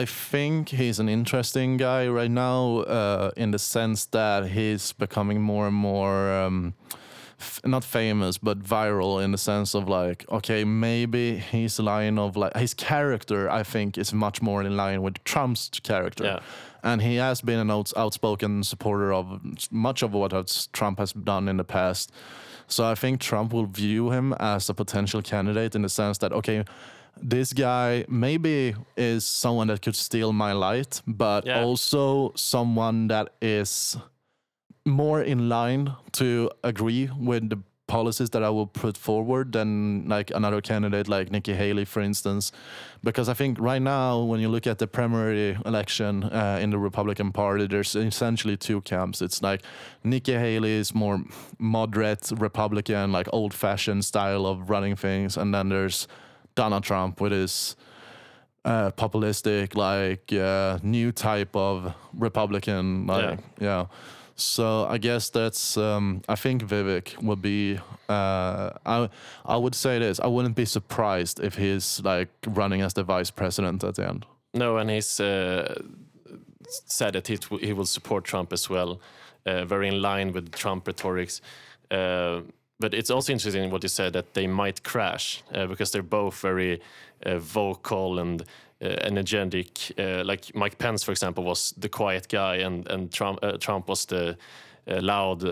I 0.00 0.04
think 0.04 0.68
he's 0.68 1.00
an 1.00 1.08
interesting 1.08 1.76
guy 1.76 2.08
right 2.08 2.30
now, 2.30 2.78
uh, 2.86 3.30
in 3.36 3.50
the 3.50 3.58
sense 3.58 4.06
that 4.06 4.46
he's 4.46 4.92
becoming 4.92 5.40
more 5.42 5.66
and 5.66 5.76
more. 5.76 6.32
Um, 6.32 6.74
f- 7.40 7.60
not 7.64 7.84
famous, 7.84 8.38
but 8.38 8.58
viral 8.62 9.22
in 9.24 9.32
the 9.32 9.38
sense 9.38 9.74
of 9.74 9.88
like, 9.88 10.24
okay, 10.30 10.64
maybe 10.64 11.36
his 11.36 11.78
line 11.78 12.18
of 12.18 12.36
like 12.36 12.56
his 12.56 12.74
character, 12.74 13.48
I 13.50 13.62
think, 13.62 13.96
is 13.98 14.12
much 14.12 14.42
more 14.42 14.62
in 14.62 14.76
line 14.76 15.02
with 15.02 15.22
Trump's 15.24 15.70
character. 15.82 16.24
Yeah. 16.24 16.40
And 16.82 17.02
he 17.02 17.16
has 17.16 17.40
been 17.42 17.58
an 17.58 17.70
outs- 17.70 17.94
outspoken 17.96 18.62
supporter 18.64 19.12
of 19.12 19.40
much 19.70 20.02
of 20.02 20.12
what 20.12 20.32
Trump 20.72 20.98
has 20.98 21.12
done 21.12 21.48
in 21.48 21.56
the 21.56 21.64
past. 21.64 22.12
So 22.68 22.84
I 22.84 22.94
think 22.94 23.20
Trump 23.20 23.52
will 23.52 23.66
view 23.66 24.10
him 24.12 24.32
as 24.40 24.68
a 24.70 24.74
potential 24.74 25.20
candidate 25.22 25.74
in 25.74 25.82
the 25.82 25.88
sense 25.88 26.18
that, 26.18 26.32
okay, 26.32 26.64
this 27.22 27.52
guy 27.52 28.04
maybe 28.08 28.74
is 28.96 29.26
someone 29.26 29.66
that 29.66 29.82
could 29.82 29.96
steal 29.96 30.32
my 30.32 30.52
light, 30.52 31.02
but 31.06 31.44
Yeah. 31.44 31.62
also 31.64 32.32
someone 32.36 33.08
that 33.08 33.28
is 33.42 33.96
more 34.84 35.22
in 35.22 35.48
line 35.48 35.94
to 36.12 36.50
agree 36.64 37.10
with 37.16 37.50
the 37.50 37.58
policies 37.90 38.30
that 38.30 38.42
I 38.44 38.50
will 38.50 38.68
put 38.68 38.96
forward 38.96 39.52
than 39.52 40.08
like 40.08 40.30
another 40.30 40.60
candidate 40.60 41.08
like 41.08 41.32
Nikki 41.32 41.54
Haley, 41.54 41.84
for 41.84 42.00
instance. 42.00 42.52
Because 43.02 43.28
I 43.28 43.34
think 43.34 43.58
right 43.60 43.82
now, 43.82 44.20
when 44.20 44.38
you 44.40 44.48
look 44.48 44.66
at 44.68 44.78
the 44.78 44.86
primary 44.86 45.58
election 45.66 46.22
uh, 46.22 46.60
in 46.62 46.70
the 46.70 46.78
Republican 46.78 47.32
Party, 47.32 47.66
there's 47.66 47.96
essentially 47.96 48.56
two 48.56 48.80
camps. 48.82 49.20
It's 49.20 49.42
like 49.42 49.62
Nikki 50.04 50.34
Haley 50.34 50.70
is 50.70 50.94
more 50.94 51.20
moderate 51.58 52.30
Republican, 52.36 53.10
like 53.10 53.28
old 53.32 53.52
fashioned 53.52 54.04
style 54.04 54.46
of 54.46 54.70
running 54.70 54.94
things. 54.94 55.36
And 55.36 55.52
then 55.52 55.68
there's 55.68 56.06
Donald 56.54 56.84
Trump 56.84 57.20
with 57.20 57.32
his 57.32 57.74
uh, 58.64 58.92
populistic, 58.92 59.74
like 59.74 60.32
uh, 60.32 60.78
new 60.84 61.10
type 61.10 61.56
of 61.56 61.92
Republican, 62.14 63.08
like 63.08 63.40
yeah. 63.58 63.86
So 64.40 64.86
I 64.86 64.98
guess 64.98 65.30
that's. 65.30 65.76
Um, 65.76 66.22
I 66.28 66.34
think 66.34 66.62
Vivek 66.62 67.22
would 67.22 67.42
be. 67.42 67.78
Uh, 68.08 68.70
I 68.86 69.08
I 69.44 69.56
would 69.56 69.74
say 69.74 69.98
this. 69.98 70.20
I 70.20 70.26
wouldn't 70.26 70.56
be 70.56 70.64
surprised 70.64 71.40
if 71.40 71.56
he's 71.56 72.00
like 72.04 72.28
running 72.46 72.82
as 72.82 72.94
the 72.94 73.02
vice 73.02 73.30
president 73.30 73.84
at 73.84 73.94
the 73.94 74.08
end. 74.08 74.26
No, 74.54 74.78
and 74.78 74.90
he's 74.90 75.20
uh, 75.20 75.74
said 76.86 77.12
that 77.12 77.28
he, 77.28 77.38
he 77.60 77.72
will 77.72 77.86
support 77.86 78.24
Trump 78.24 78.52
as 78.52 78.68
well, 78.68 79.00
uh, 79.46 79.64
very 79.64 79.88
in 79.88 80.02
line 80.02 80.32
with 80.32 80.50
Trump 80.52 80.86
rhetorics. 80.86 81.40
Uh, 81.90 82.40
but 82.80 82.94
it's 82.94 83.10
also 83.10 83.32
interesting 83.32 83.70
what 83.70 83.82
you 83.82 83.88
said 83.88 84.14
that 84.14 84.32
they 84.34 84.46
might 84.46 84.82
crash 84.82 85.42
uh, 85.54 85.66
because 85.66 85.92
they're 85.92 86.02
both 86.02 86.40
very 86.40 86.80
uh, 87.26 87.38
vocal 87.38 88.18
and 88.18 88.42
energetic. 88.80 89.92
Uh, 89.98 90.24
like 90.24 90.54
Mike 90.54 90.78
Pence, 90.78 91.02
for 91.02 91.12
example, 91.12 91.44
was 91.44 91.74
the 91.76 91.88
quiet 91.88 92.28
guy, 92.28 92.56
and 92.56 92.88
and 92.88 93.12
Trump 93.12 93.38
uh, 93.42 93.58
Trump 93.58 93.88
was 93.88 94.06
the 94.06 94.36
loud, 94.86 95.42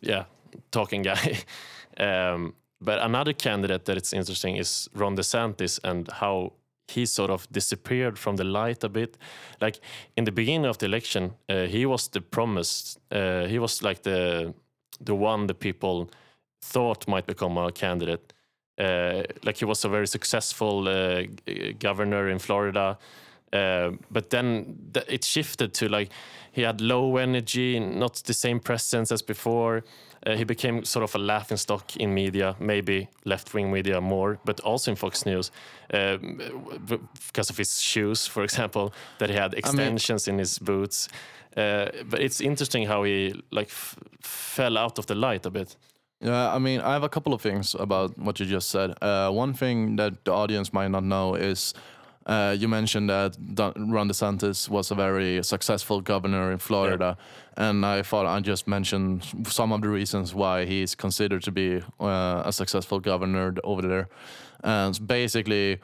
yeah, 0.00 0.24
talking 0.70 1.02
guy. 1.02 1.38
um, 1.98 2.54
but 2.80 2.98
another 3.00 3.32
candidate 3.32 3.84
that 3.84 3.96
it's 3.96 4.12
interesting 4.12 4.56
is 4.56 4.88
Ron 4.94 5.16
DeSantis 5.16 5.80
and 5.84 6.10
how 6.12 6.52
he 6.88 7.06
sort 7.06 7.30
of 7.30 7.48
disappeared 7.50 8.18
from 8.18 8.36
the 8.36 8.44
light 8.44 8.84
a 8.84 8.88
bit. 8.88 9.16
Like 9.60 9.80
in 10.16 10.24
the 10.24 10.32
beginning 10.32 10.66
of 10.66 10.78
the 10.78 10.86
election, 10.86 11.34
uh, 11.48 11.66
he 11.66 11.86
was 11.86 12.08
the 12.08 12.20
promised. 12.20 12.98
Uh, 13.10 13.46
he 13.46 13.58
was 13.58 13.82
like 13.82 14.02
the 14.02 14.54
the 15.00 15.14
one 15.14 15.46
the 15.46 15.54
people 15.54 16.10
thought 16.60 17.08
might 17.08 17.26
become 17.26 17.58
a 17.58 17.72
candidate. 17.72 18.32
Uh, 18.78 19.22
like 19.44 19.56
he 19.56 19.64
was 19.64 19.84
a 19.84 19.88
very 19.88 20.06
successful 20.06 20.86
uh, 20.88 21.22
governor 21.78 22.28
in 22.28 22.38
Florida. 22.38 22.98
Uh, 23.52 23.92
but 24.10 24.30
then 24.30 24.76
th- 24.92 25.06
it 25.08 25.24
shifted 25.24 25.72
to 25.72 25.88
like 25.88 26.10
he 26.52 26.62
had 26.62 26.80
low 26.80 27.16
energy, 27.16 27.78
not 27.78 28.14
the 28.24 28.34
same 28.34 28.60
presence 28.60 29.12
as 29.12 29.22
before. 29.22 29.84
Uh, 30.26 30.34
he 30.36 30.44
became 30.44 30.84
sort 30.84 31.04
of 31.04 31.14
a 31.14 31.18
laughing 31.18 31.56
stock 31.58 31.96
in 31.96 32.12
media, 32.12 32.56
maybe 32.58 33.08
left 33.24 33.54
wing 33.54 33.70
media 33.70 34.00
more, 34.00 34.38
but 34.44 34.60
also 34.60 34.90
in 34.90 34.96
Fox 34.96 35.24
News 35.24 35.52
um, 35.94 36.40
because 37.28 37.50
of 37.50 37.56
his 37.58 37.80
shoes, 37.80 38.26
for 38.26 38.42
example, 38.42 38.92
that 39.18 39.30
he 39.30 39.36
had 39.36 39.54
extensions 39.54 40.28
in 40.28 40.38
his 40.38 40.58
boots. 40.58 41.08
Uh, 41.56 41.86
but 42.10 42.20
it's 42.20 42.40
interesting 42.40 42.86
how 42.86 43.04
he 43.04 43.40
like 43.50 43.68
f- 43.68 43.96
fell 44.20 44.76
out 44.76 44.98
of 44.98 45.06
the 45.06 45.14
light 45.14 45.46
a 45.46 45.50
bit. 45.50 45.76
Yeah, 46.20 46.54
I 46.54 46.58
mean, 46.58 46.80
I 46.80 46.94
have 46.94 47.02
a 47.02 47.08
couple 47.08 47.34
of 47.34 47.42
things 47.42 47.74
about 47.74 48.18
what 48.18 48.40
you 48.40 48.46
just 48.46 48.70
said. 48.70 48.94
Uh, 49.02 49.30
one 49.30 49.52
thing 49.52 49.96
that 49.96 50.24
the 50.24 50.32
audience 50.32 50.72
might 50.72 50.88
not 50.88 51.04
know 51.04 51.34
is 51.34 51.74
uh, 52.26 52.56
you 52.58 52.68
mentioned 52.68 53.08
that 53.08 53.36
Ron 53.76 54.08
DeSantis 54.08 54.68
was 54.68 54.90
a 54.90 54.94
very 54.94 55.42
successful 55.44 56.00
governor 56.00 56.50
in 56.50 56.58
Florida, 56.58 57.16
and 57.56 57.86
I 57.86 58.02
thought 58.02 58.26
I 58.26 58.40
just 58.40 58.66
mentioned 58.66 59.24
some 59.46 59.72
of 59.72 59.82
the 59.82 59.88
reasons 59.88 60.34
why 60.34 60.64
he's 60.64 60.94
considered 60.94 61.42
to 61.44 61.52
be 61.52 61.82
uh, 62.00 62.42
a 62.44 62.52
successful 62.52 62.98
governor 62.98 63.54
over 63.62 63.82
there. 63.82 64.08
And 64.64 65.06
basically, 65.06 65.80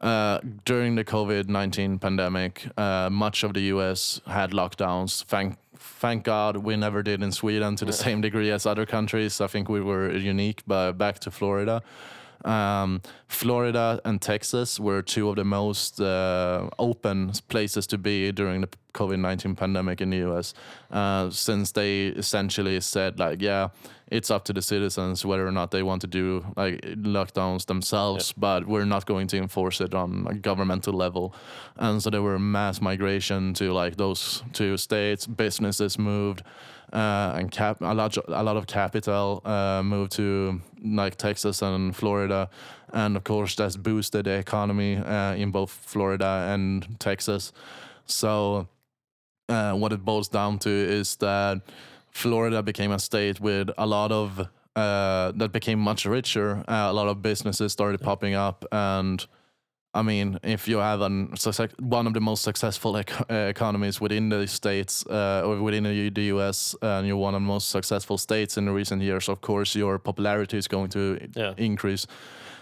uh, 0.00 0.40
during 0.64 0.94
the 0.94 1.04
COVID 1.04 1.48
19 1.48 1.98
pandemic, 1.98 2.66
uh, 2.78 3.10
much 3.10 3.42
of 3.42 3.52
the 3.52 3.60
US 3.74 4.20
had 4.26 4.52
lockdowns. 4.52 5.24
Thank, 5.24 5.56
thank 5.82 6.24
God 6.24 6.56
we 6.58 6.76
never 6.76 7.02
did 7.02 7.22
in 7.22 7.32
Sweden 7.32 7.76
to 7.76 7.84
the 7.84 7.92
same 7.92 8.20
degree 8.20 8.50
as 8.50 8.66
other 8.66 8.86
countries. 8.86 9.40
I 9.40 9.46
think 9.46 9.68
we 9.68 9.80
were 9.80 10.10
unique, 10.16 10.62
but 10.66 10.92
back 10.92 11.18
to 11.20 11.30
Florida. 11.30 11.82
Um, 12.44 13.02
Florida 13.28 14.00
and 14.04 14.20
Texas 14.20 14.80
were 14.80 15.02
two 15.02 15.28
of 15.28 15.36
the 15.36 15.44
most 15.44 16.00
uh, 16.00 16.68
open 16.78 17.32
places 17.48 17.86
to 17.88 17.98
be 17.98 18.32
during 18.32 18.62
the 18.62 18.68
COVID 18.94 19.18
19 19.18 19.54
pandemic 19.56 20.00
in 20.00 20.10
the 20.10 20.18
US, 20.28 20.54
uh, 20.90 21.30
since 21.30 21.72
they 21.72 22.08
essentially 22.08 22.80
said, 22.80 23.18
like, 23.18 23.40
yeah, 23.40 23.68
it's 24.12 24.30
up 24.30 24.44
to 24.44 24.52
the 24.52 24.60
citizens 24.60 25.24
whether 25.24 25.46
or 25.46 25.52
not 25.52 25.70
they 25.70 25.82
want 25.82 26.02
to 26.02 26.06
do 26.06 26.44
like 26.56 26.82
lockdowns 26.82 27.64
themselves, 27.64 28.32
but 28.32 28.66
we're 28.66 28.84
not 28.84 29.06
going 29.06 29.26
to 29.28 29.38
enforce 29.38 29.80
it 29.80 29.94
on 29.94 30.26
a 30.28 30.34
governmental 30.34 30.92
level. 30.92 31.34
And 31.76 32.02
so 32.02 32.10
there 32.10 32.20
were 32.20 32.38
mass 32.38 32.82
migration 32.82 33.54
to 33.54 33.72
like 33.72 33.96
those 33.96 34.42
two 34.52 34.76
states, 34.76 35.26
businesses 35.26 35.98
moved. 35.98 36.42
Uh, 36.92 37.32
and 37.38 37.50
cap 37.50 37.80
a 37.80 37.94
lot, 37.94 38.18
a 38.28 38.42
lot 38.42 38.56
of 38.56 38.66
capital 38.66 39.40
uh, 39.46 39.82
moved 39.82 40.12
to 40.12 40.60
like 40.84 41.16
Texas 41.16 41.62
and 41.62 41.96
Florida, 41.96 42.50
and 42.92 43.16
of 43.16 43.24
course 43.24 43.54
that's 43.56 43.76
boosted 43.76 44.26
the 44.26 44.32
economy 44.32 44.96
uh, 44.96 45.34
in 45.34 45.50
both 45.50 45.70
Florida 45.70 46.48
and 46.50 47.00
Texas. 47.00 47.52
So 48.04 48.68
uh, 49.48 49.72
what 49.72 49.92
it 49.92 50.04
boils 50.04 50.28
down 50.28 50.58
to 50.58 50.70
is 50.70 51.16
that 51.16 51.62
Florida 52.10 52.62
became 52.62 52.92
a 52.92 52.98
state 52.98 53.40
with 53.40 53.70
a 53.78 53.86
lot 53.86 54.12
of 54.12 54.48
uh, 54.76 55.32
that 55.32 55.50
became 55.52 55.78
much 55.78 56.04
richer. 56.06 56.64
Uh, 56.68 56.88
a 56.90 56.92
lot 56.92 57.08
of 57.08 57.22
businesses 57.22 57.72
started 57.72 58.00
popping 58.00 58.34
up, 58.34 58.64
and 58.70 59.26
I 59.94 60.00
mean, 60.02 60.38
if 60.42 60.66
you 60.68 60.78
have 60.78 61.02
an 61.02 61.34
one 61.78 62.06
of 62.06 62.14
the 62.14 62.20
most 62.20 62.42
successful 62.42 62.96
ec- 62.96 63.30
uh, 63.30 63.34
economies 63.50 64.00
within 64.00 64.30
the 64.30 64.46
states 64.46 65.04
uh, 65.06 65.42
or 65.44 65.60
within 65.62 65.84
the, 65.84 66.22
U.S. 66.34 66.74
and 66.80 67.06
you're 67.06 67.16
one 67.18 67.34
of 67.34 67.42
the 67.42 67.46
most 67.46 67.68
successful 67.68 68.16
states 68.16 68.56
in 68.56 68.64
the 68.64 68.72
recent 68.72 69.02
years, 69.02 69.28
of 69.28 69.40
course, 69.42 69.74
your 69.74 69.98
popularity 69.98 70.56
is 70.56 70.66
going 70.68 70.88
to 70.90 71.18
Yeah. 71.36 71.52
increase. 71.58 72.06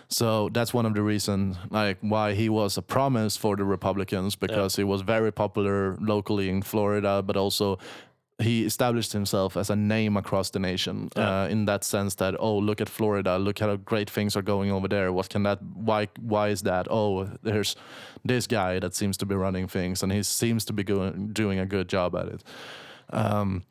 So 0.09 0.49
that's 0.49 0.75
one 0.75 0.87
of 0.87 0.95
the 0.95 1.03
reasons, 1.03 1.57
like 1.71 1.99
why 2.01 2.35
he 2.35 2.49
was 2.49 2.77
a 2.77 2.83
promise 2.83 3.37
for 3.37 3.55
the 3.57 3.63
Republicans, 3.65 4.35
because 4.35 4.75
he 4.75 4.83
was 4.83 5.03
very 5.03 5.31
popular 5.31 5.97
locally 6.01 6.49
in 6.49 6.63
Florida, 6.63 7.23
but 7.23 7.37
also 7.37 7.79
he 8.41 8.65
established 8.65 9.13
himself 9.13 9.57
as 9.57 9.71
a 9.71 9.77
name 9.77 10.17
across 10.17 10.51
the 10.51 10.59
nation. 10.59 11.09
Yeah. 11.17 11.43
Uh, 11.43 11.49
in 11.49 11.67
that 11.67 11.85
sense, 11.85 12.15
that 12.17 12.35
oh, 12.39 12.59
look 12.59 12.81
at 12.81 12.89
Florida, 12.89 13.39
look 13.39 13.59
how 13.59 13.77
great 13.77 14.11
things 14.11 14.37
are 14.37 14.43
going 14.43 14.71
over 14.71 14.89
there. 14.89 15.13
What 15.13 15.29
can 15.29 15.43
that? 15.45 15.63
Why? 15.63 16.09
Why 16.21 16.49
is 16.49 16.63
that? 16.63 16.87
Oh, 16.91 17.29
there's 17.43 17.77
this 18.25 18.47
guy 18.47 18.79
that 18.79 18.95
seems 18.95 19.17
to 19.19 19.27
be 19.27 19.35
running 19.35 19.69
things, 19.69 20.03
and 20.03 20.13
he 20.13 20.23
seems 20.23 20.65
to 20.67 20.73
be 20.73 20.85
going, 20.85 21.33
doing 21.33 21.59
a 21.59 21.67
good 21.67 21.89
job 21.89 22.17
at 22.17 22.27
it. 22.27 22.45
Um, 23.11 23.65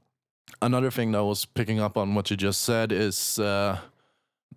another 0.61 0.91
thing 0.91 1.11
that 1.11 1.19
I 1.19 1.21
was 1.21 1.45
picking 1.45 1.79
up 1.79 1.97
on 1.97 2.15
what 2.15 2.29
you 2.29 2.37
just 2.37 2.61
said 2.61 2.91
is 2.91 3.39
uh, 3.39 3.79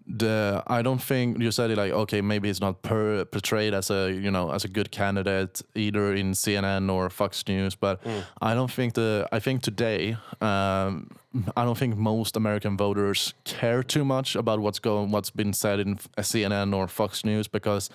the 0.06 0.62
I 0.66 0.82
don't 0.82 1.00
think 1.00 1.40
you 1.40 1.50
said 1.50 1.70
it 1.70 1.78
like 1.78 1.92
okay 1.92 2.20
maybe 2.20 2.48
he's 2.48 2.60
not 2.60 2.82
per, 2.82 3.24
portrayed 3.24 3.72
as 3.72 3.90
a 3.90 4.12
you 4.12 4.30
know 4.30 4.50
as 4.50 4.64
a 4.64 4.68
good 4.68 4.90
candidate 4.90 5.62
either 5.74 6.14
in 6.14 6.32
CNN 6.32 6.92
or 6.92 7.08
Fox 7.08 7.46
News 7.46 7.74
but 7.74 8.00
I 8.40 8.54
don't 8.54 8.70
think 8.70 8.94
the 8.94 9.28
I 9.32 9.38
think 9.38 9.62
today 9.62 10.16
um, 10.40 11.10
I 11.56 11.64
don't 11.64 11.78
think 11.78 11.96
most 11.96 12.36
American 12.36 12.76
voters 12.76 13.34
care 13.44 13.82
too 13.82 14.04
much 14.04 14.34
about 14.34 14.60
what's 14.60 14.78
going 14.78 15.12
what's 15.12 15.30
been 15.30 15.52
said 15.52 15.80
in 15.80 15.96
CNN 15.96 16.74
or 16.74 16.88
Fox 16.88 17.24
News 17.24 17.48
because 17.48 17.88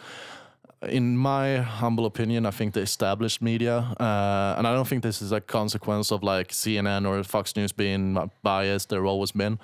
in 0.83 1.17
my 1.17 1.57
humble 1.57 2.05
opinion, 2.05 2.45
I 2.45 2.51
think 2.51 2.75
the 2.75 2.81
established 2.81 3.41
media, 3.41 3.77
uh, 3.99 4.55
and 4.57 4.67
I 4.67 4.73
don't 4.75 4.87
think 4.87 5.01
this 5.01 5.23
is 5.23 5.31
a 5.31 5.41
consequence 5.41 6.11
of 6.11 6.21
like 6.21 6.49
CNN 6.49 7.07
or 7.07 7.23
Fox 7.23 7.55
News 7.55 7.71
being 7.71 8.29
biased. 8.43 8.89
They've 8.89 9.03
always 9.03 9.31
been 9.31 9.57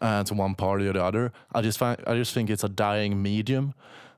uh, 0.00 0.24
to 0.24 0.34
one 0.34 0.54
party 0.54 0.86
or 0.88 0.92
the 0.92 1.02
other. 1.04 1.32
I 1.54 1.62
just 1.62 1.78
find, 1.78 1.98
I 2.06 2.14
just 2.14 2.32
think 2.34 2.50
it's 2.50 2.64
a 2.64 2.68
dying 2.68 3.22
medium. 3.22 3.74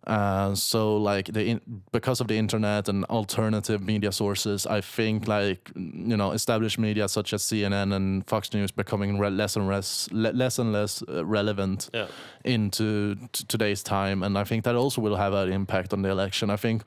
Uh, 0.07 0.55
so 0.55 0.97
like 0.97 1.33
the 1.33 1.45
in, 1.45 1.61
because 1.91 2.21
of 2.21 2.29
the 2.29 2.39
internet 2.39 2.89
and 2.89 3.05
alternative 3.07 3.81
media 3.83 4.13
sources, 4.13 4.65
I 4.65 4.81
think 4.81 5.27
like 5.27 5.69
you 5.75 6.17
know 6.17 6.31
established 6.31 6.79
media 6.79 7.09
such 7.09 7.33
as 7.33 7.43
CNN 7.43 7.93
and 7.93 8.25
Fox 8.29 8.55
News 8.55 8.71
becoming 8.71 9.19
re- 9.19 9.31
less 9.31 9.57
and 9.57 9.67
less 9.67 10.09
le- 10.13 10.31
less 10.33 10.61
and 10.61 10.73
less 10.73 11.03
uh, 11.09 11.25
relevant 11.27 11.91
Yeah. 11.93 12.07
into 12.45 13.17
t- 13.33 13.45
today's 13.49 13.83
time, 13.83 14.23
and 14.23 14.39
I 14.39 14.45
think 14.45 14.63
that 14.65 14.77
also 14.77 15.01
will 15.01 15.17
have 15.17 15.33
an 15.33 15.53
impact 15.53 15.93
on 15.93 16.03
the 16.03 16.09
election. 16.11 16.51
I 16.51 16.57
think 16.57 16.85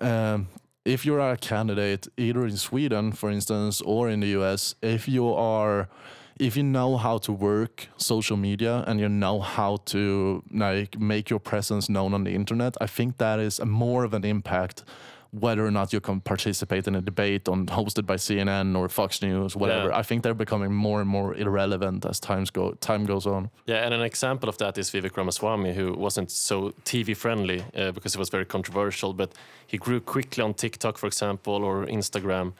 um, 0.00 0.48
if 0.86 1.04
you're 1.04 1.20
a 1.20 1.36
candidate 1.36 2.08
either 2.16 2.46
in 2.46 2.56
Sweden, 2.56 3.12
for 3.12 3.28
instance, 3.30 3.82
or 3.82 4.08
in 4.08 4.20
the 4.20 4.28
US, 4.28 4.74
if 4.80 5.06
you 5.08 5.28
are 5.34 5.88
if 6.38 6.56
you 6.56 6.62
know 6.62 6.96
how 6.96 7.18
to 7.18 7.32
work 7.32 7.88
social 7.96 8.36
media 8.36 8.84
and 8.86 9.00
you 9.00 9.08
know 9.08 9.40
how 9.40 9.76
to 9.86 10.42
like 10.52 10.98
make 10.98 11.30
your 11.30 11.40
presence 11.40 11.88
known 11.88 12.12
on 12.14 12.24
the 12.24 12.34
internet, 12.34 12.76
I 12.80 12.86
think 12.86 13.18
that 13.18 13.38
is 13.38 13.58
a 13.58 13.66
more 13.66 14.04
of 14.04 14.14
an 14.14 14.24
impact 14.24 14.84
whether 15.30 15.66
or 15.66 15.70
not 15.70 15.92
you 15.92 16.00
can 16.00 16.20
participate 16.20 16.86
in 16.86 16.94
a 16.94 17.00
debate 17.00 17.48
on 17.48 17.66
hosted 17.66 18.06
by 18.06 18.16
CNN 18.16 18.76
or 18.76 18.88
Fox 18.88 19.20
News, 19.22 19.56
whatever. 19.56 19.88
Yeah. 19.88 19.98
I 19.98 20.02
think 20.02 20.22
they're 20.22 20.34
becoming 20.34 20.72
more 20.72 21.00
and 21.00 21.08
more 21.08 21.34
irrelevant 21.34 22.06
as 22.06 22.20
times 22.20 22.50
go 22.50 22.72
time 22.80 23.04
goes 23.04 23.26
on. 23.26 23.50
Yeah, 23.66 23.84
and 23.84 23.92
an 23.92 24.02
example 24.02 24.48
of 24.48 24.56
that 24.58 24.78
is 24.78 24.90
Vivek 24.90 25.16
Ramaswamy, 25.16 25.74
who 25.74 25.92
wasn't 25.92 26.30
so 26.30 26.70
TV 26.84 27.16
friendly 27.16 27.64
uh, 27.74 27.92
because 27.92 28.14
it 28.14 28.18
was 28.18 28.30
very 28.30 28.46
controversial, 28.46 29.12
but 29.12 29.32
he 29.66 29.78
grew 29.78 30.00
quickly 30.00 30.42
on 30.42 30.54
TikTok, 30.54 30.96
for 30.96 31.06
example, 31.06 31.64
or 31.64 31.86
Instagram. 31.86 32.52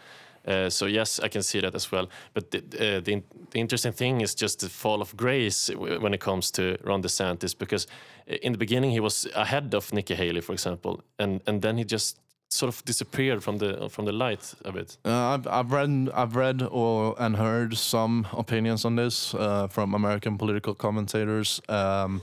Uh, 0.47 0.71
so 0.71 0.87
yes, 0.87 1.21
I 1.21 1.29
can 1.29 1.43
see 1.43 1.61
that 1.61 1.75
as 1.75 1.91
well. 1.91 2.09
But 2.35 2.51
the, 2.51 2.59
uh, 2.59 3.01
the, 3.01 3.23
the 3.51 3.59
interesting 3.59 3.93
thing 3.93 4.21
is 4.21 4.35
just 4.35 4.61
the 4.61 4.69
fall 4.69 5.03
of 5.03 5.17
grace 5.17 5.69
when 5.75 6.15
it 6.15 6.21
comes 6.21 6.51
to 6.53 6.77
Ron 6.85 7.03
DeSantis, 7.03 7.59
because 7.59 7.87
in 8.27 8.53
the 8.53 8.59
beginning 8.59 8.93
he 8.93 9.01
was 9.01 9.27
ahead 9.35 9.75
of 9.75 9.93
Nikki 9.93 10.15
Haley, 10.15 10.41
for 10.41 10.53
example, 10.53 11.03
and 11.19 11.41
and 11.47 11.63
then 11.63 11.77
he 11.79 11.85
just 11.85 12.19
sort 12.49 12.69
of 12.69 12.85
disappeared 12.85 13.43
from 13.43 13.59
the 13.59 13.89
from 13.89 14.05
the 14.05 14.13
light 14.13 14.55
a 14.65 14.73
bit. 14.73 14.99
Uh, 15.05 15.35
I've, 15.35 15.47
I've 15.47 15.73
read 15.73 16.11
I've 16.15 16.37
read 16.37 16.63
or 16.63 17.15
and 17.19 17.37
heard 17.37 17.77
some 17.77 18.27
opinions 18.33 18.85
on 18.85 18.97
this 18.97 19.35
uh, 19.35 19.67
from 19.69 19.95
American 19.95 20.39
political 20.39 20.75
commentators. 20.75 21.61
Um, 21.69 22.23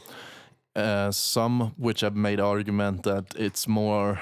uh, 0.76 1.12
some 1.12 1.74
which 1.78 2.02
have 2.02 2.16
made 2.16 2.40
argument 2.40 3.04
that 3.04 3.26
it's 3.36 3.68
more. 3.68 4.20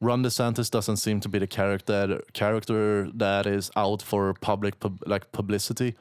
Ron 0.00 0.22
DeSantis 0.22 0.70
doesn't 0.70 0.98
seem 0.98 1.20
to 1.20 1.28
be 1.28 1.38
the 1.38 1.46
character 1.46 2.22
character 2.32 3.10
that 3.14 3.46
is 3.46 3.70
out 3.76 4.00
for 4.02 4.32
public 4.34 4.78
pub, 4.78 5.02
like 5.06 5.32
publicity, 5.32 5.94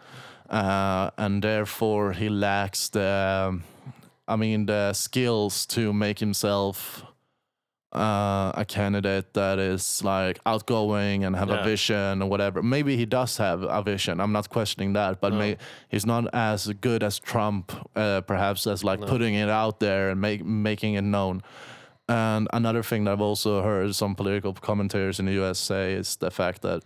uh, 0.49 1.09
and 1.17 1.41
therefore 1.43 2.13
he 2.13 2.29
lacks 2.29 2.89
the, 2.89 3.59
I 4.27 4.35
mean, 4.35 4.67
the 4.67 4.93
skills 4.93 5.65
to 5.67 5.93
make 5.93 6.19
himself 6.19 7.03
uh, 7.91 8.51
a 8.53 8.65
candidate 8.67 9.33
that 9.33 9.57
is 9.57 10.03
like 10.03 10.39
outgoing 10.45 11.23
and 11.23 11.35
have 11.35 11.49
Yeah. 11.49 11.61
a 11.61 11.63
vision 11.63 12.21
or 12.21 12.29
whatever. 12.29 12.61
Maybe 12.61 12.97
he 12.97 13.05
does 13.07 13.37
have 13.37 13.63
a 13.63 13.81
vision. 13.81 14.19
I'm 14.19 14.31
not 14.33 14.49
questioning 14.49 14.93
that, 14.93 15.21
but 15.21 15.31
No. 15.33 15.39
may, 15.39 15.57
he's 15.89 16.05
not 16.05 16.25
as 16.33 16.67
good 16.81 17.01
as 17.01 17.17
Trump, 17.17 17.71
uh, 17.95 18.21
perhaps 18.21 18.67
as 18.67 18.83
like 18.83 18.99
putting 19.01 19.33
it 19.33 19.49
out 19.49 19.79
there 19.79 20.11
and 20.11 20.21
make 20.21 20.45
making 20.45 20.93
it 20.95 21.03
known. 21.03 21.41
And 22.09 22.47
another 22.53 22.84
thing 22.84 23.03
that 23.05 23.11
I've 23.11 23.21
also 23.21 23.61
heard 23.61 23.93
some 23.95 24.15
political 24.15 24.53
commentators 24.53 25.19
in 25.19 25.25
the 25.25 25.34
U.S. 25.34 25.59
say 25.59 25.93
is 25.93 26.15
the 26.17 26.31
fact 26.31 26.61
that 26.61 26.84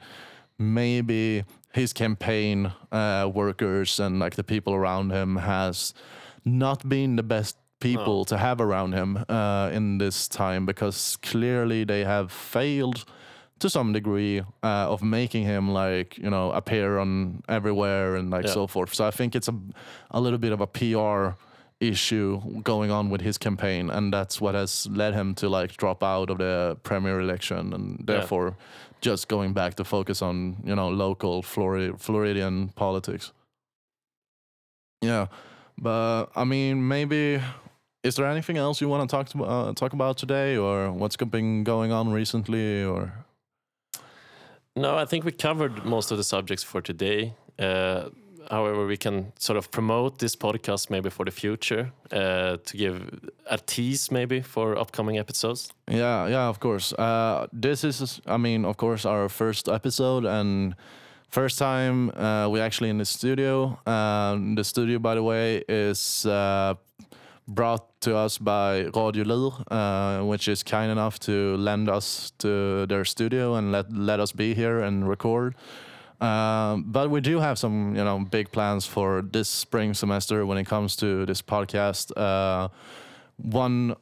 maybe 0.57 1.43
his 1.73 1.93
campaign 1.93 2.71
uh, 2.91 3.29
workers 3.33 3.99
and 3.99 4.19
like 4.19 4.35
the 4.35 4.43
people 4.43 4.73
around 4.73 5.11
him 5.11 5.37
has 5.37 5.93
not 6.43 6.87
been 6.89 7.15
the 7.15 7.23
best 7.23 7.57
people 7.79 8.25
to 8.25 8.37
have 8.37 8.61
around 8.61 8.93
him 8.93 9.23
uh, 9.29 9.69
in 9.73 9.97
this 9.97 10.27
time 10.27 10.65
because 10.65 11.17
clearly 11.21 11.83
they 11.83 12.03
have 12.03 12.31
failed 12.31 13.05
to 13.59 13.69
some 13.69 13.93
degree 13.93 14.39
uh, 14.63 14.91
of 14.91 15.01
making 15.01 15.43
him 15.45 15.71
like 15.71 16.17
you 16.17 16.29
know 16.29 16.51
appear 16.51 16.97
on 16.99 17.41
everywhere 17.47 18.15
and 18.15 18.29
like 18.31 18.45
Yeah. 18.45 18.53
so 18.53 18.67
forth. 18.67 18.93
So 18.93 19.07
I 19.07 19.11
think 19.11 19.35
it's 19.35 19.47
a 19.47 19.55
a 20.11 20.19
little 20.19 20.39
bit 20.39 20.51
of 20.51 20.61
a 20.61 20.67
PR 20.67 21.35
issue 21.81 22.39
going 22.61 22.91
on 22.91 23.09
with 23.09 23.21
his 23.21 23.37
campaign, 23.37 23.89
and 23.89 24.13
that's 24.13 24.39
what 24.39 24.55
has 24.55 24.87
led 24.91 25.13
him 25.13 25.35
to 25.35 25.49
like 25.49 25.75
drop 25.75 26.03
out 26.03 26.29
of 26.29 26.37
the 26.37 26.77
premier 26.83 27.19
election, 27.19 27.73
and 27.73 28.03
therefore 28.05 28.55
just 29.01 29.27
going 29.27 29.51
back 29.51 29.73
to 29.75 29.83
focus 29.83 30.21
on 30.21 30.57
you 30.63 30.75
know 30.75 30.89
local 30.89 31.41
Flori- 31.41 31.99
Floridian 31.99 32.69
politics. 32.69 33.33
Yeah, 35.01 35.27
but 35.77 36.27
I 36.35 36.43
mean, 36.43 36.87
maybe 36.87 37.41
is 38.03 38.15
there 38.15 38.27
anything 38.27 38.57
else 38.57 38.81
you 38.81 38.87
want 38.87 39.09
to 39.09 39.15
talk 39.15 39.29
to, 39.29 39.43
uh, 39.43 39.73
talk 39.73 39.93
about 39.93 40.17
today, 40.17 40.57
or 40.57 40.91
what's 40.91 41.17
been 41.17 41.63
going 41.63 41.91
on 41.91 42.11
recently, 42.11 42.83
or 42.83 43.13
No, 44.75 44.97
I 44.97 45.05
think 45.05 45.25
we 45.25 45.31
covered 45.31 45.83
most 45.85 46.11
of 46.11 46.17
the 46.17 46.23
subjects 46.23 46.63
for 46.63 46.81
today. 46.81 47.33
Uh, 47.59 48.09
however, 48.49 48.85
we 48.85 48.97
can 48.97 49.31
sort 49.39 49.57
of 49.57 49.71
promote 49.71 50.19
this 50.19 50.35
podcast 50.35 50.89
maybe 50.89 51.09
for 51.09 51.25
the 51.25 51.31
future 51.31 51.91
uh, 52.11 52.57
to 52.65 52.77
give 52.77 53.19
a 53.45 53.57
tease 53.57 54.11
maybe 54.11 54.41
for 54.41 54.77
upcoming 54.77 55.17
episodes. 55.17 55.71
Yeah, 55.87 56.27
yeah, 56.27 56.47
of 56.47 56.59
course. 56.59 56.93
Uh, 56.93 57.47
this 57.53 57.83
is, 57.83 58.21
I 58.25 58.37
mean, 58.37 58.65
of 58.65 58.77
course, 58.77 59.05
our 59.05 59.29
first 59.29 59.67
episode 59.67 60.25
and 60.25 60.75
first 61.29 61.57
time 61.57 62.11
uh, 62.11 62.47
we 62.49 62.59
actually 62.59 62.89
in 62.89 62.97
the 62.97 63.05
studio. 63.05 63.79
Um, 63.85 64.55
the 64.55 64.63
studio, 64.63 64.99
by 64.99 65.15
the 65.15 65.23
way, 65.23 65.63
is 65.67 66.25
uh, 66.25 66.75
brought 67.47 67.99
to 68.01 68.15
us 68.15 68.37
by 68.37 68.89
Radio 68.95 69.23
Lir, 69.23 69.51
uh, 69.69 70.23
which 70.23 70.47
is 70.47 70.63
kind 70.63 70.91
enough 70.91 71.19
to 71.19 71.55
lend 71.57 71.89
us 71.89 72.31
to 72.39 72.85
their 72.87 73.05
studio 73.05 73.55
and 73.55 73.71
let 73.71 73.91
let 73.91 74.19
us 74.19 74.31
be 74.31 74.53
here 74.53 74.79
and 74.79 75.07
record. 75.07 75.55
Um, 76.21 76.83
but 76.87 77.09
we 77.09 77.19
do 77.21 77.39
have 77.39 77.57
some, 77.57 77.95
you 77.95 78.03
know, 78.03 78.19
big 78.19 78.51
plans 78.51 78.85
for 78.85 79.21
this 79.23 79.49
spring 79.49 79.93
semester 79.95 80.45
when 80.45 80.57
it 80.59 80.65
comes 80.65 80.95
to 80.97 81.25
this 81.25 81.41
podcast. 81.41 82.11
Uh, 82.15 82.69
one 83.37 83.95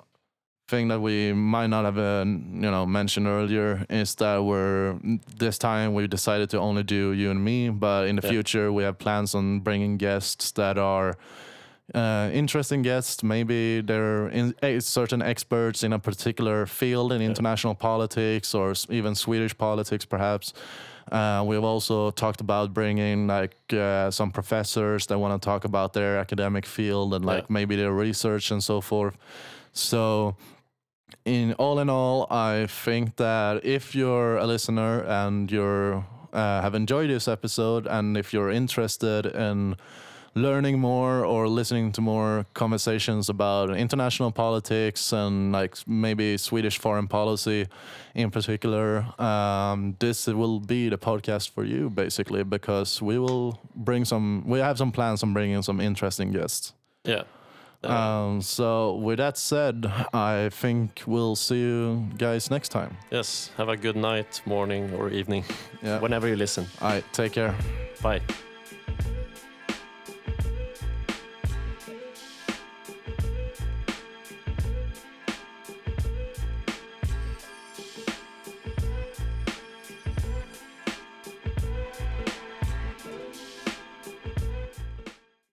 thing 0.67 0.89
that 0.89 0.99
we 1.01 1.33
might 1.33 1.67
not 1.67 1.83
have 1.85 1.97
uh, 1.97 2.23
you 2.27 2.69
know 2.69 2.85
mentioned 2.85 3.25
earlier 3.25 3.85
is 3.89 4.13
that 4.15 4.43
we're 4.43 4.99
this 5.37 5.57
time 5.57 5.95
we 5.95 6.05
decided 6.05 6.47
to 6.47 6.59
only 6.59 6.83
do 6.83 7.11
you 7.11 7.31
and 7.31 7.43
me 7.43 7.69
but 7.69 8.07
in 8.07 8.15
the 8.17 8.21
Yeah. 8.23 8.29
future 8.33 8.71
we 8.71 8.83
have 8.83 8.99
plans 8.99 9.33
on 9.33 9.61
bringing 9.61 9.97
guests 9.97 10.51
that 10.51 10.77
are 10.77 11.17
uh, 11.95 12.29
interesting 12.31 12.83
guests 12.83 13.23
maybe 13.23 13.81
they're 13.81 14.27
in, 14.29 14.53
eh, 14.61 14.79
certain 14.79 15.23
experts 15.23 15.83
in 15.83 15.91
a 15.91 15.97
particular 15.97 16.67
field 16.67 17.11
in 17.13 17.19
international 17.21 17.73
politics 17.73 18.53
or 18.53 18.69
s- 18.71 18.85
even 18.91 19.15
swedish 19.15 19.57
politics 19.57 20.05
perhaps 20.05 20.53
uh, 21.11 21.43
we've 21.45 21.63
also 21.63 22.11
talked 22.11 22.41
about 22.41 22.73
bringing 22.73 23.27
like 23.27 23.55
uh, 23.73 24.09
some 24.11 24.31
professors 24.31 25.07
that 25.07 25.17
want 25.19 25.41
to 25.41 25.45
talk 25.45 25.65
about 25.65 25.93
their 25.93 26.17
academic 26.19 26.65
field 26.65 27.13
and 27.13 27.25
like 27.25 27.43
Yeah. 27.43 27.53
maybe 27.53 27.75
their 27.75 27.91
research 27.93 28.51
and 28.51 28.63
so 28.63 28.81
forth 28.81 29.15
so 29.73 30.35
in 31.25 31.53
all 31.53 31.79
in 31.79 31.89
all, 31.89 32.27
I 32.31 32.67
think 32.67 33.15
that 33.17 33.65
if 33.65 33.93
you're 33.95 34.37
a 34.37 34.45
listener 34.45 35.01
and 35.03 35.51
you're 35.51 36.05
uh, 36.33 36.61
have 36.61 36.75
enjoyed 36.75 37.09
this 37.09 37.27
episode, 37.27 37.87
and 37.87 38.15
if 38.15 38.31
you're 38.33 38.51
interested 38.51 39.25
in 39.25 39.75
learning 40.35 40.79
more 40.79 41.25
or 41.25 41.47
listening 41.47 41.91
to 41.93 42.01
more 42.01 42.45
conversations 42.53 43.29
about 43.29 43.75
international 43.75 44.31
politics 44.31 45.11
and 45.13 45.51
like 45.51 45.75
maybe 45.87 46.37
Swedish 46.37 46.77
foreign 46.79 47.07
policy 47.07 47.67
in 48.15 48.31
particular, 48.31 49.05
um, 49.21 49.95
this 49.99 50.27
will 50.27 50.59
be 50.59 50.89
the 50.89 50.97
podcast 50.97 51.51
for 51.51 51.63
you 51.63 51.89
basically 51.89 52.43
because 52.43 53.01
we 53.01 53.17
will 53.19 53.59
bring 53.75 54.05
some. 54.05 54.43
We 54.47 54.59
have 54.59 54.77
some 54.77 54.91
plans 54.91 55.23
on 55.23 55.33
bringing 55.33 55.61
some 55.63 55.79
interesting 55.81 56.31
guests. 56.31 56.73
Yeah. 57.03 57.23
Um, 57.81 58.41
so 58.41 58.95
with 58.95 59.19
that 59.19 59.37
said, 59.37 59.85
I 60.13 60.49
think 60.49 61.01
we'll 61.07 61.37
see 61.37 61.59
you 61.61 62.07
guys 62.17 62.51
next 62.51 62.69
time. 62.69 62.97
yes. 63.09 63.51
Have 63.55 63.69
a 63.69 63.77
good 63.77 63.95
night, 63.95 64.41
morning, 64.45 64.93
or 64.95 65.09
evening, 65.09 65.45
Yeah. 65.81 65.99
whenever 66.01 66.27
you 66.27 66.35
listen. 66.35 66.65
All 66.81 66.89
right. 66.89 67.05
Take 67.13 67.31
care. 67.31 67.55
Bye. 68.01 68.19